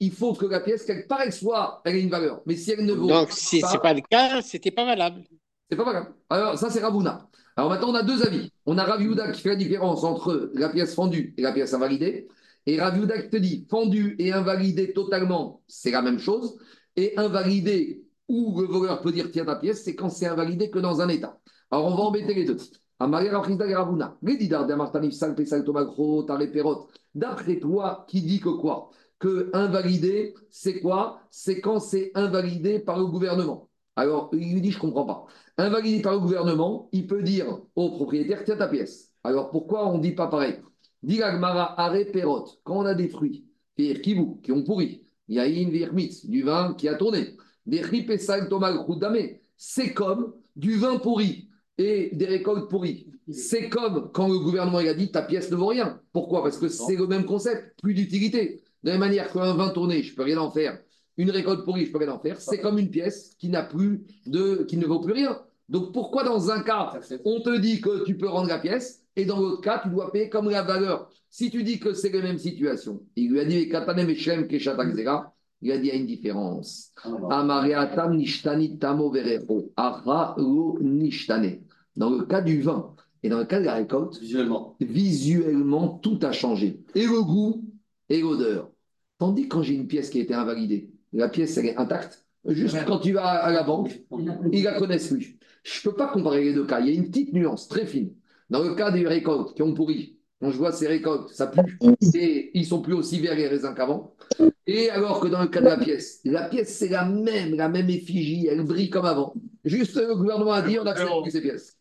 il 0.00 0.12
faut 0.12 0.34
que 0.34 0.46
la 0.46 0.60
pièce, 0.60 0.84
quelque 0.84 1.08
part, 1.08 1.20
elle 1.22 1.32
soit, 1.32 1.80
elle 1.84 1.96
ait 1.96 2.02
une 2.02 2.10
valeur. 2.10 2.42
Mais 2.46 2.56
si 2.56 2.72
elle 2.72 2.84
ne 2.84 2.92
vaut 2.92 3.06
Donc, 3.06 3.30
si 3.30 3.60
ce 3.60 3.72
n'est 3.72 3.78
pas 3.78 3.94
le 3.94 4.02
cas, 4.02 4.42
c'était 4.42 4.70
pas 4.70 4.84
valable. 4.84 5.22
c'est 5.70 5.76
pas 5.76 5.84
valable. 5.84 6.14
Alors, 6.30 6.58
ça, 6.58 6.70
c'est 6.70 6.80
Ravuna. 6.80 7.28
Alors 7.56 7.70
maintenant, 7.70 7.90
on 7.90 7.94
a 7.94 8.02
deux 8.02 8.22
avis. 8.24 8.50
On 8.66 8.78
a 8.78 8.84
Raviuda 8.84 9.30
qui 9.30 9.40
fait 9.40 9.50
la 9.50 9.56
différence 9.56 10.02
entre 10.02 10.50
la 10.54 10.68
pièce 10.68 10.94
fendue 10.94 11.34
et 11.36 11.42
la 11.42 11.52
pièce 11.52 11.72
invalidée. 11.72 12.26
Et 12.66 12.80
Raviuda 12.80 13.22
qui 13.22 13.30
te 13.30 13.36
dit 13.36 13.66
fendue 13.70 14.16
et 14.18 14.32
invalidée 14.32 14.92
totalement, 14.92 15.62
c'est 15.68 15.92
la 15.92 16.02
même 16.02 16.18
chose. 16.18 16.58
Et 16.96 17.16
invalidé, 17.16 18.04
où 18.28 18.60
le 18.60 18.66
voleur 18.66 19.00
peut 19.02 19.12
dire 19.12 19.30
tiens 19.30 19.44
ta 19.44 19.56
pièce, 19.56 19.84
c'est 19.84 19.94
quand 19.94 20.08
c'est 20.08 20.26
invalidé 20.26 20.70
que 20.70 20.78
dans 20.78 21.00
un 21.00 21.08
état. 21.08 21.38
Alors, 21.70 21.86
on 21.86 21.94
va 21.94 22.02
embêter 22.04 22.34
les 22.34 22.44
deux. 22.44 22.56
D'après 27.14 27.58
toi, 27.58 28.06
qui 28.08 28.22
dit 28.22 28.40
que 28.40 28.48
quoi? 28.48 28.90
Que 29.18 29.50
invalidé, 29.52 30.34
c'est 30.50 30.80
quoi? 30.80 31.20
C'est 31.30 31.60
quand 31.60 31.80
c'est 31.80 32.10
invalidé 32.14 32.78
par 32.78 32.98
le 32.98 33.06
gouvernement. 33.06 33.70
Alors, 33.96 34.30
il 34.32 34.54
lui 34.54 34.60
dit, 34.60 34.70
je 34.70 34.76
ne 34.78 34.82
comprends 34.82 35.06
pas. 35.06 35.26
Invalidé 35.56 36.02
par 36.02 36.14
le 36.14 36.18
gouvernement, 36.18 36.88
il 36.92 37.06
peut 37.06 37.22
dire 37.22 37.60
au 37.76 37.90
propriétaire, 37.90 38.44
tiens 38.44 38.56
ta 38.56 38.68
pièce. 38.68 39.12
Alors, 39.22 39.50
pourquoi 39.50 39.88
on 39.88 39.98
ne 39.98 40.02
dit 40.02 40.12
pas 40.12 40.26
pareil? 40.26 40.56
Dit 41.02 41.18
l'Agmara, 41.18 41.80
arrêt 41.80 42.06
perot. 42.06 42.46
Quand 42.64 42.78
on 42.78 42.86
a 42.86 42.94
des 42.94 43.08
fruits, 43.08 43.46
et 43.76 44.00
qui 44.00 44.52
ont 44.52 44.62
pourri, 44.62 45.02
il 45.28 45.36
y 45.36 45.40
a 45.40 45.46
une 45.46 45.70
du 45.70 46.42
vin 46.42 46.74
qui 46.74 46.88
a 46.88 46.94
tourné, 46.94 47.36
des 47.66 47.80
ripesal 47.80 48.48
tomal 48.48 48.78
c'est 49.56 49.94
comme 49.94 50.34
du 50.56 50.76
vin 50.76 50.98
pourri 50.98 51.48
et 51.78 52.10
des 52.12 52.26
récoltes 52.26 52.68
pourries. 52.68 53.06
C'est 53.30 53.68
comme 53.68 54.10
quand 54.12 54.28
le 54.28 54.38
gouvernement 54.38 54.80
il 54.80 54.88
a 54.88 54.94
dit 54.94 55.10
ta 55.10 55.22
pièce 55.22 55.50
ne 55.50 55.56
vaut 55.56 55.68
rien. 55.68 56.00
Pourquoi? 56.12 56.42
Parce 56.42 56.58
que 56.58 56.68
c'est 56.68 56.96
le 56.96 57.06
même 57.06 57.24
concept, 57.24 57.80
plus 57.80 57.94
d'utilité. 57.94 58.62
De 58.84 58.90
la 58.90 58.98
même 58.98 59.08
manière 59.08 59.32
qu'un 59.32 59.54
vin 59.54 59.70
tourné, 59.70 60.02
je 60.02 60.12
ne 60.12 60.16
peux 60.16 60.22
rien 60.22 60.38
en 60.38 60.50
faire. 60.50 60.78
Une 61.16 61.30
récolte 61.30 61.64
pourrie, 61.64 61.84
je 61.84 61.88
ne 61.88 61.92
peux 61.92 62.04
rien 62.04 62.12
en 62.12 62.18
faire. 62.18 62.40
C'est 62.40 62.60
comme 62.60 62.78
une 62.78 62.90
pièce 62.90 63.34
qui 63.38 63.48
n'a 63.48 63.62
plus 63.62 64.04
de, 64.26 64.64
qui 64.68 64.76
ne 64.76 64.86
vaut 64.86 65.00
plus 65.00 65.14
rien. 65.14 65.40
Donc 65.68 65.92
pourquoi 65.94 66.22
dans 66.22 66.50
un 66.50 66.60
cas, 66.60 66.92
on 67.24 67.40
te 67.40 67.58
dit 67.58 67.80
que 67.80 68.04
tu 68.04 68.18
peux 68.18 68.28
rendre 68.28 68.48
la 68.48 68.58
pièce 68.58 69.02
et 69.16 69.24
dans 69.24 69.40
l'autre 69.40 69.62
cas, 69.62 69.80
tu 69.82 69.88
dois 69.88 70.12
payer 70.12 70.28
comme 70.28 70.50
la 70.50 70.62
valeur? 70.62 71.08
Si 71.30 71.50
tu 71.50 71.62
dis 71.64 71.80
que 71.80 71.94
c'est 71.94 72.10
les 72.10 72.20
mêmes 72.20 72.38
situations, 72.38 73.00
il 73.16 73.30
lui 73.30 73.40
a 73.40 73.44
dit 73.44 73.68
Katanem 73.68 74.10
il 74.10 75.72
a 75.72 75.78
dit 75.78 75.86
il 75.86 75.86
y 75.86 75.90
a 75.90 75.94
une 75.94 76.06
différence. 76.06 76.92
Amareatam 77.30 78.16
nishtani 78.16 78.78
tamo 78.78 79.10
nishtane. 80.80 81.62
Dans 81.96 82.10
le 82.10 82.24
cas 82.26 82.42
du 82.42 82.60
vin 82.60 82.94
et 83.22 83.30
dans 83.30 83.38
le 83.38 83.46
cas 83.46 83.60
de 83.60 83.64
la 83.64 83.74
récolte, 83.74 84.18
Visuellement. 84.20 84.76
visuellement, 84.78 85.88
tout 86.02 86.18
a 86.22 86.32
changé. 86.32 86.82
Et 86.94 87.06
le 87.06 87.22
goût 87.22 87.64
et 88.10 88.20
l'odeur. 88.20 88.70
Tandis 89.18 89.44
que 89.44 89.48
quand 89.48 89.62
j'ai 89.62 89.74
une 89.74 89.86
pièce 89.86 90.10
qui 90.10 90.18
a 90.18 90.22
été 90.22 90.34
invalidée, 90.34 90.90
la 91.12 91.28
pièce, 91.28 91.56
elle 91.56 91.66
est 91.66 91.76
intacte. 91.76 92.24
Juste 92.46 92.76
quand 92.86 92.98
tu 92.98 93.12
vas 93.12 93.26
à 93.26 93.50
la 93.52 93.62
banque, 93.62 94.02
ils 94.52 94.64
la 94.64 94.78
connaissent 94.78 95.08
plus. 95.08 95.38
Je 95.62 95.80
ne 95.80 95.90
peux 95.90 95.96
pas 95.96 96.08
comparer 96.08 96.44
les 96.44 96.52
deux 96.52 96.66
cas. 96.66 96.80
Il 96.80 96.88
y 96.88 96.90
a 96.90 96.94
une 96.94 97.08
petite 97.08 97.32
nuance 97.32 97.68
très 97.68 97.86
fine. 97.86 98.12
Dans 98.50 98.62
le 98.62 98.74
cas 98.74 98.90
des 98.90 99.06
récoltes 99.06 99.54
qui 99.54 99.62
ont 99.62 99.72
pourri, 99.72 100.18
quand 100.40 100.50
je 100.50 100.58
vois 100.58 100.72
ces 100.72 100.86
récoltes, 100.86 101.30
ça 101.30 101.46
pue. 101.46 101.78
Et 102.14 102.50
ils 102.52 102.66
sont 102.66 102.82
plus 102.82 102.92
aussi 102.92 103.18
verts 103.20 103.36
les 103.36 103.48
raisins 103.48 103.72
qu'avant. 103.74 104.14
Et 104.66 104.90
alors 104.90 105.20
que 105.20 105.28
dans 105.28 105.40
le 105.40 105.48
cas 105.48 105.60
de 105.60 105.66
la 105.66 105.78
pièce, 105.78 106.20
la 106.24 106.48
pièce, 106.48 106.76
c'est 106.76 106.88
la 106.88 107.06
même, 107.06 107.54
la 107.54 107.68
même 107.70 107.88
effigie, 107.88 108.46
elle 108.46 108.62
brille 108.62 108.90
comme 108.90 109.06
avant. 109.06 109.34
Juste 109.64 109.96
le 109.96 110.14
gouvernement 110.14 110.52
a 110.52 110.60
dit, 110.60 110.78
on 110.78 110.84
accepte 110.84 111.10
plus 111.22 111.30
ces 111.30 111.40
pièces. 111.40 111.78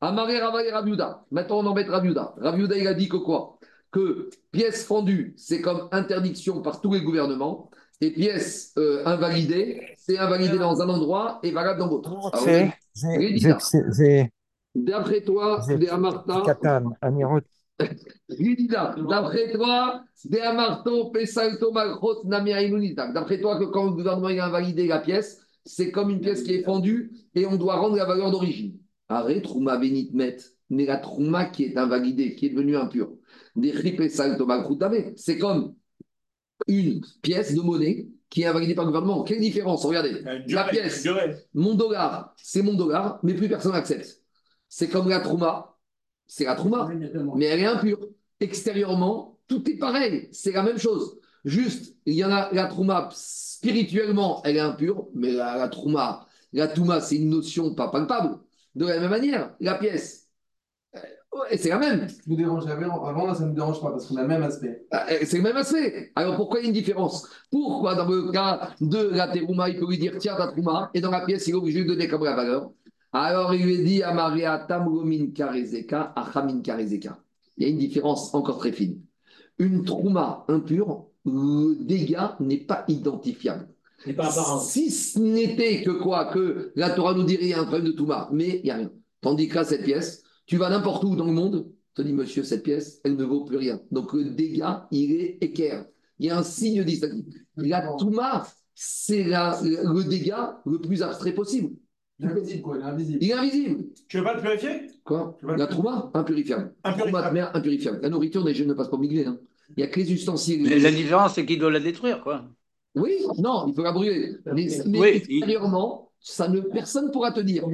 Amaré 0.00 0.38
Ravaï 0.38 0.70
Rabiuda. 0.70 1.26
Maintenant, 1.30 1.58
on 1.58 1.66
embête 1.66 1.88
Rabiuda. 1.88 2.34
Rabiuda, 2.38 2.76
il 2.78 2.86
a 2.86 2.94
dit 2.94 3.08
que 3.08 3.16
quoi? 3.16 3.55
que 3.96 4.28
pièce 4.52 4.84
fendue, 4.84 5.32
c'est 5.38 5.62
comme 5.62 5.88
interdiction 5.90 6.60
par 6.60 6.82
tous 6.82 6.92
les 6.92 7.00
gouvernements, 7.00 7.70
et 8.02 8.12
pièce 8.12 8.74
euh, 8.76 9.02
invalidée, 9.06 9.80
c'est 9.96 10.18
invalidé 10.18 10.58
dans 10.58 10.82
un 10.82 10.88
endroit 10.90 11.38
et 11.42 11.50
valable 11.50 11.78
dans 11.78 11.88
l'autre. 11.88 12.10
Ah 12.34 12.38
D'après 14.74 15.22
toi, 15.22 15.62
des 15.66 15.88
Amarta. 15.88 16.42
D'après 19.08 19.52
toi, 19.52 20.02
D'après 23.14 23.40
toi, 23.40 23.58
que 23.58 23.64
quand 23.64 23.84
le 23.84 23.92
gouvernement 23.92 24.28
a 24.28 24.46
invalidé 24.46 24.86
la 24.86 24.98
pièce, 24.98 25.40
c'est 25.64 25.90
comme 25.90 26.10
une 26.10 26.20
pièce 26.20 26.42
qui 26.42 26.54
est 26.54 26.64
fendue 26.64 27.12
et 27.34 27.46
on 27.46 27.56
doit 27.56 27.76
rendre 27.76 27.96
la 27.96 28.04
valeur 28.04 28.30
d'origine. 28.30 28.76
Arrête, 29.08 29.44
Trouma 29.44 29.78
Benitmet, 29.78 30.36
mais 30.68 30.84
la 30.84 30.98
Trouma 30.98 31.46
qui 31.46 31.64
est 31.64 31.78
invalidée, 31.78 32.34
qui 32.34 32.46
est 32.46 32.50
devenue 32.50 32.76
impure. 32.76 33.10
C'est 35.16 35.38
comme 35.38 35.74
une 36.66 37.00
pièce 37.22 37.54
de 37.54 37.60
monnaie 37.60 38.08
qui 38.28 38.42
est 38.42 38.46
invalidée 38.46 38.74
par 38.74 38.84
le 38.84 38.90
gouvernement. 38.90 39.22
Quelle 39.22 39.40
différence? 39.40 39.84
Regardez, 39.84 40.22
la 40.48 40.64
pièce, 40.64 41.06
mon 41.54 41.74
dollar, 41.74 42.34
c'est 42.36 42.62
mon 42.62 42.74
dollar, 42.74 43.20
mais 43.22 43.34
plus 43.34 43.48
personne 43.48 43.72
n'accepte. 43.72 44.22
C'est 44.68 44.88
comme 44.88 45.08
la 45.08 45.20
Trouma, 45.20 45.76
c'est 46.26 46.44
la 46.44 46.54
Trouma 46.54 46.90
mais 47.36 47.46
elle 47.46 47.60
est 47.60 47.66
impure. 47.66 48.00
Extérieurement, 48.40 49.38
tout 49.48 49.68
est 49.70 49.78
pareil, 49.78 50.28
c'est 50.32 50.52
la 50.52 50.62
même 50.62 50.78
chose. 50.78 51.18
Juste, 51.44 51.96
il 52.04 52.14
y 52.14 52.24
en 52.24 52.32
a 52.32 52.52
la 52.52 52.66
Trouma, 52.66 53.08
spirituellement, 53.12 54.42
elle 54.44 54.56
est 54.56 54.60
impure, 54.60 55.08
mais 55.14 55.32
la, 55.32 55.56
la 55.56 55.68
Trouma, 55.68 56.26
la 56.52 56.66
Touma, 56.68 57.00
c'est 57.00 57.16
une 57.16 57.30
notion 57.30 57.74
pas 57.74 57.88
palpable. 57.88 58.38
De 58.74 58.86
la 58.86 58.98
même 59.00 59.10
manière, 59.10 59.54
la 59.60 59.76
pièce, 59.76 60.25
ouais, 61.36 61.56
c'est 61.56 61.68
la 61.68 61.78
même. 61.78 62.08
Ce 62.08 62.22
qui 62.22 62.28
vous 62.30 62.36
dérange 62.36 62.66
avant, 62.66 63.26
là, 63.26 63.34
ça 63.34 63.44
ne 63.44 63.50
me 63.50 63.54
dérange 63.54 63.80
pas 63.80 63.90
parce 63.90 64.06
qu'on 64.06 64.16
a 64.16 64.22
le 64.22 64.28
même 64.28 64.42
aspect. 64.42 64.86
Euh, 64.92 65.18
C'est 65.24 65.36
le 65.36 65.42
même 65.42 65.56
aspect. 65.56 66.12
Alors 66.14 66.36
pourquoi 66.36 66.60
il 66.60 66.62
y 66.62 66.66
a 66.66 66.68
une 66.68 66.74
différence? 66.74 67.28
Pourquoi 67.50 67.94
dans 67.94 68.08
le 68.08 68.30
cas 68.30 68.70
de 68.80 69.08
la 69.10 69.28
terouma, 69.28 69.68
il 69.68 69.78
peut 69.78 69.86
lui 69.88 69.98
dire 69.98 70.14
tiens 70.18 70.36
ta 70.36 70.48
trouma, 70.48 70.90
et 70.94 71.00
dans 71.00 71.10
la 71.10 71.24
pièce, 71.24 71.46
il 71.46 71.50
est 71.50 71.54
obligé 71.54 71.84
de 71.84 71.88
donner 71.88 72.08
comme 72.08 72.24
la 72.24 72.34
valeur? 72.34 72.70
Alors 73.12 73.54
il 73.54 73.64
lui 73.64 73.82
dit 73.84 74.02
à 74.02 74.12
Maria 74.12 74.58
Tamromin 74.68 75.30
Karezeka, 75.34 76.12
Achamin 76.16 76.60
Karezeka. 76.60 77.18
Il 77.56 77.64
y 77.64 77.66
a 77.66 77.70
une 77.70 77.78
différence 77.78 78.34
encore 78.34 78.58
très 78.58 78.72
fine. 78.72 79.00
Une 79.58 79.84
trouma 79.84 80.44
impure, 80.48 81.06
le 81.24 81.76
dégât 81.82 82.36
n'est 82.40 82.58
pas 82.58 82.84
identifiable. 82.88 83.68
Si 84.60 84.90
ce 84.90 85.18
n'était 85.18 85.82
que 85.82 85.90
quoi? 85.90 86.26
Que 86.26 86.72
la 86.76 86.90
Torah 86.90 87.14
nous 87.14 87.22
dirait 87.24 87.44
il 87.44 87.48
y 87.48 87.54
a 87.54 87.60
un 87.60 87.64
problème 87.64 87.86
de 87.86 87.92
Touma, 87.92 88.28
mais 88.30 88.58
il 88.58 88.64
n'y 88.64 88.70
a 88.70 88.76
rien. 88.76 88.90
Tandis 89.22 89.48
que 89.48 89.54
là, 89.54 89.64
cette 89.64 89.84
pièce, 89.84 90.22
tu 90.46 90.56
vas 90.56 90.70
n'importe 90.70 91.04
où 91.04 91.16
dans 91.16 91.26
le 91.26 91.32
monde, 91.32 91.70
te 91.94 92.02
dis 92.02 92.12
monsieur, 92.12 92.42
cette 92.44 92.62
pièce, 92.62 93.00
elle 93.04 93.16
ne 93.16 93.24
vaut 93.24 93.44
plus 93.44 93.56
rien. 93.56 93.80
Donc 93.90 94.12
le 94.12 94.24
dégât, 94.24 94.86
il 94.90 95.12
est 95.12 95.38
équerre. 95.40 95.86
Il 96.18 96.26
y 96.26 96.30
a 96.30 96.38
un 96.38 96.42
signe 96.42 96.82
distinctif. 96.84 97.24
La 97.56 97.80
Touma, 97.98 98.46
c'est 98.74 99.24
le 99.24 100.02
dégât 100.04 100.60
le 100.66 100.78
plus 100.80 101.02
abstrait 101.02 101.32
possible. 101.32 101.74
Il 102.18 102.26
est 102.26 102.30
invisible, 102.30 102.62
quoi, 102.62 102.76
il 102.76 102.80
est 102.80 102.84
invisible. 102.84 103.18
Il 103.20 103.30
est 103.30 103.34
invisible. 103.34 103.84
Tu 104.08 104.18
veux 104.18 104.24
pas 104.24 104.34
le 104.34 104.40
purifier? 104.40 104.86
Quoi? 105.04 105.36
Le- 105.42 105.56
La 105.56 105.66
Trouma, 105.66 106.10
impurifiable. 106.14 106.74
Impurifiable. 106.82 107.10
Trouma 107.12 107.28
de 107.28 107.34
mer, 107.34 107.50
impurifiable. 107.54 108.00
La 108.02 108.08
nourriture, 108.08 108.42
des 108.44 108.54
jeunes 108.54 108.68
ne 108.68 108.74
passe 108.74 108.88
pas 108.88 108.96
au 108.96 109.00
miglé. 109.00 109.26
hein. 109.26 109.38
Il 109.70 109.74
n'y 109.78 109.82
a 109.82 109.88
que 109.88 110.00
les 110.00 110.12
ustensiles. 110.12 110.62
Mais 110.62 110.78
la 110.78 110.90
différence, 110.90 111.34
c'est 111.34 111.44
qu'il 111.44 111.58
doit 111.58 111.70
la 111.70 111.80
détruire, 111.80 112.22
quoi. 112.22 112.44
Oui, 112.94 113.18
non, 113.38 113.66
il 113.68 113.74
faut 113.74 113.82
la 113.82 113.92
brûler. 113.92 114.36
Mais, 114.46 114.68
mais 114.86 114.98
Oui, 115.00 115.08
extérieurement, 115.08 116.05
ça 116.20 116.48
ne, 116.48 116.60
personne 116.60 117.06
ne 117.06 117.10
pourra 117.10 117.30
te 117.32 117.40
dire. 117.40 117.64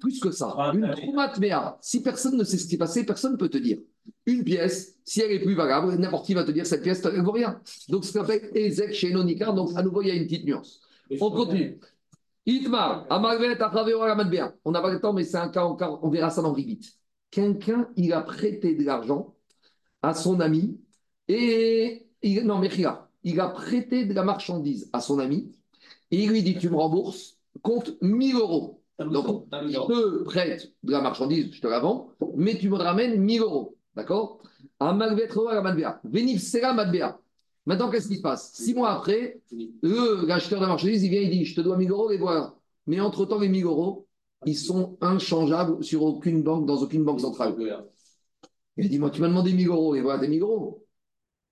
Plus 0.00 0.20
que 0.20 0.30
ça. 0.30 0.46
Une 0.74 0.82
troumate 0.92 1.38
méa, 1.38 1.78
si 1.80 2.02
personne 2.02 2.36
ne 2.36 2.44
sait 2.44 2.56
ce 2.58 2.64
qui 2.64 2.70
s'est 2.70 2.76
passé, 2.78 3.04
personne 3.04 3.32
ne 3.32 3.36
peut 3.36 3.48
te 3.48 3.58
dire. 3.58 3.78
Une 4.26 4.44
pièce, 4.44 4.96
si 5.04 5.20
elle 5.22 5.32
est 5.32 5.40
plus 5.40 5.54
valable, 5.54 5.94
n'importe 5.96 6.26
qui 6.26 6.34
va 6.34 6.44
te 6.44 6.50
dire 6.50 6.66
cette 6.66 6.82
pièce, 6.82 7.02
elle 7.04 7.16
ne 7.18 7.22
vaut 7.22 7.32
rien. 7.32 7.60
Donc, 7.88 8.04
ce 8.04 8.12
qu'on 8.12 8.22
appelle 8.24 8.50
Ezek 8.54 8.92
chez 8.92 9.12
Nonikar, 9.12 9.54
donc 9.54 9.70
à 9.76 9.82
nouveau, 9.82 10.02
il 10.02 10.08
y 10.08 10.10
a 10.10 10.14
une 10.14 10.24
petite 10.24 10.44
nuance. 10.44 10.80
On 11.20 11.30
continue. 11.30 11.78
Itmar, 12.46 13.06
Alamadbea. 13.10 14.54
On 14.64 14.70
n'a 14.70 14.82
pas 14.82 14.92
le 14.92 15.00
temps, 15.00 15.12
mais 15.14 15.24
c'est 15.24 15.38
un 15.38 15.48
cas 15.48 15.64
encore, 15.64 16.00
on 16.02 16.10
verra 16.10 16.30
ça 16.30 16.42
dans 16.42 16.52
Rivit. 16.52 16.80
Quelqu'un, 17.30 17.88
il 17.96 18.12
a 18.12 18.20
prêté 18.20 18.74
de 18.74 18.84
l'argent 18.84 19.34
à 20.02 20.14
son 20.14 20.38
ami 20.40 20.78
et. 21.28 22.06
il- 22.22 22.44
non, 22.44 22.58
Mechila, 22.58 23.08
il 23.22 23.40
a 23.40 23.48
prêté 23.48 24.04
de 24.04 24.12
la 24.14 24.22
marchandise 24.24 24.90
à 24.92 25.00
son 25.00 25.18
ami 25.18 25.50
et 26.10 26.22
il 26.22 26.28
lui 26.30 26.42
dit 26.42 26.56
Tu 26.56 26.68
me 26.68 26.76
rembourses, 26.76 27.33
compte 27.62 27.96
1000 28.02 28.36
euros. 28.36 28.80
Donc, 28.98 29.46
je 29.52 29.76
te 29.76 30.22
prête 30.22 30.72
de 30.82 30.92
la 30.92 31.00
marchandise, 31.00 31.52
je 31.52 31.60
te 31.60 31.66
la 31.66 31.80
vends, 31.80 32.10
mais 32.36 32.56
tu 32.56 32.70
me 32.70 32.76
ramènes 32.76 33.20
1000 33.20 33.40
euros. 33.40 33.76
D'accord? 33.96 34.40
Maintenant, 34.80 35.16
qu'est-ce 37.90 38.08
qui 38.08 38.16
se 38.16 38.22
passe? 38.22 38.52
Six 38.54 38.74
mois 38.74 38.90
après, 38.90 39.40
l'acheteur 39.82 40.60
de 40.60 40.64
la 40.64 40.68
marchandise, 40.68 41.02
il 41.02 41.10
vient, 41.10 41.20
il 41.20 41.30
dit, 41.30 41.44
je 41.44 41.56
te 41.56 41.60
dois 41.60 41.76
1000 41.76 41.90
euros, 41.90 42.10
et 42.10 42.18
voilà. 42.18 42.54
Mais 42.86 43.00
entre-temps, 43.00 43.38
les 43.38 43.48
1000 43.48 43.64
euros, 43.64 44.06
ils 44.46 44.56
sont 44.56 44.96
inchangeables 45.00 45.82
sur 45.82 46.02
aucune 46.02 46.42
banque, 46.42 46.66
dans 46.66 46.76
aucune 46.76 47.04
banque 47.04 47.20
centrale. 47.20 47.54
Il 48.76 48.88
dit, 48.88 48.98
moi, 48.98 49.10
tu 49.10 49.20
m'as 49.20 49.28
demandé 49.28 49.52
1000 49.52 49.68
euros, 49.68 49.94
et 49.94 50.02
voilà 50.02 50.20
tes 50.20 50.28
1000 50.28 50.42
euros? 50.42 50.84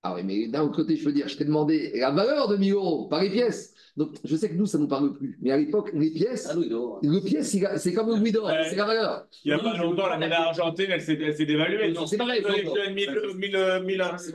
Ah 0.03 0.15
oui, 0.15 0.23
mais 0.25 0.49
d'un 0.49 0.65
autre 0.65 0.77
côté, 0.77 0.97
je 0.97 1.05
peux 1.05 1.13
dire, 1.13 1.29
je 1.29 1.37
t'ai 1.37 1.45
demandé 1.45 1.93
la 1.95 2.11
valeur 2.11 2.49
de 2.49 2.57
1000 2.57 2.73
euros, 2.73 3.07
pas 3.07 3.23
les 3.23 3.31
pièces. 3.31 3.72
Donc, 3.97 4.17
je 4.25 4.37
sais 4.37 4.49
que 4.49 4.55
nous, 4.55 4.65
ça 4.67 4.79
ne 4.79 4.85
nous 4.85 4.89
parle 4.89 5.13
plus. 5.13 5.39
Mais 5.43 5.51
à 5.51 5.59
l'époque, 5.59 5.91
les 5.93 6.11
pièces, 6.11 6.49
Ah 6.51 6.55
le 6.57 7.21
pièce, 7.21 7.57
c'est 7.77 7.93
comme 7.93 8.09
le 8.09 8.17
louis 8.17 8.33
d'or, 8.33 8.47
Ouais. 8.47 8.65
c'est 8.71 8.77
la 8.77 8.87
valeur. 8.87 9.27
Il 9.45 9.49
n'y 9.49 9.55
a 9.55 9.59
pas 9.59 9.77
longtemps, 9.77 10.07
la 10.09 10.17
monnaie 10.19 10.33
argentine, 10.35 10.87
elle 10.89 11.03
s'est 11.03 11.19
elle 11.21 11.37
s'est 11.37 11.45
dévaluée. 11.45 11.93
Non, 11.93 12.07
c'est 12.07 12.17
pareil, 12.17 12.43
c'est 12.43 12.63
encore. 12.67 12.77
mille- 12.95 13.11
mille- 13.37 13.83
mille- 13.85 14.05
C'est 14.19 14.33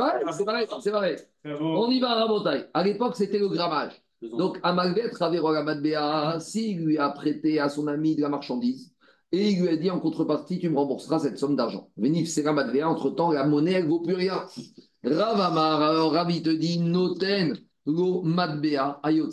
vaut- 1.58 1.86
On 1.86 1.90
y 1.90 2.00
va 2.00 2.12
à 2.12 2.26
Rabotaille. 2.26 2.66
À 2.74 2.84
l'époque, 2.84 3.16
c'était 3.16 3.40
le 3.40 3.48
grammage. 3.50 3.94
Donc, 4.22 4.60
Amalvet, 4.64 5.10
Ravero 5.14 5.52
Lamadbea, 5.54 6.40
s'il 6.40 6.84
lui 6.86 6.98
a 6.98 7.10
prêté 7.10 7.60
à 7.60 7.70
son 7.70 7.88
ami 7.88 8.16
de 8.16 8.22
la 8.22 8.30
marchandise, 8.30 8.92
et 9.32 9.50
il 9.50 9.62
lui 9.62 9.70
a 9.70 9.76
dit 9.76 9.90
en 9.92 10.00
contrepartie, 10.00 10.60
tu 10.60 10.70
me 10.70 10.78
rembourseras 10.78 11.20
cette 11.20 11.38
somme 11.38 11.56
d'argent. 11.56 11.90
Venif 11.98 12.28
Seramadbea, 12.30 12.88
entre-temps, 12.88 13.32
la 13.32 13.46
monnaie, 13.46 13.74
elle 13.74 13.84
ne 13.86 13.90
vaut 13.90 14.02
plus 14.02 14.16
rien. 14.16 14.44
Ravamar, 15.04 15.82
alors 15.82 16.12
Ravi 16.14 16.42
te 16.42 16.50
dit, 16.50 16.80
Noten, 16.80 17.58
Ayot 19.04 19.30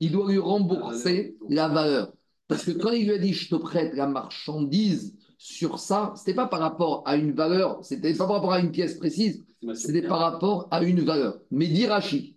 il 0.00 0.12
doit 0.12 0.30
lui 0.30 0.38
rembourser 0.38 1.36
la 1.48 1.68
valeur. 1.68 2.12
Parce 2.48 2.64
que 2.64 2.72
quand 2.72 2.90
il 2.90 3.06
lui 3.06 3.14
a 3.14 3.18
dit, 3.18 3.32
je 3.32 3.48
te 3.48 3.54
prête 3.54 3.94
la 3.94 4.06
marchandise 4.06 5.14
sur 5.38 5.78
ça, 5.78 6.12
c'était 6.16 6.34
pas 6.34 6.46
par 6.46 6.60
rapport 6.60 7.02
à 7.06 7.16
une 7.16 7.32
valeur, 7.32 7.84
c'était 7.84 8.12
pas 8.12 8.26
par 8.26 8.36
rapport 8.36 8.52
à 8.52 8.60
une 8.60 8.72
pièce 8.72 8.94
précise, 8.94 9.44
c'était 9.74 10.02
par 10.02 10.18
rapport 10.18 10.68
à 10.70 10.82
une 10.82 11.00
valeur. 11.00 11.40
Mais 11.50 11.66
Dirachi, 11.66 12.36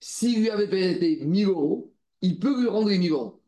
s'il 0.00 0.40
lui 0.40 0.50
avait 0.50 0.68
prêté 0.68 1.20
1000 1.24 1.46
euros, 1.46 1.92
il 2.22 2.38
peut 2.38 2.60
lui 2.60 2.68
rendre 2.68 2.88
les 2.88 2.98
1000 2.98 3.12
euros. 3.12 3.40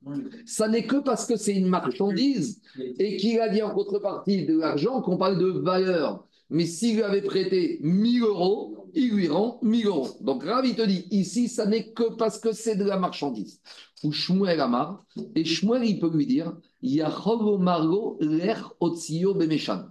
Ça 0.47 0.69
n'est 0.69 0.87
que 0.87 0.97
parce 0.97 1.27
que 1.27 1.37
c'est 1.37 1.55
une 1.55 1.69
marchandise 1.69 2.61
et 2.99 3.17
qu'il 3.17 3.41
a 3.41 3.49
dit 3.49 3.63
en 3.63 3.71
contrepartie 3.71 4.47
de 4.47 4.59
l'argent 4.59 5.01
qu'on 5.01 5.17
parle 5.17 5.39
de 5.39 5.47
valeur. 5.47 6.27
Mais 6.51 6.67
s'il 6.67 6.97
lui 6.97 7.03
avait 7.03 7.23
prêté 7.23 7.79
1000 7.83 8.23
euros, 8.23 8.84
il 8.95 9.11
lui 9.13 9.29
rend 9.29 9.59
1000 9.63 9.87
euros. 9.87 10.09
Donc 10.21 10.45
Ravi 10.45 10.75
te 10.75 10.83
dit, 10.83 11.07
ici, 11.11 11.49
ça 11.49 11.67
n'est 11.67 11.93
que 11.93 12.15
parce 12.15 12.39
que 12.39 12.53
c'est 12.53 12.77
de 12.77 12.85
la 12.85 12.99
marchandise. 12.99 13.61
Ou 14.03 14.13
Shmuel 14.13 14.61
Amar, 14.61 15.05
et 15.35 15.45
Shmuel, 15.45 15.85
il 15.85 15.99
peut 15.99 16.11
lui 16.15 16.27
dire, 16.27 16.53
Yachov 16.83 17.59
Margo 17.61 18.19
l'er 18.21 18.73
Otsio 18.81 19.35
Bemeshan. 19.35 19.87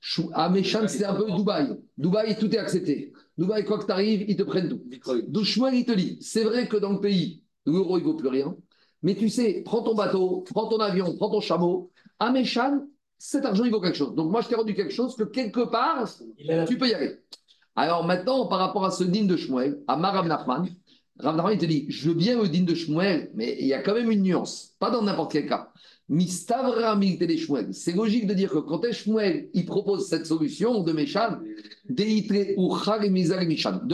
Shou- 0.00 0.30
À 0.32 0.48
Meshan, 0.48 0.86
c'est 0.88 1.04
un 1.04 1.14
peu 1.14 1.30
Dubaï. 1.30 1.76
Dubaï, 1.98 2.36
tout 2.38 2.50
est 2.54 2.58
accepté. 2.58 3.12
Dubaï, 3.36 3.64
quoi 3.64 3.78
que 3.78 3.86
tu 3.86 3.92
arrives, 3.92 4.24
ils 4.28 4.36
te 4.36 4.42
prennent 4.44 4.68
tout. 4.68 4.82
Donc 5.28 5.44
Shmuel, 5.44 5.74
il 5.74 5.84
te 5.84 5.92
dit, 5.92 6.16
c'est 6.20 6.44
vrai 6.44 6.68
que 6.68 6.76
dans 6.76 6.92
le 6.92 7.00
pays, 7.00 7.42
l'euro, 7.66 7.98
il 7.98 8.04
vaut 8.04 8.14
plus 8.14 8.28
rien. 8.28 8.56
Mais 9.02 9.14
tu 9.14 9.28
sais, 9.28 9.62
prends 9.64 9.82
ton 9.82 9.94
bateau, 9.94 10.44
prends 10.52 10.68
ton 10.68 10.78
avion, 10.78 11.14
prends 11.16 11.30
ton 11.30 11.40
chameau. 11.40 11.90
À 12.18 12.30
Meshan, 12.30 12.86
cet 13.18 13.44
argent, 13.44 13.64
il 13.64 13.70
vaut 13.70 13.80
quelque 13.80 13.96
chose. 13.98 14.14
Donc 14.14 14.30
moi, 14.30 14.40
je 14.40 14.48
t'ai 14.48 14.54
rendu 14.54 14.74
quelque 14.74 14.92
chose 14.92 15.14
que 15.16 15.24
quelque 15.24 15.60
part, 15.68 16.08
tu 16.66 16.78
peux 16.78 16.88
y 16.88 16.94
aller. 16.94 17.16
Alors 17.76 18.04
maintenant, 18.04 18.46
par 18.46 18.58
rapport 18.58 18.86
à 18.86 18.90
ce 18.90 19.04
digne 19.04 19.26
de 19.26 19.36
Shmuel, 19.36 19.78
à 19.86 19.96
Rav 19.96 20.26
Nachman, 20.26 20.66
Rav 21.18 21.36
Nachman, 21.36 21.52
il 21.52 21.58
te 21.58 21.66
dit, 21.66 21.84
je 21.88 22.08
veux 22.08 22.14
bien 22.14 22.40
le 22.40 22.48
digne 22.48 22.64
de 22.64 22.74
Shmuel, 22.74 23.30
mais 23.34 23.56
il 23.60 23.66
y 23.66 23.74
a 23.74 23.82
quand 23.82 23.94
même 23.94 24.10
une 24.10 24.22
nuance. 24.22 24.74
Pas 24.78 24.90
dans 24.90 25.02
n'importe 25.02 25.32
quel 25.32 25.46
cas. 25.46 25.70
Des 26.08 27.36
Shmuel. 27.36 27.74
C'est 27.74 27.92
logique 27.92 28.26
de 28.26 28.34
dire 28.34 28.50
que 28.50 28.58
quand 28.58 28.80
Shmuel, 28.90 29.50
il 29.52 29.66
propose 29.66 30.08
cette 30.08 30.24
solution 30.24 30.82
de 30.82 30.92
Mishan. 30.92 31.40
Deux 31.88 32.04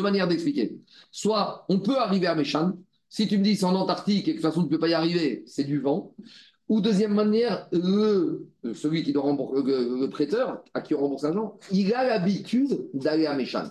manières 0.03 0.29
d'expliquer. 0.29 0.79
Soit 1.11 1.65
on 1.69 1.81
peut 1.81 1.97
arriver 1.97 2.27
à 2.27 2.35
Meshan. 2.35 2.75
Si 3.09 3.29
tu 3.29 3.39
me 3.39 3.45
dis 3.45 3.57
c'est 3.57 3.65
en 3.65 3.75
Antarctique 3.75 4.29
et 4.29 4.33
que 4.33 4.39
de 4.39 4.43
toute 4.43 4.51
façon 4.51 4.61
tu 4.61 4.67
ne 4.67 4.71
peux 4.71 4.79
pas 4.79 4.89
y 4.89 4.95
arriver, 4.95 5.43
c'est 5.47 5.65
du 5.65 5.81
vent. 5.81 6.15
Ou 6.73 6.81
deuxième 6.81 7.13
manière, 7.13 7.69
le, 7.71 8.49
celui 8.73 9.03
qui 9.03 9.13
doit 9.13 9.25
rembourser, 9.25 9.63
le, 9.63 10.07
prêteur, 10.09 10.65
à 10.73 10.81
qui 10.81 10.95
on 10.95 11.01
rembourse 11.01 11.23
l'argent, 11.23 11.59
il 11.71 11.93
a 11.93 12.03
l'habitude 12.03 12.89
d'aller 12.95 13.27
à 13.27 13.35
Meshan. 13.35 13.65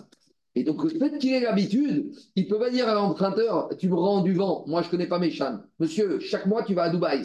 Et 0.54 0.62
donc, 0.62 0.84
le 0.84 0.90
fait 0.90 1.18
qu'il 1.18 1.32
ait 1.32 1.40
l'habitude, 1.40 2.12
il 2.36 2.46
peut 2.46 2.60
pas 2.60 2.70
dire 2.70 2.88
à 2.88 2.94
l'emprunteur 2.94 3.70
Tu 3.76 3.88
me 3.88 3.96
rends 3.96 4.22
du 4.22 4.34
vent, 4.34 4.62
moi 4.68 4.82
je 4.82 4.86
ne 4.86 4.90
connais 4.92 5.08
pas 5.08 5.18
Meshan. 5.18 5.62
Monsieur, 5.80 6.20
chaque 6.20 6.46
mois 6.46 6.62
tu 6.62 6.74
vas 6.74 6.84
à 6.84 6.90
Dubaï, 6.90 7.24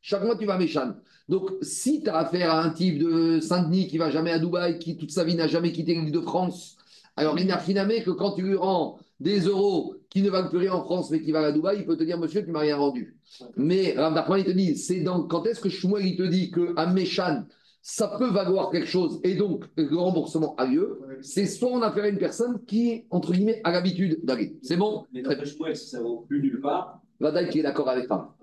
chaque 0.00 0.22
mois 0.22 0.36
tu 0.36 0.46
vas 0.46 0.54
à 0.54 0.58
Meshan. 0.58 0.94
Donc, 1.28 1.50
si 1.60 2.04
tu 2.04 2.08
as 2.08 2.18
affaire 2.18 2.52
à 2.52 2.62
un 2.62 2.70
type 2.70 3.00
de 3.00 3.40
Saint-Denis 3.40 3.88
qui 3.88 3.98
va 3.98 4.10
jamais 4.10 4.30
à 4.30 4.38
Dubaï, 4.38 4.78
qui 4.78 4.96
toute 4.96 5.10
sa 5.10 5.24
vie 5.24 5.34
n'a 5.34 5.48
jamais 5.48 5.72
quitté 5.72 5.96
l'île 5.96 6.12
de 6.12 6.20
France, 6.20 6.76
alors 7.16 7.36
il 7.36 7.48
n'a 7.48 7.56
que 7.56 8.10
quand 8.12 8.36
tu 8.36 8.42
lui 8.42 8.54
rends 8.54 9.00
des 9.20 9.40
euros 9.40 9.94
qui 10.10 10.22
ne 10.22 10.30
valent 10.30 10.48
plus 10.48 10.58
rien 10.58 10.72
en 10.72 10.84
France 10.84 11.10
mais 11.10 11.22
qui 11.22 11.32
valent 11.32 11.48
à 11.48 11.52
Dubaï, 11.52 11.78
il 11.80 11.86
peut 11.86 11.96
te 11.96 12.04
dire 12.04 12.18
Monsieur, 12.18 12.44
tu 12.44 12.50
m'as 12.50 12.60
rien 12.60 12.76
rendu. 12.76 13.16
Mais 13.56 13.94
Rav 13.96 14.38
il 14.38 14.44
te 14.44 14.50
dit 14.50 14.76
c'est 14.76 15.00
dans, 15.00 15.22
quand 15.22 15.46
est-ce 15.46 15.60
que 15.60 15.68
Shmuel 15.68 16.06
il 16.06 16.16
te 16.16 16.22
dit 16.22 16.50
qu'à 16.50 16.86
Meshan, 16.86 17.44
ça 17.82 18.08
peut 18.18 18.30
valoir 18.30 18.70
quelque 18.70 18.88
chose 18.88 19.20
et 19.22 19.36
donc 19.36 19.64
le 19.76 19.96
remboursement 19.96 20.54
a 20.56 20.66
lieu, 20.66 21.00
c'est 21.20 21.46
soit 21.46 21.70
on 21.70 21.82
a 21.82 21.88
affaire 21.88 22.04
à 22.04 22.08
une 22.08 22.18
personne 22.18 22.64
qui, 22.66 23.04
entre 23.10 23.32
guillemets, 23.32 23.60
a 23.64 23.70
l'habitude 23.70 24.20
d'aller. 24.24 24.58
C'est 24.62 24.76
bon? 24.76 25.04
Mais 25.12 25.22
le 25.22 25.44
Shmuel, 25.44 25.76
si 25.76 25.88
ça 25.88 26.00
vaut 26.00 26.26
plus 26.28 26.42
nulle 26.42 26.60
part, 26.60 27.00
Vadaï 27.20 27.48
qui 27.48 27.60
est 27.60 27.62
d'accord 27.62 27.88
avec 27.88 28.06
ça. 28.06 28.34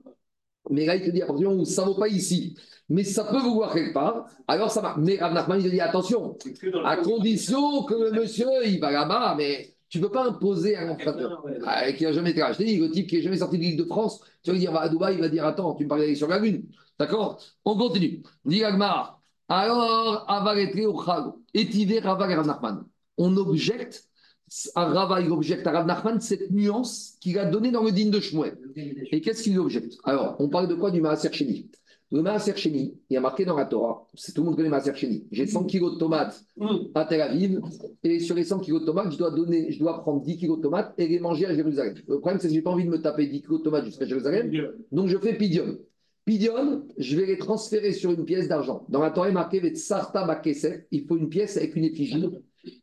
Mais 0.69 0.86
là, 0.86 0.95
il 0.95 1.03
te 1.03 1.11
dit 1.11 1.21
à 1.21 1.26
partir 1.26 1.41
du 1.41 1.45
moment 1.47 1.61
où 1.63 1.65
ça 1.65 1.82
ne 1.82 1.88
vaut 1.88 1.99
pas 1.99 2.07
ici, 2.07 2.55
mais 2.89 3.03
ça 3.03 3.26
peut 3.26 3.39
vous 3.39 3.55
voir 3.55 3.74
quelque 3.74 3.93
part, 3.93 4.28
alors 4.47 4.71
ça 4.71 4.82
marche. 4.82 4.99
Mais 5.01 5.17
Rav 5.17 5.34
Nachman, 5.34 5.59
il 5.59 5.65
te 5.65 5.69
dit 5.69 5.82
attention, 5.82 6.38
à 6.86 6.97
condition 6.97 7.84
que 7.84 7.95
le 7.95 8.11
monsieur, 8.11 8.47
il 8.65 8.80
va 8.80 8.91
là-bas, 8.91 9.36
mais 9.38 9.72
tu 9.94 10.00
ne 10.00 10.06
peux 10.06 10.12
pas 10.12 10.26
imposer 10.28 10.76
à. 10.76 10.94
Ouais, 10.94 11.06
ouais. 11.06 11.60
Ah, 11.68 11.94
qui 11.94 12.04
n'a 12.04 12.14
jamais 12.14 12.32
été. 12.32 12.41
Je 12.41 12.64
dit, 12.64 12.78
le 12.80 12.89
type 12.89 13.08
qui 13.08 13.18
n'est 13.18 13.22
jamais 13.22 13.38
sorti 13.38 13.60
de 13.60 13.62
l'île 13.62 13.78
de 13.78 13.84
France, 13.84 14.22
tu 14.41 14.50
vas 14.50 14.54
lui 14.54 14.60
dire, 14.60 14.72
va 14.72 14.82
à 14.82 14.89
Dubaï, 14.89 15.14
il 15.14 15.22
va 15.22 15.30
dire, 15.30 15.46
attends, 15.46 15.76
tu 15.76 15.84
me 15.84 15.88
parles 15.88 16.02
d'aller 16.02 16.16
sur 16.16 16.28
la 16.28 16.39
Lune. 16.39 16.64
D'accord? 16.98 17.39
On 17.64 17.78
continue. 17.78 18.24
Dit 18.44 18.64
Agmar, 18.64 19.22
alors, 19.48 20.26
avaletri 20.28 20.88
au 20.88 21.00
chag, 21.00 21.26
etivé 21.56 22.00
raval 22.00 22.34
Rav 22.34 22.48
Nachman. 22.48 22.84
On 23.20 23.38
objecte 23.38 24.10
Rava, 24.74 25.22
il 25.22 25.30
objecte 25.30 25.68
à 25.68 25.72
Rav 25.72 25.86
Nachman 25.86 26.20
cette 26.20 26.50
nuance 26.50 27.14
qu'il 27.22 27.38
a 27.38 27.46
donnée 27.46 27.70
dans 27.70 27.84
le 27.84 27.91
digne 27.91 28.10
de 28.10 28.20
Shmuel. 28.20 28.58
Et 28.76 29.22
qu'est-ce 29.22 29.44
qu'il 29.44 29.60
objecte? 29.60 30.00
Alors, 30.06 30.38
on 30.39 30.50
parle 30.50 30.70
de 30.70 30.74
quoi 30.74 30.89
Du 30.89 31.02
Maaser 31.02 31.32
Sheni? 31.32 31.70
Le 32.14 32.22
Maaser 32.22 32.55
Sheni, 32.55 32.93
il 33.09 33.14
y 33.16 33.18
a 33.18 33.22
marqué 33.22 33.43
dans 33.43 33.57
la 33.57 33.66
Torah, 33.66 34.07
c'est 34.14 34.34
tout 34.34 34.41
le 34.41 34.45
monde 34.45 34.55
connaît 34.55 34.70
Maaser 34.70 34.93
Sheni. 34.93 35.26
J'ai 35.32 35.47
100 35.47 35.64
kilos 35.64 35.95
de 35.95 35.97
tomates 35.97 36.45
à 36.93 37.05
Tel 37.05 37.22
Aviv, 37.22 37.59
et 38.03 38.20
sur 38.20 38.36
les 38.36 38.43
100 38.43 38.59
kilos 38.59 38.82
de 38.82 38.86
tomates, 38.86 39.11
je 39.11 39.18
dois, 39.18 39.32
donner, 39.32 39.72
je 39.72 39.80
dois 39.80 39.99
prendre 39.99 40.22
10 40.22 40.38
kilos 40.38 40.57
de 40.57 40.61
tomates 40.61 40.93
et 40.99 41.07
les 41.07 41.20
manger 41.20 41.47
à 41.47 41.55
Jérusalem. 41.55 41.95
Le 42.07 42.20
problème, 42.20 42.39
c'est 42.39 42.49
que 42.49 42.53
je 42.53 42.59
n'ai 42.59 42.61
pas 42.61 42.70
envie 42.70 42.86
de 42.86 42.91
me 42.91 43.01
taper 43.01 43.26
10 43.26 43.41
kilos 43.41 43.59
de 43.61 43.64
tomates 43.64 43.86
jusqu'à 43.86 44.05
Jérusalem, 44.05 44.51
donc 44.91 45.07
je 45.07 45.18
fais 45.18 45.36
Pidion. 45.36 45.80
Pidion, 46.24 46.84
je 46.99 47.18
vais 47.18 47.26
les 47.26 47.39
transférer 47.39 47.93
sur 47.93 48.11
une 48.11 48.26
pièce 48.26 48.47
d'argent. 48.47 48.86
Dans 48.89 49.01
la 49.01 49.09
Torah, 49.09 49.30
il 49.30 49.32
est 49.32 49.34
marqué 49.34 49.74
Sarta 49.74 50.24
Bakesef, 50.24 50.84
il 50.91 51.07
faut 51.07 51.18
une 51.18 51.30
pièce 51.30 51.57
avec 51.57 51.76
une 51.76 51.86
effigie. 51.86 52.30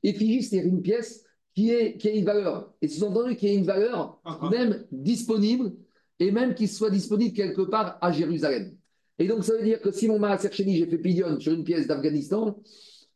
Effigie, 0.02 0.42
c'est 0.42 0.58
une 0.58 0.82
pièce 0.82 1.24
qui, 1.54 1.70
est, 1.70 1.96
qui 1.98 2.08
a 2.08 2.12
une 2.12 2.24
valeur. 2.24 2.72
Et 2.82 2.88
sous-entendu 2.88 3.36
qui 3.36 3.48
a 3.48 3.52
une 3.52 3.64
valeur 3.64 4.20
même 4.50 4.84
disponible, 4.90 5.72
et 6.18 6.32
même 6.32 6.54
qui 6.54 6.66
soit 6.66 6.90
disponible 6.90 7.32
quelque 7.32 7.62
part 7.62 7.96
à 8.00 8.10
Jérusalem. 8.10 8.72
Et 9.20 9.26
donc, 9.28 9.44
ça 9.44 9.52
veut 9.54 9.62
dire 9.62 9.80
que 9.80 9.90
si 9.92 10.08
mon 10.08 10.18
Maaser 10.18 10.50
Sheni, 10.50 10.76
j'ai 10.78 10.86
fait 10.86 10.98
Pidion 10.98 11.38
sur 11.38 11.52
une 11.52 11.62
pièce 11.62 11.86
d'Afghanistan, 11.86 12.56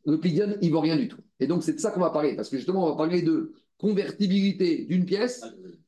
le 0.05 0.19
Pidion, 0.19 0.55
il 0.61 0.69
ne 0.69 0.73
vaut 0.73 0.79
rien 0.81 0.95
du 0.97 1.07
tout. 1.07 1.17
Et 1.39 1.47
donc, 1.47 1.63
c'est 1.63 1.73
de 1.73 1.79
ça 1.79 1.91
qu'on 1.91 1.99
va 1.99 2.11
parler, 2.11 2.35
parce 2.35 2.47
que 2.49 2.57
justement, 2.57 2.85
on 2.85 2.89
va 2.91 2.95
parler 2.95 3.21
de 3.23 3.51
convertibilité 3.77 4.85
d'une 4.85 5.05
pièce 5.05 5.43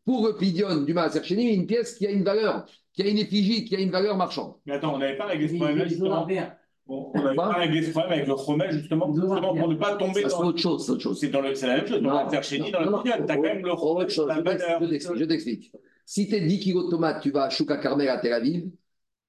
pour 0.05 0.25
le 0.27 0.35
Pidion 0.35 0.81
du 0.81 0.93
Maaser 0.93 1.23
Sheni, 1.23 1.53
une 1.53 1.67
pièce 1.67 1.93
qui 1.95 2.07
a 2.07 2.11
une 2.11 2.23
valeur, 2.23 2.65
qui 2.93 3.03
a 3.03 3.07
une 3.07 3.17
effigie, 3.17 3.63
qui 3.65 3.75
a 3.75 3.79
une 3.79 3.91
valeur 3.91 4.17
marchande. 4.17 4.53
Mais 4.65 4.73
attends, 4.73 4.95
on 4.95 4.97
n'avait 4.97 5.17
pas 5.17 5.25
réglé 5.25 5.47
ce 5.47 5.55
problème-là. 5.55 6.57
Bon, 6.87 7.11
on 7.13 7.21
n'avait 7.21 7.35
pas 7.35 7.49
réglé 7.49 7.83
ce 7.83 7.91
problème 7.91 8.13
avec 8.13 8.27
le 8.27 8.35
fromage, 8.37 8.73
justement, 8.73 9.13
justement 9.13 9.53
pour 9.53 9.67
ne 9.67 9.75
pas 9.75 9.97
tomber 9.97 10.21
Ça, 10.23 10.29
c'est 10.29 10.35
dans. 10.37 10.45
autre 10.47 10.57
chose, 10.59 10.85
c'est 10.85 10.91
autre 10.93 11.01
chose. 11.01 11.19
C'est 11.19 11.27
dans 11.27 11.41
le- 11.41 11.53
c'est 11.53 11.67
la 11.67 11.75
même 11.77 11.87
chose. 11.87 12.01
Dans 12.01 12.13
la 12.13 12.29
Fercheni, 12.29 12.71
dans 12.71 12.79
Pidion, 12.79 13.01
tu 13.03 13.11
as 13.11 13.35
quand 13.35 13.41
même 13.41 13.63
le 13.65 13.75
fromage, 13.75 14.09
chose. 14.11 14.27
la 14.27 14.35
Je 14.37 14.41
t'explique, 14.41 14.61
valeur. 14.67 14.81
je 14.81 14.85
t'explique, 14.87 15.17
je 15.19 15.25
t'explique. 15.25 15.71
Si 16.05 16.27
tu 16.29 16.35
es 16.35 16.41
10 16.41 16.59
kilos 16.59 16.85
de 16.85 16.89
tomates, 16.91 17.21
tu 17.21 17.29
vas 17.31 17.43
à 17.43 17.49
Chouka 17.49 17.75
Carmel 17.77 18.07
à 18.07 18.17
Tel 18.19 18.31
Aviv, 18.33 18.69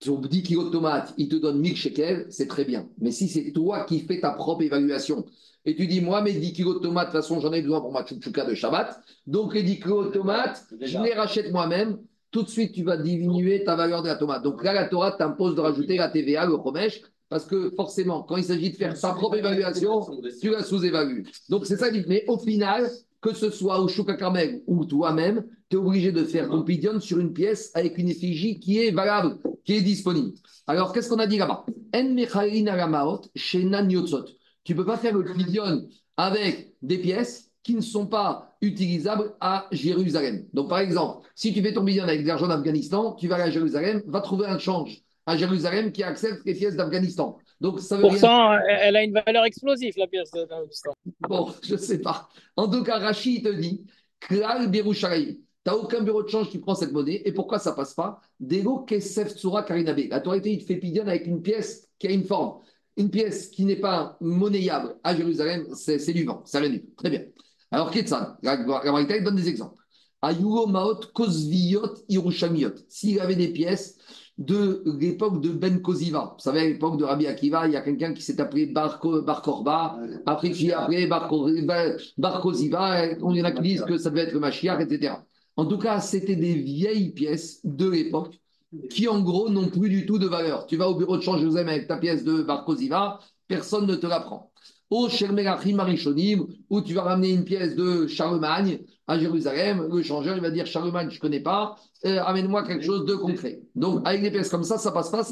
sur 0.00 0.18
10 0.18 0.42
kilos 0.42 0.66
de 0.66 0.70
tomates, 0.70 1.12
il 1.16 1.28
te 1.28 1.36
donne 1.36 1.58
1000 1.58 1.76
shekels, 1.76 2.26
c'est 2.30 2.46
très 2.46 2.64
bien. 2.64 2.88
Mais 3.00 3.10
si 3.10 3.28
c'est 3.28 3.52
toi 3.52 3.84
qui 3.84 4.00
fais 4.00 4.20
ta 4.20 4.30
propre 4.30 4.62
évaluation 4.62 5.24
et 5.64 5.74
tu 5.74 5.86
dis, 5.86 6.00
moi, 6.00 6.22
mes 6.22 6.32
10 6.32 6.52
kilos 6.52 6.76
de 6.76 6.80
tomates, 6.80 7.08
de 7.08 7.12
toute 7.12 7.22
façon, 7.22 7.40
j'en 7.40 7.52
ai 7.52 7.60
besoin 7.60 7.80
pour 7.80 7.92
ma 7.92 8.06
chouchouka 8.06 8.44
de 8.44 8.54
Shabbat, 8.54 9.00
donc 9.26 9.54
les 9.54 9.62
10 9.62 9.80
kilos 9.80 10.06
de 10.06 10.12
tomates, 10.12 10.64
je 10.80 10.98
les 10.98 11.14
rachète 11.14 11.52
moi-même, 11.52 11.98
tout 12.30 12.42
de 12.42 12.48
suite, 12.48 12.72
tu 12.72 12.84
vas 12.84 12.96
diminuer 12.96 13.64
ta 13.64 13.74
valeur 13.74 14.02
de 14.02 14.08
la 14.08 14.16
tomate. 14.16 14.42
Donc 14.42 14.62
là, 14.62 14.72
la 14.72 14.84
Torah 14.84 15.12
t'impose 15.12 15.54
de 15.54 15.60
rajouter 15.60 15.96
la 15.96 16.08
TVA, 16.08 16.46
le 16.46 16.54
Romesh, 16.54 17.02
parce 17.28 17.44
que 17.44 17.70
forcément, 17.76 18.22
quand 18.22 18.36
il 18.36 18.44
s'agit 18.44 18.70
de 18.70 18.76
faire 18.76 18.98
ta 18.98 19.12
propre 19.12 19.36
évaluation, 19.36 20.06
tu 20.40 20.50
la 20.50 20.62
sous-évalues. 20.62 21.26
Donc 21.48 21.66
c'est 21.66 21.76
ça, 21.76 21.88
mais 22.06 22.24
au 22.28 22.38
final, 22.38 22.88
que 23.20 23.34
ce 23.34 23.50
soit 23.50 23.80
au 23.80 23.88
Chouka 23.88 24.14
Carmel 24.14 24.62
ou 24.66 24.84
toi-même, 24.84 25.44
tu 25.68 25.76
es 25.76 25.78
obligé 25.78 26.12
de 26.12 26.24
faire 26.24 26.48
ton 26.48 26.62
pidion 26.62 27.00
sur 27.00 27.18
une 27.18 27.32
pièce 27.32 27.70
avec 27.74 27.98
une 27.98 28.08
effigie 28.08 28.58
qui 28.58 28.78
est 28.78 28.90
valable, 28.90 29.38
qui 29.64 29.74
est 29.74 29.82
disponible. 29.82 30.32
Alors 30.66 30.92
qu'est-ce 30.92 31.08
qu'on 31.08 31.18
a 31.18 31.26
dit 31.26 31.38
là-bas? 31.38 31.66
Tu 31.92 32.02
ne 34.72 34.76
peux 34.76 34.84
pas 34.84 34.96
faire 34.96 35.16
le 35.16 35.32
pidion 35.32 35.88
avec 36.16 36.74
des 36.82 36.98
pièces 36.98 37.50
qui 37.62 37.74
ne 37.74 37.80
sont 37.80 38.06
pas 38.06 38.56
utilisables 38.60 39.34
à 39.40 39.66
Jérusalem. 39.72 40.46
Donc 40.52 40.68
par 40.68 40.78
exemple, 40.78 41.26
si 41.34 41.52
tu 41.52 41.62
fais 41.62 41.72
ton 41.72 41.84
pidion 41.84 42.04
avec 42.04 42.22
de 42.22 42.28
l'argent 42.28 42.48
d'Afghanistan, 42.48 43.14
tu 43.14 43.28
vas 43.28 43.36
à 43.36 43.50
Jérusalem, 43.50 44.02
va 44.06 44.20
trouver 44.20 44.46
un 44.46 44.58
change 44.58 45.02
à 45.26 45.36
Jérusalem 45.36 45.92
qui 45.92 46.02
accepte 46.02 46.42
les 46.46 46.54
pièces 46.54 46.76
d'Afghanistan. 46.76 47.38
Donc 47.60 47.80
ça 47.80 47.96
veut 47.96 48.02
Pourtant, 48.02 48.52
elle 48.68 48.96
a 48.96 49.02
une 49.02 49.12
valeur 49.12 49.44
explosive, 49.44 49.94
la 49.96 50.06
pièce. 50.06 50.30
Bon, 51.28 51.52
je 51.62 51.74
ne 51.74 51.78
sais 51.78 51.98
pas. 51.98 52.28
En 52.56 52.68
tout 52.68 52.82
cas, 52.84 52.98
Rachid 52.98 53.44
te 53.44 53.52
dit, 53.52 53.84
Klal 54.20 54.70
Birushalayim. 54.70 55.34
Tu 55.34 55.40
n'as 55.66 55.74
aucun 55.74 56.02
bureau 56.02 56.22
de 56.22 56.28
change 56.28 56.50
qui 56.50 56.58
prend 56.58 56.74
cette 56.74 56.92
monnaie. 56.92 57.22
Et 57.24 57.32
pourquoi 57.32 57.58
ça 57.58 57.72
passe 57.72 57.94
pas? 57.94 58.20
Dego 58.38 58.80
Kesef 58.80 59.34
Tsura 59.34 59.64
Karinabe. 59.64 60.08
La 60.08 60.20
Torah 60.20 60.36
il 60.36 60.58
te 60.58 60.64
fait 60.64 60.76
pidion 60.76 61.06
avec 61.06 61.26
une 61.26 61.42
pièce 61.42 61.88
qui 61.98 62.06
a 62.06 62.10
une 62.10 62.24
forme. 62.24 62.60
Une 62.96 63.10
pièce 63.10 63.48
qui 63.48 63.64
n'est 63.64 63.76
pas 63.76 64.16
monnayable 64.20 64.96
à 65.04 65.14
Jérusalem, 65.14 65.66
c'est 65.74 66.12
du 66.12 66.24
vent, 66.24 66.42
ça 66.44 66.60
vient. 66.60 66.78
Très 66.96 67.10
bien. 67.10 67.22
Alors, 67.70 67.90
Ketsan, 67.90 68.36
la 68.42 68.54
il 68.56 69.24
donne 69.24 69.36
des 69.36 69.48
exemples. 69.48 69.80
Ayuo 70.20 70.66
Maot 70.66 71.00
Kozviot 71.14 71.94
Irushamiot. 72.08 72.74
S'il 72.88 73.20
avait 73.20 73.36
des 73.36 73.52
pièces 73.52 73.98
de 74.38 74.82
l'époque 74.98 75.40
de 75.42 75.50
Ben 75.50 75.82
Koziva, 75.82 76.34
vous 76.36 76.42
savez, 76.42 76.60
à 76.60 76.64
l'époque 76.64 76.96
de 76.96 77.04
Rabbi 77.04 77.26
Akiva, 77.26 77.66
il 77.66 77.72
y 77.72 77.76
a 77.76 77.80
quelqu'un 77.80 78.14
qui 78.14 78.22
s'est 78.22 78.40
appelé 78.40 78.66
Bar, 78.66 79.00
Ko- 79.00 79.22
Bar 79.22 79.42
Korba, 79.42 79.98
après 80.26 80.50
qui 80.52 80.70
a 80.72 80.82
appelé 80.82 81.06
Bar, 81.08 81.26
Ko- 81.28 81.50
Bar- 81.64 81.96
Bar 82.16 82.40
Koziva, 82.40 83.02
on 83.20 83.34
y 83.34 83.42
en 83.42 83.44
a 83.44 83.50
qui 83.52 83.62
disent 83.62 83.82
que 83.82 83.98
ça 83.98 84.10
devait 84.10 84.22
être 84.22 84.32
le 84.32 84.40
Mashiach, 84.40 84.80
etc. 84.80 85.14
En 85.56 85.66
tout 85.66 85.78
cas, 85.78 86.00
c'était 86.00 86.36
des 86.36 86.54
vieilles 86.54 87.10
pièces 87.10 87.60
de 87.64 87.88
l'époque 87.90 88.38
qui, 88.90 89.08
en 89.08 89.20
gros, 89.22 89.48
n'ont 89.48 89.68
plus 89.68 89.88
du 89.88 90.06
tout 90.06 90.18
de 90.18 90.26
valeur. 90.28 90.66
Tu 90.66 90.76
vas 90.76 90.88
au 90.88 90.94
bureau 90.94 91.16
de 91.16 91.22
change 91.22 91.40
Jérusalem 91.40 91.68
avec 91.68 91.88
ta 91.88 91.96
pièce 91.96 92.22
de 92.22 92.42
Bar 92.42 92.64
Koziva, 92.64 93.18
personne 93.48 93.86
ne 93.86 93.96
te 93.96 94.06
la 94.06 94.20
prend. 94.20 94.52
Au 94.90 95.08
Shermelachim 95.08 95.80
Arishonim, 95.80 96.46
où 96.70 96.80
tu 96.80 96.94
vas 96.94 97.02
ramener 97.02 97.30
une 97.32 97.44
pièce 97.44 97.74
de 97.74 98.06
Charlemagne 98.06 98.78
à 99.08 99.18
Jérusalem, 99.18 99.88
le 99.90 100.02
changeur, 100.02 100.36
il 100.36 100.42
va 100.42 100.50
dire 100.50 100.66
Charlemagne, 100.66 101.08
je 101.10 101.16
ne 101.16 101.20
connais 101.20 101.40
pas, 101.40 101.76
euh, 102.04 102.20
amène-moi 102.24 102.62
quelque 102.64 102.84
chose 102.84 103.06
de 103.06 103.14
concret. 103.14 103.62
Donc, 103.74 104.06
avec 104.06 104.20
des 104.20 104.30
pièces 104.30 104.50
comme 104.50 104.64
ça, 104.64 104.76
ça 104.76 104.92
passe 104.92 105.08
pas. 105.08 105.26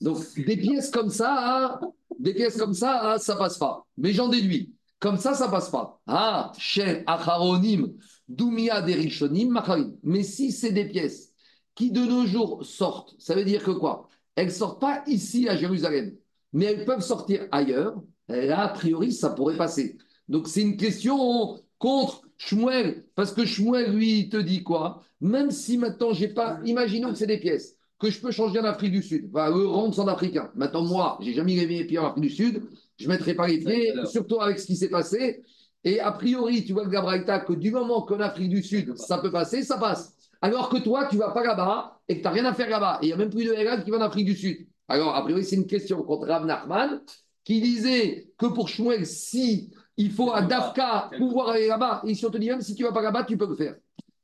Donc, 0.00 0.18
des 0.36 0.56
pièces 0.56 0.90
comme 0.90 1.10
ça, 1.10 1.80
des 2.20 2.32
pièces 2.32 2.56
comme 2.56 2.74
ça, 2.74 3.16
ça 3.18 3.34
passe 3.34 3.58
pas. 3.58 3.84
Mais 3.98 4.12
j'en 4.12 4.28
déduis. 4.28 4.72
Comme 5.00 5.18
ça, 5.18 5.34
ça 5.34 5.48
passe 5.48 5.68
pas. 5.68 6.00
Ah, 6.06 6.52
chez 6.56 7.02
Acharonim, 7.08 7.92
Doumia 8.28 8.82
Derishonim, 8.82 9.50
Macharim. 9.50 9.96
Mais 10.04 10.22
si 10.22 10.52
c'est 10.52 10.70
des 10.70 10.84
pièces 10.84 11.32
qui 11.74 11.90
de 11.90 12.00
nos 12.00 12.24
jours 12.24 12.64
sortent, 12.64 13.16
ça 13.18 13.34
veut 13.34 13.44
dire 13.44 13.64
que 13.64 13.72
quoi? 13.72 14.08
Elles 14.36 14.52
sortent 14.52 14.80
pas 14.80 15.02
ici 15.08 15.48
à 15.48 15.56
Jérusalem, 15.56 16.14
mais 16.52 16.66
elles 16.66 16.84
peuvent 16.84 17.00
sortir 17.00 17.48
ailleurs. 17.50 18.00
Là, 18.28 18.62
a 18.62 18.68
priori, 18.68 19.12
ça 19.12 19.30
pourrait 19.30 19.56
passer. 19.56 19.98
Donc, 20.28 20.46
c'est 20.46 20.62
une 20.62 20.76
question 20.76 21.60
contre 21.82 22.22
Shmuel, 22.38 23.04
parce 23.16 23.32
que 23.32 23.44
Shmuel, 23.44 23.92
lui, 23.92 24.20
il 24.20 24.28
te 24.28 24.36
dit 24.36 24.62
quoi? 24.62 25.02
Même 25.20 25.50
si 25.50 25.78
maintenant, 25.78 26.12
j'ai 26.12 26.28
pas. 26.28 26.60
Imaginons 26.64 27.10
que 27.10 27.16
c'est 27.16 27.26
des 27.26 27.40
pièces 27.40 27.76
que 27.98 28.08
je 28.08 28.20
peux 28.20 28.30
changer 28.30 28.60
en 28.60 28.64
Afrique 28.64 28.92
du 28.92 29.02
Sud. 29.02 29.30
Va 29.32 29.50
eux 29.50 29.66
rendre 29.66 29.98
en 29.98 30.06
africain. 30.06 30.52
Maintenant, 30.54 30.84
moi, 30.84 31.18
j'ai 31.20 31.34
jamais 31.34 31.54
mis 31.66 31.76
les 31.78 31.84
pieds 31.84 31.98
en 31.98 32.06
Afrique 32.06 32.22
du 32.22 32.30
Sud. 32.30 32.62
Je 32.98 33.08
mettrai 33.08 33.34
pas 33.34 33.48
les 33.48 33.58
pieds, 33.58 33.92
surtout 34.04 34.40
avec 34.40 34.60
ce 34.60 34.66
qui 34.66 34.76
s'est 34.76 34.90
passé. 34.90 35.42
Et 35.82 35.98
a 35.98 36.12
priori, 36.12 36.64
tu 36.64 36.72
vois 36.72 36.84
le 36.84 36.90
Gabraïta, 36.90 37.40
que 37.40 37.52
du 37.52 37.72
moment 37.72 38.02
qu'en 38.02 38.20
Afrique 38.20 38.50
du 38.50 38.62
Sud, 38.62 38.96
ça 38.96 39.18
peut 39.18 39.32
passer, 39.32 39.64
ça 39.64 39.76
passe. 39.76 40.14
Alors 40.40 40.68
que 40.68 40.78
toi, 40.78 41.08
tu 41.10 41.16
vas 41.16 41.30
pas 41.30 41.42
là-bas 41.42 42.00
et 42.08 42.14
que 42.14 42.20
tu 42.20 42.24
n'as 42.24 42.30
rien 42.30 42.44
à 42.44 42.54
faire 42.54 42.70
là-bas. 42.70 43.00
Et 43.02 43.06
il 43.06 43.08
n'y 43.08 43.12
a 43.12 43.16
même 43.16 43.30
plus 43.30 43.44
de 43.44 43.52
Hérald 43.52 43.82
qui 43.84 43.90
va 43.90 43.98
en 43.98 44.02
Afrique 44.02 44.26
du 44.26 44.36
Sud. 44.36 44.68
Alors, 44.86 45.16
a 45.16 45.22
priori, 45.22 45.44
c'est 45.44 45.56
une 45.56 45.66
question 45.66 46.00
contre 46.04 46.28
Rav 46.28 46.46
Nachman 46.46 47.00
qui 47.44 47.60
disait 47.60 48.28
que 48.38 48.46
pour 48.46 48.68
Shmuel, 48.68 49.04
si 49.04 49.72
il 49.96 50.10
faut 50.10 50.32
à 50.32 50.42
Dafka 50.42 51.10
pouvoir 51.18 51.50
aller 51.50 51.68
là-bas, 51.68 52.02
et 52.06 52.14
si 52.14 52.24
on 52.26 52.30
te 52.30 52.38
dit 52.38 52.48
même 52.48 52.60
si 52.60 52.74
tu 52.74 52.82
ne 52.82 52.88
vas 52.88 52.94
pas 52.94 53.02
là-bas, 53.02 53.24
tu 53.24 53.36
peux 53.36 53.48
le 53.48 53.56
faire. 53.56 53.76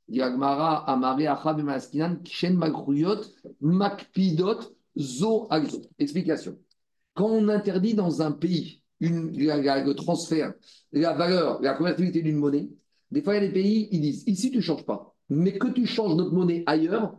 Dit 0.07 0.21
Agmara, 0.21 0.89
Amare, 0.89 1.27
Achab, 1.27 1.61
Maskinan, 1.61 2.17
Kishen, 2.23 2.55
Magruyot, 2.55 3.21
Makpidot, 3.61 4.59
Zo, 4.97 5.47
Agzo. 5.49 5.81
Explication. 5.99 6.57
Quand 7.13 7.27
on 7.27 7.47
interdit 7.49 7.93
dans 7.93 8.21
un 8.21 8.31
pays 8.31 8.81
une, 8.99 9.31
la- 9.37 9.61
la- 9.61 9.83
le 9.83 9.93
transfert, 9.93 10.53
la 10.91 11.13
valeur, 11.13 11.61
la 11.61 11.73
convertibilité 11.73 12.21
d'une 12.21 12.37
monnaie, 12.37 12.69
des 13.11 13.21
fois, 13.21 13.35
il 13.35 13.43
y 13.43 13.45
a 13.45 13.47
des 13.47 13.53
pays, 13.53 13.87
ils 13.91 14.01
disent 14.01 14.23
ici, 14.27 14.51
tu 14.51 14.57
ne 14.57 14.61
changes 14.61 14.85
pas. 14.85 15.15
Mais 15.29 15.57
que 15.57 15.67
tu 15.67 15.85
changes 15.85 16.15
notre 16.15 16.33
monnaie 16.33 16.63
ailleurs, 16.65 17.17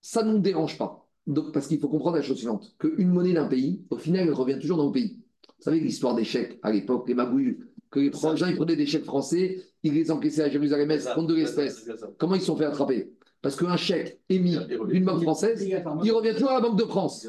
ça 0.00 0.22
ne 0.22 0.32
nous 0.32 0.38
dérange 0.38 0.78
pas. 0.78 1.06
Donc, 1.26 1.52
parce 1.52 1.66
qu'il 1.66 1.78
faut 1.78 1.88
comprendre 1.88 2.16
la 2.16 2.22
chose 2.22 2.38
suivante 2.38 2.74
qu'une 2.78 3.08
monnaie 3.08 3.34
d'un 3.34 3.46
pays, 3.46 3.84
au 3.90 3.96
final, 3.98 4.26
elle 4.26 4.32
revient 4.34 4.58
toujours 4.58 4.78
dans 4.78 4.86
le 4.86 4.92
pays. 4.92 5.18
Vous 5.58 5.64
savez 5.64 5.78
l'histoire 5.80 6.14
des 6.14 6.24
chèques 6.24 6.58
à 6.62 6.72
l'époque, 6.72 7.06
les 7.06 7.14
magouilles, 7.14 7.58
que 7.90 8.00
les 8.00 8.36
gens 8.36 8.46
ils 8.46 8.56
prenaient 8.56 8.76
des 8.76 8.86
chèques 8.86 9.04
français, 9.04 9.62
ils 9.82 9.94
les 9.94 10.10
encaissaient 10.10 10.42
à 10.42 10.50
Jérusalem-Est 10.50 11.14
contre 11.14 11.28
de 11.28 11.34
l'espèce. 11.34 11.88
Comment 12.18 12.34
ils 12.36 12.40
se 12.40 12.46
sont 12.46 12.56
fait 12.56 12.64
attraper? 12.64 13.12
Parce 13.42 13.56
qu'un 13.56 13.76
chèque 13.76 14.20
émis 14.28 14.58
d'une 14.88 15.04
banque 15.04 15.22
française, 15.22 15.66
il 16.04 16.12
revient 16.12 16.32
toujours 16.34 16.50
à 16.50 16.54
la 16.54 16.60
Banque 16.60 16.78
de 16.78 16.84
France. 16.84 17.26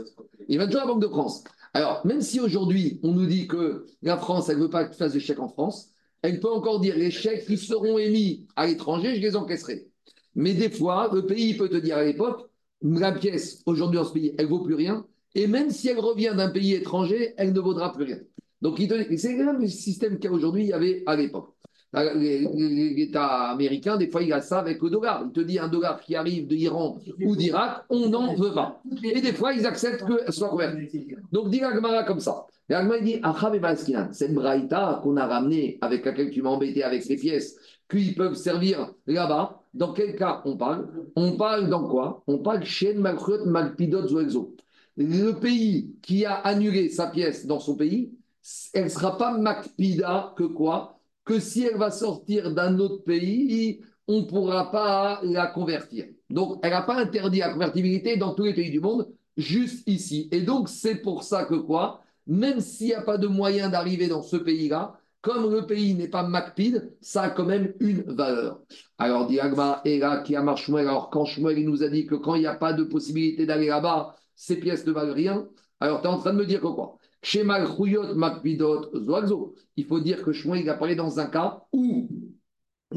Il 0.47 0.57
va 0.57 0.65
toujours 0.65 0.81
à 0.81 0.85
la 0.85 0.91
Banque 0.91 1.01
de 1.01 1.07
France. 1.07 1.43
Alors, 1.73 2.05
même 2.05 2.21
si 2.21 2.41
aujourd'hui, 2.41 2.99
on 3.01 3.13
nous 3.13 3.25
dit 3.25 3.47
que 3.47 3.85
la 4.01 4.17
France, 4.17 4.49
elle 4.49 4.57
ne 4.57 4.63
veut 4.63 4.69
pas 4.69 4.83
que 4.83 4.91
tu 4.91 4.97
fasses 4.97 5.13
des 5.13 5.21
chèques 5.21 5.39
en 5.39 5.47
France, 5.47 5.93
elle 6.21 6.39
peut 6.39 6.51
encore 6.51 6.81
dire 6.81 6.97
les 6.97 7.11
chèques 7.11 7.45
qui 7.45 7.57
seront 7.57 7.97
émis 7.97 8.45
à 8.55 8.67
l'étranger, 8.67 9.15
je 9.15 9.21
les 9.21 9.35
encaisserai. 9.35 9.87
Mais 10.35 10.53
des 10.53 10.69
fois, 10.69 11.09
le 11.13 11.25
pays 11.25 11.55
peut 11.55 11.69
te 11.69 11.77
dire 11.77 11.97
à 11.97 12.03
l'époque, 12.03 12.49
la 12.81 13.11
pièce, 13.11 13.61
aujourd'hui 13.65 13.97
dans 13.97 14.05
ce 14.05 14.13
pays, 14.13 14.35
elle 14.37 14.45
ne 14.45 14.49
vaut 14.49 14.59
plus 14.59 14.75
rien. 14.75 15.05
Et 15.33 15.47
même 15.47 15.71
si 15.71 15.87
elle 15.87 15.99
revient 15.99 16.33
d'un 16.35 16.49
pays 16.49 16.73
étranger, 16.73 17.33
elle 17.37 17.53
ne 17.53 17.59
vaudra 17.59 17.93
plus 17.93 18.03
rien. 18.03 18.17
Donc, 18.61 18.79
c'est 18.79 19.35
le 19.35 19.45
même 19.45 19.67
système 19.67 20.19
qu'il 20.19 20.29
y 20.29 20.33
a 20.33 20.35
aujourd'hui, 20.35 20.63
il 20.63 20.69
y 20.69 20.73
avait 20.73 21.03
à 21.05 21.15
l'époque. 21.15 21.49
L'État 21.93 23.49
américain, 23.49 23.97
des 23.97 24.07
fois, 24.07 24.21
il 24.21 24.31
a 24.31 24.39
ça 24.39 24.59
avec 24.59 24.81
le 24.81 24.89
dollar. 24.89 25.23
Il 25.25 25.31
te 25.33 25.41
dit 25.41 25.59
un 25.59 25.67
dollar 25.67 25.99
qui 25.99 26.15
arrive 26.15 26.47
d'Iran 26.47 26.97
ou 27.25 27.35
d'Irak, 27.35 27.83
on 27.89 28.07
n'en 28.07 28.33
veut 28.33 28.53
pas. 28.53 28.81
Et 29.03 29.19
des 29.19 29.33
fois, 29.33 29.53
ils 29.53 29.65
acceptent 29.65 30.05
que 30.05 30.31
soit 30.31 30.49
converti. 30.49 31.07
Donc, 31.31 31.49
dit 31.49 31.59
l'Agmara 31.59 32.03
comme 32.03 32.21
ça. 32.21 32.45
L'Agmara 32.69 32.99
il 32.99 33.03
dit 33.03 33.19
Achab 33.21 33.55
et 33.55 33.59
cette 34.13 34.33
braïta 34.33 35.01
qu'on 35.03 35.17
a 35.17 35.27
ramenée, 35.27 35.77
avec 35.81 36.05
laquelle 36.05 36.29
tu 36.29 36.41
m'as 36.41 36.51
embêté 36.51 36.83
avec 36.83 37.03
ces 37.03 37.17
pièces, 37.17 37.57
qu'ils 37.89 38.15
peuvent 38.15 38.35
servir 38.35 38.93
là-bas. 39.07 39.57
Dans 39.73 39.91
quel 39.91 40.15
cas 40.15 40.41
on 40.45 40.55
parle? 40.55 40.87
On 41.17 41.33
parle 41.35 41.67
dans 41.67 41.89
quoi? 41.89 42.23
On 42.27 42.37
parle 42.37 42.63
chez 42.63 42.93
Malchut 42.93 43.45
Malpidot 43.45 44.07
Zoexo. 44.07 44.55
Le 44.95 45.31
pays 45.31 45.93
qui 46.01 46.25
a 46.25 46.35
annulé 46.35 46.87
sa 46.89 47.07
pièce 47.07 47.45
dans 47.45 47.59
son 47.59 47.75
pays, 47.75 48.11
elle 48.73 48.85
ne 48.85 48.89
sera 48.89 49.17
pas 49.17 49.37
Makpida 49.37 50.33
que 50.37 50.43
quoi 50.43 50.99
Que 51.25 51.39
si 51.39 51.63
elle 51.63 51.77
va 51.77 51.91
sortir 51.91 52.53
d'un 52.53 52.79
autre 52.79 53.03
pays, 53.03 53.81
on 54.07 54.21
ne 54.21 54.25
pourra 54.25 54.71
pas 54.71 55.19
la 55.23 55.47
convertir. 55.47 56.05
Donc, 56.29 56.59
elle 56.63 56.71
n'a 56.71 56.81
pas 56.81 56.97
interdit 56.97 57.39
la 57.39 57.53
convertibilité 57.53 58.17
dans 58.17 58.33
tous 58.33 58.43
les 58.43 58.53
pays 58.53 58.71
du 58.71 58.79
monde, 58.79 59.07
juste 59.37 59.87
ici. 59.87 60.27
Et 60.31 60.41
donc, 60.41 60.69
c'est 60.69 60.95
pour 60.95 61.23
ça 61.23 61.45
que 61.45 61.55
quoi 61.55 62.01
Même 62.27 62.59
s'il 62.59 62.87
n'y 62.87 62.93
a 62.93 63.01
pas 63.01 63.17
de 63.17 63.27
moyen 63.27 63.69
d'arriver 63.69 64.07
dans 64.07 64.23
ce 64.23 64.37
pays-là, 64.37 64.97
comme 65.21 65.53
le 65.53 65.67
pays 65.67 65.93
n'est 65.93 66.07
pas 66.07 66.23
Macpid, 66.23 66.95
ça 66.99 67.23
a 67.23 67.29
quand 67.29 67.45
même 67.45 67.73
une 67.79 68.01
valeur. 68.01 68.61
Alors, 68.97 69.27
dit 69.27 69.39
Agma, 69.39 69.81
et 69.85 69.99
là, 69.99 70.21
qui 70.21 70.35
a 70.35 70.41
marché 70.41 70.65
Shmuel, 70.65 70.87
alors 70.87 71.09
quand 71.11 71.25
Shmuel 71.25 71.59
il 71.59 71.69
nous 71.69 71.83
a 71.83 71.89
dit 71.89 72.07
que 72.07 72.15
quand 72.15 72.35
il 72.35 72.41
n'y 72.41 72.47
a 72.47 72.55
pas 72.55 72.73
de 72.73 72.83
possibilité 72.83 73.45
d'aller 73.45 73.67
là-bas, 73.67 74.15
ces 74.35 74.59
pièces 74.59 74.85
ne 74.87 74.91
valent 74.91 75.13
rien, 75.13 75.47
alors 75.79 76.01
tu 76.01 76.07
es 76.07 76.09
en 76.09 76.17
train 76.17 76.33
de 76.33 76.39
me 76.39 76.45
dire 76.45 76.59
que 76.59 76.67
quoi? 76.67 76.97
Chez 77.23 77.43
Malchuyot, 77.43 78.15
Macpidot, 78.15 78.91
Zoaxo, 79.05 79.55
il 79.77 79.85
faut 79.85 79.99
dire 79.99 80.23
que 80.23 80.31
Shmuel 80.31 80.61
il 80.61 80.69
a 80.69 80.73
parlé 80.73 80.95
dans 80.95 81.19
un 81.19 81.27
cas 81.27 81.63
où 81.71 82.07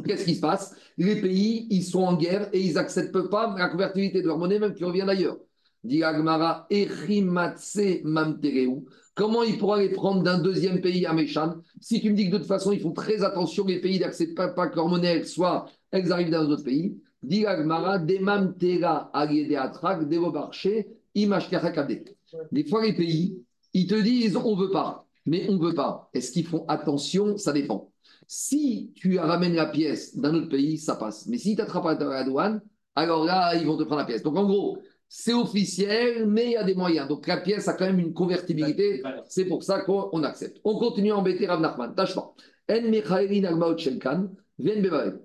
Qu'est-ce 0.02 0.24
qui 0.24 0.34
se 0.34 0.40
passe? 0.40 0.74
Les 0.96 1.20
pays, 1.20 1.68
ils 1.70 1.84
sont 1.84 2.02
en 2.02 2.16
guerre 2.16 2.48
et 2.52 2.60
ils 2.60 2.74
n'acceptent 2.74 3.28
pas 3.28 3.54
la 3.56 3.68
convertibilité 3.68 4.22
de 4.22 4.26
leur 4.26 4.38
monnaie, 4.38 4.58
même 4.58 4.74
qui 4.74 4.84
revient 4.84 5.04
d'ailleurs. 5.06 5.38
Dit 5.84 6.02
Agmara, 6.02 6.66
Echimatse 6.70 8.02
Mamtereu. 8.02 8.84
Comment 9.14 9.44
ils 9.44 9.58
pourront 9.58 9.76
les 9.76 9.90
prendre 9.90 10.22
d'un 10.22 10.38
deuxième 10.38 10.80
pays 10.80 11.06
à 11.06 11.12
Méchan 11.12 11.56
Si 11.80 12.00
tu 12.00 12.10
me 12.10 12.16
dis 12.16 12.26
que 12.26 12.32
de 12.32 12.38
toute 12.38 12.48
façon, 12.48 12.72
ils 12.72 12.80
font 12.80 12.92
très 12.92 13.22
attention, 13.22 13.64
les 13.66 13.80
pays 13.80 14.00
n'acceptent 14.00 14.34
pas, 14.34 14.48
pas 14.48 14.66
que 14.66 14.76
leur 14.76 14.88
monnaie 14.88 15.18
elle 15.18 15.26
soit, 15.26 15.66
elles 15.92 16.10
arrivent 16.10 16.30
dans 16.30 16.44
d'autres 16.44 16.64
pays. 16.64 16.98
Dit 17.22 17.46
Agmara, 17.46 17.98
Demamtera 17.98 19.10
Ariede 19.12 19.54
Atrak, 19.54 20.08
Devobarché, 20.08 20.88
Imashkachakade. 21.14 22.16
Des 22.50 22.64
fois, 22.64 22.84
les 22.84 22.94
pays, 22.94 23.43
ils 23.74 23.86
te 23.86 24.00
disent 24.00 24.36
on 24.36 24.56
veut 24.56 24.70
pas, 24.70 25.06
mais 25.26 25.46
on 25.50 25.58
veut 25.58 25.74
pas. 25.74 26.08
Est-ce 26.14 26.32
qu'ils 26.32 26.46
font 26.46 26.64
attention? 26.68 27.36
Ça 27.36 27.52
dépend. 27.52 27.90
Si 28.26 28.92
tu 28.94 29.18
ramènes 29.18 29.54
la 29.54 29.66
pièce 29.66 30.16
d'un 30.16 30.34
autre 30.34 30.48
pays, 30.48 30.78
ça 30.78 30.96
passe. 30.96 31.26
Mais 31.26 31.36
si 31.36 31.54
tu 31.56 31.62
attrapes 31.62 31.84
à 31.86 31.94
la 31.94 32.24
douane, 32.24 32.62
alors 32.94 33.24
là, 33.24 33.54
ils 33.54 33.66
vont 33.66 33.76
te 33.76 33.82
prendre 33.82 34.00
la 34.00 34.06
pièce. 34.06 34.22
Donc 34.22 34.36
en 34.36 34.46
gros, 34.46 34.78
c'est 35.08 35.34
officiel, 35.34 36.26
mais 36.26 36.46
il 36.46 36.52
y 36.52 36.56
a 36.56 36.64
des 36.64 36.74
moyens. 36.74 37.06
Donc 37.08 37.26
la 37.26 37.36
pièce 37.36 37.68
a 37.68 37.74
quand 37.74 37.84
même 37.84 38.00
une 38.00 38.14
convertibilité. 38.14 39.02
C'est 39.28 39.44
pour 39.44 39.62
ça 39.62 39.80
qu'on 39.80 40.22
accepte. 40.22 40.60
On 40.64 40.78
continue 40.78 41.12
à 41.12 41.16
embêter 41.16 41.46
Rav 41.46 41.60
Nachman. 41.60 41.94
Tâche 41.94 42.14
pas. 42.14 42.34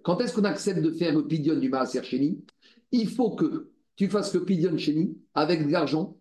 Quand 0.04 0.20
est-ce 0.20 0.34
qu'on 0.34 0.44
accepte 0.44 0.82
de 0.82 0.92
faire 0.92 1.16
le 1.16 1.26
pidion 1.26 1.56
du 1.56 1.70
Maaser 1.70 2.04
Sheni? 2.04 2.44
Il 2.92 3.08
faut 3.08 3.32
que 3.32 3.70
tu 3.96 4.10
fasses 4.10 4.34
le 4.34 4.44
pidion 4.44 4.78
Sheni 4.78 5.16
avec 5.34 5.66
de 5.66 5.72
l'argent 5.72 6.18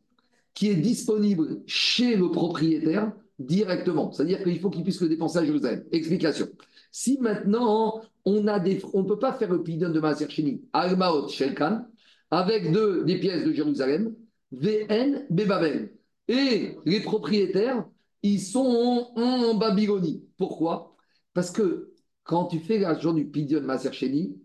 qui 0.58 0.70
est 0.70 0.74
disponible 0.74 1.62
chez 1.66 2.16
le 2.16 2.32
propriétaire 2.32 3.12
directement. 3.38 4.10
C'est-à-dire 4.10 4.42
qu'il 4.42 4.58
faut 4.58 4.70
qu'il 4.70 4.82
puisse 4.82 5.00
le 5.00 5.08
dépenser 5.08 5.38
à 5.38 5.44
Jérusalem. 5.44 5.84
Explication. 5.92 6.48
Si 6.90 7.16
maintenant 7.20 8.02
on 8.24 8.44
a 8.48 8.58
des, 8.58 8.80
on 8.92 9.04
ne 9.04 9.06
peut 9.06 9.20
pas 9.20 9.32
faire 9.34 9.52
le 9.52 9.62
pidon 9.62 9.90
de 9.90 10.00
Maaser 10.00 10.28
Sheni, 10.28 10.64
Almaot 10.72 11.28
Shelkan, 11.28 11.86
avec 12.32 12.72
de, 12.72 13.04
des 13.06 13.20
pièces 13.20 13.44
de 13.44 13.52
Jérusalem, 13.52 14.16
VN 14.50 15.26
Bebabel. 15.30 15.92
Et 16.26 16.76
les 16.84 17.00
propriétaires, 17.02 17.86
ils 18.24 18.40
sont 18.40 19.12
en, 19.14 19.22
en 19.22 19.54
Babylonie. 19.54 20.24
Pourquoi? 20.38 20.96
Parce 21.34 21.52
que 21.52 21.92
quand 22.24 22.46
tu 22.46 22.58
fais 22.58 22.80
l'argent 22.80 23.12
du 23.12 23.28
pidon 23.28 23.60
de 23.60 23.64
Maaser 23.64 23.92
Sheni, 23.92 24.36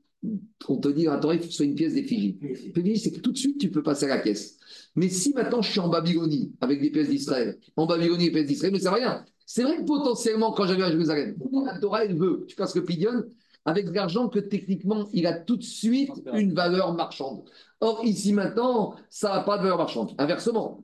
on 0.68 0.78
te 0.78 0.88
dit, 0.88 1.08
attends, 1.08 1.32
il 1.32 1.40
faut 1.40 1.46
que 1.46 1.52
ce 1.52 1.58
soit 1.58 1.66
une 1.66 1.76
pièce 1.76 1.94
d'effigie. 1.94 2.38
L'effigie, 2.42 2.98
c'est 2.98 3.12
que 3.12 3.20
tout 3.20 3.32
de 3.32 3.38
suite, 3.38 3.60
tu 3.60 3.70
peux 3.70 3.84
passer 3.84 4.06
à 4.06 4.10
la 4.10 4.18
caisse. 4.20 4.58
Mais 4.96 5.10
si 5.10 5.34
maintenant 5.34 5.62
je 5.62 5.72
suis 5.72 5.80
en 5.80 5.90
Babylonie 5.90 6.54
avec 6.62 6.82
des 6.82 6.90
pièces 6.90 7.10
d'Israël, 7.10 7.58
en 7.76 7.86
Babylonie, 7.86 8.26
des 8.26 8.32
pièces 8.32 8.48
d'Israël, 8.48 8.74
ne 8.74 8.80
sert 8.80 8.94
à 8.94 8.96
rien. 8.96 9.26
C'est 9.46 9.64
vrai 9.64 9.78
que 9.78 9.84
potentiellement, 9.84 10.52
quand 10.54 10.66
j'arrive 10.66 10.84
à 10.84 10.92
Jérusalem, 10.92 11.36
la 11.66 11.80
Torah, 11.80 12.06
elle 12.06 12.16
veut 12.16 12.46
tu 12.48 12.56
fasses 12.56 12.76
le 12.76 12.86
pidion 12.86 13.24
avec 13.66 13.88
de 13.88 13.92
l'argent 13.92 14.30
que 14.30 14.40
techniquement, 14.40 15.08
il 15.14 15.26
a 15.26 15.34
tout 15.34 15.58
de 15.58 15.64
suite 15.64 16.12
une 16.34 16.54
valeur 16.54 16.94
marchande. 16.94 17.44
Or, 17.80 18.04
ici 18.04 18.34
maintenant, 18.34 18.96
ça 19.10 19.30
n'a 19.30 19.40
pas 19.42 19.58
de 19.58 19.64
valeur 19.64 19.78
marchande. 19.78 20.14
Inversement. 20.18 20.84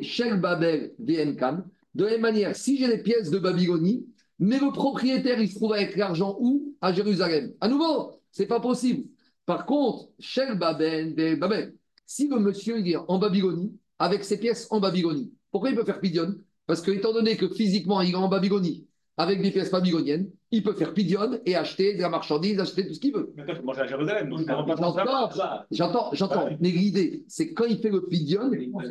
Shel 0.00 0.40
Babel, 0.40 0.94
VNCAN, 0.98 1.58
de 1.94 2.04
la 2.04 2.12
même 2.12 2.20
manière, 2.22 2.56
si 2.56 2.78
j'ai 2.78 2.88
des 2.88 3.02
pièces 3.02 3.30
de 3.30 3.38
Babylonie, 3.38 4.06
mais 4.38 4.58
le 4.58 4.72
propriétaire, 4.72 5.40
il 5.40 5.48
se 5.48 5.54
trouve 5.54 5.72
avec 5.72 5.96
l'argent 5.96 6.36
où? 6.40 6.74
À 6.80 6.92
Jérusalem. 6.92 7.52
À 7.60 7.68
nouveau, 7.68 8.21
c'est 8.32 8.46
pas 8.46 8.60
possible. 8.60 9.08
Par 9.46 9.66
contre, 9.66 10.08
Shel 10.18 10.58
Babel, 10.58 11.14
Babel, 11.38 11.76
si 12.06 12.28
le 12.28 12.38
monsieur 12.38 12.84
est 12.86 12.96
en 12.96 13.18
Babylonie, 13.18 13.78
avec 13.98 14.24
ses 14.24 14.38
pièces 14.38 14.66
en 14.70 14.80
Babylonie, 14.80 15.32
pourquoi 15.50 15.70
il 15.70 15.76
peut 15.76 15.84
faire 15.84 16.00
pidion? 16.00 16.34
Parce 16.66 16.80
que, 16.80 16.90
étant 16.90 17.12
donné 17.12 17.36
que 17.36 17.48
physiquement, 17.48 18.00
il 18.00 18.12
est 18.12 18.16
en 18.16 18.28
Babylonie, 18.28 18.86
avec 19.18 19.42
des 19.42 19.50
pièces 19.50 19.70
babyloniennes, 19.70 20.30
il 20.50 20.62
peut 20.62 20.72
faire 20.72 20.92
pidion 20.92 21.38
et 21.46 21.54
acheter 21.56 21.94
de 21.96 22.02
la 22.02 22.08
marchandise, 22.10 22.58
acheter 22.60 22.86
tout 22.86 22.94
ce 22.94 23.00
qu'il 23.00 23.12
veut. 23.14 23.32
Mais 23.36 23.44
toi, 23.44 23.54
tu 23.54 23.62
manges 23.62 23.78
à 23.78 23.86
Jérusalem, 23.86 24.28
donc 24.28 24.40
je 24.40 24.44
ne 24.44 24.48
comprends 24.54 24.92
pas 24.92 24.92
J'entends, 25.04 25.30
ça. 25.30 25.66
j'entends, 25.70 26.10
j'entends. 26.12 26.48
Mais 26.60 26.70
l'idée, 26.70 27.24
c'est 27.28 27.48
que 27.48 27.54
quand 27.54 27.64
il 27.66 27.78
fait 27.78 27.88
le 27.90 28.06
pidion, 28.06 28.50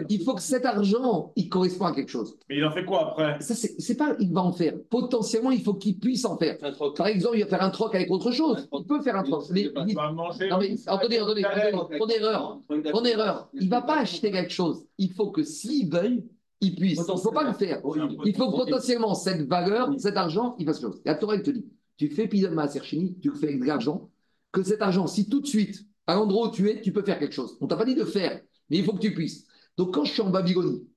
il 0.09 0.23
faut 0.23 0.33
que 0.33 0.41
cet 0.41 0.65
argent, 0.65 1.31
il 1.35 1.49
correspond 1.49 1.85
à 1.85 1.91
quelque 1.93 2.09
chose. 2.09 2.37
Mais 2.49 2.57
il 2.57 2.65
en 2.65 2.71
fait 2.71 2.83
quoi 2.85 3.11
après? 3.11 3.39
Ça, 3.41 3.53
c'est 3.55 3.79
c'est 3.79 3.95
pas 3.95 4.15
il 4.19 4.31
va 4.33 4.41
en 4.41 4.51
faire. 4.53 4.73
Potentiellement, 4.89 5.51
il 5.51 5.61
faut 5.61 5.73
qu'il 5.75 5.99
puisse 5.99 6.25
en 6.25 6.37
faire. 6.37 6.57
Par 6.95 7.07
exemple, 7.07 7.37
il 7.37 7.43
va 7.43 7.49
faire 7.49 7.61
un 7.63 7.69
troc 7.69 7.93
avec 7.95 8.09
autre 8.11 8.31
chose. 8.31 8.67
Il 8.73 8.85
peut 8.85 9.01
faire 9.01 9.15
un 9.15 9.23
troc. 9.23 9.43
Mais, 9.51 9.69
Il 9.87 9.95
va 9.95 10.11
manger. 10.11 10.49
non, 10.49 10.59
mais 10.59 10.75
attendez, 10.87 11.17
attendez, 11.17 11.43
attendez. 11.43 11.97
Ton 11.99 12.07
erreur. 12.07 12.59
Ton 12.91 13.03
erreur. 13.05 13.49
Il 13.53 13.65
ne 13.65 13.69
va 13.71 13.81
pas 13.81 13.99
acheter 13.99 14.31
quelque 14.31 14.51
chose. 14.53 14.85
Il 14.97 15.11
faut 15.13 15.29
que 15.31 15.43
s'il 15.43 15.91
veuille, 15.91 16.23
il 16.61 16.75
puisse. 16.75 16.99
Il 16.99 17.11
ne 17.11 17.17
faut 17.17 17.31
pas 17.31 17.43
le 17.43 17.53
faire. 17.53 17.81
Il 18.25 18.35
faut 18.35 18.51
potentiellement 18.51 19.15
cette 19.15 19.41
valeur, 19.47 19.93
cet 19.97 20.15
argent, 20.15 20.55
il 20.59 20.65
fasse 20.65 20.79
quelque 20.79 20.93
chose. 20.93 21.01
La 21.05 21.15
Torah, 21.15 21.35
elle 21.35 21.43
te 21.43 21.51
dit 21.51 21.65
tu 21.97 22.09
fais 22.09 22.27
Pidon 22.27 22.51
Maaser 22.51 22.81
Sheni, 22.83 23.19
tu 23.19 23.29
le 23.29 23.35
fais 23.35 23.47
avec 23.47 23.59
de 23.59 23.65
l'argent, 23.65 24.09
que 24.51 24.63
cet 24.63 24.81
argent, 24.81 25.05
si 25.05 25.29
tout 25.29 25.39
de 25.39 25.45
suite, 25.45 25.85
à 26.07 26.15
l'endroit 26.15 26.47
où 26.47 26.51
tu 26.51 26.67
es, 26.67 26.81
tu 26.81 26.91
peux 26.91 27.03
faire 27.03 27.19
quelque 27.19 27.35
chose. 27.35 27.57
On 27.61 27.67
t'a 27.67 27.75
pas 27.75 27.85
dit 27.85 27.93
de 27.93 28.05
faire, 28.05 28.41
mais 28.69 28.77
il 28.79 28.83
faut 28.83 28.93
que 28.93 28.99
tu 28.99 29.13
puisses. 29.13 29.45
Donc 29.77 29.93
quand 29.93 30.03
je 30.03 30.11
suis 30.13 30.21
en 30.21 30.31
Babylonie, 30.31 30.87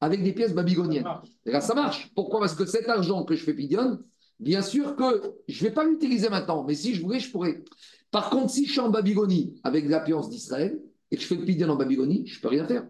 avec 0.00 0.22
des 0.22 0.32
pièces 0.32 0.54
babyloniennes, 0.54 1.06
là, 1.44 1.60
ça 1.60 1.74
marche. 1.74 2.10
Pourquoi? 2.14 2.40
Parce 2.40 2.54
que 2.54 2.64
cet 2.64 2.88
argent 2.88 3.24
que 3.24 3.34
je 3.34 3.44
fais 3.44 3.52
Pidon, 3.52 3.98
bien 4.40 4.62
sûr 4.62 4.96
que 4.96 5.34
je 5.48 5.62
ne 5.62 5.68
vais 5.68 5.74
pas 5.74 5.84
l'utiliser 5.84 6.30
maintenant, 6.30 6.64
mais 6.64 6.74
si 6.74 6.94
je 6.94 7.02
voulais, 7.02 7.20
je 7.20 7.30
pourrais. 7.30 7.62
Par 8.10 8.30
contre, 8.30 8.50
si 8.50 8.64
je 8.66 8.72
suis 8.72 8.80
en 8.80 8.90
Babylonie 8.90 9.60
avec 9.64 9.86
la 9.86 10.00
d'Israël 10.00 10.80
et 11.10 11.16
que 11.16 11.22
je 11.22 11.26
fais 11.26 11.36
le 11.36 11.44
Pidon 11.44 11.68
en 11.68 11.76
Babylonie, 11.76 12.26
je 12.26 12.38
ne 12.38 12.42
peux 12.42 12.48
rien 12.48 12.66
faire. 12.66 12.86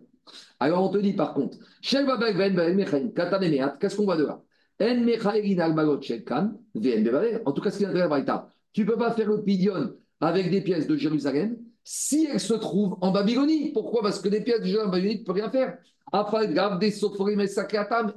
Alors 0.64 0.82
on 0.82 0.88
te 0.88 0.96
dit 0.96 1.12
par 1.12 1.34
contre, 1.34 1.58
qu'est-ce 1.82 1.96
qu'on 3.96 4.04
voit 4.04 4.16
de 4.16 4.24
là? 4.24 4.40
En 7.44 7.52
tout 7.52 7.60
cas, 7.60 7.70
ce 7.70 7.76
qui 7.76 7.84
est 7.84 7.86
intéressant, 7.86 8.46
tu 8.72 8.80
ne 8.80 8.86
peux 8.86 8.96
pas 8.96 9.10
faire 9.10 9.28
le 9.28 9.42
Pidon 9.42 9.92
avec 10.22 10.50
des 10.50 10.62
pièces 10.62 10.86
de 10.86 10.96
Jérusalem 10.96 11.58
si 11.84 12.26
elles 12.32 12.40
se 12.40 12.54
trouvent 12.54 12.96
en 13.02 13.10
Babylonie. 13.10 13.72
Pourquoi? 13.72 14.00
Parce 14.00 14.20
que 14.20 14.30
des 14.30 14.40
pièces 14.40 14.60
de 14.60 14.64
Jérusalem 14.64 14.88
en 14.88 14.92
Babylonie, 14.92 15.16
tu 15.16 15.20
ne 15.20 15.26
peux 15.26 15.32
rien 15.32 15.50
faire. 15.50 15.76
Afal 16.10 16.54
Gav, 16.54 16.78
des 16.78 16.92
Sophorim 16.92 17.40
et 17.40 17.48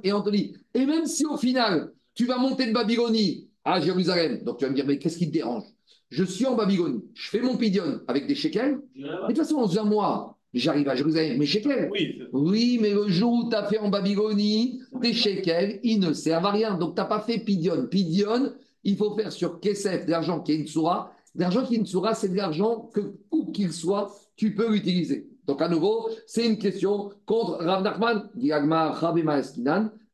et 0.04 0.12
on 0.14 0.22
te 0.22 0.30
dit, 0.30 0.56
et 0.72 0.86
même 0.86 1.04
si 1.04 1.26
au 1.26 1.36
final, 1.36 1.92
tu 2.14 2.24
vas 2.24 2.38
monter 2.38 2.66
de 2.66 2.72
Babylonie 2.72 3.50
à 3.62 3.78
Jérusalem, 3.78 4.42
donc 4.42 4.56
tu 4.56 4.64
vas 4.64 4.70
me 4.70 4.74
dire, 4.74 4.86
mais 4.86 4.98
qu'est-ce 4.98 5.18
qui 5.18 5.26
te 5.26 5.34
dérange? 5.34 5.64
Je 6.08 6.24
suis 6.24 6.46
en 6.46 6.54
Babylonie, 6.54 7.04
je 7.12 7.28
fais 7.28 7.42
mon 7.42 7.58
Pidon 7.58 8.00
avec 8.08 8.26
des 8.26 8.34
shekels, 8.34 8.80
mais 8.94 9.02
de 9.02 9.26
toute 9.26 9.36
façon, 9.36 9.60
dans 9.60 9.78
un 9.78 9.84
mois, 9.84 10.37
j'arrive 10.54 10.88
à 10.88 10.94
Jérusalem, 10.94 11.36
mais 11.38 11.46
shekels. 11.46 11.88
Oui, 11.92 12.22
Oui, 12.32 12.78
mais 12.80 12.90
le 12.92 13.08
jour 13.08 13.32
où 13.32 13.48
tu 13.48 13.56
as 13.56 13.64
fait 13.64 13.78
en 13.78 13.88
Babylonie, 13.88 14.80
tes 15.02 15.12
shekels, 15.12 15.80
ils 15.82 16.00
ne 16.00 16.12
servent 16.12 16.46
à 16.46 16.50
rien. 16.50 16.76
Donc, 16.76 16.94
tu 16.94 17.00
n'as 17.00 17.06
pas 17.06 17.20
fait 17.20 17.38
Pidion. 17.38 17.86
Pidion, 17.86 18.52
il 18.84 18.96
faut 18.96 19.14
faire 19.14 19.32
sur 19.32 19.60
Kesef 19.60 20.06
de 20.06 20.10
l'argent 20.10 20.40
qui 20.40 20.52
est 20.52 20.56
une 20.56 20.66
soura. 20.66 21.12
L'argent 21.34 21.64
qui 21.64 21.74
est 21.74 21.78
une 21.78 21.86
soura, 21.86 22.14
c'est 22.14 22.28
de 22.28 22.36
l'argent 22.36 22.90
que, 22.94 23.00
où 23.30 23.52
qu'il 23.52 23.72
soit, 23.72 24.12
tu 24.36 24.54
peux 24.54 24.72
l'utiliser. 24.72 25.28
Donc, 25.46 25.62
à 25.62 25.68
nouveau, 25.68 26.08
c'est 26.26 26.46
une 26.46 26.58
question 26.58 27.10
contre 27.24 27.58
Rav 27.64 27.82
Nachman. 27.82 28.28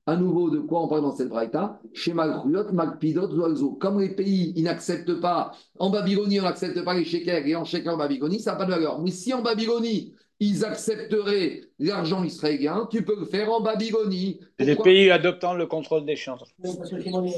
À 0.07 0.17
nouveau, 0.17 0.51
de 0.51 0.59
quoi 0.59 0.83
on 0.83 0.89
parle 0.89 1.01
dans 1.01 1.17
cette 1.17 1.31
braïta? 1.31 1.81
Chez 1.95 2.13
Malchuyot, 2.13 2.73
Malpidot. 2.73 3.75
Comme 3.81 4.01
les 4.01 4.11
pays, 4.11 4.53
ils 4.55 4.65
n'acceptent 4.65 5.19
pas, 5.21 5.53
en 5.79 5.89
Babylonie, 5.89 6.41
on 6.41 6.43
n'accepte 6.43 6.85
pas 6.85 6.93
les 6.93 7.05
shekels, 7.05 7.49
et 7.49 7.57
en 7.57 7.65
shekel 7.65 7.91
en 7.91 7.97
Babylonie, 7.97 8.39
ça 8.39 8.53
n'a 8.53 8.59
pas 8.59 8.67
de 8.67 8.71
valeur. 8.73 9.01
Mais 9.01 9.11
si 9.11 9.33
en 9.33 9.41
Babylonie, 9.41 10.13
ils 10.41 10.65
accepteraient 10.65 11.63
l'argent 11.79 12.25
israélien, 12.25 12.89
tu 12.91 13.03
peux 13.05 13.19
le 13.19 13.27
faire 13.27 13.51
en 13.53 13.61
Babylonie. 13.61 14.41
Les 14.59 14.77
pays 14.77 15.11
adoptant 15.11 15.55
le 15.55 15.67
contrôle 15.67 16.05
des 16.05 16.17
champs. 16.17 16.37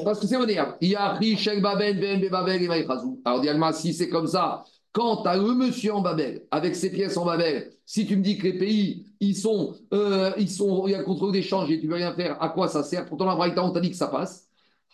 Parce 0.05 0.21
que 0.21 0.27
c'est 0.27 0.39
monnayable. 0.39 0.77
Il 0.81 0.91
y 0.91 0.95
a 0.95 1.13
Richel 1.13 1.61
Babel, 1.61 2.01
BNB 2.01 2.31
Babel 2.31 2.63
et 2.63 2.69
Maïchazou. 2.69 3.21
Alors, 3.25 3.41
Diagma, 3.41 3.73
si 3.73 3.93
c'est 3.93 4.09
comme 4.09 4.27
ça, 4.27 4.65
quand 4.93 5.23
tu 5.23 5.29
as 5.29 5.37
le 5.37 5.55
monsieur 5.55 5.95
en 5.95 6.01
Babel, 6.01 6.47
avec 6.51 6.75
ses 6.75 6.91
pièces 6.91 7.17
en 7.19 7.27
Babel, 7.27 7.71
si 7.85 8.07
tu 8.07 8.17
me 8.17 8.23
dis 8.23 8.39
que 8.39 8.45
les 8.45 8.59
pays, 8.59 9.07
ils 9.21 9.37
sont, 9.37 9.75
euh, 9.93 10.33
ils 10.39 10.51
sont, 10.51 10.87
il 10.87 10.93
y 10.93 10.95
a 10.95 10.99
le 10.99 11.05
contrôle 11.05 11.33
d'échange 11.33 11.71
et 11.71 11.79
tu 11.79 11.87
ne 11.87 11.91
veux 11.91 11.97
rien 11.97 12.15
faire, 12.15 12.43
à 12.43 12.49
quoi 12.49 12.69
ça 12.69 12.83
sert? 12.83 13.05
Pourtant, 13.07 13.27
la 13.27 13.35
Braïta, 13.35 13.63
on 13.63 13.71
t'a 13.71 13.81
dit 13.81 13.91
que 13.91 13.97
ça 13.97 14.09
passe. 14.09 14.49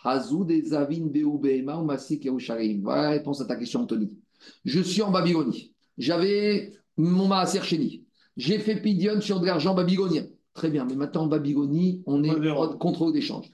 Hazou 0.04 0.44
des 0.44 0.74
Avin 0.74 1.08
ou 1.24 1.84
Masik. 1.84 2.28
Voilà 2.82 3.02
la 3.02 3.10
réponse 3.10 3.40
à 3.40 3.44
ta 3.44 3.54
question, 3.54 3.82
Anthony. 3.82 4.10
Je 4.64 4.80
suis 4.80 5.02
en 5.02 5.12
Babylonie. 5.12 5.72
J'avais 5.98 6.72
mon 6.96 7.28
Maaser 7.28 7.62
Chéni. 7.62 8.04
J'ai 8.36 8.58
fait 8.58 8.76
Pidion 8.76 9.20
sur 9.20 9.40
de 9.40 9.46
l'argent 9.46 9.74
babylonien. 9.74 10.24
Très 10.54 10.70
bien, 10.70 10.84
mais 10.84 10.94
maintenant 10.94 11.22
en 11.22 11.26
Babylonie, 11.26 12.02
on 12.06 12.22
est 12.24 12.50
en 12.50 12.76
contrôle 12.76 13.12
d'échange. 13.12 13.50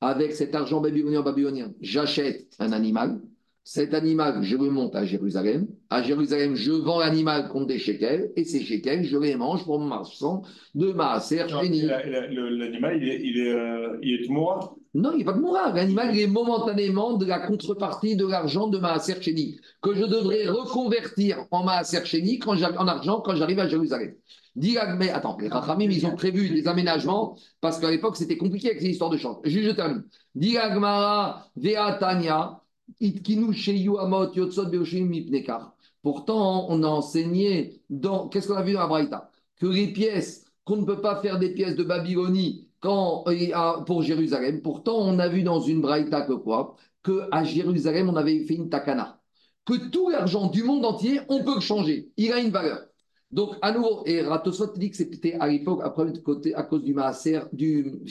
Avec 0.00 0.32
cet 0.32 0.54
argent 0.54 0.80
babylonien 0.80 1.22
babylonien, 1.22 1.72
j'achète 1.80 2.54
un 2.58 2.72
animal. 2.72 3.20
Cet 3.62 3.94
animal, 3.94 4.42
je 4.42 4.56
le 4.56 4.68
monte 4.68 4.94
à 4.94 5.06
Jérusalem. 5.06 5.66
À 5.88 6.02
Jérusalem, 6.02 6.54
je 6.54 6.72
vends 6.72 6.98
l'animal 6.98 7.48
contre 7.48 7.66
des 7.66 7.78
shekels. 7.78 8.30
Et 8.36 8.44
ces 8.44 8.60
shekels, 8.60 9.04
je 9.04 9.16
les 9.16 9.36
mange 9.36 9.64
pour 9.64 9.78
mon 9.78 9.86
marchand 9.86 10.42
de 10.74 10.92
Maaser 10.92 11.48
Chéni. 11.48 11.82
L'animal, 11.82 13.02
il 13.02 13.08
est, 13.08 13.20
il 13.22 13.38
est, 13.38 13.52
euh, 13.52 13.98
il 14.02 14.22
est 14.22 14.28
mort. 14.28 14.76
Non, 14.94 15.10
il 15.12 15.16
n'y 15.16 15.22
a 15.22 15.26
pas 15.26 15.32
de 15.32 15.40
moral. 15.40 15.74
L'animal 15.74 16.16
est 16.16 16.28
momentanément 16.28 17.14
de 17.14 17.26
la 17.26 17.40
contrepartie 17.40 18.14
de 18.14 18.26
l'argent 18.26 18.68
de 18.68 18.78
Maaser 18.78 19.20
Chéni, 19.20 19.58
que 19.82 19.92
je 19.92 20.04
devrais 20.04 20.46
reconvertir 20.46 21.46
en 21.50 21.64
Maaser 21.64 22.04
Chéni 22.04 22.38
en 22.46 22.86
argent 22.86 23.20
quand 23.20 23.34
j'arrive 23.34 23.58
à 23.58 23.68
Jérusalem. 23.68 24.14
Mais 24.54 25.10
attends, 25.10 25.36
les 25.40 25.48
Rachamim, 25.48 25.90
ils 25.90 26.06
ont 26.06 26.14
prévu 26.14 26.48
des 26.50 26.68
aménagements 26.68 27.36
parce 27.60 27.80
qu'à 27.80 27.90
l'époque, 27.90 28.16
c'était 28.16 28.36
compliqué 28.36 28.68
avec 28.68 28.82
ces 28.82 28.90
histoires 28.90 29.10
de 29.10 29.16
change. 29.16 29.38
Juste, 29.44 29.66
je 29.66 29.70
termine. 29.72 30.04
Dis 30.36 30.52
la 30.52 30.72
Gemara, 30.72 31.48
Vea 31.56 31.94
Tanya, 31.98 32.60
Itkinu 33.00 33.52
Sheyu 33.52 33.98
Amot 33.98 34.32
Yotzot 34.34 34.66
Beoshim 34.66 35.06
Mipnekar. 35.06 35.74
Pourtant, 36.02 36.66
on 36.68 36.84
a 36.84 36.86
enseigné 36.86 37.80
dans. 37.90 38.28
Qu'est-ce 38.28 38.46
qu'on 38.46 38.54
a 38.54 38.62
vu 38.62 38.74
dans 38.74 38.86
la 38.86 39.30
Que 39.56 39.66
les 39.66 39.88
pièces, 39.88 40.44
qu'on 40.64 40.76
ne 40.76 40.84
peut 40.84 41.00
pas 41.00 41.20
faire 41.20 41.40
des 41.40 41.52
pièces 41.52 41.74
de 41.74 41.82
Babylonie 41.82 42.63
à- 42.86 43.82
pour 43.86 44.02
Jérusalem. 44.02 44.62
Pourtant, 44.62 44.98
on 44.98 45.18
a 45.18 45.28
vu 45.28 45.42
dans 45.42 45.60
une 45.60 45.80
Braïta 45.80 46.22
que 46.22 46.32
quoi? 46.34 46.76
Que 47.02 47.28
à 47.30 47.44
Jérusalem, 47.44 48.08
on 48.08 48.16
avait 48.16 48.44
fait 48.44 48.54
une 48.54 48.68
takana. 48.70 49.20
Que 49.64 49.88
tout 49.90 50.10
l'argent 50.10 50.48
du 50.48 50.62
monde 50.62 50.84
entier, 50.84 51.20
on 51.28 51.42
peut 51.44 51.54
le 51.56 51.60
changer. 51.60 52.10
Il 52.16 52.32
a 52.32 52.40
une 52.40 52.50
valeur. 52.50 52.86
Donc, 53.30 53.56
à 53.62 53.72
nouveau, 53.72 54.04
et 54.06 54.22
Ratosot 54.22 54.76
dit 54.76 54.90
que 54.90 54.96
c'était 54.96 55.34
à 55.34 55.48
l'époque, 55.48 55.82
côté, 56.22 56.54
à 56.54 56.62
cause 56.62 56.84
du 56.84 56.94
Maaser, 56.94 57.40
du, 57.52 58.02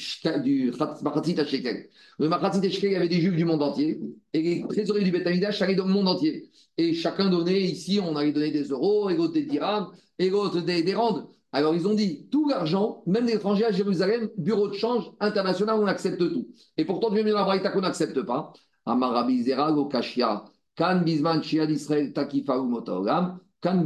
du 0.43 0.73
Machatzit 1.01 1.37
Shekel. 1.45 1.87
Le 2.19 2.27
Machatzit 2.27 2.69
Shekel, 2.69 2.89
il 2.89 2.93
y 2.93 2.95
avait 2.97 3.07
des 3.07 3.21
juifs 3.21 3.35
du 3.35 3.45
monde 3.45 3.63
entier. 3.63 4.01
Et 4.33 4.41
les 4.41 4.67
trésoriers 4.67 5.05
du 5.05 5.11
Beth 5.11 5.25
Amikdash 5.25 5.61
allaient 5.61 5.75
dans 5.75 5.87
le 5.87 5.93
monde 5.93 6.09
entier. 6.09 6.49
Et 6.77 6.93
chacun 6.93 7.29
donnait, 7.29 7.61
ici, 7.61 7.99
on 8.03 8.15
allait 8.17 8.33
donner 8.33 8.51
des 8.51 8.65
euros, 8.65 9.09
et 9.09 9.15
l'autre 9.15 9.33
des 9.33 9.45
dirhams, 9.45 9.91
et 10.19 10.29
l'autre 10.29 10.59
des, 10.59 10.83
des 10.83 10.93
randes. 10.93 11.27
Alors, 11.53 11.75
ils 11.75 11.87
ont 11.87 11.93
dit, 11.93 12.27
tout 12.31 12.49
l'argent, 12.49 13.03
même 13.05 13.27
l'étranger 13.27 13.63
à 13.65 13.71
Jérusalem, 13.71 14.29
bureau 14.37 14.67
de 14.67 14.73
change 14.73 15.11
international, 15.19 15.79
on 15.79 15.85
accepte 15.85 16.17
tout. 16.17 16.47
Et 16.77 16.83
pourtant, 16.83 17.11
Dieu 17.11 17.23
met 17.23 17.31
la 17.31 17.43
Braïta 17.43 17.69
qu'on 17.69 17.81
n'accepte 17.81 18.21
pas. 18.23 18.51
Amarabizera, 18.87 19.71
Lokashia, 19.71 20.45
Kan 20.75 21.01
Bisman, 21.03 21.41
d'Israël, 21.41 22.11
Takifa 22.11 22.59
ou 22.59 22.65
Motorgam, 22.65 23.39
Kan. 23.61 23.85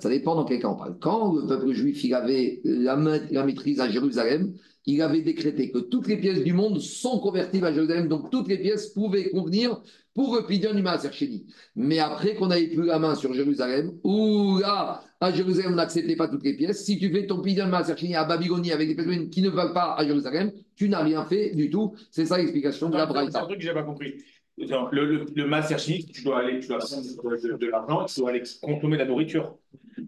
Ça 0.00 0.08
dépend 0.10 0.36
dans 0.36 0.44
quel 0.44 0.60
cas 0.60 0.68
on 0.68 0.76
parle. 0.76 0.98
Quand 1.00 1.32
le 1.32 1.46
peuple 1.46 1.72
juif, 1.72 2.04
avait 2.12 2.60
la, 2.62 2.94
la 3.30 3.44
maîtrise 3.44 3.80
à 3.80 3.88
Jérusalem, 3.88 4.52
il 4.86 5.00
avait 5.00 5.22
décrété 5.22 5.70
que 5.70 5.78
toutes 5.78 6.08
les 6.08 6.18
pièces 6.18 6.44
du 6.44 6.52
monde 6.52 6.78
sont 6.78 7.18
convertibles 7.20 7.66
à 7.66 7.72
Jérusalem, 7.72 8.08
donc 8.08 8.30
toutes 8.30 8.48
les 8.48 8.58
pièces 8.58 8.88
pouvaient 8.90 9.30
convenir 9.30 9.80
pour 10.14 10.36
le 10.36 10.46
pidon 10.46 10.74
du 10.74 10.82
Maaser. 10.82 11.08
Mais 11.76 11.98
après 11.98 12.34
qu'on 12.34 12.48
n'avait 12.48 12.68
plus 12.68 12.84
la 12.86 12.98
main 12.98 13.14
sur 13.14 13.32
Jérusalem, 13.32 13.92
ou 14.04 14.58
là, 14.60 15.02
à 15.20 15.32
Jérusalem, 15.32 15.72
on 15.72 15.76
n'acceptait 15.76 16.16
pas 16.16 16.28
toutes 16.28 16.44
les 16.44 16.54
pièces. 16.56 16.84
Si 16.84 16.98
tu 16.98 17.10
fais 17.10 17.26
ton 17.26 17.40
pidon 17.40 17.66
Maaser 17.66 17.96
Sheni 17.96 18.14
à 18.14 18.24
Babylonie 18.24 18.72
avec 18.72 18.88
des 18.88 18.94
personnes 18.94 19.30
qui 19.30 19.40
ne 19.42 19.48
veulent 19.50 19.72
pas 19.72 19.94
à 19.94 20.04
Jérusalem, 20.04 20.52
tu 20.76 20.88
n'as 20.88 21.02
rien 21.02 21.24
fait 21.24 21.54
du 21.54 21.70
tout. 21.70 21.94
C'est 22.10 22.26
ça 22.26 22.36
l'explication 22.38 22.88
de 22.90 22.96
la 22.96 23.04
C'est 23.04 23.10
un 23.10 23.12
Braïta. 23.12 23.40
truc 23.42 23.58
que 23.58 23.62
j'ai 23.64 23.72
pas 23.72 23.84
compris. 23.84 24.14
Le, 24.58 24.66
le, 25.06 25.24
le 25.34 25.46
Maaser 25.46 25.76
tu 26.12 26.22
dois 26.24 26.40
aller, 26.40 26.60
tu 26.60 26.68
dois 26.68 26.78
prendre 26.78 27.02
de, 27.02 27.48
de- 27.52 27.56
de 27.56 27.66
l'argent, 27.68 28.04
tu 28.04 28.20
dois 28.20 28.30
aller 28.30 28.42
consommer 28.60 28.96
de 28.96 29.02
la 29.02 29.08
nourriture. 29.08 29.56